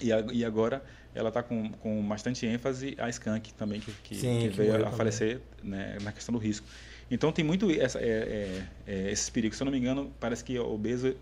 E, 0.00 0.12
a- 0.12 0.24
e 0.32 0.44
agora 0.44 0.82
ela 1.14 1.28
está 1.28 1.42
com, 1.42 1.70
com 1.72 2.02
bastante 2.06 2.46
ênfase 2.46 2.94
a 2.98 3.08
Skank 3.08 3.52
também, 3.54 3.80
que, 3.80 3.90
que, 4.04 4.14
Sim, 4.16 4.40
que 4.40 4.48
veio 4.48 4.74
a 4.74 4.78
também. 4.80 4.92
falecer 4.92 5.40
né, 5.62 5.96
na 6.02 6.12
questão 6.12 6.32
do 6.32 6.38
risco. 6.38 6.66
Então 7.10 7.32
tem 7.32 7.44
muito 7.44 7.70
essa, 7.70 7.98
é, 8.00 8.04
é, 8.06 8.62
é, 8.86 9.10
esses 9.10 9.30
perigos. 9.30 9.56
Se 9.56 9.62
eu 9.62 9.64
não 9.66 9.72
me 9.72 9.78
engano, 9.78 10.12
parece 10.20 10.44
que 10.44 10.58
obeso, 10.58 11.14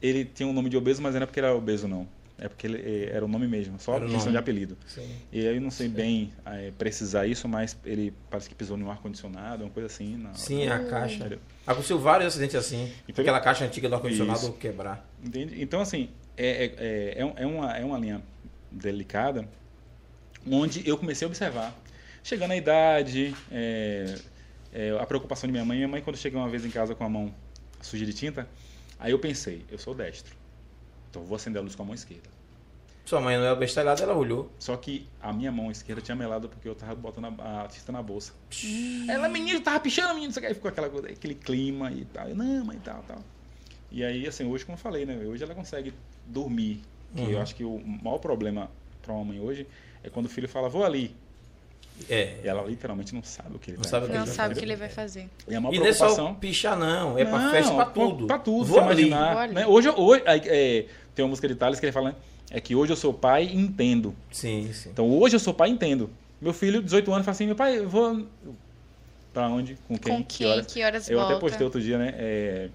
ele 0.00 0.24
tinha 0.24 0.48
o 0.48 0.52
nome 0.52 0.68
de 0.70 0.76
obeso, 0.76 1.02
mas 1.02 1.14
não 1.14 1.22
é 1.22 1.26
porque 1.26 1.40
era 1.40 1.54
obeso, 1.54 1.88
não. 1.88 2.06
É 2.38 2.48
porque 2.48 2.66
ele 2.66 2.76
é, 2.76 3.16
era 3.16 3.24
o 3.24 3.28
nome 3.28 3.48
mesmo, 3.48 3.80
só 3.80 3.96
Era 3.96 4.06
questão 4.08 4.30
de 4.30 4.36
apelido. 4.36 4.76
Sim. 4.86 5.08
E 5.32 5.40
aí 5.48 5.56
eu 5.56 5.60
não 5.60 5.70
sei 5.70 5.88
bem 5.88 6.32
é, 6.44 6.70
precisar 6.76 7.26
isso, 7.26 7.48
mas 7.48 7.74
ele 7.84 8.12
parece 8.30 8.46
que 8.48 8.54
pisou 8.54 8.76
no 8.76 8.90
ar-condicionado, 8.90 9.64
uma 9.64 9.70
coisa 9.70 9.86
assim. 9.86 10.18
Na, 10.18 10.34
Sim, 10.34 10.68
a 10.68 10.84
caixa. 10.84 11.16
Entendeu? 11.16 11.38
Aconteceu 11.66 11.98
vários 11.98 12.28
acidentes 12.28 12.54
assim. 12.56 12.92
Entendeu? 13.08 13.22
Aquela 13.22 13.40
caixa 13.40 13.64
antiga 13.64 13.88
do 13.88 13.94
ar-condicionado 13.94 14.52
quebrar. 14.52 15.08
Entende? 15.24 15.60
Então, 15.62 15.80
assim, 15.80 16.10
é, 16.36 16.66
é, 16.76 17.14
é, 17.20 17.24
um- 17.24 17.32
é 17.36 17.46
uma, 17.46 17.76
é 17.78 17.84
uma 17.84 17.98
linha 17.98 18.20
delicada 18.70 19.48
onde 20.48 20.86
eu 20.86 20.98
comecei 20.98 21.24
a 21.24 21.28
observar. 21.28 21.74
Chegando 22.22 22.50
à 22.52 22.56
idade, 22.56 23.34
é, 23.50 24.14
é, 24.76 24.90
a 25.00 25.06
preocupação 25.06 25.48
de 25.48 25.52
minha 25.52 25.64
mãe. 25.64 25.78
Minha 25.78 25.88
mãe, 25.88 26.02
quando 26.02 26.16
chega 26.16 26.36
uma 26.36 26.48
vez 26.48 26.64
em 26.66 26.70
casa 26.70 26.94
com 26.94 27.02
a 27.02 27.08
mão 27.08 27.34
suja 27.80 28.04
de 28.04 28.12
tinta, 28.12 28.46
aí 28.98 29.10
eu 29.12 29.18
pensei, 29.18 29.64
eu 29.70 29.78
sou 29.78 29.94
destro. 29.94 30.36
Então 31.10 31.22
vou 31.24 31.34
acender 31.36 31.60
a 31.60 31.62
luz 31.62 31.74
com 31.74 31.82
a 31.82 31.86
mão 31.86 31.94
esquerda. 31.94 32.28
Sua 33.06 33.20
mãe 33.20 33.36
não 33.36 33.44
era 33.44 33.54
bestalhada, 33.54 34.02
ela 34.02 34.14
olhou. 34.14 34.50
Só 34.58 34.76
que 34.76 35.06
a 35.22 35.32
minha 35.32 35.50
mão 35.50 35.70
esquerda 35.70 36.02
tinha 36.02 36.16
melado 36.16 36.48
porque 36.48 36.68
eu 36.68 36.74
tava 36.74 36.94
botando 36.94 37.40
a, 37.40 37.62
a 37.62 37.68
tinta 37.68 37.90
na 37.92 38.02
bolsa. 38.02 38.32
Ela, 39.08 39.28
menino, 39.28 39.60
tava 39.60 39.78
pichando, 39.80 40.12
menino, 40.14 40.30
isso 40.30 40.38
aqui. 40.40 40.48
Aí 40.48 40.54
ficou 40.54 40.68
aquela 40.68 40.88
aquele 40.88 41.34
clima 41.36 41.90
e 41.92 42.04
tal. 42.06 42.28
Eu, 42.28 42.34
não, 42.36 42.64
mãe, 42.64 42.78
tal, 42.84 43.02
tal. 43.06 43.22
E 43.92 44.04
aí, 44.04 44.26
assim, 44.26 44.44
hoje, 44.44 44.64
como 44.66 44.76
eu 44.76 44.80
falei, 44.80 45.06
né? 45.06 45.16
Hoje 45.24 45.42
ela 45.44 45.54
consegue 45.54 45.94
dormir. 46.26 46.82
Que 47.14 47.22
Uhum. 47.22 47.30
eu 47.30 47.40
acho 47.40 47.54
que 47.54 47.64
o 47.64 47.78
maior 47.78 48.18
problema 48.18 48.68
para 49.00 49.12
uma 49.14 49.24
mãe 49.24 49.40
hoje 49.40 49.66
é 50.02 50.10
quando 50.10 50.26
o 50.26 50.28
filho 50.28 50.48
fala, 50.48 50.68
vou 50.68 50.84
ali. 50.84 51.14
É. 52.08 52.36
E 52.44 52.48
ela 52.48 52.62
literalmente 52.62 53.14
não 53.14 53.22
sabe 53.22 53.56
o 53.56 53.58
que 53.58 53.70
ele 53.70 53.76
Não 53.78 53.82
vai 53.84 53.90
sabe 53.90 54.04
o 54.04 54.08
fazer. 54.08 54.18
Não 54.18 54.26
sabe 54.26 54.54
o 54.54 54.56
que 54.56 54.64
ele 54.64 54.76
vai 54.76 54.88
fazer. 54.88 55.28
E 55.48 55.54
a 55.54 55.60
maior 55.60 55.74
E 55.74 55.78
não 55.78 55.86
é 55.86 55.92
só 55.92 56.32
pichar, 56.34 56.78
não. 56.78 57.18
É 57.18 57.24
pra 57.24 57.38
Não, 57.38 57.50
festa, 57.50 57.74
pra 57.74 57.84
tudo. 57.86 58.26
Pra 58.26 58.38
tudo, 58.38 58.64
Vou 58.64 58.78
você 58.82 58.88
ali. 58.90 59.02
imaginar. 59.08 59.32
Vou 59.32 59.42
ali. 59.42 59.54
né? 59.54 59.66
Hoje, 59.66 59.88
hoje 59.90 60.22
é, 60.26 60.86
tem 61.14 61.24
uma 61.24 61.30
música 61.30 61.48
de 61.48 61.54
Thales 61.54 61.80
que 61.80 61.86
ele 61.86 61.92
fala, 61.92 62.10
né? 62.10 62.14
É 62.50 62.60
que 62.60 62.74
hoje 62.76 62.92
eu 62.92 62.96
sou 62.96 63.12
pai 63.12 63.44
e 63.44 63.56
entendo. 63.56 64.14
Sim, 64.30 64.70
sim. 64.72 64.90
Então 64.90 65.10
hoje 65.10 65.34
eu 65.36 65.40
sou 65.40 65.52
pai 65.52 65.68
e 65.68 65.72
entendo. 65.72 66.08
Meu 66.40 66.52
filho, 66.52 66.82
18 66.82 67.12
anos, 67.12 67.24
fala 67.24 67.34
assim, 67.34 67.46
meu 67.46 67.56
pai, 67.56 67.78
eu 67.78 67.88
vou. 67.88 68.24
Pra 69.32 69.48
onde? 69.48 69.76
Com 69.88 69.98
quem? 69.98 70.12
Com 70.16 70.22
quem? 70.24 70.64
Que 70.64 70.82
horas 70.84 71.10
Eu 71.10 71.18
até 71.20 71.30
volta? 71.30 71.40
postei 71.40 71.64
outro 71.64 71.80
dia, 71.80 71.98
né? 71.98 72.14
é, 72.16 72.68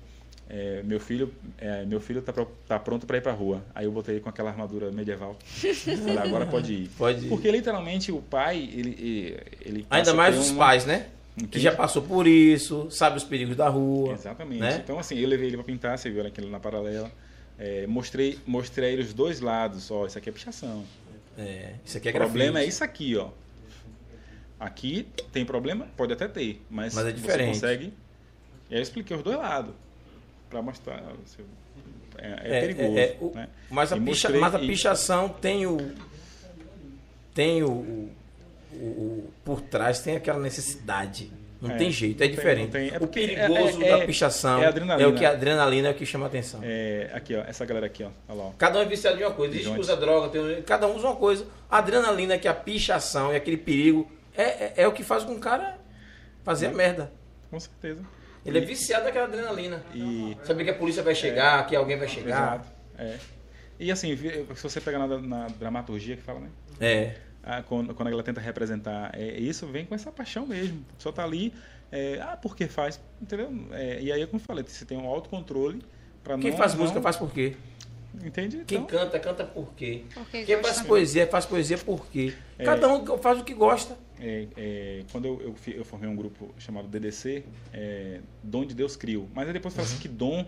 é, 0.54 0.82
meu 0.84 1.00
filho, 1.00 1.34
é, 1.58 1.86
meu 1.86 2.02
filho 2.02 2.22
tá, 2.22 2.34
pro- 2.34 2.52
tá 2.68 2.78
pronto 2.78 3.06
pra 3.08 3.18
ir 3.18 3.22
pra 3.22 3.32
rua. 3.32 3.64
Aí 3.74 3.86
eu 3.86 3.92
botei 3.92 4.20
com 4.20 4.28
aquela 4.28 4.50
armadura 4.50 4.92
medieval. 4.92 5.38
Falei, 5.48 6.18
agora 6.18 6.46
pode 6.46 6.74
ir. 6.74 6.90
Pode 6.98 7.26
ir. 7.26 7.30
Porque 7.30 7.50
literalmente 7.50 8.12
o 8.12 8.22
pai, 8.22 8.58
ele. 8.74 9.38
ele, 9.66 9.88
Ainda 9.90 10.12
a 10.12 10.14
mais 10.14 10.38
os 10.38 10.50
uma- 10.50 10.66
pais, 10.66 10.86
né? 10.86 11.08
Que 11.50 11.58
já 11.62 11.72
passou 11.74 12.02
por 12.02 12.28
isso, 12.28 12.92
sabe 12.92 13.16
os 13.16 13.24
perigos 13.24 13.56
da 13.56 13.70
rua. 13.70 14.14
Exatamente. 14.14 14.60
né? 14.60 14.82
Então, 14.84 15.00
assim, 15.00 15.18
eu 15.18 15.28
levei 15.30 15.48
ele 15.48 15.56
pra 15.56 15.64
pintar, 15.66 15.98
você 15.98 16.10
viu 16.10 16.28
aquele 16.28 16.50
na 16.50 16.60
paralela. 16.60 17.10
É, 17.58 17.88
mostrei, 17.88 18.38
mostrei 18.46 18.90
a 18.90 18.92
ele 18.92 19.02
os 19.04 19.14
dois 19.14 19.40
lados. 19.40 19.90
Ó, 19.90 20.06
isso 20.06 20.18
aqui 20.18 20.28
é 20.28 20.32
pichação. 20.34 20.84
É, 21.38 21.76
isso 21.86 21.96
aqui 21.98 22.10
é 22.10 22.12
O 22.12 22.16
problema 22.16 22.60
é 22.60 22.66
isso 22.66 22.84
aqui, 22.84 23.16
ó. 23.16 23.30
Aqui 24.60 25.08
tem 25.32 25.46
problema? 25.46 25.88
Pode 25.98 26.12
até 26.14 26.28
ter, 26.28 26.62
mas, 26.70 26.94
Mas 26.94 27.06
é 27.08 27.12
diferente. 27.14 27.48
você 27.48 27.54
consegue. 27.54 27.94
E 28.70 28.74
aí 28.76 28.80
eu 28.80 28.84
expliquei 28.84 29.16
os 29.16 29.24
dois 29.24 29.38
lados. 29.38 29.74
Pra 30.52 30.62
mostrar. 30.62 31.02
você- 31.26 31.42
É, 32.18 32.58
é 32.58 32.62
perigoso. 32.62 33.00
é, 33.00 33.16
o- 33.20 33.32
né? 33.34 33.48
Mas, 33.70 33.92
a 33.92 33.98
E 33.98 34.02
picha- 34.02 34.30
mas 34.30 34.54
a 34.54 34.60
e- 34.62 34.68
pichação 34.68 35.30
tem 35.30 35.66
o. 35.66 35.78
Tem 37.34 37.64
o, 37.64 37.70
o- 37.72 38.10
o- 38.76 39.34
Por 39.46 39.62
trás 39.62 40.00
tem 40.02 40.16
aquela 40.18 40.40
necessidade. 40.40 41.32
Não 41.62 41.70
É, 41.72 41.78
tem 41.78 41.92
jeito, 41.92 42.22
é 42.22 42.26
tem- 42.28 42.36
diferente. 42.36 42.72
tem. 42.72 42.90
É 42.90 42.98
o 43.00 43.04
é- 43.04 43.08
perigoso 43.08 43.84
é- 43.84 43.90
da 43.90 43.98
é- 44.00 44.06
pichação 44.06 44.62
é 44.64 45.08
o 45.08 45.14
que 45.14 45.24
a 45.24 45.30
adrenalina 45.30 45.90
é 45.90 45.92
o 45.92 45.94
que 45.94 46.06
chama 46.08 46.26
a 46.26 46.28
atenção. 46.28 46.60
É, 46.64 47.10
aqui, 47.14 47.36
ó. 47.36 47.42
Essa 47.42 47.64
galera 47.66 47.86
aqui, 47.86 48.04
ó. 48.04 48.10
Olha 48.28 48.38
lá, 48.38 48.44
ó. 48.46 48.52
Cada 48.58 48.80
um 48.80 48.82
é 48.82 48.86
viciado 48.86 49.20
em 49.20 49.24
uma 49.24 49.32
coisa. 49.32 49.54
Existe 49.54 49.72
que 49.72 49.80
usa 49.80 49.96
droga, 49.96 50.30
tem 50.30 50.62
cada 50.64 50.88
um 50.88 50.96
usa 50.96 51.08
uma 51.08 51.16
coisa. 51.16 51.46
A 51.70 51.78
adrenalina, 51.78 52.38
que 52.40 52.48
é 52.48 52.52
a 52.52 52.54
pichação 52.56 53.32
e 53.32 53.36
aquele 53.36 53.58
perigo, 53.58 54.12
é, 54.36 54.44
é, 54.44 54.74
é 54.78 54.88
o 54.88 54.92
que 54.92 55.04
faz 55.04 55.24
com 55.24 55.34
o 55.34 55.40
cara 55.40 55.78
fazer 56.44 56.66
a 56.68 56.72
merda. 56.72 57.12
Com 57.52 57.60
certeza. 57.60 58.02
Ele 58.46 58.58
é 58.58 58.62
viciado 58.62 59.06
naquela 59.06 59.26
adrenalina. 59.26 59.84
E. 59.94 60.38
Saber 60.44 60.64
que 60.64 60.70
a 60.72 60.76
polícia 60.76 61.04
vai 61.04 61.14
chegar, 61.14 61.66
que 61.68 61.76
alguém 61.76 61.98
vai 61.98 62.08
chegar. 62.08 62.56
Exato. 62.56 62.70
É. 62.98 63.18
E 63.80 63.92
assim, 63.92 64.16
se 64.16 64.64
você 64.64 64.80
pegar 64.80 65.00
na, 65.00 65.18
na 65.18 65.48
dramaturgia 65.48 66.16
que 66.16 66.22
fala, 66.22 66.40
né? 66.40 66.50
É. 66.80 67.16
Ah, 67.44 67.64
quando, 67.64 67.94
quando 67.96 68.10
ela 68.10 68.22
tenta 68.22 68.40
representar 68.40 69.12
é, 69.14 69.40
isso, 69.40 69.66
vem 69.66 69.86
com 69.86 69.96
essa 69.96 70.12
paixão 70.12 70.46
mesmo. 70.46 70.86
Pessoa 70.96 71.14
tá 71.14 71.24
ali, 71.24 71.52
é, 71.92 72.20
ah, 72.22 72.38
porque 72.40 72.68
faz, 72.68 73.00
entendeu? 73.20 73.50
É, 73.72 74.00
e 74.00 74.12
aí, 74.12 74.26
como 74.28 74.40
eu 74.40 74.46
falei, 74.46 74.64
você 74.68 74.86
tem 74.86 74.98
um 74.98 75.08
autocontrole 75.08 75.82
para 76.24 76.38
não... 76.38 76.42
Quem 76.42 76.56
faz 76.56 76.74
não- 76.74 76.82
música 76.82 77.02
faz 77.02 77.18
por 77.18 77.32
quê? 77.32 77.56
Entende? 78.24 78.64
Quem 78.68 78.80
Então, 78.80 78.86
canta, 79.00 79.20
canta 79.20 79.44
por 79.46 79.74
quê? 79.74 80.04
Porque 80.14 80.44
Quem 80.44 80.62
faz 80.62 80.82
poesia, 80.82 81.26
faz 81.28 81.46
poesia 81.46 81.78
por 81.78 82.06
quê? 82.08 82.34
É. 82.60 82.64
Cada 82.66 82.88
um 82.94 83.18
faz 83.18 83.40
o 83.40 83.44
que 83.44 83.54
gosta. 83.54 83.98
é, 84.20 84.48
é, 84.58 85.04
quando 85.12 85.26
eu, 85.26 85.42
eu, 85.42 85.74
eu 85.74 85.86
formei 85.86 86.10
um 86.10 86.16
grupo 86.16 86.54
chamado 86.60 86.88
DDC, 86.88 87.44
é, 87.74 88.20
Dom 88.44 88.66
de 88.66 88.76
Deus 88.76 88.96
Crio. 88.96 89.28
Mas 89.34 89.48
aí 89.48 89.54
depois 89.54 89.74
fala 89.74 89.88
Uhum. 89.88 89.94
assim 89.94 90.02
que 90.02 90.08
dom 90.08 90.46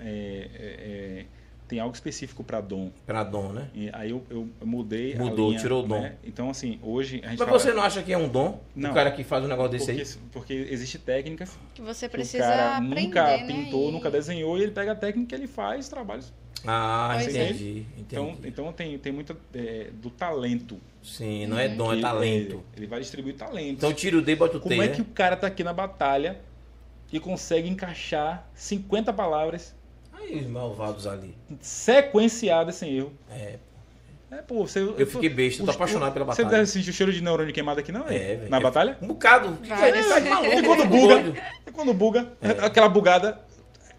é, 0.00 0.04
é, 0.04 0.48
é, 0.64 1.24
tem 1.68 1.80
algo 1.80 1.94
específico 1.94 2.42
para 2.44 2.60
dom. 2.60 2.90
Pra 3.06 3.22
dom, 3.24 3.52
né? 3.52 3.68
E 3.74 3.88
aí 3.92 4.10
eu, 4.10 4.22
eu 4.30 4.48
mudei 4.64 5.14
Mudou, 5.16 5.46
a 5.46 5.48
linha, 5.50 5.60
tirou 5.60 5.84
o 5.84 5.86
dom. 5.86 6.00
né? 6.00 6.16
Então, 6.24 6.50
assim, 6.50 6.78
hoje 6.82 7.20
a 7.24 7.28
gente 7.30 7.38
Mas 7.38 7.48
fala- 7.48 7.58
você 7.58 7.72
não 7.72 7.82
acha 7.82 8.02
que 8.02 8.12
é 8.12 8.18
um 8.18 8.28
dom? 8.28 8.60
Não. 8.74 8.90
O 8.90 8.94
cara 8.94 9.10
que 9.10 9.24
faz 9.24 9.44
um 9.44 9.48
negócio 9.48 9.72
desse 9.72 9.86
porque, 9.86 10.00
aí? 10.02 10.64
porque 10.64 10.72
existe 10.74 10.98
técnicas 10.98 11.58
Que 11.74 11.80
você 11.82 12.08
que 12.08 12.14
o 12.14 12.18
precisa 12.18 12.44
cara 12.44 12.76
aprender, 12.78 13.02
nunca 13.06 13.24
né? 13.24 13.46
pintou, 13.46 13.88
E- 13.88 13.92
nunca 13.92 14.10
desenhou, 14.10 14.58
e 14.58 14.62
ele 14.62 14.72
pega 14.72 14.92
a 14.92 14.94
técnica 14.94 15.34
e 15.34 15.38
ele 15.38 15.46
faz 15.46 15.88
trabalhos. 15.88 16.32
Ah, 16.64 17.12
Pois 17.14 17.34
é. 17.34 17.44
entendi. 17.46 17.64
entendi. 17.80 17.86
Então, 17.98 18.36
então 18.44 18.72
tem, 18.72 18.96
tem 18.98 19.12
muito 19.12 19.36
é, 19.54 19.88
do 19.92 20.10
talento. 20.10 20.78
Sim, 21.02 21.46
não 21.46 21.58
é 21.58 21.68
dom, 21.68 21.92
é 21.92 22.00
talento. 22.00 22.52
Ele, 22.54 22.62
ele 22.76 22.86
vai 22.86 23.00
distribuir 23.00 23.34
talento. 23.34 23.70
Então 23.78 23.92
tira 23.92 24.16
o 24.16 24.22
D 24.22 24.32
e 24.32 24.36
bota 24.36 24.56
o 24.56 24.60
T, 24.60 24.68
Como 24.68 24.82
é 24.82 24.86
né? 24.88 24.94
que 24.94 25.00
o 25.02 25.06
cara 25.06 25.36
tá 25.36 25.48
aqui 25.48 25.64
na 25.64 25.72
batalha 25.72 26.38
e 27.12 27.18
consegue 27.18 27.68
encaixar 27.68 28.46
50 28.54 29.12
palavras 29.12 29.74
Aí 30.12 30.38
os 30.38 30.46
malvados 30.46 31.06
ali. 31.06 31.34
Sequenciada 31.60 32.70
sem 32.70 32.96
erro. 32.96 33.12
É, 33.30 33.58
É, 34.30 34.36
pô, 34.36 34.66
você, 34.66 34.78
Eu 34.80 35.06
fiquei 35.06 35.28
besta, 35.28 35.60
eu 35.62 35.66
tô 35.66 35.70
os- 35.72 35.76
apaixonado 35.76 36.12
pela 36.12 36.24
Você 36.26 36.42
batalha. 36.42 36.62
deve 36.62 36.70
sentir 36.70 36.88
o 36.88 36.92
cheiro 36.92 37.12
de 37.12 37.20
neurônio 37.20 37.52
queimado 37.52 37.80
aqui, 37.80 37.90
não? 37.92 38.08
É, 38.08 38.14
É, 38.16 38.36
velho. 38.36 38.50
Na 38.50 38.56
É 38.56 38.60
batalha? 38.60 38.96
Um 39.02 39.08
bocado. 39.08 39.58
Vai. 39.66 39.90
Ele 39.90 40.02
sai 40.04 40.20
maluco. 40.22 40.54
E 40.58 40.62
quando 40.62 40.88
doido. 40.88 41.32
buga? 41.32 41.42
E 41.66 41.70
quando 41.72 41.92
buga? 41.92 42.32
Aquela 42.64 42.88
bugada. 42.88 43.40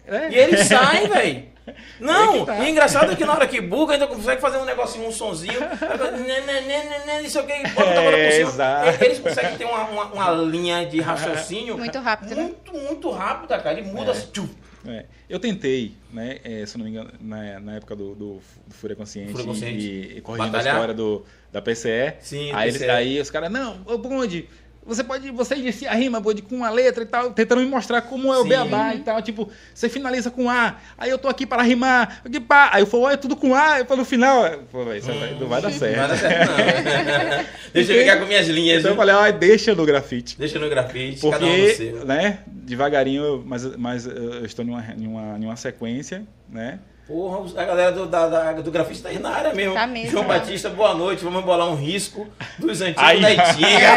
É. 0.06 0.30
E 0.30 0.34
ele 0.34 0.56
sai, 0.64 1.06
velho. 1.06 1.53
Não, 1.98 2.34
É 2.34 2.38
que 2.40 2.46
tá. 2.46 2.58
e 2.60 2.70
engraçado 2.70 3.12
é 3.12 3.16
que 3.16 3.24
na 3.24 3.32
hora 3.32 3.46
que 3.48 3.60
buga, 3.60 3.94
ainda 3.94 4.06
consegue 4.06 4.40
fazer 4.40 4.58
um 4.58 4.64
negocinho, 4.64 5.06
um 5.08 5.12
sonzinho. 5.12 5.58
né, 5.60 6.40
né, 6.40 6.60
né, 7.06 7.22
Não 7.22 7.28
sei 7.30 7.40
o 7.42 7.46
que, 7.46 7.68
bota 7.70 7.90
a 7.90 8.02
por 8.02 8.14
É, 8.14 8.30
cima. 8.32 8.48
exato. 8.50 9.04
Eles 9.04 9.18
conseguem 9.18 9.56
ter 9.56 9.64
uma, 9.64 9.84
uma, 9.84 10.04
uma 10.12 10.30
linha 10.32 10.84
de 10.86 11.00
raciocínio 11.00 11.78
Muito 11.78 11.98
rápido, 12.00 12.34
né? 12.34 12.42
muito, 12.42 12.72
muito 12.74 13.10
rápida, 13.10 13.58
cara. 13.58 13.78
Ele 13.78 13.88
muda 13.90 14.12
assim. 14.12 14.26
tchum. 14.32 14.48
É, 14.86 15.06
eu 15.30 15.40
tentei, 15.40 15.94
né, 16.12 16.38
é, 16.44 16.66
se 16.66 16.76
eu 16.76 16.78
não 16.78 16.84
me 16.84 16.90
engano, 16.90 17.10
na, 17.18 17.58
na 17.58 17.76
época 17.76 17.96
do, 17.96 18.14
do, 18.14 18.34
do 18.66 18.74
Fúria 18.74 18.94
Consciente, 18.94 19.30
Fúria 19.32 19.46
Consciente. 19.46 19.78
e, 19.82 20.18
e 20.18 20.20
corrigindo 20.20 20.52
Batalhar. 20.52 20.74
a 20.74 20.78
história 20.78 20.94
do, 20.94 21.24
da 21.50 21.62
PCE. 21.62 22.14
Sim, 22.20 22.52
aí, 22.52 22.70
PCE. 22.70 22.84
eles, 22.84 22.94
aí 22.94 23.20
os 23.20 23.30
caras, 23.30 23.50
não, 23.50 23.80
ô 23.86 23.96
Bonde, 23.96 24.46
você 24.86 25.02
pode, 25.02 25.30
você 25.30 25.54
inicia 25.56 25.90
a 25.90 25.94
rima, 25.94 26.20
Bonde, 26.20 26.42
com 26.42 26.56
uma 26.56 26.70
letra 26.70 27.02
e 27.02 27.06
tal, 27.06 27.30
tentando 27.32 27.60
me 27.62 27.66
mostrar 27.66 28.02
como 28.02 28.32
é 28.32 28.38
o 28.38 28.42
Sim. 28.42 28.48
beabá 28.48 28.94
e 28.94 28.98
tal, 29.00 29.20
tipo, 29.22 29.48
você 29.74 29.88
finaliza 29.88 30.30
com 30.30 30.48
A, 30.50 30.76
aí 30.98 31.10
eu 31.10 31.18
tô 31.18 31.28
aqui 31.28 31.46
para 31.46 31.62
rimar, 31.62 32.20
aqui 32.24 32.38
pá, 32.40 32.70
aí 32.72 32.82
eu 32.82 32.86
falo, 32.86 33.08
é 33.08 33.16
tudo 33.16 33.34
com 33.36 33.54
A, 33.54 33.80
eu 33.80 33.86
falo 33.86 34.00
no 34.00 34.04
final, 34.04 34.44
pô, 34.70 34.84
véio, 34.84 34.98
isso 34.98 35.12
vai- 35.12 35.34
não 35.38 35.46
vai 35.48 35.62
dar 35.62 35.72
certo. 35.72 35.96
Não 35.96 36.08
vai 36.08 36.08
dar 36.08 36.18
certo, 36.18 36.50
não. 36.50 37.44
Deixa 37.72 37.92
eu 37.92 38.00
ficar 38.00 38.16
com 38.20 38.26
minhas 38.26 38.46
linhas. 38.48 38.78
Então 38.80 38.92
eu 38.92 38.96
falei, 38.96 39.14
ó, 39.14 39.30
deixa 39.30 39.74
no 39.74 39.84
grafite. 39.86 40.38
Deixa 40.38 40.58
no 40.58 40.68
grafite, 40.68 41.20
cada 41.30 41.44
um 41.44 41.48
no 41.48 41.56
Porque, 41.56 41.74
seu. 41.74 42.04
né, 42.04 42.38
devagarinho, 42.46 43.42
mas, 43.46 43.64
mas 43.76 44.06
eu 44.06 44.44
estou 44.44 44.64
em 44.64 44.68
uma, 44.68 44.84
em 44.98 45.06
uma, 45.06 45.38
em 45.38 45.44
uma 45.44 45.56
sequência, 45.56 46.24
né? 46.48 46.78
Porra, 47.06 47.44
a 47.60 47.64
galera 47.66 47.92
do, 47.92 48.06
da, 48.06 48.26
da- 48.28 48.52
do 48.52 48.70
grafite 48.70 49.02
tá 49.02 49.10
aí 49.10 49.18
na 49.18 49.28
área 49.28 49.52
mesmo. 49.52 49.74
Tá 49.74 49.86
mesmo. 49.86 50.10
João 50.10 50.24
Batista, 50.24 50.70
boa 50.70 50.94
noite. 50.94 51.22
Vamos 51.22 51.44
bolar 51.44 51.68
um 51.68 51.74
risco 51.74 52.26
dos 52.58 52.80
antigos 52.80 53.02
Aí. 53.04 53.20
da 53.20 53.30
Itinga. 53.30 53.90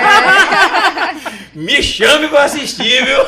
Me 1.56 1.82
chame 1.82 2.28
pra 2.28 2.44
assistir, 2.44 3.06
viu? 3.06 3.26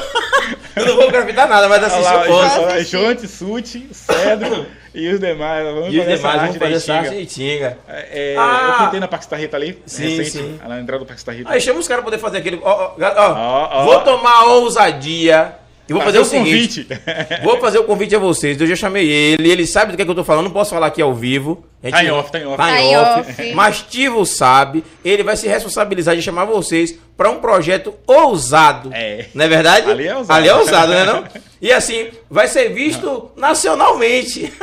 Eu 0.76 0.86
não 0.86 0.96
vou 0.98 1.10
grafitar 1.10 1.48
nada, 1.48 1.70
mas 1.70 1.82
assistir 1.84 2.14
eu 2.14 2.26
posso. 2.26 2.84
Jonte, 2.92 3.28
Sute, 3.28 3.88
Cedro 3.94 4.66
e 4.94 5.08
os 5.14 5.20
demais. 5.20 5.64
Vamos 5.66 5.94
E 5.94 6.00
os 6.00 6.04
fazer 6.06 6.18
demais 6.18 6.54
da 6.54 6.60
fazer 6.60 6.74
essa 6.74 6.94
arte 6.96 7.08
Itinga. 7.16 7.16
de 7.16 7.22
Itinga. 7.22 7.78
É, 7.88 8.34
é, 8.34 8.36
Ah! 8.38 8.76
Eu 8.80 8.84
pintei 8.86 9.00
na 9.00 9.08
Paquistá 9.08 9.36
Rita 9.38 9.56
ali, 9.56 9.82
Sim, 9.86 10.18
recente, 10.18 10.30
sim. 10.32 10.60
na 10.68 10.80
entrada 10.80 11.00
do 11.00 11.08
Paquistá 11.08 11.32
Rita. 11.32 11.50
Aí 11.52 11.62
chama 11.62 11.80
os 11.80 11.88
caras 11.88 12.04
pra 12.04 12.12
poder 12.12 12.22
fazer 12.22 12.38
aquele. 12.40 12.60
Ó, 12.62 12.70
ó, 12.70 12.94
ó, 13.00 13.34
Ó, 13.34 13.70
ó. 13.72 13.84
Vou 13.86 14.02
tomar 14.02 14.44
ousadia. 14.44 15.56
E 15.90 15.94
vou 15.94 16.02
fazer, 16.04 16.20
Fazer 16.20 16.38
o 16.38 16.44
seguinte. 16.46 16.84
convite. 16.86 17.42
Vou 17.44 17.60
fazer 17.60 17.80
o 17.80 17.84
convite 17.84 18.16
a 18.16 18.20
vocês. 18.20 18.60
Eu 18.62 18.68
já 18.68 18.76
chamei 18.76 19.10
ele. 19.10 19.50
Ele 19.50 19.66
sabe 19.66 19.92
do 19.92 19.96
que, 19.96 20.02
é 20.04 20.06
que 20.06 20.12
eu 20.12 20.16
tô 20.16 20.24
falando. 20.24 20.46
Não 20.46 20.52
posso 20.52 20.70
falar 20.72 20.88
aqui 20.88 21.02
ao 21.02 21.14
vivo. 21.16 21.66
Gente- 21.84 21.94
Tá 21.94 22.04
em 22.04 22.12
off, 22.12 22.32
tá 22.32 22.40
em 22.40 22.46
off. 22.46 22.58
Tá 22.58 22.82
em 22.82 22.94
Tá 22.94 23.18
off. 23.20 23.32
off. 23.32 23.54
Mas 23.54 23.82
Tivo 23.90 24.26
sabe. 24.26 24.84
Ele 25.04 25.24
vai 25.24 25.36
se 25.36 25.48
responsabilizar 25.48 26.16
de 26.16 26.22
chamar 26.22 26.46
vocês 26.46 26.96
pra 27.18 27.30
um 27.32 27.40
projeto 27.40 27.94
ousado. 28.06 28.92
É. 28.94 29.26
Não 29.34 29.46
é 29.46 29.48
verdade? 29.48 29.90
Ali 29.90 30.08
é 30.08 30.16
ousado. 30.16 30.38
Ali 30.40 30.48
é 30.50 30.56
ousado, 30.56 30.92
né? 30.94 31.06
Não? 31.06 31.24
E 31.62 31.74
assim, 31.74 32.08
vai 32.30 32.48
ser 32.48 32.70
visto 32.70 33.32
nacionalmente. 33.36 34.54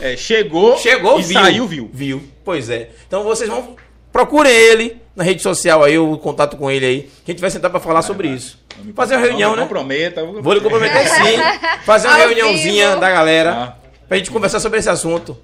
É, 0.00 0.16
chegou, 0.16 0.76
Chegou, 0.78 1.18
e 1.18 1.22
viu. 1.22 1.40
saiu, 1.40 1.66
viu. 1.66 1.90
Viu. 1.92 2.22
Pois 2.44 2.68
é. 2.70 2.90
Então 3.06 3.22
vocês 3.24 3.48
vão. 3.48 3.76
Procurem 4.12 4.52
ele 4.52 4.96
na 5.14 5.22
rede 5.24 5.40
social 5.42 5.82
aí, 5.84 5.96
o 5.98 6.18
contato 6.18 6.56
com 6.56 6.70
ele 6.70 6.84
aí. 6.86 7.00
Que 7.24 7.30
a 7.30 7.32
gente 7.32 7.40
vai 7.40 7.50
sentar 7.50 7.70
pra 7.70 7.78
falar 7.80 8.02
sobre 8.02 8.28
isso. 8.28 8.58
Fazer 8.94 9.16
uma 9.16 9.26
reunião, 9.26 9.54
né? 9.56 9.62
comprometa. 9.62 10.24
Vou 10.24 10.52
lhe 10.52 10.60
comprometer 10.60 11.06
sim. 11.08 11.38
Fazer 11.84 12.08
uma 12.08 12.14
Ao 12.16 12.20
reuniãozinha 12.20 12.88
vivo. 12.90 13.00
da 13.00 13.10
galera. 13.10 13.52
Ah. 13.52 13.74
Pra 14.08 14.16
gente 14.16 14.30
conversar 14.30 14.60
sobre 14.60 14.78
esse 14.78 14.88
assunto. 14.90 15.38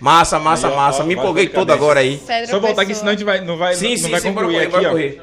Massa, 0.00 0.38
massa, 0.38 0.68
Aí, 0.68 0.72
ó, 0.72 0.76
massa. 0.76 1.02
ó, 1.02 1.06
Me 1.06 1.14
empolguei 1.14 1.48
todo 1.48 1.72
agora 1.72 2.00
aí. 2.00 2.18
Cedro 2.18 2.50
Só 2.50 2.60
voltar 2.60 2.82
aqui, 2.82 2.94
senão 2.94 3.08
a 3.08 3.12
gente 3.12 3.24
vai, 3.24 3.40
não 3.40 3.56
vai, 3.56 3.74
Sim, 3.74 3.90
não 3.90 3.96
sim, 3.96 4.10
vai 4.10 4.20
sim, 4.20 4.28
concluir 4.32 4.70
correr, 4.70 4.86
aqui, 4.86 4.88
correr. 4.90 5.22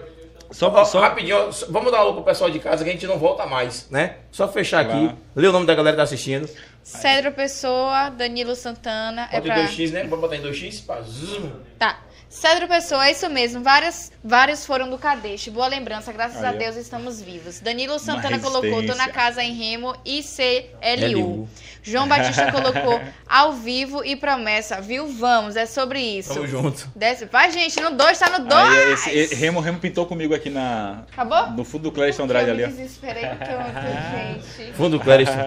Só, 0.52 0.70
Ó, 0.70 0.86
só, 0.86 1.00
Rapidinho, 1.00 1.38
ó, 1.38 1.50
vamos 1.70 1.92
dar 1.92 2.00
alô 2.00 2.14
pro 2.14 2.24
pessoal 2.24 2.50
de 2.50 2.60
casa 2.60 2.84
que 2.84 2.90
a 2.90 2.94
gente 2.94 3.08
não 3.08 3.18
volta 3.18 3.46
mais, 3.46 3.88
né? 3.90 4.16
Só 4.32 4.48
fechar 4.48 4.82
aqui, 4.82 5.12
ler 5.36 5.48
o 5.48 5.52
nome 5.52 5.66
da 5.66 5.74
galera 5.74 5.96
que 5.96 5.98
tá 5.98 6.04
assistindo. 6.04 6.48
Cedro 6.84 7.32
Pessoa, 7.32 8.10
Danilo 8.10 8.56
Santana. 8.56 9.28
É 9.32 9.40
Bota 9.42 9.54
pra... 9.54 9.64
em 9.64 9.68
2x, 9.68 9.92
né? 9.92 10.04
Vamos 10.04 10.20
botar 10.20 10.36
em 10.36 10.42
2x? 10.44 10.86
Pá, 10.86 11.02
zoom. 11.02 11.50
Tá. 11.80 11.98
Cedro 12.36 12.68
Pessoa, 12.68 13.08
é 13.08 13.12
isso 13.12 13.30
mesmo. 13.30 13.64
Vários, 13.64 14.12
vários 14.22 14.66
foram 14.66 14.90
do 14.90 14.98
Cadete. 14.98 15.50
Boa 15.50 15.68
lembrança, 15.68 16.12
graças 16.12 16.44
Aí, 16.44 16.50
a. 16.50 16.52
Deus 16.52 16.76
estamos 16.76 17.22
vivos. 17.22 17.62
Danilo 17.62 17.98
Santana 17.98 18.38
colocou 18.40 18.86
Tô 18.86 18.94
na 18.94 19.08
casa 19.08 19.42
em 19.42 19.54
Remo 19.54 19.96
e 20.04 20.22
CLU. 20.22 21.18
LU. 21.18 21.50
João 21.82 22.10
Batista 22.10 22.52
colocou 22.52 23.00
ao 23.26 23.54
vivo 23.54 24.04
e 24.04 24.18
promessa. 24.18 24.82
Viu? 24.82 25.08
Vamos, 25.08 25.56
é 25.56 25.66
sobre 25.66 26.00
isso. 26.02 26.34
Tamo 26.34 26.46
junto. 26.46 26.90
Desce. 26.94 27.24
Vai, 27.26 27.50
gente, 27.52 27.80
no 27.80 27.92
2, 27.92 28.20
tá 28.20 28.38
no 28.38 28.46
2. 28.46 28.54
Aí, 28.54 28.92
esse, 28.92 29.34
e- 29.34 29.36
Remo, 29.38 29.62
Remo 29.62 29.80
pintou 29.80 30.06
comigo 30.06 30.36
aqui 30.36 30.50
na, 30.50 31.04
Acabou? 31.14 31.52
no 31.52 31.64
fundo 31.64 31.84
do 31.84 31.92
Clériston 31.94 32.24
Andrade 32.24 32.48
Eu 32.50 32.54
ali, 32.54 32.64
me 32.64 32.68
ó. 32.68 32.76
desesperei 32.76 33.24
tanto, 33.24 34.58
gente. 34.58 34.74
Fundo 34.76 35.00
Clériston. 35.00 35.38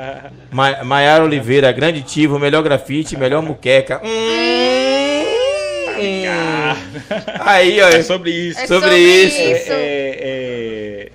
Ma 0.51 0.83
Maiara 0.85 1.23
Oliveira, 1.23 1.71
grande 1.71 2.01
tivo, 2.01 2.39
melhor 2.39 2.63
grafite, 2.63 3.15
melhor 3.15 3.43
muqueca. 3.43 4.01
Hum, 4.03 4.09
hum. 4.09 5.08
Aí, 7.41 7.81
ó. 7.81 7.89
É 7.89 8.03
sobre 8.03 8.31
isso. 8.31 8.61
É 8.61 8.67
Sobre 8.67 8.89
sobre, 8.89 8.99
isso. 8.99 9.41
isso. 9.43 9.73
É, 9.73 11.11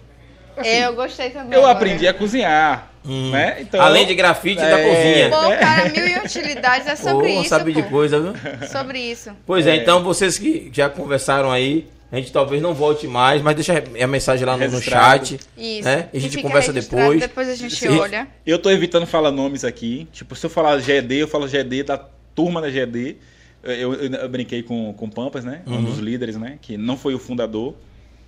é, 0.58 0.86
eu 0.86 0.94
gostei 0.94 1.30
também. 1.32 1.54
eu 1.54 1.60
agora. 1.62 1.74
aprendi 1.74 2.08
a 2.08 2.14
cozinhar, 2.14 2.92
Hum. 3.06 3.32
né? 3.32 3.58
Então, 3.62 3.82
Além 3.82 4.06
de 4.06 4.14
grafite 4.16 4.62
da 4.62 4.80
É. 4.80 4.84
cozinha. 4.90 5.30
Pô, 5.30 5.58
cara, 5.60 5.90
mil 5.90 6.08
e 6.08 6.20
utilidades 6.20 6.88
é 6.88 6.96
sobre 6.96 7.34
Pô, 7.34 7.40
isso. 7.42 7.50
sabe 7.50 7.74
de 7.74 7.82
pô. 7.84 7.90
coisa, 7.90 8.20
viu? 8.20 8.34
Sobre 8.72 9.00
isso. 9.00 9.32
Pois 9.46 9.66
é, 9.68 9.76
então 9.76 10.04
vocês 10.04 10.38
que 10.38 10.70
já 10.72 10.88
conversaram 10.90 11.52
aí, 11.52 11.88
a 12.12 12.18
gente 12.18 12.32
talvez 12.32 12.62
não 12.62 12.74
volte 12.74 13.08
mais, 13.08 13.42
mas 13.42 13.56
deixa 13.56 13.84
a 14.02 14.08
mensagem 14.08 14.46
lá 14.46 14.56
no, 14.56 14.68
no 14.70 14.80
chat. 14.82 15.40
Isso. 15.58 15.84
Né? 15.88 16.08
E 16.14 16.18
a 16.18 16.22
gente 16.22 16.40
conversa 16.42 16.72
depois. 16.72 17.20
Depois 17.20 17.50
a 17.50 17.56
gente 17.56 17.76
Sim. 17.76 17.98
olha. 17.98 18.28
Eu 18.46 18.60
tô 18.60 18.70
evitando 18.70 19.08
falar 19.08 19.32
nomes 19.32 19.64
aqui. 19.66 20.08
Tipo, 20.14 20.36
se 20.36 20.46
eu 20.46 20.50
falar 20.52 20.78
GD, 20.80 21.24
eu 21.24 21.28
falo 21.28 21.48
GD 21.48 21.84
da 21.84 22.00
turma 22.36 22.62
da 22.62 22.70
GD. 22.70 23.18
Eu, 23.64 23.94
eu- 23.94 24.12
eu 24.14 24.30
brinquei 24.30 24.64
com, 24.64 24.94
com 24.94 25.06
o 25.08 25.12
Pampas, 25.14 25.46
né? 25.46 25.66
Um 25.70 25.76
Uhum. 25.78 25.84
dos 25.84 26.00
líderes, 26.00 26.38
né? 26.38 26.58
Que 26.60 26.78
não 26.78 26.98
foi 26.98 27.16
o 27.16 27.20
fundador, 27.20 27.82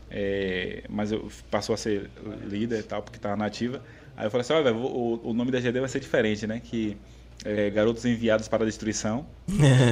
é, 0.10 0.86
mas 0.90 1.12
eu, 1.12 1.28
passou 1.50 1.74
a 1.76 1.78
ser 1.78 2.12
líder 2.44 2.80
e 2.82 2.84
tal, 2.84 3.04
porque 3.04 3.20
tava 3.20 3.36
nativa. 3.36 3.84
Aí 4.16 4.26
eu 4.28 4.32
falei 4.32 4.42
assim, 4.44 4.54
olha, 4.54 4.74
o, 4.76 5.30
o 5.32 5.34
nome 5.34 5.52
da 5.52 5.60
GD 5.60 5.80
vai 5.82 5.90
ser 5.90 6.00
diferente, 6.00 6.48
né? 6.48 6.60
Que 6.62 7.02
é, 7.44 7.70
Garotos 7.70 8.06
Enviados 8.06 8.48
para 8.48 8.64
a 8.64 8.66
Destruição. 8.66 9.26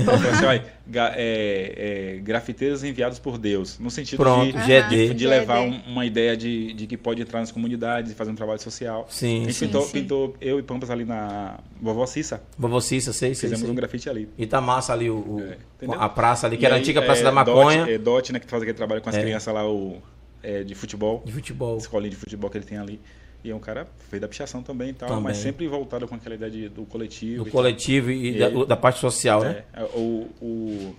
falei 0.05 0.29
assim, 0.31 0.45
olha, 0.45 0.65
ga- 0.87 1.13
é, 1.15 2.15
é, 2.15 2.19
grafiteiros 2.21 2.83
enviados 2.83 3.19
por 3.19 3.37
Deus. 3.37 3.77
No 3.79 3.91
sentido 3.91 4.17
Pronto, 4.17 4.51
de, 4.57 4.63
GD. 4.65 5.07
de, 5.09 5.13
de 5.13 5.27
levar 5.27 5.61
um- 5.61 5.81
uma 5.87 6.05
ideia 6.05 6.35
de, 6.35 6.73
de 6.73 6.87
que 6.87 6.97
pode 6.97 7.21
entrar 7.21 7.39
nas 7.41 7.51
comunidades 7.51 8.11
e 8.11 8.15
fazer 8.15 8.31
um 8.31 8.35
trabalho 8.35 8.59
social. 8.59 9.05
A 9.07 9.11
Sim, 9.11 9.41
gente 9.45 9.53
sim. 9.53 9.65
pintou, 9.67 9.81
sim. 9.83 9.91
pintou 9.91 10.35
eu 10.41 10.57
e 10.59 10.63
Pampas 10.63 10.89
ali 10.89 11.05
na 11.05 11.59
Vovó 11.81 12.05
Cissa. 12.05 12.41
Vovô 12.57 12.79
Cissa, 12.81 13.13
sei, 13.13 13.35
sei, 13.35 13.49
Fizemos 13.49 13.61
sei. 13.61 13.69
um 13.71 13.75
grafite 13.75 14.09
ali. 14.09 14.29
E 14.37 14.45
tá 14.47 14.59
massa 14.61 14.93
ali 14.93 15.09
o, 15.09 15.15
o- 15.17 15.39
É, 15.41 15.57
a 15.97 16.09
praça 16.09 16.47
ali, 16.47 16.57
que 16.57 16.63
E 16.63 16.65
era 16.65 16.75
a 16.75 16.77
aí, 16.77 16.81
antiga 16.81 17.01
Praça 17.01 17.21
é, 17.21 17.23
da 17.25 17.31
Maconha. 17.31 17.79
Dot, 17.85 17.91
é, 17.91 17.97
Dot, 17.97 18.33
né, 18.33 18.39
que 18.39 18.47
faz 18.47 18.63
aquele 18.63 18.77
trabalho 18.77 19.01
com 19.01 19.09
as 19.09 19.15
É. 19.15 19.21
crianças 19.21 19.53
lá, 19.53 19.69
o, 19.69 19.97
é, 20.41 20.63
de 20.63 20.73
futebol. 20.73 21.21
De 21.25 21.31
futebol. 21.31 21.77
Escolinha 21.77 22.09
de 22.09 22.15
futebol 22.15 22.49
que 22.49 22.57
ele 22.57 22.65
tem 22.65 22.77
ali. 22.77 22.99
E 23.43 23.49
é 23.51 23.55
um 23.55 23.59
cara 23.59 23.85
fez 24.09 24.21
da 24.21 24.27
pichação 24.27 24.63
também 24.63 24.91
e 24.91 24.93
tal, 24.93 25.09
Também. 25.09 25.23
mas 25.23 25.37
sempre 25.37 25.67
voltado 25.67 26.07
com 26.07 26.15
aquela 26.15 26.35
ideia 26.35 26.49
de- 26.51 26.69
do 26.69 26.85
coletivo. 26.85 27.43
Do 27.43 27.49
e 27.49 27.51
coletivo 27.51 28.09
e, 28.11 28.35
E 28.35 28.39
da, 28.39 28.49
da 28.65 28.77
parte 28.77 28.99
social, 29.01 29.41
tal. 29.41 29.49
né? 29.51 29.63
É, 29.73 29.83
o, 29.83 30.29
o 30.41 30.95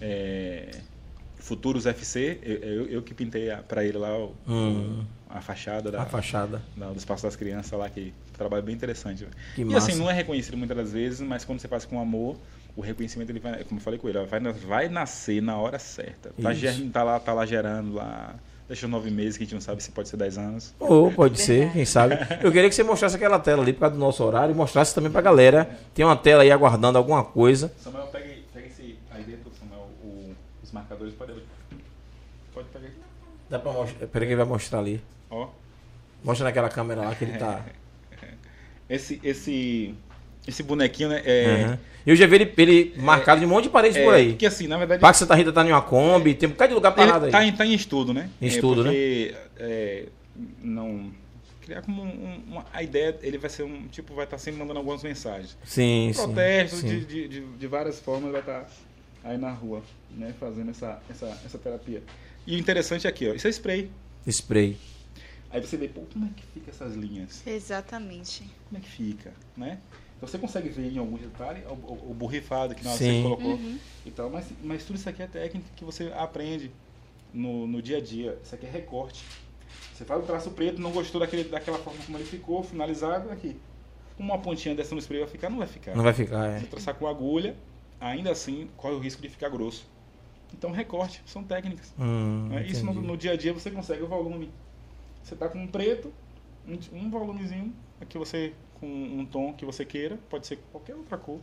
é, 0.00 0.70
Futuros 1.38 1.86
FC, 1.86 2.38
eu, 2.42 2.56
eu, 2.56 2.86
eu 2.88 3.02
que 3.02 3.14
pintei 3.14 3.50
a- 3.50 3.58
pra 3.62 3.82
ele 3.82 3.96
lá 3.96 4.14
o- 4.18 4.34
Hum. 4.46 5.02
a 5.30 5.40
fachada 5.40 5.90
da, 5.90 6.02
A 6.02 6.06
fachada. 6.06 6.60
da- 6.76 6.90
do 6.90 6.98
Espaço 6.98 7.22
das 7.22 7.36
Crianças 7.36 7.78
lá, 7.78 7.88
que 7.88 8.12
trabalho 8.36 8.62
bem 8.62 8.74
interessante. 8.74 9.26
Que 9.54 9.62
e 9.62 9.64
massa. 9.64 9.88
assim, 9.90 9.98
não 9.98 10.10
é 10.10 10.12
reconhecido 10.12 10.56
muitas 10.58 10.76
das 10.76 10.92
vezes, 10.92 11.20
mas 11.20 11.44
quando 11.46 11.60
você 11.60 11.68
faz 11.68 11.86
com 11.86 11.98
amor, 11.98 12.36
o 12.76 12.82
reconhecimento, 12.82 13.30
ele 13.30 13.40
vai, 13.40 13.64
como 13.64 13.80
eu 13.80 13.82
falei 13.84 13.98
com 13.98 14.08
ele, 14.08 14.22
vai, 14.26 14.40
vai 14.40 14.88
nascer 14.90 15.40
na 15.40 15.56
hora 15.56 15.78
certa. 15.78 16.30
Tá, 16.40 16.52
Isso. 16.52 16.60
ger- 16.60 16.90
tá 16.92 17.02
lá, 17.02 17.18
tá 17.18 17.32
lá 17.32 17.46
gerando 17.46 17.94
lá, 17.94 18.34
deixa 18.68 18.86
nove 18.86 19.10
meses, 19.10 19.36
que 19.36 19.42
a 19.42 19.46
gente 19.46 19.54
não 19.54 19.60
sabe 19.60 19.82
se 19.82 19.90
pode 19.90 20.08
ser 20.08 20.16
dez 20.16 20.36
anos. 20.38 20.74
Ou 20.78 21.10
pode 21.10 21.40
ser, 21.40 21.72
quem 21.72 21.84
sabe. 21.84 22.14
Eu 22.42 22.52
queria 22.52 22.68
que 22.68 22.74
você 22.74 22.82
mostrasse 22.84 23.16
aquela 23.16 23.38
tela 23.40 23.62
ali 23.62 23.72
por 23.72 23.80
causa 23.80 23.94
do 23.94 23.98
nosso 24.00 24.22
horário 24.22 24.52
e 24.52 24.56
mostrasse 24.56 24.94
também 24.94 25.10
pra 25.10 25.20
galera. 25.22 25.68
Tem 25.94 26.04
uma 26.04 26.16
tela 26.16 26.42
aí 26.42 26.50
aguardando 26.50 26.98
alguma 26.98 27.24
coisa. 27.24 27.72
Samuel, 27.82 28.06
pega, 28.08 28.26
aí- 28.26 28.44
pega 28.52 28.66
esse 28.66 28.98
aí 29.10 29.22
dentro, 29.24 29.50
Samuel, 29.58 29.88
o- 30.04 30.34
os 30.62 30.70
marcadores, 30.70 31.14
pode, 31.14 31.32
pode 32.54 32.68
pegar 32.68 32.86
aí. 32.86 32.92
Dá 33.50 33.58
pra 33.58 33.72
mostrar. 33.72 34.06
Peraí 34.06 34.28
que 34.28 34.34
ele 34.34 34.42
vai 34.42 34.46
mostrar 34.52 34.78
ali. 34.80 35.00
Ó, 35.30 35.48
Mostra 36.22 36.44
naquela 36.46 36.68
câmera 36.68 37.02
lá 37.02 37.14
que 37.14 37.24
ele 37.24 37.38
tá. 37.38 37.64
esse, 38.90 39.20
esse, 39.22 39.94
esse 40.48 40.62
bonequinho, 40.62 41.10
né, 41.10 41.22
é... 41.24 41.66
Uhum. 41.68 41.78
Eu 42.06 42.16
já 42.16 42.26
vi 42.26 42.36
ele, 42.36 42.54
ele 42.56 42.94
marcado 42.96 43.38
de 43.38 43.44
um 43.44 43.50
monte 43.50 43.64
de 43.64 43.70
paredes 43.70 43.98
é, 43.98 44.02
por 44.02 44.14
aí. 44.14 44.30
Porque 44.30 44.46
assim, 44.46 44.66
na 44.66 44.78
verdade... 44.78 44.98
Parque 44.98 45.18
Santa 45.18 45.34
Rita 45.34 45.52
tá 45.52 45.62
em 45.62 45.70
uma 45.70 45.82
Kombi, 45.82 46.34
tem 46.34 46.48
um 46.48 46.52
bocado 46.52 46.70
de 46.70 46.74
lugar 46.74 46.94
parado 46.94 47.26
Ele 47.26 47.36
aí. 47.36 47.42
tá 47.42 47.44
em, 47.44 47.52
tá 47.52 47.66
em 47.66 47.74
estudo, 47.74 48.14
né? 48.14 48.30
Em 48.40 48.46
É, 48.46 48.48
estudo, 48.48 48.84
porque, 48.84 49.34
é, 49.58 50.06
não 50.62 51.10
criar 51.60 51.82
como 51.82 52.02
um, 52.02 52.42
uma, 52.46 52.64
a 52.72 52.82
ideia, 52.82 53.14
ele 53.20 53.36
vai 53.36 53.50
ser 53.50 53.64
um, 53.64 53.86
tipo, 53.88 54.14
vai 54.14 54.24
estar 54.24 54.38
sempre 54.38 54.58
mandando 54.58 54.78
algumas 54.78 55.02
mensagens. 55.02 55.54
Sim, 55.66 56.10
sim. 56.14 56.22
Protesto 56.22 56.76
sim. 56.76 56.86
de, 56.86 57.04
de, 57.04 57.28
de, 57.28 57.40
de 57.40 57.66
várias 57.66 58.00
formas, 58.00 58.32
vai 58.32 58.40
estar 58.40 58.66
aí 59.22 59.36
na 59.36 59.50
rua, 59.50 59.82
né, 60.16 60.32
fazendo 60.40 60.70
essa, 60.70 61.02
essa, 61.10 61.26
essa 61.44 61.58
terapia. 61.58 62.02
E 62.46 62.56
o 62.56 62.58
interessante 62.58 63.06
é 63.06 63.10
aqui, 63.10 63.28
ó, 63.28 63.34
isso 63.34 63.46
é 63.46 63.50
spray. 63.50 63.90
Spray. 64.26 64.78
Aí 65.50 65.60
você 65.60 65.76
vê, 65.76 65.88
pô, 65.88 66.02
como 66.10 66.24
é 66.24 66.28
que 66.34 66.42
fica 66.54 66.70
essas 66.70 66.94
linhas? 66.94 67.42
Exatamente. 67.46 68.44
Como 68.68 68.78
é 68.78 68.80
que 68.80 68.88
fica, 68.90 69.34
né? 69.54 69.76
Então 70.18 70.28
você 70.28 70.36
consegue 70.38 70.68
ver 70.68 70.92
em 70.92 70.98
alguns 70.98 71.20
detalhes 71.20 71.64
o, 71.66 71.72
o, 71.72 72.10
o 72.10 72.14
borrifado 72.14 72.74
que 72.74 72.82
você 72.82 73.22
colocou 73.22 73.52
Uhum. 73.52 73.78
e 74.04 74.10
tal, 74.10 74.28
mas, 74.28 74.46
mas 74.62 74.84
tudo 74.84 74.96
isso 74.96 75.08
aqui 75.08 75.22
é 75.22 75.26
técnica 75.28 75.66
que 75.76 75.84
você 75.84 76.12
aprende 76.16 76.70
no, 77.32 77.66
no 77.68 77.80
dia 77.80 77.98
a 77.98 78.00
dia. 78.00 78.36
Isso 78.42 78.52
aqui 78.54 78.66
é 78.66 78.70
recorte. 78.70 79.24
Você 79.94 80.04
faz 80.04 80.20
o 80.22 80.26
traço 80.26 80.50
preto, 80.50 80.80
não 80.80 80.90
gostou 80.90 81.20
daquele, 81.20 81.44
daquela 81.44 81.78
forma 81.78 82.00
como 82.04 82.18
ele 82.18 82.24
ficou, 82.24 82.62
finalizado, 82.64 83.30
aqui. 83.30 83.56
Uma 84.18 84.38
pontinha 84.38 84.74
dessa 84.74 84.92
no 84.94 85.00
spray 85.00 85.20
vai 85.20 85.28
ficar? 85.28 85.50
Não 85.50 85.58
vai 85.58 85.68
ficar. 85.68 85.94
Não 85.94 86.02
vai 86.02 86.12
ficar, 86.12 86.46
é. 86.50 86.58
Se 86.58 86.66
traçar 86.66 86.94
com 86.96 87.06
agulha, 87.06 87.56
ainda 88.00 88.32
assim 88.32 88.68
corre 88.76 88.94
o 88.94 88.98
risco 88.98 89.22
de 89.22 89.28
ficar 89.28 89.48
grosso. 89.48 89.86
Então 90.52 90.72
recorte, 90.72 91.22
são 91.26 91.44
técnicas. 91.44 91.92
Hum, 91.98 92.48
né? 92.48 92.66
Isso 92.66 92.84
no, 92.84 92.92
no 92.94 93.16
dia 93.16 93.32
a 93.32 93.36
dia 93.36 93.52
você 93.52 93.70
consegue 93.70 94.02
o 94.02 94.08
volume. 94.08 94.50
Você 95.22 95.36
tá 95.36 95.48
com 95.48 95.58
um 95.58 95.66
preto, 95.68 96.12
um, 96.66 96.78
um 96.96 97.10
volumezinho, 97.10 97.72
aqui 98.00 98.16
você 98.18 98.54
com 98.80 98.86
um 98.86 99.24
tom 99.26 99.52
que 99.52 99.64
você 99.64 99.84
queira, 99.84 100.18
pode 100.30 100.46
ser 100.46 100.58
qualquer 100.72 100.94
outra 100.94 101.16
cor, 101.16 101.40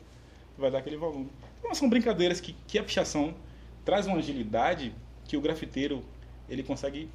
vai 0.57 0.71
dar 0.71 0.79
aquele 0.79 0.97
volume. 0.97 1.29
Então 1.59 1.73
são 1.73 1.89
brincadeiras 1.89 2.39
que, 2.39 2.55
que 2.67 2.77
a 2.79 2.83
pichação 2.83 3.33
traz 3.83 4.07
uma 4.07 4.17
agilidade 4.17 4.93
que 5.27 5.35
o 5.37 5.41
grafiteiro 5.41 6.03
ele 6.49 6.63
consegue 6.63 7.09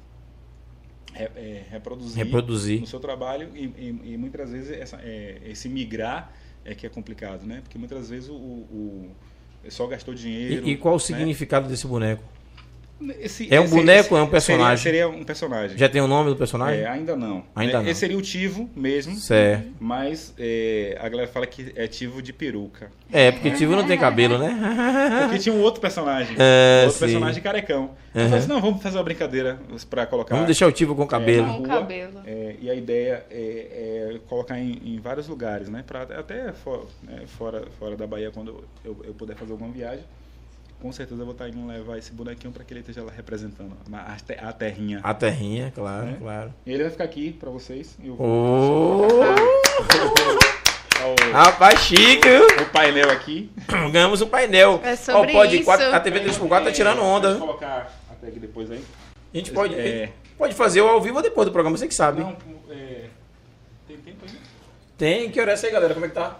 re- 1.13 1.31
é, 1.35 1.63
reproduzir, 1.69 2.23
Reproduzir. 2.23 2.79
no 2.81 2.87
seu 2.87 2.99
trabalho 2.99 3.49
e, 3.55 3.65
e- 3.65 4.13
e 4.13 4.17
muitas 4.17 4.51
vezes 4.51 4.71
essa, 4.71 4.97
é, 5.01 5.41
esse 5.45 5.67
migrar 5.69 6.33
é 6.63 6.75
que 6.75 6.85
é 6.85 6.89
complicado, 6.89 7.45
né? 7.45 7.61
Porque 7.61 7.77
muitas 7.77 8.09
vezes 8.09 8.29
o, 8.29 8.33
o, 8.35 9.11
o 9.65 9.71
só 9.71 9.87
gastou 9.87 10.13
dinheiro. 10.13 10.67
E, 10.67 10.71
e 10.71 10.77
qual 10.77 10.93
o 10.95 10.97
né? 10.97 11.03
significado 11.03 11.67
desse 11.67 11.87
boneco? 11.87 12.23
Esse- 13.19 13.47
É 13.53 13.59
um 13.59 13.63
esse- 13.65 13.73
boneco 13.75 14.13
ou 14.15 14.19
é 14.19 14.23
um 14.23 14.25
seria- 14.25 14.31
personagem? 14.31 14.83
Seria, 14.83 15.09
um 15.09 15.23
personagem. 15.23 15.77
Já 15.77 15.89
tem 15.89 16.01
o 16.01 16.07
nome 16.07 16.29
do 16.29 16.35
personagem? 16.35 16.81
É, 16.81 16.87
ainda 16.87 17.15
não. 17.15 17.43
Ainda 17.55 17.73
É, 17.79 17.81
não. 17.81 17.87
Esse 17.87 17.99
seria 18.01 18.17
o 18.17 18.21
Tivo 18.21 18.69
mesmo. 18.75 19.15
Certo. 19.15 19.67
Mas 19.79 20.33
é, 20.37 20.97
a 20.99 21.09
galera 21.09 21.27
fala 21.27 21.45
que 21.47 21.71
é 21.75 21.87
Tivo 21.87 22.21
de 22.21 22.31
peruca. 22.33 22.91
É, 23.11 23.31
porque 23.31 23.51
Tivo 23.51 23.75
não 23.75 23.85
tem 23.85 23.97
cabelo, 23.97 24.37
né? 24.37 24.51
Porque 25.27 25.39
tinha 25.39 25.53
um 25.55 25.61
outro 25.61 25.81
personagem. 25.81 26.35
É, 26.39 26.83
outro 26.85 26.99
sim. 26.99 27.05
personagem 27.05 27.41
carecão. 27.43 27.91
Eu 28.13 28.21
Uhum. 28.21 28.27
falei 28.27 28.39
assim, 28.39 28.47
não, 28.49 28.61
vamos 28.61 28.81
fazer 28.83 28.97
uma 28.97 29.03
brincadeira 29.03 29.59
pra 29.89 30.05
colocar. 30.05 30.35
Vamos 30.35 30.47
deixar 30.47 30.67
o 30.67 30.71
Tivo 30.71 30.95
com 30.95 31.03
é, 31.03 31.07
cabelo. 31.07 31.45
Com 31.47 31.57
rua. 31.59 31.67
cabelo. 31.67 32.21
É, 32.25 32.55
e 32.61 32.69
a 32.69 32.75
ideia 32.75 33.25
é, 33.29 34.11
é 34.15 34.19
colocar 34.27 34.57
em, 34.59 34.81
em 34.85 34.99
vários 34.99 35.27
lugares, 35.27 35.67
né? 35.69 35.83
Pra, 35.85 36.03
até 36.03 36.51
fo- 36.53 36.87
né, 37.03 37.21
fora, 37.25 37.63
fora 37.79 37.95
da 37.95 38.05
Bahia, 38.07 38.31
quando 38.31 38.63
eu, 38.83 38.97
eu 39.05 39.13
puder 39.13 39.35
fazer 39.35 39.51
alguma 39.51 39.71
viagem. 39.71 40.03
Com 40.81 40.91
certeza 40.91 41.21
eu 41.21 41.25
vou 41.25 41.33
estar 41.33 41.47
indo 41.47 41.65
levar 41.67 41.97
esse 41.99 42.11
bonequinho 42.11 42.51
para 42.51 42.63
que 42.63 42.73
ele 42.73 42.79
esteja 42.79 43.03
lá 43.03 43.11
representando 43.11 43.71
a, 43.93 44.13
a 44.13 44.15
te- 44.15 44.37
a 44.39 44.51
terrinha. 44.51 44.99
A 45.03 45.13
terrinha, 45.13 45.71
claro, 45.75 46.09
É. 46.09 46.13
claro. 46.13 46.53
E 46.65 46.71
ele 46.73 46.81
vai 46.83 46.91
ficar 46.91 47.03
aqui 47.03 47.33
para 47.33 47.51
vocês. 47.51 47.95
Eu 48.03 48.15
vou 48.15 49.07
colocar 49.07 49.35
rapaz, 51.31 51.79
chique, 51.81 52.27
o, 52.27 52.63
o 52.63 52.65
painel 52.71 53.11
aqui. 53.11 53.51
Ganhamos 53.91 54.21
um 54.21 54.27
painel. 54.27 54.81
É 54.83 54.95
sobre 54.95 55.31
Ó, 55.31 55.33
pode 55.33 55.55
isso. 55.57 55.65
quatro- 55.65 55.93
a 55.93 55.99
TV 55.99 56.19
3x4 56.21 56.63
tá 56.63 56.71
tirando 56.71 57.01
onda. 57.03 57.27
Pode 57.27 57.37
viu? 57.37 57.45
colocar 57.47 57.93
a 58.09 58.15
tag 58.15 58.39
depois 58.39 58.71
aí. 58.71 58.83
A 59.33 59.37
gente 59.37 59.51
pode, 59.51 59.75
É. 59.75 60.11
pode 60.37 60.55
fazer 60.55 60.81
o 60.81 60.87
ao 60.87 60.99
vivo 60.99 61.17
ou 61.17 61.21
depois 61.23 61.45
do 61.47 61.51
programa, 61.51 61.77
você 61.77 61.87
que 61.87 61.93
sabe. 61.93 62.21
Não, 62.21 62.35
é, 62.71 63.05
tem 63.87 63.97
tempo 63.97 64.25
aí? 64.27 64.31
Tem, 64.97 65.29
que 65.29 65.39
hora 65.39 65.51
é 65.51 65.53
essa 65.53 65.67
aí, 65.67 65.73
galera? 65.73 65.93
Como 65.93 66.05
é 66.07 66.09
que 66.09 66.15
tá? 66.15 66.39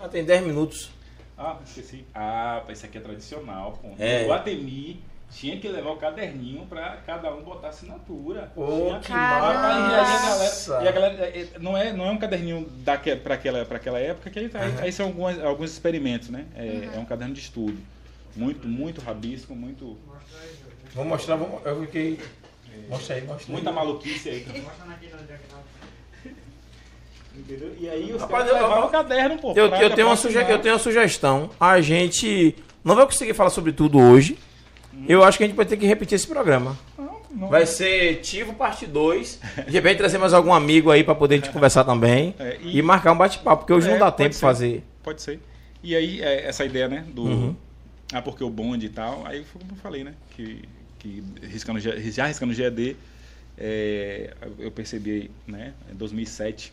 Ah, 0.00 0.08
tem 0.08 0.24
10 0.24 0.44
minutos. 0.46 0.90
Ah, 1.36 1.58
esqueci. 1.64 2.04
Ah, 2.14 2.62
esse 2.68 2.86
aqui 2.86 2.98
é 2.98 3.00
tradicional, 3.00 3.72
pô. 3.72 3.88
É. 3.98 4.24
O 4.24 4.28
Guatemi 4.28 5.02
tinha 5.30 5.58
que 5.58 5.68
levar 5.68 5.90
o 5.90 5.96
caderninho 5.96 6.64
pra 6.66 6.98
cada 7.04 7.34
um 7.34 7.42
botar 7.42 7.68
assinatura. 7.68 8.52
Pô, 8.54 8.66
Tinha 8.66 9.00
que 9.00 9.12
E 9.12 9.14
aí 9.14 9.22
a 9.22 10.22
galera, 10.22 10.84
e 10.84 10.88
a 10.88 10.92
galera 10.92 11.24
é, 11.24 11.40
é, 11.40 11.58
não, 11.58 11.76
é, 11.76 11.92
não 11.92 12.06
é 12.06 12.10
um 12.10 12.18
caderninho 12.18 12.68
daque, 12.84 13.14
pra, 13.16 13.34
aquela, 13.34 13.64
pra 13.64 13.76
aquela 13.78 13.98
época, 13.98 14.30
que 14.30 14.38
aí, 14.38 14.50
aí, 14.54 14.74
aí 14.80 14.92
são 14.92 15.06
alguns, 15.06 15.38
alguns 15.40 15.70
experimentos, 15.72 16.28
né? 16.28 16.46
É, 16.54 16.90
é 16.94 16.98
um 16.98 17.04
caderno 17.04 17.34
de 17.34 17.40
estudo. 17.40 17.76
Muito, 18.36 18.66
muito 18.66 19.00
rabisco, 19.00 19.54
muito, 19.54 19.98
Vou 20.94 21.04
mostrar, 21.04 21.34
vou, 21.34 21.60
eu 21.64 21.80
fiquei... 21.82 22.20
Mostra 22.88 23.16
aí, 23.16 23.22
mostra 23.22 23.46
aí. 23.46 23.52
muita 23.52 23.72
maluquice 23.72 24.28
aí. 24.28 24.46
Entendeu? 27.36 27.74
E 27.78 27.88
aí 27.88 28.12
os 28.12 28.20
Rapaz, 28.20 28.44
caras 28.44 28.48
eu- 28.60 28.68
levavam 28.68 28.86
o 28.88 28.90
caderno, 28.90 29.38
pô. 29.38 29.52
Eu, 29.56 29.66
eu, 29.66 29.90
tenho 29.94 30.06
uma 30.08 30.16
suge- 30.16 30.38
eu 30.38 30.58
tenho 30.58 30.74
uma 30.74 30.80
sugestão. 30.80 31.50
A 31.58 31.80
gente 31.80 32.54
não 32.84 32.94
vai 32.94 33.04
conseguir 33.06 33.34
falar 33.34 33.50
sobre 33.50 33.72
tudo 33.72 33.98
hoje. 33.98 34.38
Eu 35.08 35.24
acho 35.24 35.36
que 35.38 35.44
a 35.44 35.46
gente 35.48 35.56
vai 35.56 35.66
ter 35.66 35.76
que 35.76 35.86
repetir 35.86 36.14
esse 36.14 36.26
programa. 36.26 36.78
Não, 36.96 37.20
não. 37.32 37.48
Vai 37.48 37.66
ser 37.66 38.20
Tivo 38.20 38.54
parte 38.54 38.86
2. 38.86 39.40
De 39.66 39.72
repente 39.72 39.98
trazer 39.98 40.18
mais 40.18 40.32
algum 40.32 40.54
amigo 40.54 40.90
aí 40.90 41.02
pra 41.02 41.14
poder 41.14 41.34
a 41.34 41.38
gente 41.38 41.50
conversar 41.50 41.82
também. 41.84 42.34
É, 42.38 42.58
e... 42.62 42.80
marcar 42.80 43.10
um 43.12 43.16
bate-papo, 43.18 43.62
porque 43.62 43.72
hoje 43.72 43.88
É, 43.88 43.90
não 43.92 43.98
dá 43.98 44.10
tempo 44.12 44.30
de 44.30 44.40
fazer. 44.40 44.84
Pode 45.02 45.20
ser. 45.20 45.40
E 45.82 45.94
aí, 45.96 46.22
é, 46.22 46.46
essa 46.46 46.64
ideia, 46.64 46.86
né, 46.88 47.04
do... 47.12 47.22
Uhum. 47.24 47.56
Ah, 48.12 48.22
porque 48.22 48.44
o 48.44 48.48
bonde 48.48 48.86
e 48.86 48.88
tal, 48.88 49.22
aí 49.26 49.42
foi 49.44 49.60
como 49.60 49.72
eu 49.72 49.76
falei, 49.82 50.04
né, 50.04 50.14
que, 50.36 50.62
que 50.98 51.22
riscando, 51.42 51.80
já 51.80 52.26
riscando 52.26 52.54
GED, 52.54 52.96
é, 53.58 54.32
eu 54.58 54.70
percebi, 54.70 55.30
né, 55.46 55.72
em 55.90 55.96
2007, 55.96 56.72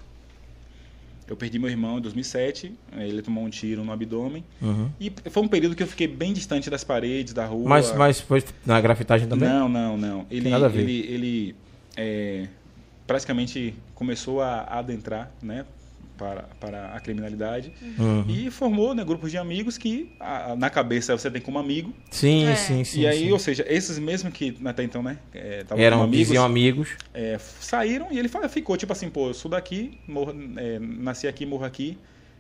eu 1.32 1.38
perdi 1.38 1.58
meu 1.58 1.70
irmão 1.70 1.98
em 1.98 2.02
2007, 2.02 2.74
eh, 2.92 3.08
ele 3.08 3.22
tomou 3.22 3.46
um 3.46 3.50
tiro 3.50 3.86
no 3.86 3.92
abdômen, 3.94 4.44
Uhum. 4.62 4.90
e 5.00 5.10
foi 5.30 5.42
um 5.42 5.48
período 5.48 5.78
que 5.78 5.82
eu 5.82 5.88
fiquei 5.88 6.06
bem 6.06 6.34
distante 6.34 6.70
das 6.70 6.84
paredes, 6.84 7.34
da 7.34 7.46
rua. 7.46 7.70
Mas, 7.70 7.96
mas 7.96 8.20
foi 8.20 8.44
na 8.66 8.82
grafitagem 8.82 9.30
também? 9.30 9.48
Não, 9.48 9.70
não, 9.70 9.96
não. 9.98 10.26
Ele, 10.30 10.50
nada 10.50 10.66
a 10.66 10.68
ver. 10.70 10.82
ele, 10.82 11.00
ele 11.08 11.56
é, 11.96 12.48
praticamente 13.08 13.74
começou 13.96 14.42
a 14.42 14.64
adentrar, 14.64 15.32
né, 15.42 15.66
para, 16.22 16.44
para 16.60 16.94
a 16.94 17.00
criminalidade 17.00 17.74
Uhum. 17.98 18.26
e 18.30 18.52
formou, 18.52 18.94
né, 18.94 19.04
grupos 19.04 19.32
de 19.32 19.40
amigos 19.40 19.76
que 19.76 20.08
a- 20.20 20.56
na 20.56 20.70
cabeça 20.70 21.18
você 21.18 21.32
tem 21.32 21.42
como 21.42 21.58
amigo. 21.58 21.92
Sim, 22.12 22.46
É. 22.46 22.56
sim, 22.56 22.84
sim. 22.84 23.02
e 23.02 23.08
aí, 23.08 23.22
sim. 23.22 23.32
ou 23.32 23.40
seja, 23.40 23.66
esses 23.68 23.98
mesmos 23.98 24.32
que 24.32 24.56
até 24.64 24.84
então, 24.84 25.02
né, 25.02 25.18
é, 25.34 25.62
estavam 25.62 25.84
Eram, 25.84 25.98
como 25.98 26.10
amigos, 26.10 26.28
diziam 26.28 26.46
amigos. 26.46 26.90
é, 27.12 27.40
saíram 27.40 28.08
e 28.12 28.20
ele 28.20 28.30
ficou 28.50 28.78
tipo 28.78 28.94
assim, 28.94 29.10
pô, 29.10 29.30
eu 29.30 29.34
sou 29.34 29.50
daqui, 29.50 29.98
morro, 30.08 30.32
é, 30.58 30.78
nasci 30.78 31.28
aqui, 31.28 31.44
morro 31.44 31.66
aqui. 31.66 31.98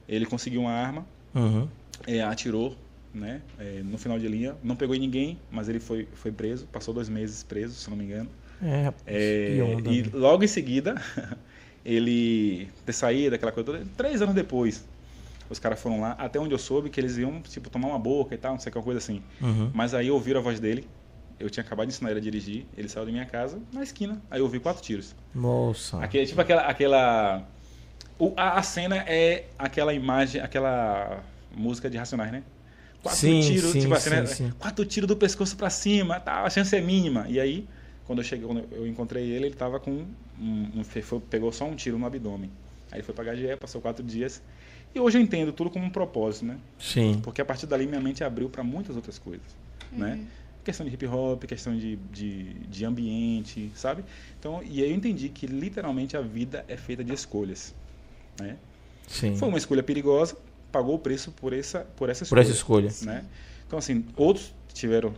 Ele 0.08 0.26
conseguiu 0.28 0.62
uma 0.62 0.72
arma, 0.72 1.04
Uhum. 1.34 1.68
é, 2.06 2.22
atirou, 2.22 2.78
né, 3.12 3.42
é, 3.58 3.82
no 3.84 3.98
final 3.98 4.20
de 4.20 4.28
linha, 4.28 4.56
não 4.64 4.76
pegou 4.76 4.96
em 4.96 5.00
ninguém, 5.00 5.40
mas 5.50 5.68
ele 5.70 5.80
foi, 5.80 6.08
foi 6.14 6.32
preso, 6.32 6.68
passou 6.68 6.94
dois 6.94 7.10
meses 7.10 7.42
preso, 7.42 7.74
se 7.74 7.90
não 7.90 7.98
me 7.98 8.04
engano. 8.04 8.30
É, 8.62 8.84
rapaz, 8.84 9.08
É, 9.08 9.76
e 9.88 10.04
né? 10.04 10.10
logo 10.14 10.44
em 10.44 10.48
seguida, 10.48 10.94
ele 11.86 12.70
ter 12.86 12.94
saído, 12.94 13.36
aquela 13.36 13.52
coisa 13.52 13.66
toda, 13.72 13.86
três 13.98 14.22
anos 14.22 14.36
depois, 14.36 14.86
os 15.50 15.60
caras 15.60 15.80
foram 15.82 16.00
lá, 16.02 16.12
até 16.14 16.40
onde 16.40 16.54
eu 16.54 16.60
soube 16.60 16.90
que 16.90 17.00
eles 17.00 17.18
iam, 17.18 17.42
tipo, 17.42 17.70
tomar 17.70 17.90
uma 17.90 18.00
boca 18.00 18.34
e 18.36 18.38
tal, 18.38 18.54
não 18.54 18.60
sei 18.60 18.72
qual 18.72 18.84
coisa 18.84 19.00
assim. 19.00 19.22
Uhum. 19.42 19.70
Mas 19.74 19.94
aí 19.94 20.10
ouviram 20.10 20.40
a 20.40 20.44
voz 20.44 20.60
dele, 20.60 20.88
eu 21.40 21.50
tinha 21.50 21.64
acabado 21.64 21.88
de 21.88 21.94
ensinar 21.94 22.12
ele 22.12 22.20
a 22.20 22.24
dirigir, 22.24 22.66
ele 22.78 22.88
saiu 22.88 23.06
da 23.06 23.12
minha 23.12 23.26
casa, 23.26 23.60
na 23.74 23.84
esquina, 23.84 24.22
aí 24.30 24.40
eu 24.40 24.46
ouvi 24.46 24.60
quatro 24.60 24.82
tiros. 24.82 25.16
Nossa. 25.34 26.02
Aquele, 26.02 26.26
tipo 26.26 26.40
aquela... 26.42 26.62
aquela 26.64 27.46
o- 28.20 28.34
a, 28.38 28.60
a 28.60 28.64
cena 28.64 28.98
é 28.98 29.46
aquela 29.58 29.94
imagem, 29.94 30.42
aquela 30.42 31.24
música 31.56 31.90
de 31.90 31.98
Racionais, 31.98 32.32
né? 32.32 32.44
Quatro 33.02 33.20
Sim, 33.20 33.42
tiros, 33.42 33.72
sim, 33.72 33.80
tipo 33.82 33.94
assim, 33.96 34.10
né? 34.12 34.26
sim, 34.28 34.36
sim. 34.36 34.54
Quatro 34.60 34.86
tiros 34.86 35.08
do 35.08 35.16
pescoço 35.18 35.58
pra 35.58 35.70
cima, 35.72 36.20
tal, 36.20 36.46
a 36.46 36.50
chance 36.50 36.76
é 36.76 36.82
mínima. 36.82 37.26
E 37.28 37.40
aí, 37.40 37.68
quando 38.12 38.20
eu 38.20 38.26
cheguei, 38.26 38.46
quando 38.46 38.68
eu 38.74 38.86
encontrei 38.86 39.24
ele, 39.32 39.46
ele 39.46 39.56
tava 39.56 39.80
com 39.80 39.90
um, 40.38 40.68
um- 40.76 40.84
foi- 40.84 41.22
pegou 41.30 41.50
só 41.54 41.64
um 41.66 41.76
tiro 41.76 41.98
no 41.98 42.06
abdômen. 42.06 42.52
Aí 42.92 42.98
ele 42.98 43.04
foi 43.04 43.16
pra 43.16 43.24
HGE, 43.24 43.56
passou 43.58 43.80
quatro 43.80 44.04
dias. 44.04 44.42
E 44.94 45.00
hoje 45.00 45.18
eu 45.18 45.22
entendo 45.22 45.54
tudo 45.54 45.70
como 45.70 45.86
um 45.86 45.90
propósito, 45.90 46.44
né? 46.46 46.58
Sim. 46.78 47.22
Porque 47.24 47.42
a 47.42 47.46
partir 47.46 47.66
dali 47.68 47.88
minha 47.88 48.02
mente 48.02 48.22
abriu 48.22 48.50
para 48.50 48.66
muitas 48.66 48.98
outras 48.98 49.18
coisas, 49.18 49.46
né? 49.94 50.20
Questão 50.62 50.86
de 50.86 50.94
hip 50.94 51.08
hop, 51.08 51.46
questão 51.46 51.74
de, 51.78 51.96
de, 52.12 52.54
de 52.68 52.84
ambiente, 52.86 53.72
sabe? 53.76 54.04
Então, 54.38 54.62
e 54.62 54.84
aí 54.84 54.90
eu 54.92 54.96
entendi 54.96 55.30
que 55.30 55.48
literalmente 55.48 56.18
a 56.18 56.22
vida 56.22 56.66
é 56.68 56.76
feita 56.76 57.02
de 57.06 57.14
escolhas, 57.14 57.74
né? 58.38 58.58
Sim. 59.08 59.38
Foi 59.38 59.48
uma 59.48 59.58
escolha 59.58 59.82
perigosa, 59.82 60.36
pagou 60.70 60.96
o 60.96 61.00
preço 61.00 61.32
por 61.32 61.54
essa 61.54 61.80
por 61.96 62.10
essa 62.10 62.26
Por 62.26 62.38
escolha, 62.40 62.88
essa 62.88 63.00
escolha. 63.06 63.14
né? 63.22 63.26
Então 63.66 63.80
assim, 63.80 64.04
outros 64.18 64.54
tiveram 64.74 65.14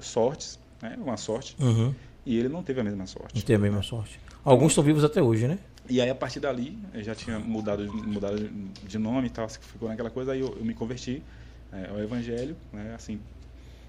sortes, 0.00 0.58
né? 0.82 0.96
Uma 0.98 1.16
sorte, 1.16 1.56
Uhum. 1.58 1.94
e 2.24 2.38
ele 2.38 2.48
não 2.48 2.62
teve 2.62 2.80
a 2.80 2.84
mesma 2.84 2.98
Não 3.00 3.06
sorte. 3.06 3.44
tem 3.44 3.56
a 3.56 3.58
mesma 3.58 3.82
sorte. 3.82 4.18
Alguns 4.44 4.72
estão 4.72 4.84
vivos 4.84 5.04
até 5.04 5.22
hoje, 5.22 5.46
né? 5.48 5.58
E 5.90 6.00
aí 6.00 6.10
a 6.10 6.14
partir 6.14 6.40
dali, 6.40 6.78
eu 6.92 7.02
já 7.02 7.14
tinha 7.14 7.38
mudado, 7.38 7.90
mudado 7.92 8.50
de 8.86 8.98
nome 8.98 9.28
e 9.28 9.30
tal, 9.30 9.48
ficou 9.48 9.88
naquela 9.88 10.10
coisa, 10.10 10.32
aí 10.32 10.40
eu, 10.40 10.54
eu 10.58 10.64
me 10.64 10.74
converti 10.74 11.22
é, 11.72 11.88
ao 11.90 11.98
evangelho, 11.98 12.56
né, 12.72 12.94
assim. 12.94 13.18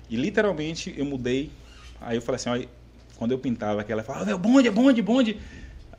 E 0.09 0.15
literalmente 0.15 0.93
eu 0.97 1.05
mudei, 1.05 1.51
aí 1.99 2.15
eu 2.17 2.21
falei 2.21 2.37
assim, 2.37 2.49
ó, 2.49 2.67
quando 3.17 3.31
eu 3.31 3.39
pintava 3.39 3.81
aquela, 3.81 4.01
falava, 4.01 4.25
meu, 4.25 4.37
bonde, 4.39 4.67
é 4.69 4.71
bonde, 4.71 5.01
bonde, 5.01 5.37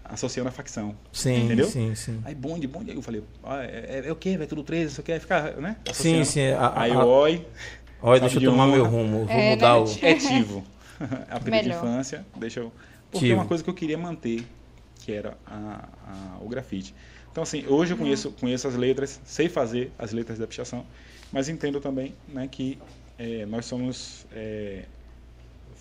associando 0.05 0.49
a 0.49 0.53
facção. 0.53 0.97
Sim, 1.13 1.45
Entendeu? 1.45 1.67
sim, 1.67 1.95
sim. 1.95 2.21
Aí 2.25 2.35
bonde, 2.35 2.67
bonde, 2.67 2.91
aí 2.91 2.97
eu 2.97 3.03
falei, 3.03 3.23
ah, 3.45 3.63
é, 3.63 4.03
é, 4.05 4.09
é 4.09 4.13
o 4.13 4.17
quê? 4.17 4.37
Vai 4.39 4.47
tudo 4.47 4.63
13, 4.65 4.93
isso 4.93 5.01
aqui, 5.03 5.13
aí 5.13 5.21
ficar, 5.21 5.55
né? 5.59 5.77
Sim, 5.93 6.23
associando. 6.23 6.25
sim. 6.27 6.49
A, 6.53 6.67
a, 6.67 6.81
Aí 6.83 6.93
a- 6.93 7.05
o 7.05 7.09
oi, 7.09 7.47
olha, 8.03 8.21
deixa 8.21 8.37
eu 8.37 8.41
de 8.41 8.47
tomar 8.47 8.65
honra. 8.65 8.77
meu 8.77 8.85
rumo. 8.87 9.27
Vou 9.27 9.37
É, 9.37 9.51
mudar 9.51 9.77
o. 9.77 9.85
né? 9.85 9.97
é 10.03 10.15
Tivo. 10.15 10.65
Apelido 11.31 11.63
de 11.63 11.69
Melhor. 11.69 11.79
infância, 11.85 12.27
deixa 12.37 12.61
eu... 12.61 12.73
Porque 13.11 13.27
Tivo. 13.27 13.33
é 13.33 13.43
uma 13.43 13.47
coisa 13.47 13.65
que 13.65 13.69
eu 13.71 13.75
queria 13.75 13.99
manter, 13.99 14.45
que 15.01 15.11
era 15.13 15.37
a- 15.47 15.89
a- 16.07 16.39
o 16.41 16.49
grafite. 16.49 16.95
Então, 17.33 17.43
assim, 17.43 17.65
hoje 17.67 17.93
eu 17.93 17.97
conheço, 17.97 18.31
conheço 18.33 18.69
as 18.69 18.75
letras, 18.77 19.21
sei 19.25 19.49
fazer 19.49 19.91
as 19.99 20.13
letras 20.13 20.39
da 20.39 20.47
pichação, 20.47 20.85
mas 21.33 21.49
entendo 21.49 21.81
também 21.81 22.15
né, 22.29 22.49
que 22.51 22.79
eh, 23.19 23.47
nós 23.47 23.67
somos 23.67 24.27
eh, 24.33 24.85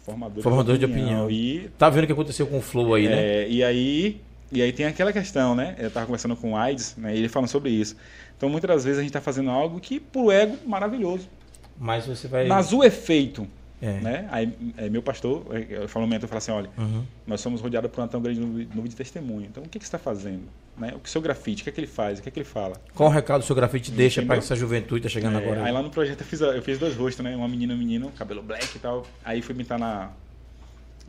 formadores, 0.06 0.44
Formadores 0.44 0.80
de 0.80 0.86
opinião. 0.86 1.30
E, 1.30 1.70
Tá 1.78 1.90
vendo 1.90 2.04
o 2.04 2.08
que 2.08 2.14
aconteceu 2.14 2.48
com 2.48 2.58
o 2.58 2.62
Flow 2.62 2.94
aí, 2.96 3.08
né? 3.08 3.44
eh, 3.44 3.48
e 3.50 3.64
aí 3.64 4.22
e 4.52 4.62
aí 4.64 4.74
tem 4.74 4.88
aquela 4.88 5.14
questão, 5.14 5.54
né? 5.54 5.76
Eu 5.78 5.90
estava 5.90 6.08
conversando 6.08 6.36
com 6.36 6.54
o 6.54 6.58
AIDS, 6.58 6.96
né, 6.98 7.14
e 7.16 7.20
ele 7.20 7.30
falando 7.30 7.50
sobre 7.50 7.70
isso. 7.70 7.96
Então, 8.36 8.50
muitas 8.50 8.68
das 8.68 8.84
vezes 8.84 8.98
a 8.98 9.02
gente 9.02 9.10
está 9.12 9.22
fazendo 9.22 9.52
algo 9.52 9.80
que, 9.80 10.00
pro 10.00 10.32
ego, 10.32 10.58
maravilhoso. 10.68 11.30
Mas 11.78 12.08
você 12.08 12.28
vai. 12.28 12.48
Mas 12.48 12.74
o 12.74 12.84
efeito, 12.84 13.48
É. 13.82 13.94
né? 14.02 14.28
Aí, 14.32 14.54
é, 14.78 14.90
meu 14.90 15.02
pastor, 15.02 15.46
é, 15.56 15.66
eu 15.84 15.88
falo 15.88 16.04
um 16.06 16.08
momento, 16.08 16.24
eu 16.24 16.28
falo 16.30 16.38
assim, 16.40 16.52
olha, 16.52 16.70
Uhum. 16.78 17.04
nós 17.26 17.40
somos 17.40 17.62
rodeados 17.62 17.90
por 17.90 18.02
uma 18.02 18.08
tão 18.08 18.22
grande 18.22 18.40
nuvem 18.42 18.90
de 18.90 18.96
testemunho. 18.96 19.46
Então, 19.48 19.64
o 19.64 19.70
que, 19.70 19.80
que 19.80 19.86
você 19.86 19.88
está 19.88 19.98
fazendo? 19.98 20.44
Né? 20.78 20.94
O 20.96 21.00
que 21.00 21.08
o 21.08 21.12
seu 21.12 21.22
grafite, 21.22 21.62
o 21.62 21.64
que 21.64 21.70
é 21.70 21.74
que 21.74 21.80
ele 21.80 21.88
faz? 21.88 22.20
O 22.20 22.22
que 22.22 22.30
é 22.30 22.32
que 22.32 22.40
ele 22.40 22.46
fala? 22.46 22.76
Qual 22.94 23.10
o 23.10 23.12
recado 23.12 23.42
o 23.42 23.44
seu 23.46 23.56
grafite 23.56 23.92
deixa 23.92 24.22
para 24.26 24.36
essa 24.38 24.56
juventude 24.56 25.04
tá 25.04 25.10
chegando 25.10 25.38
É, 25.40 25.42
agora? 25.44 25.64
aí 25.64 25.72
lá 25.72 25.82
no 25.82 25.90
projeto 25.90 26.22
eu 26.22 26.26
fiz, 26.26 26.42
eu 26.42 26.62
fiz 26.62 26.78
dois 26.78 26.96
rostos, 26.96 27.24
né? 27.24 27.36
Uma 27.36 27.48
menina 27.48 27.74
e 27.74 27.76
um 27.76 27.80
menino, 27.80 28.12
cabelo 28.12 28.42
black 28.44 28.76
e 28.76 28.80
tal. 28.80 29.06
Aí 29.24 29.42
fui 29.42 29.56
pintar 29.56 29.80
na, 29.80 30.10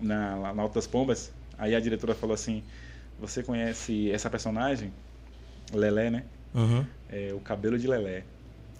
na, 0.01 0.37
lá 0.37 0.55
na 0.55 0.63
Alta 0.63 0.77
das 0.77 0.87
Pombas. 0.87 1.33
Aí 1.59 1.75
a 1.75 1.81
diretora 1.81 2.15
falou 2.15 2.35
assim, 2.35 2.63
você 3.19 3.43
conhece 3.43 4.11
essa 4.11 4.31
personagem? 4.31 4.93
Lelé, 5.73 6.11
né? 6.11 6.25
Uhum. 6.55 6.85
É, 7.09 7.31
o 7.35 7.39
cabelo 7.41 7.79
de 7.79 7.87
Lelé. 7.87 8.25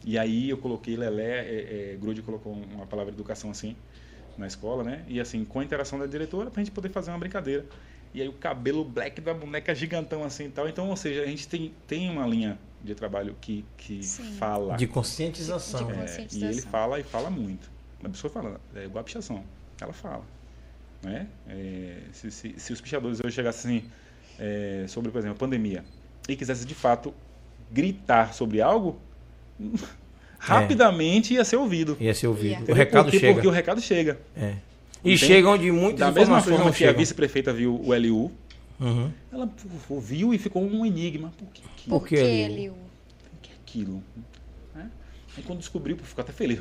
E 0.05 0.19
aí 0.19 0.49
eu 0.49 0.59
coloquei 0.59 0.97
Lelé, 0.97 1.41
é, 1.47 1.93
é, 1.93 1.97
Grude 1.97 2.23
colocou 2.23 2.53
uma 2.53 2.87
palavra 2.87 3.13
educação 3.13 3.51
assim 3.51 3.77
na 4.37 4.47
escola, 4.47 4.83
né? 4.83 5.05
E 5.07 5.21
assim, 5.21 5.45
com 5.45 5.61
a 5.61 5.65
interação 5.65 5.99
da 5.99 6.07
diretora, 6.07 6.51
pra 6.51 6.63
gente 6.63 6.73
poder 6.73 6.89
fazer 6.91 7.11
uma 7.11 7.19
brincadeira. 7.19 7.67
E 8.13 8.21
aí 8.21 8.29
o 8.29 8.33
cabelo 8.33 8.85
black 8.85 9.21
da 9.21 9.33
boneca 9.33 9.75
gigantão 9.75 10.25
assim 10.25 10.47
e 10.47 10.51
tal. 10.51 10.69
Então, 10.69 10.89
ou 10.89 10.97
seja, 10.97 11.23
a 11.23 11.27
gente 11.27 11.47
tem, 11.49 11.75
tem 11.87 12.11
uma 12.11 12.27
linha 12.27 12.59
de 12.81 12.95
trabalho 12.95 13.37
que, 13.41 13.65
que 13.77 14.03
Sim. 14.03 14.23
fala. 14.39 14.77
De 14.77 14.87
conscientização. 14.87 15.87
De- 15.87 15.93
É, 15.93 15.97
e 15.97 16.01
conscientização. 16.01 16.49
ele 16.49 16.61
fala 16.63 16.99
e 17.01 17.05
fala 17.05 17.31
muito. 17.31 17.71
A 18.03 18.09
pessoa 18.09 18.33
fala, 18.33 18.61
é 18.75 18.85
igual 18.85 19.03
a 19.03 19.05
pichação. 19.05 19.45
Ela 19.81 19.93
fala. 19.93 20.25
Né? 21.03 21.29
É, 21.47 21.99
se, 22.13 22.31
se, 22.31 22.59
se 22.59 22.73
os 22.73 22.81
pichadores 22.81 23.21
hoje 23.25 23.35
chegassem 23.35 23.79
assim, 23.79 23.91
é, 24.39 24.87
sobre, 24.89 25.11
por 25.11 25.19
exemplo, 25.19 25.37
a 25.37 25.39
pandemia, 25.39 25.85
e 26.29 26.35
quisessem 26.37 26.67
de 26.67 26.75
fato 26.75 27.15
gritar 27.71 28.33
sobre 28.35 28.61
algo, 28.61 29.01
rapidamente 30.39 31.35
ia 31.35 31.45
ser 31.45 31.57
ouvido. 31.57 31.97
Ia 32.01 32.15
ser 32.15 32.27
ouvido. 32.29 32.65
Ia. 32.69 32.73
O 32.73 32.75
recado 32.77 33.05
porque, 33.05 33.19
chega. 33.19 33.33
Porque 33.35 33.49
o 33.49 33.51
recado 33.51 33.81
chega. 33.81 34.19
É. 34.37 34.55
E 35.03 35.15
Entende? 35.15 35.19
chegam 35.19 35.57
de 35.59 35.71
muitas 35.73 36.01
Da 36.01 36.11
mesma 36.13 36.41
forma 36.43 36.65
que 36.65 36.85
a 36.85 36.89
chegam. 36.89 36.97
vice-prefeita 36.99 37.53
viu 37.53 37.75
o 37.83 37.95
LU, 37.95 38.31
Uhum. 38.79 39.11
ela 39.33 39.47
pô, 39.87 40.01
viu 40.01 40.33
e 40.33 40.39
ficou 40.39 40.63
um 40.63 40.85
enigma. 40.87 41.33
Por 41.39 41.49
que, 41.53 41.61
que, 41.77 41.89
Por 41.91 42.01
Por 42.01 42.09
que 42.09 42.15
ele- 42.17 42.63
ele... 42.65 42.73
que 43.43 43.51
é 43.51 43.55
aquilo? 43.63 44.03
Né? 44.75 44.89
Aí 45.37 45.43
quando 45.43 45.59
descobriu, 45.59 45.97
ficou 46.03 46.23
até 46.23 46.33
feliz. 46.33 46.59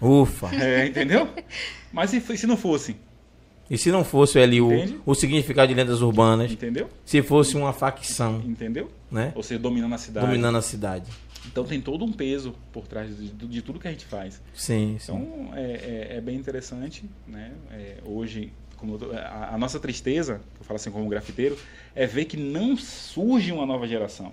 Ufa. 0.00 0.48
É, 0.54 0.86
entendeu? 0.86 1.28
Mas 1.92 2.10
se, 2.10 2.20
se 2.36 2.46
não 2.46 2.56
fosse, 2.56 2.96
E 3.68 3.78
se 3.78 3.90
não 3.92 4.02
fosse 4.04 4.38
o 4.38 4.44
LU, 4.44 4.72
Entende? 4.72 5.00
o 5.06 5.14
significado 5.14 5.68
de 5.68 5.74
lendas 5.74 6.00
urbanas, 6.02 6.50
entendeu? 6.50 6.88
se 7.04 7.22
fosse 7.22 7.56
uma 7.56 7.72
facção, 7.72 8.42
Entendeu? 8.44 8.90
né? 9.10 9.32
Ou 9.36 9.42
seja, 9.44 9.60
dominando 9.60 9.94
a 9.94 9.98
cidade. 9.98 10.26
Dominando 10.26 10.58
a 10.58 10.62
cidade. 10.62 11.10
Então 11.46 11.64
tem 11.64 11.80
todo 11.80 12.04
um 12.04 12.12
peso 12.12 12.54
por 12.72 12.86
trás 12.86 13.16
de, 13.16 13.28
de 13.28 13.62
tudo 13.62 13.78
que 13.80 13.88
a 13.88 13.90
gente 13.90 14.04
faz. 14.04 14.40
Sim, 14.54 14.96
sim. 14.98 15.12
Então 15.12 15.50
é, 15.54 15.62
é- 16.12 16.16
é 16.16 16.20
bem 16.20 16.36
interessante, 16.36 17.04
né? 17.26 17.52
É, 17.72 17.96
hoje, 18.04 18.52
tô- 18.98 19.10
a, 19.12 19.54
a 19.54 19.58
nossa 19.58 19.80
tristeza, 19.80 20.40
eu 20.58 20.64
falo 20.64 20.76
assim 20.76 20.90
como 20.90 21.08
grafiteiro, 21.08 21.56
é 21.94 22.06
ver 22.06 22.26
que 22.26 22.36
não 22.36 22.76
surge 22.76 23.52
uma 23.52 23.64
nova 23.66 23.86
geração. 23.88 24.32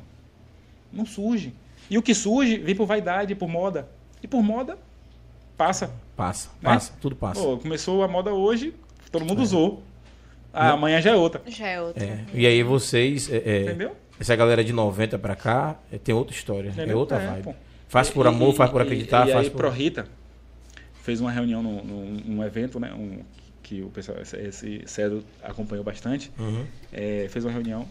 Não 0.92 1.06
surge. 1.06 1.54
E 1.90 1.98
o 1.98 2.02
que 2.02 2.14
surge 2.14 2.58
vem 2.58 2.76
por 2.76 2.86
vaidade, 2.86 3.34
por 3.36 3.48
moda. 3.48 3.88
E 4.22 4.28
por 4.28 4.44
moda 4.44 4.78
passa. 5.58 5.92
Passa, 6.16 6.50
Né? 6.62 6.70
passa, 6.72 6.94
tudo 7.00 7.16
passa. 7.16 7.40
Pô, 7.42 7.58
começou 7.58 8.04
a 8.04 8.08
moda 8.08 8.34
hoje, 8.34 8.74
todo 9.12 9.24
mundo 9.26 9.42
usou. 9.42 9.84
Ah, 10.52 10.72
amanhã 10.72 11.00
já 11.00 11.12
é 11.12 11.16
outra. 11.16 11.42
Já 11.48 11.68
é 11.68 11.82
outro. 11.82 12.04
É. 12.04 12.26
E 12.34 12.46
aí 12.48 12.64
vocês, 12.64 13.32
é, 13.32 13.38
é, 13.38 13.62
Entendeu? 13.64 13.96
Essa 14.20 14.36
galera 14.36 14.64
de 14.64 14.74
90 14.74 15.18
pra 15.20 15.36
cá, 15.36 15.78
é, 15.92 15.98
tem 15.98 16.14
outra 16.14 16.36
história, 16.36 16.70
é 16.70 16.72
Entendeu? 16.72 16.98
outra 16.98 17.18
É, 17.22 17.28
vibe. 17.42 17.56
Faz 17.88 18.10
por 18.10 18.28
amor, 18.28 18.54
E- 18.54 18.58
faz 18.58 18.70
por 18.72 18.82
e- 18.82 18.84
acreditar, 18.84 19.28
e, 19.28 19.32
faz 19.32 19.46
aí, 19.46 19.52
por... 19.52 19.58
Pro 19.58 19.70
Rita 19.70 20.08
fez 21.04 21.22
uma 21.22 21.32
reunião 21.32 21.64
num, 21.64 21.84
num- 22.26 22.44
evento, 22.44 22.80
né? 22.80 22.94
Um, 22.94 23.20
que 23.64 23.82
o 23.82 23.90
pessoal, 23.90 24.20
esse, 24.22 24.36
esse 24.38 24.84
Cedro 24.86 25.24
acompanhou 25.44 25.84
bastante. 25.84 26.32
Uhum. 26.40 26.66
É, 26.92 27.28
fez 27.30 27.44
uma 27.46 27.52
reunião 27.52 27.86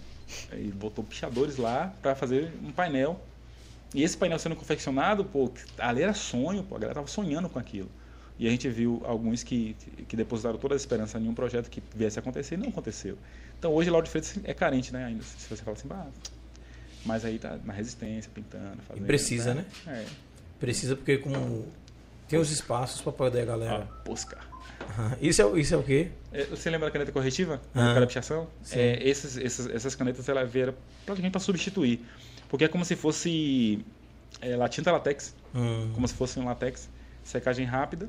e 0.54 0.68
botou 0.72 1.04
pichadores 1.04 1.56
lá 1.58 1.92
para 2.02 2.14
fazer 2.14 2.50
um 2.64 2.72
painel. 2.72 3.20
E 3.94 4.02
esse 4.02 4.16
painel 4.16 4.38
sendo 4.38 4.56
confeccionado, 4.56 5.24
pô, 5.24 5.50
ali 5.78 6.02
era 6.02 6.12
sonho, 6.14 6.62
pô, 6.62 6.76
a 6.76 6.78
galera 6.78 6.94
tava 6.94 7.06
sonhando 7.06 7.48
com 7.48 7.58
aquilo. 7.58 7.88
E 8.38 8.46
a 8.46 8.50
gente 8.50 8.68
viu 8.68 9.02
alguns 9.06 9.42
que, 9.42 9.74
que 10.08 10.16
depositaram 10.16 10.58
toda 10.58 10.74
a 10.74 10.76
esperança 10.76 11.18
em 11.18 11.28
um 11.28 11.34
projeto 11.34 11.70
que 11.70 11.82
viesse 11.94 12.18
a 12.18 12.20
acontecer 12.22 12.54
e 12.54 12.58
não 12.58 12.68
aconteceu. 12.68 13.16
Então 13.66 13.74
hoje 13.74 13.90
Lauro 13.90 14.04
de 14.04 14.10
Freitas 14.12 14.38
é 14.44 14.54
carente, 14.54 14.92
né? 14.92 15.06
Ainda, 15.06 15.24
se 15.24 15.48
você 15.48 15.60
fala 15.62 15.76
assim, 15.76 15.88
bah, 15.88 16.06
mas 17.04 17.24
aí 17.24 17.36
tá 17.36 17.58
na 17.64 17.72
resistência, 17.72 18.30
pintando, 18.32 18.80
fazendo. 18.86 19.06
precisa, 19.06 19.54
tá? 19.54 19.54
né? 19.54 19.64
É. 19.88 20.04
Precisa 20.60 20.94
porque 20.94 21.18
como 21.18 21.66
tem 22.28 22.38
os 22.38 22.50
espaços 22.52 23.00
pra 23.02 23.10
poder 23.10 23.40
a 23.42 23.44
galera. 23.44 23.88
Ah, 23.90 24.02
Posca. 24.04 24.38
Isso, 25.20 25.42
é, 25.42 25.60
isso 25.60 25.74
é 25.74 25.76
o 25.76 25.82
quê? 25.82 26.10
É, 26.32 26.44
Você 26.44 26.70
lembra 26.70 26.86
da 26.86 26.92
caneta 26.92 27.10
corretiva? 27.10 27.60
Ah. 27.74 27.90
Aquela 27.90 28.06
pichação? 28.06 28.46
É, 28.70 29.00
esses, 29.08 29.36
essas, 29.36 29.66
essas 29.68 29.94
canetas 29.96 30.28
ela 30.28 30.44
vieram 30.44 30.74
praticamente 31.04 31.32
para 31.32 31.40
substituir. 31.40 32.00
Porque 32.48 32.64
é 32.66 32.68
como 32.68 32.84
se 32.84 32.94
fosse 32.94 33.84
é, 34.40 34.54
la- 34.54 34.68
tinta 34.68 34.92
latex. 34.92 35.34
Hum, 35.52 35.90
Como 35.92 36.06
se 36.06 36.14
fosse 36.14 36.38
um 36.38 36.44
latex. 36.44 36.88
Secagem 37.24 37.66
rápida, 37.66 38.08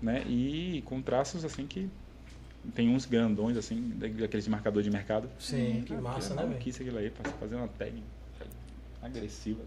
né? 0.00 0.22
E 0.26 0.82
com 0.86 1.02
traços 1.02 1.44
assim 1.44 1.66
que. 1.66 1.90
Tem 2.74 2.88
uns 2.88 3.06
grandões, 3.06 3.56
assim, 3.56 3.92
daqueles 3.96 4.44
de 4.44 4.50
marcador 4.50 4.82
de 4.82 4.90
mercado. 4.90 5.28
sim, 5.38 5.82
que 5.86 5.94
massa, 5.94 6.30
né, 6.30 6.36
velho? 6.36 6.48
maluquice 6.48 6.82
aquilo 6.82 6.98
aí, 6.98 7.10
pra 7.10 7.30
fazer 7.32 7.56
uma 7.56 7.68
tag 7.68 8.02
agressiva. 9.02 9.60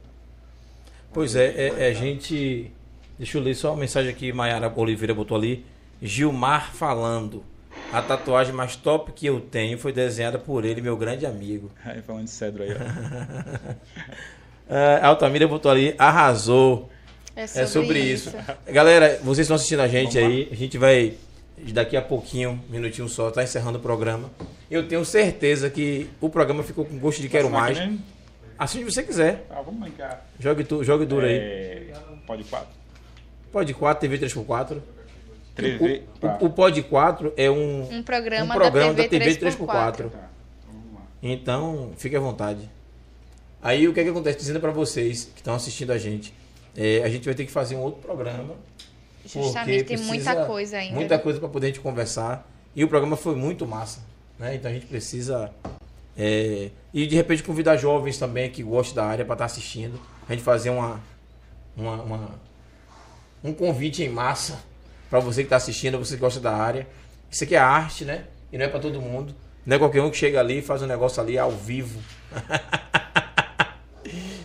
Pois 1.14 1.36
é, 1.36 1.48
é, 1.48 1.90
é, 1.90 1.94
gente. 1.94 2.72
Deixa 3.18 3.38
eu 3.38 3.44
ler 3.44 3.56
só 3.56 3.74
a 3.74 3.78
mensagem 3.78 4.10
aqui, 4.10 4.32
Mayara 4.32 4.72
Oliveira 4.76 5.14
botou 5.14 5.38
ali. 5.38 5.66
Gilmar 6.02 6.74
falando. 6.74 7.44
A 7.92 8.02
tatuagem 8.02 8.54
mais 8.54 8.76
top 8.76 9.12
que 9.12 9.26
eu 9.26 9.40
tenho 9.40 9.78
foi 9.78 9.92
desenhada 9.92 10.40
por 10.40 10.66
ele, 10.66 10.82
meu 10.82 10.96
grande 10.98 11.26
amigo. 11.26 11.70
Aí 11.84 12.02
falando 12.02 12.26
de 12.26 12.32
cedro 12.32 12.64
aí, 12.64 12.70
ó. 12.72 13.76
Ah, 14.70 15.08
Altamira 15.08 15.48
botou 15.48 15.70
ali, 15.72 15.94
arrasou. 15.98 16.90
É 17.36 17.44
É 17.44 17.66
sobre 17.66 18.00
isso. 18.00 18.32
Galera, 18.68 19.20
vocês 19.24 19.46
estão 19.46 19.56
assistindo 19.56 19.82
a 19.82 19.88
gente 19.88 20.18
aí. 20.18 20.50
A 20.52 20.56
gente 20.56 20.78
vai, 20.78 21.14
daqui 21.74 21.96
a 21.96 22.02
pouquinho, 22.02 22.64
minutinho 22.70 23.08
só, 23.08 23.30
tá 23.30 23.44
encerrando 23.44 23.78
o 23.78 23.82
programa. 23.82 24.30
Eu 24.70 24.88
tenho 24.88 25.04
certeza 25.06 25.70
que 25.70 26.10
o 26.20 26.30
programa 26.30 26.64
ficou 26.64 26.86
com 26.86 26.98
gosto 26.98 27.22
de 27.22 27.30
quero 27.30 27.50
mais. 27.50 27.78
Assim 28.58 28.80
se 28.80 28.86
você 28.86 29.04
quiser. 29.04 29.46
Ah, 29.50 29.62
vamos 29.62 29.82
brincar. 29.82 30.28
Jogue, 30.40 30.64
tu, 30.64 30.84
jogue 30.84 31.06
duro 31.06 31.26
aí. 31.26 31.38
É, 31.38 31.94
pode 32.26 32.44
quatro. 32.44 32.82
Pode 33.52 33.74
4, 33.74 34.02
TV 34.10 34.26
3x4. 34.26 34.82
Três 35.56 35.82
O, 35.82 35.84
vezes. 35.84 36.04
Tá. 36.20 36.38
o, 36.40 36.46
o 36.46 36.50
Pod 36.50 36.82
4 36.84 37.34
é 37.36 37.52
um, 37.52 37.84
Um 37.92 38.04
programa, 38.04 38.56
um 38.56 38.58
programa 38.58 38.94
da 38.94 39.04
da 39.04 39.10
TV, 39.10 39.36
TV 39.36 39.52
3x4. 39.52 39.58
3x4. 39.58 40.10
Tá, 40.10 40.30
vamos 40.66 40.94
lá. 40.94 41.02
Então, 41.22 41.92
fique 41.98 42.16
à 42.16 42.20
vontade. 42.20 42.70
Aí 43.62 43.88
o 43.88 43.94
que 43.94 44.00
é 44.00 44.04
que 44.04 44.10
acontece? 44.10 44.38
Dizendo 44.38 44.60
pra 44.60 44.72
vocês 44.72 45.26
que 45.26 45.42
estão 45.42 45.54
assistindo 45.54 45.92
a 45.92 45.98
gente, 45.98 46.34
é, 46.76 47.04
a 47.04 47.10
gente 47.10 47.26
vai 47.26 47.36
ter 47.36 47.46
que 47.46 47.52
fazer 47.52 47.76
um 47.76 47.80
outro 47.82 48.02
programa. 48.02 48.56
Justamente, 49.26 49.84
tem 49.86 49.98
muita 49.98 50.46
coisa 50.46 50.78
ainda. 50.78 50.96
Muita 50.96 51.18
né? 51.18 51.24
coisa 51.24 51.40
para 51.40 51.50
poder 51.50 51.68
a 51.68 51.70
gente 51.70 51.80
conversar. 51.80 52.48
E 52.76 52.84
o 52.84 52.88
programa 52.88 53.18
foi 53.18 53.36
muito 53.36 53.68
massa. 53.68 54.02
Né? 54.40 54.56
Então 54.56 54.72
a 54.72 54.74
gente 54.74 54.86
precisa. 54.86 55.52
é, 56.18 56.70
e 56.94 57.06
de 57.08 57.16
repente 57.16 57.44
convidar 57.44 57.78
jovens 57.78 58.18
também 58.18 58.50
que 58.50 58.64
gostam 58.64 58.96
da 58.96 59.06
área 59.06 59.26
para 59.26 59.34
estar 59.36 59.46
assistindo. 59.46 60.00
A 60.28 60.34
gente 60.34 60.44
fazer 60.44 60.70
uma, 60.70 61.00
uma, 61.76 62.02
uma- 62.02 62.42
um 63.44 63.54
convite 63.54 64.04
em 64.04 64.10
massa 64.10 64.60
para 65.10 65.20
você 65.20 65.42
que 65.42 65.48
está 65.48 65.58
assistindo, 65.58 65.98
você 65.98 66.16
que 66.16 66.22
gosta 66.22 66.40
da 66.40 66.54
área. 66.56 66.88
Isso 67.30 67.44
aqui 67.44 67.56
é 67.56 67.60
arte, 67.60 68.06
né? 68.06 68.26
E 68.52 68.58
não 68.58 68.66
é 68.66 68.68
para 68.68 68.80
todo 68.80 69.02
mundo. 69.02 69.34
Não 69.66 69.76
é 69.76 69.80
qualquer 69.80 70.02
um 70.02 70.10
que 70.10 70.18
chega 70.18 70.40
ali 70.40 70.60
e 70.60 70.62
faz 70.62 70.82
um 70.82 70.88
negócio 70.88 71.22
ali 71.22 71.38
ao 71.38 71.52
vivo. 71.52 72.00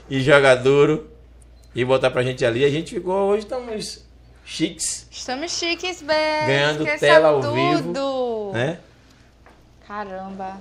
e 0.09 0.21
joga 0.21 0.55
duro. 0.55 1.11
E 1.75 1.85
botar 1.85 2.11
pra 2.11 2.23
gente 2.23 2.45
ali. 2.45 2.65
A 2.65 2.71
gente 2.71 2.95
ficou, 2.95 3.31
hoje 3.31 3.43
estamos 3.45 4.06
chiques. 4.47 5.07
Estamos 5.11 5.51
chiques, 5.53 6.01
bem. 6.01 6.47
Ganhando 6.47 6.83
Esqueça 6.85 6.99
tela 7.07 7.29
ao 7.29 7.41
tudo. 7.41 7.53
vivo. 7.55 7.99
o. 7.99 8.53
né? 8.53 8.79
Caramba. 9.87 10.59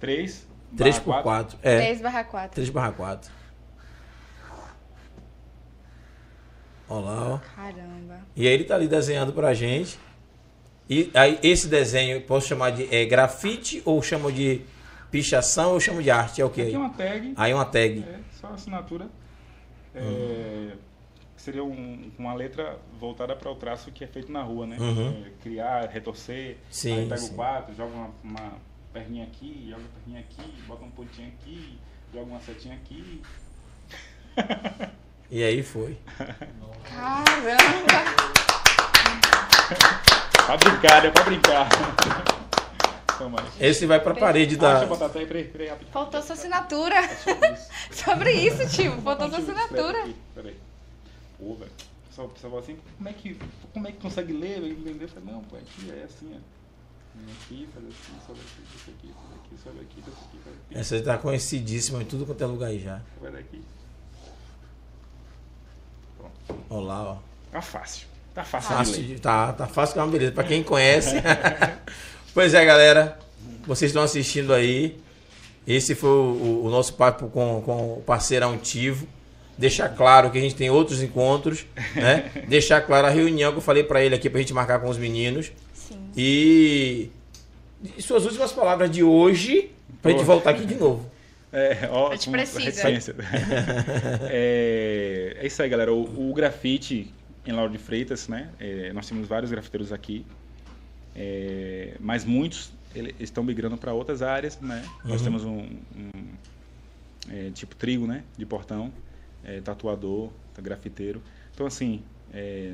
3. 0.00 0.46
3 0.76 0.98
por 0.98 1.22
4. 1.22 1.58
É, 1.62 1.76
3 1.78 2.00
barra 2.02 2.24
4. 2.24 2.54
3 2.56 2.68
barra 2.70 2.92
4. 2.92 3.32
Olha 6.88 7.04
lá, 7.06 7.34
ó. 7.34 7.38
Caramba. 7.56 8.20
E 8.36 8.46
aí 8.46 8.52
ele 8.52 8.64
tá 8.64 8.74
ali 8.74 8.86
desenhando 8.88 9.32
pra 9.32 9.54
gente. 9.54 9.98
E 10.90 11.10
aí 11.14 11.38
esse 11.42 11.66
desenho, 11.68 12.20
posso 12.22 12.46
chamar 12.48 12.70
de 12.70 12.94
é, 12.94 13.06
grafite 13.06 13.80
ou 13.86 14.02
chamo 14.02 14.30
de 14.30 14.60
pichação 15.10 15.72
ou 15.72 15.80
chamo 15.80 16.02
de 16.02 16.10
arte? 16.10 16.42
É 16.42 16.44
o 16.44 16.50
que 16.50 16.60
Aqui 16.60 16.70
aí? 16.70 16.74
é 16.74 16.78
uma 16.78 16.90
tag. 16.90 17.34
Aí 17.36 17.54
uma 17.54 17.64
tag. 17.64 18.04
É, 18.06 18.18
só 18.38 18.48
assinatura. 18.48 19.06
É, 19.94 20.00
Uhum. 20.00 20.72
Seria 21.44 21.62
um- 21.62 22.10
uma 22.18 22.32
letra 22.32 22.78
voltada 22.98 23.36
para 23.36 23.50
o 23.50 23.54
traço 23.54 23.92
que 23.92 24.02
é 24.02 24.06
feito 24.06 24.32
na 24.32 24.42
rua, 24.42 24.66
né? 24.66 24.78
Uhum. 24.80 25.24
É, 25.26 25.30
criar, 25.42 25.86
retorcer. 25.90 26.56
Sim, 26.70 27.00
aí 27.00 27.04
pega 27.06 27.18
sim. 27.18 27.32
o 27.32 27.36
4, 27.36 27.74
joga 27.74 27.94
uma, 27.94 28.10
uma 28.24 28.52
perninha 28.94 29.24
aqui, 29.24 29.66
joga 29.68 29.82
a 29.82 29.98
perninha 30.00 30.20
aqui, 30.20 30.62
bota 30.66 30.84
um 30.86 30.90
pontinho 30.90 31.28
aqui, 31.28 31.78
joga 32.14 32.24
uma 32.24 32.40
setinha 32.40 32.74
aqui. 32.76 33.20
E 35.30 35.44
aí 35.44 35.62
foi. 35.62 35.98
Caramba. 36.16 36.72
Pra 40.46 40.56
brincar, 40.56 41.04
é 41.04 41.10
pra 41.10 41.24
brincar. 41.24 41.68
Esse 43.60 43.84
vai 43.86 44.00
pra 44.00 44.14
parede 44.14 44.56
Ah, 44.56 44.58
deixa 44.58 44.74
da. 44.78 44.82
eu 44.82 44.88
botar 44.88 45.06
até, 45.06 45.24
peraí, 45.26 45.44
peraí. 45.44 45.70
Faltou 45.92 46.22
sua 46.22 46.34
assinatura. 46.34 46.96
Sobre 47.92 48.32
isso. 48.32 48.66
Tio. 48.74 48.98
Faltou 49.02 49.28
sua 49.28 49.38
assinatura. 49.38 50.08
Peraí. 50.34 50.56
Pô, 51.38 51.54
velho. 51.54 51.70
Só 52.10 52.28
fala 52.28 52.60
assim, 52.60 52.78
como 52.96 53.08
é 53.08 53.12
que, 53.12 53.36
como 53.72 53.88
é 53.88 53.92
que 53.92 53.98
consegue 54.00 54.32
ler, 54.32 54.62
entender? 54.64 55.04
Eu 55.04 55.08
falei, 55.08 55.32
não, 55.32 55.42
pô, 55.42 55.56
aqui 55.56 55.90
é 55.90 56.04
assim, 56.04 56.30
ó. 56.34 56.38
Vem 57.16 57.34
Aqui, 57.34 57.68
faz 57.72 57.86
assim, 57.86 58.20
sobe 58.26 58.40
aqui, 58.40 58.62
desce 58.72 58.90
aqui, 58.90 59.14
sobe 59.14 59.34
aqui, 59.34 59.62
sobe 59.62 59.80
aqui, 59.80 60.00
desce 60.00 60.18
aqui, 60.24 60.38
faz 60.44 60.56
aqui, 60.56 60.78
Essa 60.78 61.00
tá 61.02 61.18
conhecidíssima 61.18 62.02
em 62.02 62.04
tudo 62.06 62.24
quanto 62.26 62.42
é 62.42 62.46
lugar 62.46 62.66
aí 62.68 62.80
já. 62.80 63.00
vai 63.20 63.30
daqui. 63.32 63.62
Olha 66.70 66.86
lá, 66.86 67.02
ó. 67.12 67.16
Tá 67.50 67.60
fácil. 67.62 68.06
Tá 68.34 68.42
fácil, 68.44 68.70
Fácil 68.76 69.02
de 69.04 69.20
tá, 69.20 69.52
tá 69.52 69.66
fácil 69.66 69.92
que 69.94 69.98
é 70.00 70.02
uma 70.02 70.10
beleza. 70.10 70.32
Pra 70.32 70.42
quem 70.44 70.62
conhece. 70.62 71.14
pois 72.34 72.52
é, 72.52 72.64
galera. 72.64 73.18
Vocês 73.66 73.90
estão 73.90 74.02
assistindo 74.02 74.52
aí. 74.52 75.00
Esse 75.66 75.94
foi 75.94 76.10
o, 76.10 76.64
o- 76.64 76.70
nosso 76.70 76.94
papo 76.94 77.28
com, 77.28 77.62
com 77.62 77.94
o 77.98 78.02
parceirão 78.02 78.58
Tivo. 78.58 79.06
Deixar 79.56 79.88
claro 79.90 80.30
que 80.30 80.38
a 80.38 80.40
gente 80.40 80.54
tem 80.54 80.68
outros 80.70 81.02
encontros, 81.02 81.64
né? 81.94 82.30
Deixar 82.48 82.80
claro 82.80 83.06
a 83.06 83.10
reunião 83.10 83.52
que 83.52 83.58
eu 83.58 83.62
falei 83.62 83.84
pra 83.84 84.02
ele 84.02 84.14
aqui 84.14 84.28
pra 84.28 84.40
gente 84.40 84.52
marcar 84.52 84.80
com 84.80 84.88
os 84.88 84.98
meninos. 84.98 85.52
Sim. 85.72 85.98
E, 86.16 87.10
e 87.96 88.02
suas 88.02 88.24
últimas 88.24 88.52
palavras 88.52 88.90
de 88.90 89.02
hoje 89.02 89.70
pra 90.02 90.10
gente 90.10 90.20
Pô. 90.20 90.24
voltar 90.26 90.50
aqui 90.50 90.64
de 90.66 90.74
novo. 90.74 91.08
É, 91.52 91.88
ó, 91.90 92.08
A 92.10 92.16
gente 92.16 92.30
precisa. 92.30 93.14
é, 94.30 95.36
é 95.40 95.46
isso 95.46 95.62
aí, 95.62 95.68
galera. 95.68 95.92
O, 95.92 96.30
o 96.30 96.34
grafite 96.34 97.12
em 97.46 97.52
Lauro 97.52 97.70
de 97.72 97.78
Freitas, 97.78 98.28
né? 98.28 98.50
É, 98.58 98.92
nós 98.92 99.08
temos 99.08 99.28
vários 99.28 99.50
grafiteiros 99.50 99.92
aqui, 99.92 100.24
é, 101.14 101.94
mas 102.00 102.24
muitos 102.24 102.72
ele- 102.94 103.14
estão 103.20 103.44
migrando 103.44 103.76
para 103.76 103.92
outras 103.92 104.22
áreas, 104.22 104.58
né? 104.60 104.84
Nós 105.04 105.18
Uhum. 105.20 105.24
temos 105.24 105.44
um, 105.44 105.58
um, 105.58 106.10
é, 107.30 107.50
tipo 107.54 107.74
trigo, 107.76 108.06
né? 108.06 108.22
De 108.36 108.46
portão, 108.46 108.92
é, 109.44 109.60
tatuador, 109.60 110.30
grafiteiro. 110.60 111.22
Então, 111.52 111.66
assim, 111.66 112.02
é, 112.32 112.72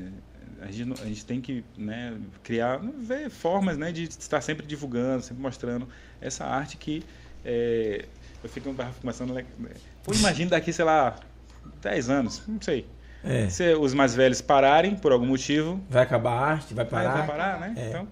a, 0.61 0.71
gente, 0.71 1.01
a 1.01 1.05
gente 1.05 1.25
tem 1.25 1.41
que 1.41 1.63
né, 1.77 2.17
criar, 2.43 2.79
ver 2.99 3.29
formas 3.29 3.77
né, 3.77 3.91
de 3.91 4.03
estar 4.03 4.41
sempre 4.41 4.65
divulgando, 4.65 5.23
sempre 5.23 5.41
mostrando 5.41 5.87
essa 6.19 6.45
arte 6.45 6.77
que 6.77 7.03
é, 7.43 8.05
eu 8.43 8.49
fico 8.49 8.73
começando. 9.01 9.33
Pô, 10.03 10.13
imagina 10.13 10.51
daqui, 10.51 10.71
sei 10.71 10.85
lá, 10.85 11.15
10 11.81 12.09
anos, 12.09 12.43
não 12.47 12.61
sei. 12.61 12.85
É. 13.23 13.49
Se 13.49 13.73
os 13.75 13.93
mais 13.93 14.15
velhos 14.15 14.41
pararem 14.41 14.95
por 14.95 15.11
algum 15.11 15.27
motivo, 15.27 15.79
Vai 15.89 16.01
acabar 16.03 16.31
a 16.31 16.45
arte, 16.53 16.73
vai 16.73 16.85
parar. 16.85 17.17
vai 17.17 17.27
parar, 17.27 17.59
né? 17.59 17.73
É. 17.77 17.89
Então, 17.89 18.07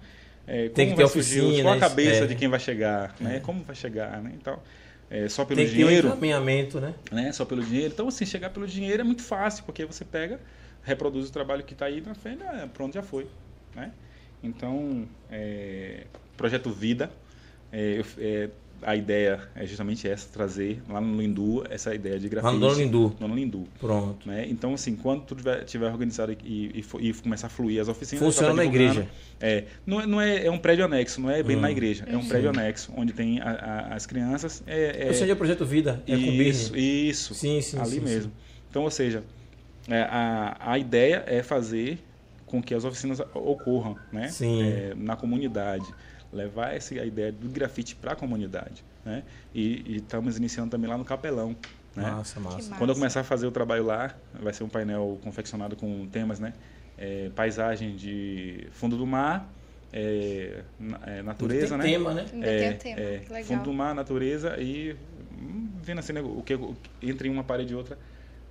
é, 0.46 0.68
Tem 0.68 0.90
que 0.90 0.96
ter 0.96 1.08
surgir, 1.08 1.62
Qual 1.62 1.74
a 1.74 1.76
oficinas, 1.76 1.80
cabeça 1.80 2.24
é. 2.24 2.26
de 2.26 2.34
quem 2.36 2.48
vai 2.48 2.60
chegar, 2.60 3.14
né? 3.20 3.40
Como 3.40 3.62
vai 3.64 3.74
chegar, 3.74 4.22
né? 4.22 4.32
Então, 4.34 4.58
é, 5.10 5.28
só 5.28 5.44
pelo 5.44 5.56
Tem 5.56 5.66
que 5.66 5.74
ter 5.74 5.84
um 5.84 5.88
dinheiro, 5.88 6.08
encaminhamento, 6.08 6.80
né? 6.80 6.94
né? 7.10 7.32
Só 7.32 7.44
pelo 7.44 7.62
dinheiro. 7.64 7.92
Então, 7.92 8.06
assim, 8.06 8.24
chegar 8.24 8.50
pelo 8.50 8.66
dinheiro 8.66 9.00
é 9.00 9.04
muito 9.04 9.22
fácil, 9.22 9.64
porque 9.64 9.84
você 9.84 10.04
pega, 10.04 10.40
reproduz 10.84 11.28
o 11.28 11.32
trabalho 11.32 11.64
que 11.64 11.72
está 11.72 11.86
aí 11.86 12.00
na 12.00 12.14
frente, 12.14 12.44
ah, 12.44 12.68
pronto, 12.72 12.94
já 12.94 13.02
foi, 13.02 13.26
né? 13.74 13.90
Então, 14.40 15.08
é, 15.28 16.06
projeto 16.36 16.70
Vida, 16.70 17.10
é, 17.72 18.02
é, 18.18 18.50
a 18.82 18.96
ideia 18.96 19.40
é 19.54 19.66
justamente 19.66 20.08
essa, 20.08 20.28
trazer 20.32 20.82
lá 20.88 21.00
no 21.00 21.20
Lindu 21.20 21.64
essa 21.68 21.94
ideia 21.94 22.18
de 22.18 22.26
Lá 22.26 22.30
grafite. 22.30 22.54
no 22.54 22.60
Dono 22.60 22.74
Lindu. 22.78 23.16
No 23.20 23.34
Lindu. 23.34 23.68
Pronto. 23.78 24.28
Né? 24.28 24.46
Então, 24.48 24.74
assim, 24.74 24.96
quando 24.96 25.22
tudo 25.22 25.38
tiver, 25.38 25.64
tiver 25.64 25.90
organizado 25.90 26.32
e, 26.32 26.36
e, 26.44 27.08
e 27.08 27.14
começar 27.14 27.46
a 27.48 27.50
fluir 27.50 27.80
as 27.80 27.88
oficinas... 27.88 28.24
Funciona 28.24 28.54
na 28.54 28.64
igreja. 28.64 29.06
É, 29.40 29.64
não, 29.86 30.00
é- 30.00 30.06
não 30.06 30.20
é, 30.20 30.46
é 30.46 30.50
um 30.50 30.58
prédio 30.58 30.84
anexo, 30.84 31.20
não 31.20 31.30
é 31.30 31.42
bem 31.42 31.56
Hum. 31.56 31.60
na 31.60 31.70
igreja, 31.70 32.04
é 32.06 32.16
um 32.16 32.26
prédio 32.26 32.50
anexo, 32.50 32.92
onde 32.96 33.12
tem 33.12 33.40
a- 33.40 33.50
a- 33.90 33.94
as 33.94 34.06
crianças. 34.06 34.62
É, 34.66 35.04
é, 35.04 35.08
Ou 35.08 35.14
seja, 35.14 35.32
o 35.32 35.36
Projeto 35.36 35.64
Vida. 35.64 36.02
É 36.06 36.12
com 36.12 36.16
isso, 36.18 36.76
isso. 36.76 37.34
Sim, 37.34 37.60
sim, 37.60 37.78
ali 37.78 37.90
sim, 37.92 38.00
mesmo. 38.00 38.32
Então, 38.68 38.82
ou 38.82 38.90
seja, 38.90 39.22
é, 39.88 40.02
a, 40.02 40.56
a 40.60 40.78
ideia 40.78 41.24
é 41.26 41.42
fazer 41.42 41.98
com 42.46 42.60
que 42.62 42.74
as 42.74 42.84
oficinas 42.84 43.20
ocorram 43.32 43.96
né? 44.12 44.28
Sim. 44.28 44.62
É, 44.62 44.92
na 44.96 45.14
comunidade. 45.16 45.84
Levar 46.32 46.74
essa, 46.74 46.94
ideia 46.94 47.32
do 47.32 47.48
grafite 47.48 47.96
para 47.96 48.12
a 48.12 48.16
comunidade. 48.16 48.84
Né? 49.04 49.22
E, 49.54 49.82
e 49.86 49.96
estamos 49.96 50.36
iniciando 50.36 50.70
também 50.70 50.88
lá 50.88 50.96
no 50.96 51.04
Capelão. 51.04 51.56
Né? 51.94 52.02
Massa, 52.02 52.38
massa. 52.38 52.56
massa. 52.56 52.74
Quando 52.76 52.90
eu 52.90 52.94
começar 52.94 53.20
a 53.20 53.24
fazer 53.24 53.46
o 53.46 53.50
trabalho 53.50 53.84
lá, 53.84 54.14
vai 54.40 54.52
ser 54.52 54.62
um 54.62 54.68
painel 54.68 55.18
confeccionado 55.24 55.74
com 55.74 56.06
temas, 56.06 56.38
né? 56.38 56.52
É, 56.96 57.30
paisagem 57.34 57.96
de 57.96 58.68
fundo 58.72 58.96
do 58.96 59.06
mar, 59.06 59.50
é, 59.92 60.62
é, 61.06 61.22
natureza, 61.22 61.76
Tem 61.78 61.78
né? 61.78 61.84
tema, 61.84 62.14
né? 62.14 62.26
É, 62.42 62.72
tema. 62.74 63.00
é, 63.00 63.18
que 63.18 63.32
legal. 63.32 63.44
fundo 63.44 63.64
do 63.64 63.72
mar, 63.72 63.94
natureza 63.94 64.56
e 64.60 64.96
hum, 65.32 65.68
vendo 65.82 65.98
assim, 65.98 66.12
né, 66.12 66.20
o 66.20 66.42
que 66.42 66.58
entre 67.02 67.28
uma 67.28 67.42
parede 67.42 67.72
e 67.72 67.76
outra 67.76 67.98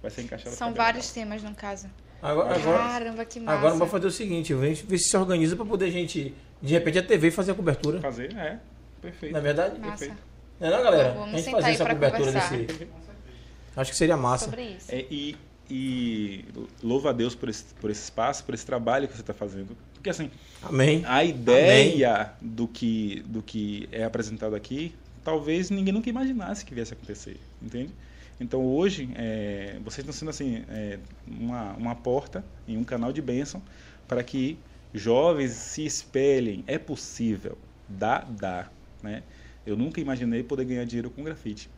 vai 0.02 0.12
ser 0.12 0.22
encaixado. 0.22 0.56
São 0.56 0.74
vários 0.74 1.12
temas, 1.12 1.42
no 1.42 1.54
caso. 1.56 1.88
Agora, 2.22 2.54
agora, 2.54 2.78
Caramba, 2.78 3.26
que 3.26 3.40
massa. 3.40 3.58
agora 3.58 3.74
vamos 3.76 3.92
fazer 3.92 4.08
o 4.08 4.12
seguinte, 4.12 4.54
a 4.54 4.58
gente 4.58 4.86
ver 4.86 4.98
se 4.98 5.10
se 5.10 5.18
organiza 5.18 5.56
para 5.56 5.66
poder 5.66 5.86
a 5.86 5.92
gente, 5.92 6.34
de 6.62 6.74
repente, 6.74 7.00
a 7.00 7.04
TV 7.04 7.32
fazer 7.32 7.52
a 7.52 7.56
cobertura. 7.56 8.00
Fazer, 8.00 8.36
é, 8.36 8.60
perfeito. 9.02 9.32
Não 9.32 9.40
é 9.40 9.44
verdade? 9.44 9.80
Massa. 9.80 9.90
perfeito. 9.90 10.22
Não 10.60 10.68
é 10.68 10.72
não, 10.72 10.84
galera? 10.84 11.14
Vamos 11.14 11.34
a 11.34 11.38
gente 11.38 11.56
aí 11.56 11.74
essa 11.74 11.86
cobertura 11.86 12.26
conversar. 12.26 12.58
desse... 12.58 12.88
Acho 13.76 13.92
que 13.92 13.98
seria 13.98 14.18
massa. 14.18 14.46
Sobre 14.46 14.64
isso. 14.64 14.94
É, 14.94 15.06
e, 15.10 15.38
e 15.70 16.46
louva 16.84 17.12
a 17.12 17.14
Deus 17.14 17.34
por 17.34 17.48
esse, 17.48 17.64
por 17.76 17.90
esse 17.90 18.04
espaço, 18.04 18.44
por 18.44 18.54
esse 18.54 18.66
trabalho 18.66 19.08
que 19.08 19.16
você 19.16 19.22
está 19.22 19.34
fazendo. 19.34 19.78
Porque 19.94 20.10
assim, 20.10 20.30
Amém. 20.62 21.04
a 21.06 21.24
ideia 21.24 22.34
do 22.42 22.68
que, 22.68 23.24
do 23.26 23.42
que 23.42 23.88
é 23.92 24.04
apresentado 24.04 24.56
aqui, 24.56 24.94
talvez 25.24 25.70
ninguém 25.70 25.94
nunca 25.94 26.10
imaginasse 26.10 26.66
que 26.66 26.74
viesse 26.74 26.94
a 26.94 26.98
acontecer, 26.98 27.40
entende? 27.62 27.92
Então 28.40 28.66
hoje, 28.66 29.10
é, 29.16 29.78
vocês 29.84 30.00
estão 30.00 30.14
sendo 30.14 30.30
assim, 30.30 30.64
é, 30.70 30.98
uma, 31.28 31.74
uma 31.74 31.96
porta 31.96 32.44
e 32.68 32.78
um 32.78 32.84
canal 32.84 33.12
de 33.12 33.22
bênção 33.22 33.62
para 34.08 34.24
que 34.24 34.58
jovens 34.94 35.52
se 35.52 35.86
espelhem. 35.86 36.64
É 36.68 36.78
possível, 36.78 37.58
dá, 37.88 38.20
dá, 38.30 38.68
né? 39.04 39.24
Eu 39.66 39.76
nunca 39.78 40.02
imaginei 40.02 40.42
poder 40.44 40.66
ganhar 40.66 40.86
dinheiro 40.86 41.10
com 41.10 41.24
grafite, 41.24 41.70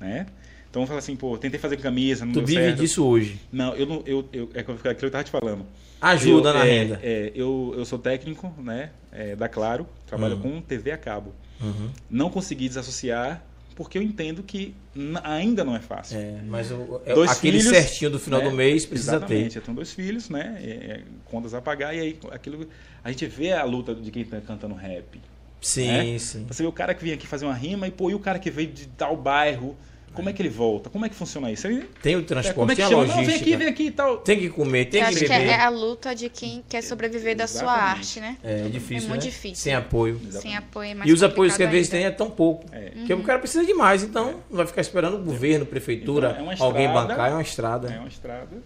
né? 0.00 0.26
Então 0.68 0.80
vamos 0.80 0.88
falar 0.88 0.98
assim, 0.98 1.16
pô, 1.16 1.38
tentei 1.38 1.58
fazer 1.58 1.78
camisa, 1.78 2.24
não 2.24 2.32
Tu 2.32 2.40
deu 2.40 2.46
vive 2.46 2.60
certo. 2.60 2.78
disso 2.80 3.04
hoje. 3.04 3.40
Não, 3.52 3.74
eu 3.74 3.86
não, 3.86 4.02
eu, 4.04 4.28
eu, 4.32 4.50
é 4.54 4.60
aquilo 4.60 4.78
que 4.78 4.86
eu 5.04 5.06
estava 5.06 5.24
te 5.24 5.30
falando. 5.30 5.64
Ajuda 6.00 6.50
Eu, 6.50 6.54
na 6.54 6.66
é, 6.66 6.70
renda. 6.78 7.00
É, 7.02 7.32
eu, 7.34 7.74
eu 7.76 7.84
sou 7.86 7.98
técnico, 7.98 8.52
né, 8.62 8.90
é, 9.10 9.34
da 9.34 9.48
Claro, 9.48 9.86
trabalho 10.06 10.34
Uhum. 10.36 10.42
com 10.56 10.60
TV 10.60 10.90
a 10.90 10.98
cabo. 10.98 11.32
Uhum. 11.60 11.90
Não 12.10 12.28
consegui 12.28 12.68
desassociar 12.68 13.42
porque 13.76 13.98
eu 13.98 14.02
entendo 14.02 14.42
que 14.42 14.74
ainda 15.22 15.62
não 15.62 15.76
é 15.76 15.80
fácil. 15.80 16.18
É, 16.18 16.40
mas 16.46 16.72
o, 16.72 17.00
é, 17.04 17.14
Dois 17.14 17.30
aquele 17.30 17.60
filhos, 17.60 17.76
certinho 17.76 18.10
do 18.10 18.18
final 18.18 18.40
né? 18.40 18.48
do 18.48 18.56
mês 18.56 18.86
precisa 18.86 19.16
Exatamente, 19.16 19.52
ter. 19.52 19.58
eu 19.58 19.62
tenho 19.62 19.74
dois 19.76 19.92
filhos, 19.92 20.30
né, 20.30 20.58
é, 20.60 20.70
é, 20.70 21.02
contas 21.26 21.52
a 21.52 21.60
pagar 21.60 21.94
e 21.94 22.00
aí 22.00 22.18
aquilo 22.32 22.66
a 23.04 23.10
gente 23.10 23.26
vê 23.26 23.52
a 23.52 23.62
luta 23.62 23.94
de 23.94 24.10
quem 24.10 24.22
está 24.22 24.40
cantando 24.40 24.74
rap. 24.74 25.20
Sim, 25.60 25.86
né? 25.86 26.18
sim. 26.18 26.46
Você 26.48 26.62
vê 26.62 26.68
o 26.68 26.72
cara 26.72 26.94
que 26.94 27.04
vem 27.04 27.12
aqui 27.12 27.26
fazer 27.26 27.44
uma 27.44 27.54
rima 27.54 27.86
e 27.86 27.90
pô, 27.90 28.10
e 28.10 28.14
o 28.14 28.18
cara 28.18 28.38
que 28.38 28.50
veio 28.50 28.72
de 28.72 28.86
tal 28.88 29.16
bairro, 29.16 29.76
como 30.16 30.28
é 30.28 30.32
que 30.32 30.42
ele 30.42 30.48
volta? 30.48 30.90
Como 30.90 31.04
é 31.06 31.08
que 31.08 31.14
funciona 31.14 31.52
isso? 31.52 31.66
Ele, 31.66 31.82
Tem 32.02 32.16
o 32.16 32.20
é, 32.20 32.22
transporte, 32.22 32.54
como 32.56 32.72
é 32.72 32.74
que 32.74 32.80
tem 32.82 32.84
a 32.86 32.88
chama? 32.88 33.02
logística. 33.02 33.20
Não, 33.22 33.26
vem 33.26 33.36
aqui, 33.40 33.56
vem 33.56 33.68
aqui 33.68 33.82
e 33.84 33.90
tal. 33.92 34.16
Tem 34.18 34.38
que 34.40 34.48
comer, 34.48 34.86
tem 34.86 35.00
Eu 35.00 35.06
que 35.06 35.10
acho 35.14 35.22
que 35.24 35.28
beber. 35.28 35.48
é, 35.48 35.50
é 35.52 35.60
a 35.60 35.68
luta 35.68 36.14
de 36.14 36.28
quem 36.28 36.64
quer 36.68 36.82
sobreviver 36.82 37.36
da 37.36 37.46
sua 37.46 37.60
Exatamente. 37.62 37.98
arte, 37.98 38.20
né? 38.20 38.36
É, 38.42 38.68
difícil, 38.68 39.06
É 39.06 39.08
muito 39.10 39.24
né? 39.24 39.30
difícil. 39.30 39.56
Sem 39.62 39.74
apoio. 39.74 40.20
Sem 40.30 40.56
apoio 40.56 40.90
é 40.90 40.94
mais 40.94 41.10
E 41.10 41.12
os 41.12 41.22
apoios 41.22 41.56
que 41.56 41.62
às 41.62 41.70
vezes 41.70 41.88
tem 41.88 42.04
é 42.04 42.10
tão 42.10 42.30
pouco. 42.30 42.64
É. 42.72 42.90
Porque 42.90 43.12
o 43.14 43.22
cara 43.22 43.38
precisa 43.38 43.64
de 43.64 43.74
mais, 43.74 44.02
então 44.02 44.40
não 44.50 44.56
vai 44.56 44.66
ficar 44.66 44.80
esperando 44.80 45.14
o 45.16 45.22
governo, 45.22 45.64
prefeitura, 45.66 46.30
Então, 46.30 46.40
é 46.40 46.42
uma 46.54 46.64
alguém 46.66 46.86
estrada, 46.86 47.08
bancar, 47.08 47.30
é 47.30 47.32
uma 47.34 47.42
estrada 47.42 47.88
É 47.92 47.98
uma 47.98 48.08
estrada 48.08 48.56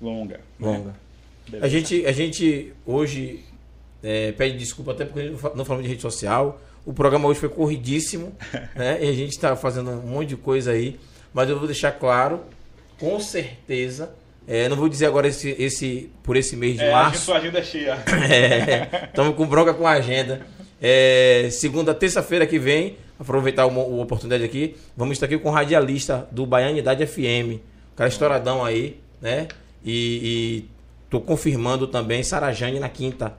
longa. 0.00 0.36
né? 0.36 0.40
longa. 0.60 0.94
Beleza. 1.48 1.66
A 1.66 1.68
gente, 1.68 2.06
a 2.06 2.12
gente 2.12 2.72
hoje 2.84 3.40
É, 4.02 4.30
pede 4.32 4.56
desculpa 4.58 4.92
até 4.92 5.04
porque 5.04 5.30
não 5.54 5.64
falamos 5.64 5.82
de 5.82 5.88
rede 5.88 6.02
social. 6.02 6.60
O 6.86 6.92
programa 6.94 7.26
hoje 7.28 7.40
foi 7.40 7.48
corridíssimo, 7.50 8.32
né? 8.74 8.98
E 9.04 9.08
a 9.08 9.12
gente 9.12 9.32
está 9.32 9.54
fazendo 9.56 9.90
um 9.90 10.06
monte 10.06 10.28
de 10.28 10.36
coisa 10.36 10.70
aí. 10.70 10.98
Mas 11.34 11.50
eu 11.50 11.58
vou 11.58 11.66
deixar 11.66 11.92
claro, 11.92 12.40
com 12.98 13.18
certeza. 13.20 14.10
É, 14.48 14.68
não 14.68 14.76
vou 14.76 14.88
dizer 14.88 15.06
agora 15.06 15.26
esse, 15.26 15.54
esse 15.58 16.08
por 16.22 16.36
esse 16.36 16.54
mês 16.56 16.76
de 16.76 16.84
É, 16.84 16.90
a 16.92 17.02
março. 17.02 17.24
sua 17.26 17.38
agenda 17.38 17.58
é 17.60 17.62
cheia. 17.62 17.98
Estamos 19.08 19.34
com 19.34 19.44
bronca 19.44 19.74
com 19.74 19.86
a 19.86 19.90
agenda. 19.92 20.46
É, 20.80 21.48
segunda, 21.50 21.92
terça-feira 21.92 22.46
que 22.46 22.58
vem, 22.58 22.96
aproveitar 23.18 23.66
uma, 23.66 23.82
uma 23.82 24.02
oportunidade 24.02 24.44
aqui, 24.44 24.76
vamos 24.96 25.14
estar 25.16 25.26
aqui 25.26 25.36
com 25.36 25.48
o 25.48 25.52
radialista 25.52 26.28
do 26.30 26.46
Baianidade 26.46 27.04
FM. 27.04 27.58
O 27.92 27.96
cara 27.96 28.08
estouradão 28.08 28.64
aí, 28.64 29.00
né? 29.20 29.48
E, 29.84 30.20
e 30.22 30.70
tô 31.10 31.20
confirmando 31.20 31.86
também 31.88 32.22
Sarajane 32.22 32.78
na 32.78 32.88
quinta. 32.88 33.34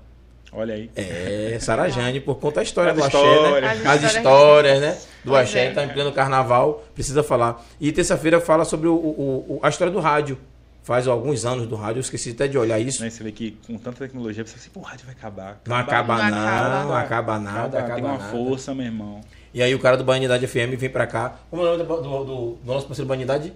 Olha 0.51 0.73
aí. 0.75 0.89
É, 0.95 1.57
Sarajane, 1.59 2.19
por 2.21 2.35
conta 2.35 2.55
da 2.57 2.63
história 2.63 2.91
As 2.91 2.97
do 2.97 3.03
Axé, 3.03 3.61
né? 3.61 3.67
As 3.85 4.03
As 4.03 4.15
histórias. 4.15 4.79
né? 4.81 4.91
Do 5.23 5.31
Pois 5.31 5.41
Axé, 5.47 5.65
é. 5.65 5.71
tá 5.71 5.83
em 5.83 5.89
pleno 5.89 6.11
carnaval, 6.13 6.83
precisa 6.95 7.21
falar. 7.21 7.63
E 7.81 7.91
terça-feira 7.91 8.39
fala 8.39 8.63
sobre 8.65 8.87
o, 8.87 8.93
o- 8.95 9.45
o- 9.55 9.59
a 9.61 9.69
história 9.69 9.91
do 9.91 9.99
rádio. 9.99 10.37
Faz 10.83 11.05
alguns 11.05 11.43
anos 11.45 11.67
do 11.67 11.75
rádio, 11.75 11.97
eu 11.97 12.01
esqueci 12.01 12.29
até 12.31 12.47
de 12.47 12.57
olhar 12.57 12.79
isso. 12.79 13.03
Né, 13.03 13.09
Você 13.09 13.21
vê 13.21 13.33
que 13.33 13.57
com 13.67 13.77
tanta 13.77 13.97
tecnologia, 14.07 14.45
você 14.45 14.51
fala 14.53 14.61
assim, 14.61 14.69
pô, 14.73 14.79
o 14.79 14.83
rádio 14.83 15.05
vai 15.05 15.13
acabar. 15.15 15.59
Não 15.67 15.75
acaba, 15.75 16.17
Não 16.17 16.29
não, 16.29 16.37
acaba. 16.47 16.83
não 16.85 16.95
acaba 16.95 17.39
nada, 17.39 17.59
Acaba, 17.59 17.77
acaba 17.79 17.95
Tem 17.95 18.03
uma 18.05 18.17
nada. 18.17 18.31
força, 18.31 18.73
meu 18.73 18.85
irmão. 18.85 19.19
E 19.53 19.61
aí 19.61 19.75
o 19.75 19.79
cara 19.79 19.97
do 19.97 20.05
Banidade 20.05 20.47
FM 20.47 20.77
vem 20.77 20.89
pra 20.89 21.05
cá. 21.05 21.35
Como 21.49 21.61
é 21.61 21.65
o 21.65 21.71
nome 21.77 21.83
do, 21.83 21.95
do- 22.01 22.01
do- 22.23 22.51
do 22.53 22.57
nosso 22.73 22.87
parceiro 22.87 23.05
Banidade? 23.09 23.51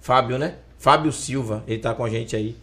Fábio, 0.00 0.36
né? 0.36 0.54
Fábio 0.78 1.12
Silva, 1.12 1.62
ele 1.68 1.78
tá 1.78 1.94
com 1.94 2.04
a 2.04 2.08
gente 2.10 2.34
aí. 2.34 2.56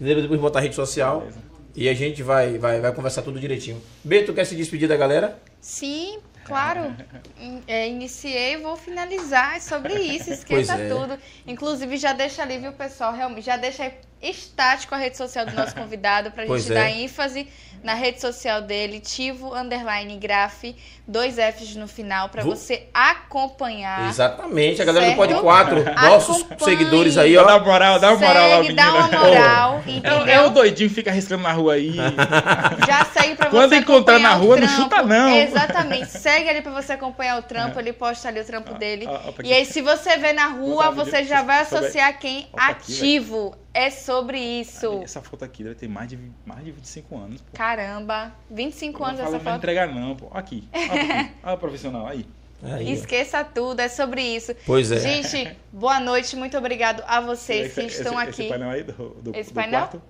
Depois 0.00 0.40
botar 0.40 0.60
a 0.60 0.62
rede 0.62 0.74
social 0.74 1.18
Beleza. 1.20 1.38
E 1.74 1.88
a 1.88 1.94
gente 1.94 2.22
vai, 2.22 2.58
vai, 2.58 2.80
vai 2.80 2.92
conversar 2.92 3.22
tudo 3.22 3.38
direitinho. 3.40 3.82
Beto, 4.02 4.32
quer 4.34 4.44
se 4.44 4.54
despedir 4.54 4.88
da 4.88 4.96
galera? 4.96 5.38
Sim, 5.60 6.18
claro. 6.44 6.94
In- 7.40 7.62
é, 7.66 7.88
iniciei 7.88 8.54
e 8.54 8.56
vou 8.58 8.76
finalizar. 8.76 9.56
É 9.56 9.60
sobre 9.60 9.94
isso, 9.94 10.30
esqueça 10.32 10.74
é. 10.74 10.88
tudo. 10.88 11.18
Inclusive, 11.46 11.96
já 11.96 12.12
deixa 12.12 12.42
ali, 12.42 12.58
viu, 12.58 12.72
pessoal? 12.72 13.12
Realmente, 13.12 13.44
já 13.44 13.56
deixa 13.56 13.84
aí 13.84 13.92
estático 14.22 14.94
a 14.94 14.98
rede 14.98 15.16
social 15.16 15.44
do 15.44 15.52
nosso 15.52 15.74
convidado 15.74 16.30
pra 16.30 16.46
Pois 16.46 16.62
gente 16.62 16.72
é. 16.72 16.74
dar 16.80 16.90
ênfase 16.90 17.46
na 17.84 17.94
rede 17.94 18.20
social 18.20 18.62
dele, 18.62 18.98
Tivo 18.98 19.54
Underline 19.54 20.16
Graf, 20.16 20.64
dois 21.06 21.36
Fs 21.36 21.76
no 21.76 21.86
final, 21.86 22.30
pra 22.30 22.42
Vou- 22.42 22.56
você 22.56 22.88
acompanhar. 22.94 24.08
Exatamente, 24.08 24.80
a 24.80 24.84
galera 24.86 25.04
do 25.04 25.08
Certo. 25.08 25.18
Pode 25.18 25.34
4, 25.40 25.84
nossos 25.94 26.40
Acompanhe. 26.42 26.60
seguidores 26.78 27.18
aí, 27.18 27.34
Dá 27.34 27.42
ó. 27.42 27.44
uma 27.46 27.58
moral, 27.60 28.00
dá 28.00 28.10
uma 28.12 28.26
moral 28.26 28.48
lá, 28.48 28.56
Segue, 28.62 28.72
dá 28.72 28.88
uma 28.94 29.02
menina. 29.02 29.18
moral, 29.20 29.74
É, 29.74 29.76
o- 29.76 29.90
entendeu? 29.96 30.26
é 30.26 30.42
o 30.46 30.50
doidinho 30.50 30.88
que 30.88 30.94
fica 30.94 31.10
arriscando 31.10 31.42
na 31.42 31.52
rua 31.52 31.74
aí. 31.74 31.94
Já 32.88 33.04
segue 33.04 33.34
pra 33.36 33.50
Quando 33.50 33.68
você 33.68 33.76
encontrar 33.76 34.14
acompanhar 34.16 34.30
na 34.30 34.36
o 34.36 34.46
rua, 34.46 34.56
não 34.56 34.66
trampo. 34.66 34.82
chuta, 34.82 35.02
não. 35.02 35.34
Exatamente. 35.36 36.06
Segue 36.10 36.48
ali 36.48 36.62
pra 36.62 36.72
você 36.72 36.92
acompanhar 36.94 37.38
o 37.38 37.42
trampo, 37.42 37.78
ele 37.78 37.92
posta 37.92 38.28
ali 38.28 38.40
o 38.40 38.44
trampo 38.44 38.72
Ah, 38.74 38.78
dele. 38.78 39.06
ah, 39.08 39.20
e 39.44 39.52
aí, 39.52 39.66
se 39.66 39.82
você 39.82 40.16
vê 40.16 40.32
na 40.32 40.46
rua, 40.46 40.90
você 40.90 41.22
já 41.24 41.42
vai 41.42 41.60
associar 41.60 42.18
quem 42.18 42.48
Opa, 42.52 42.62
aqui, 42.64 42.92
ativo. 42.94 43.54
É 43.76 43.90
sobre 43.90 44.38
isso. 44.38 45.00
Essa 45.02 45.20
foto 45.20 45.44
aqui 45.44 45.64
deve 45.64 45.74
ter 45.74 45.88
mais 45.88 46.08
de, 46.08 46.16
mais 46.46 46.64
de 46.64 46.70
25 46.70 47.18
anos. 47.18 47.40
Pô. 47.40 47.56
Caramba, 47.56 48.32
25 48.48 49.02
Eu 49.02 49.06
anos 49.06 49.20
essa 49.20 49.30
não 49.32 49.38
vai 49.40 49.52
foto. 49.52 49.56
entregar 49.56 49.92
não, 49.92 50.14
pô. 50.14 50.28
Aqui. 50.32 50.68
Olha 51.42 51.54
o 51.54 51.58
profissional 51.58 52.06
aí. 52.06 52.24
Aí, 52.62 52.86
ó. 52.86 52.90
Esqueça 52.92 53.42
tudo, 53.44 53.80
é 53.80 53.88
sobre 53.88 54.22
isso. 54.22 54.54
Pois 54.64 54.92
é. 54.92 55.00
Gente, 55.00 55.56
boa 55.72 55.98
noite, 55.98 56.36
muito 56.36 56.56
obrigado 56.56 57.02
a 57.06 57.20
vocês 57.20 57.74
que 57.74 57.80
Esse- 57.80 58.00
estão 58.02 58.12
esse, 58.20 58.30
aqui. 58.30 58.42
Esse 58.42 58.48
painel 58.50 58.70
aí 58.70 58.82
do, 58.84 58.92
do, 59.20 59.36
Esse 59.36 59.50
do 59.50 59.54
painel? 59.54 59.80
quarto. 59.80 60.02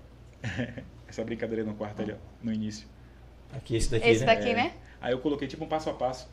Essa 1.08 1.24
brincadeira 1.24 1.64
no 1.64 1.74
quarto 1.74 2.02
ali, 2.02 2.12
ó, 2.12 2.16
no 2.42 2.52
início. 2.52 2.86
Aqui, 3.56 3.76
esse 3.76 3.88
daqui, 3.90 4.08
Esse 4.08 4.24
né? 4.24 4.34
daqui, 4.34 4.50
É. 4.50 4.54
né? 4.54 4.74
Aí 5.00 5.12
eu 5.12 5.20
coloquei 5.20 5.46
tipo 5.48 5.64
um 5.64 5.68
passo 5.68 5.88
a 5.88 5.94
passo. 5.94 6.28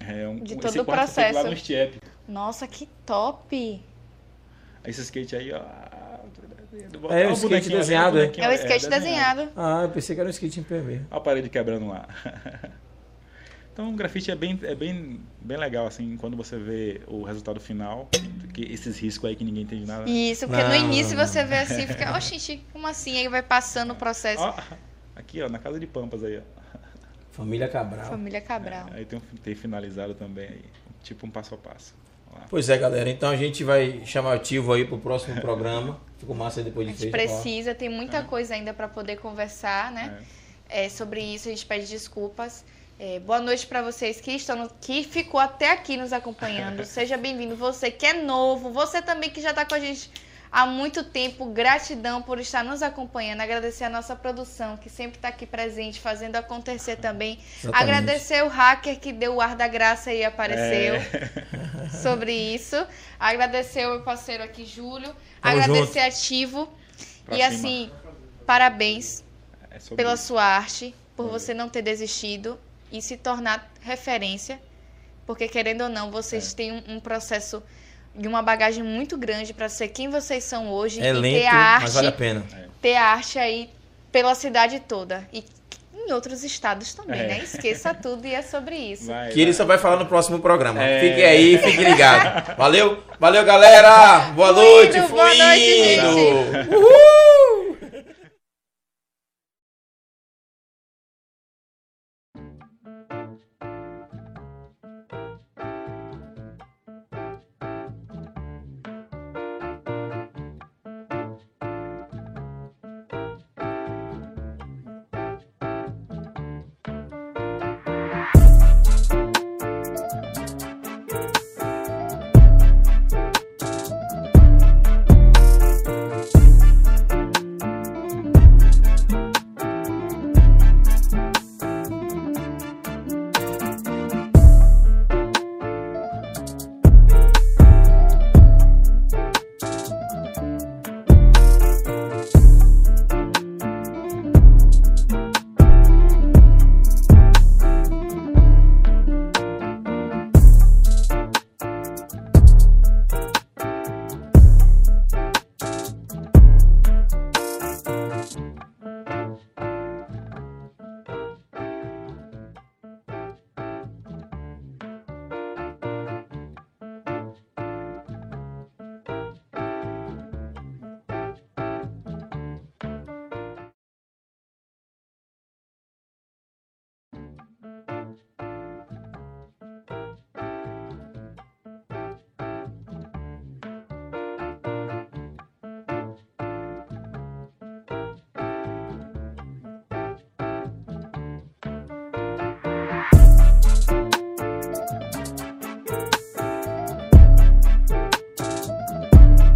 É, 0.00 0.26
um, 0.28 0.36
De 0.36 0.56
todo 0.56 0.66
esse 0.66 0.78
o 0.80 0.84
foi 0.84 0.94
lá 0.94 1.02
processo. 1.02 1.44
no 1.48 1.56
Stiep. 1.56 2.00
Nossa, 2.28 2.66
que 2.66 2.86
top! 3.06 3.82
Esse 4.84 5.00
skate 5.02 5.34
aí, 5.36 5.52
ó. 5.52 5.60
É, 7.10 7.26
Ó 7.26 7.30
o 7.30 7.32
skate 7.32 7.48
bonequinho 7.48 7.56
ali, 7.56 7.78
desenhado, 7.78 8.18
é? 8.18 8.20
bonequinho, 8.22 8.44
É 8.44 8.48
o 8.48 8.52
skate 8.52 8.88
desenhado. 8.88 9.48
Ah, 9.56 9.82
eu 9.82 9.88
pensei 9.90 10.14
que 10.14 10.20
era 10.20 10.28
um 10.28 10.30
skate 10.30 10.64
mesmo. 10.68 10.90
Olha 10.90 11.06
a 11.10 11.20
parede 11.20 11.48
quebrando 11.48 11.88
lá. 11.88 12.08
Então, 13.72 13.92
o 13.92 13.92
grafite 13.92 14.30
é 14.30 14.34
bem, 14.34 14.58
é 14.62 14.74
bem, 14.74 15.20
bem 15.38 15.58
legal, 15.58 15.86
assim, 15.86 16.16
quando 16.16 16.34
você 16.34 16.56
vê 16.56 17.02
o 17.06 17.22
resultado 17.24 17.60
final, 17.60 18.08
que 18.54 18.62
esses 18.72 18.98
riscos 18.98 19.28
aí 19.28 19.36
que 19.36 19.44
ninguém 19.44 19.64
entende 19.64 19.84
nada. 19.84 20.08
Isso, 20.08 20.46
porque 20.48 20.62
no 20.62 20.70
Não, 20.70 20.76
início 20.76 21.14
não, 21.14 21.26
você 21.26 21.44
vê 21.44 21.56
assim, 21.56 21.86
fica, 21.86 22.16
oxi, 22.16 22.62
como 22.72 22.86
assim? 22.86 23.18
Aí 23.18 23.28
vai 23.28 23.42
passando 23.42 23.90
o 23.90 23.94
processo. 23.94 24.42
Ó, 24.42 24.54
aqui, 25.14 25.42
ó, 25.42 25.48
na 25.50 25.58
casa 25.58 25.78
de 25.78 25.86
Pampas 25.86 26.24
aí, 26.24 26.38
ó. 26.38 26.78
Família 27.32 27.68
Cabral. 27.68 28.06
Família 28.06 28.40
Cabral. 28.40 28.86
Aí 28.92 29.04
tem, 29.04 29.18
um- 29.18 29.36
tem 29.42 29.54
finalizado 29.54 30.14
também 30.14 30.46
aí, 30.48 30.64
tipo 31.02 31.26
um 31.26 31.30
passo 31.30 31.54
a 31.54 31.58
passo. 31.58 31.94
Pois 32.48 32.70
é, 32.70 32.78
galera. 32.78 33.10
Então 33.10 33.28
a 33.28 33.36
gente 33.36 33.62
vai 33.62 34.00
chamar 34.06 34.32
ativo 34.36 34.72
aí 34.72 34.86
pro 34.86 34.96
próximo 34.98 35.38
programa. 35.42 36.00
Ficou 36.18 36.34
massa 36.34 36.62
depois 36.62 36.88
A 36.88 36.92
de 36.92 36.98
gente 36.98 37.10
feito. 37.12 37.28
precisa, 37.30 37.74
tem 37.74 37.88
muita 37.88 38.22
coisa 38.22 38.54
ainda 38.54 38.72
para 38.72 38.88
poder 38.88 39.16
conversar, 39.16 39.92
né? 39.92 40.22
É. 40.68 40.84
É, 40.86 40.88
sobre 40.88 41.20
isso, 41.20 41.48
a 41.48 41.50
gente 41.50 41.64
pede 41.66 41.86
desculpas. 41.86 42.64
É, 42.98 43.20
boa 43.20 43.40
noite 43.40 43.66
para 43.66 43.82
vocês 43.82 44.20
que 44.20 44.32
estão, 44.32 44.56
no- 44.56 44.70
que 44.80 45.04
ficou 45.04 45.38
até 45.38 45.70
aqui 45.70 45.96
nos 45.96 46.12
acompanhando. 46.12 46.82
Seja 46.86 47.16
bem-vindo. 47.18 47.54
Você 47.54 47.90
que 47.90 48.06
é 48.06 48.14
novo, 48.14 48.70
você 48.72 49.02
também 49.02 49.28
que 49.30 49.40
já 49.40 49.50
está 49.50 49.64
com 49.66 49.74
a 49.74 49.78
gente 49.78 50.10
há 50.50 50.66
muito 50.66 51.04
tempo. 51.04 51.46
Gratidão 51.46 52.22
por 52.22 52.38
estar 52.38 52.64
nos 52.64 52.82
acompanhando. 52.82 53.40
Agradecer 53.40 53.84
a 53.84 53.90
nossa 53.90 54.14
produção 54.16 54.76
que 54.76 54.88
sempre 54.90 55.18
está 55.18 55.28
aqui 55.28 55.46
presente, 55.46 56.00
fazendo 56.00 56.36
acontecer 56.36 56.96
também. 56.96 57.38
Exatamente. 57.62 57.82
Agradecer 57.82 58.42
o 58.44 58.48
hacker 58.48 58.98
que 59.00 59.12
deu 59.12 59.34
o 59.36 59.40
ar 59.40 59.54
da 59.56 59.68
graça 59.68 60.12
e 60.12 60.24
apareceu 60.24 60.94
É. 60.94 61.88
sobre 62.02 62.32
isso. 62.32 62.76
Agradecer 63.18 63.86
o 63.86 63.90
meu 63.90 64.02
parceiro 64.02 64.42
aqui, 64.42 64.64
Júlio. 64.64 65.14
Tamo 65.42 65.60
Agradecer 65.62 66.00
ativo. 66.00 66.68
Pra 67.24 67.34
e 67.36 67.38
cima. 67.42 67.48
assim, 67.48 67.90
parabéns 68.46 69.24
É 69.70 69.94
pela 69.96 70.14
isso. 70.14 70.26
sua 70.28 70.44
arte, 70.44 70.94
por 71.16 71.24
Valeu. 71.26 71.38
você 71.40 71.52
não 71.54 71.68
ter 71.68 71.82
desistido 71.82 72.58
e 72.92 73.02
se 73.02 73.16
tornar 73.16 73.68
referência, 73.80 74.60
porque 75.26 75.48
querendo 75.48 75.82
ou 75.82 75.88
não, 75.88 76.10
vocês 76.10 76.52
É. 76.52 76.56
têm 76.56 76.72
um, 76.72 76.82
um 76.88 77.00
processo 77.00 77.62
e 78.18 78.26
uma 78.26 78.42
bagagem 78.42 78.82
muito 78.82 79.16
grande 79.16 79.52
para 79.52 79.68
ser 79.68 79.88
quem 79.88 80.08
vocês 80.08 80.44
são 80.44 80.70
hoje 80.70 81.00
É 81.00 81.08
e 81.10 81.12
lento, 81.12 81.34
ter 81.40 81.46
a 81.46 81.54
arte, 81.54 81.82
mas 81.82 81.94
vale 81.94 82.06
a 82.08 82.12
pena. 82.12 82.44
ter 82.80 82.96
a 82.96 83.04
arte 83.04 83.38
aí 83.38 83.70
pela 84.12 84.34
cidade 84.34 84.80
toda 84.80 85.26
e 85.32 85.44
em 86.08 86.12
outros 86.12 86.44
estados 86.44 86.94
também, 86.94 87.18
É. 87.20 87.26
né? 87.26 87.38
Esqueça 87.42 87.92
tudo 87.92 88.26
e 88.26 88.32
é 88.34 88.40
sobre 88.40 88.76
isso. 88.76 89.06
Vai, 89.06 89.30
Que 89.30 89.40
ele 89.40 89.50
vai. 89.50 89.54
só 89.54 89.64
vai 89.64 89.76
falar 89.76 89.96
no 89.96 90.06
próximo 90.06 90.38
programa. 90.38 90.80
É. 90.82 91.00
Fique 91.00 91.22
aí, 91.24 91.58
fique 91.58 91.82
ligado. 91.82 92.54
Valeu, 92.56 93.02
valeu, 93.18 93.44
galera. 93.44 94.30
Boa 94.34 94.54
Fluindo, 94.54 94.70
noite, 94.98 95.00
boa 95.10 95.24
noite, 95.34 96.00
fluindo. 96.00 96.52
gente. 96.52 96.74
Uhul. 96.76 97.35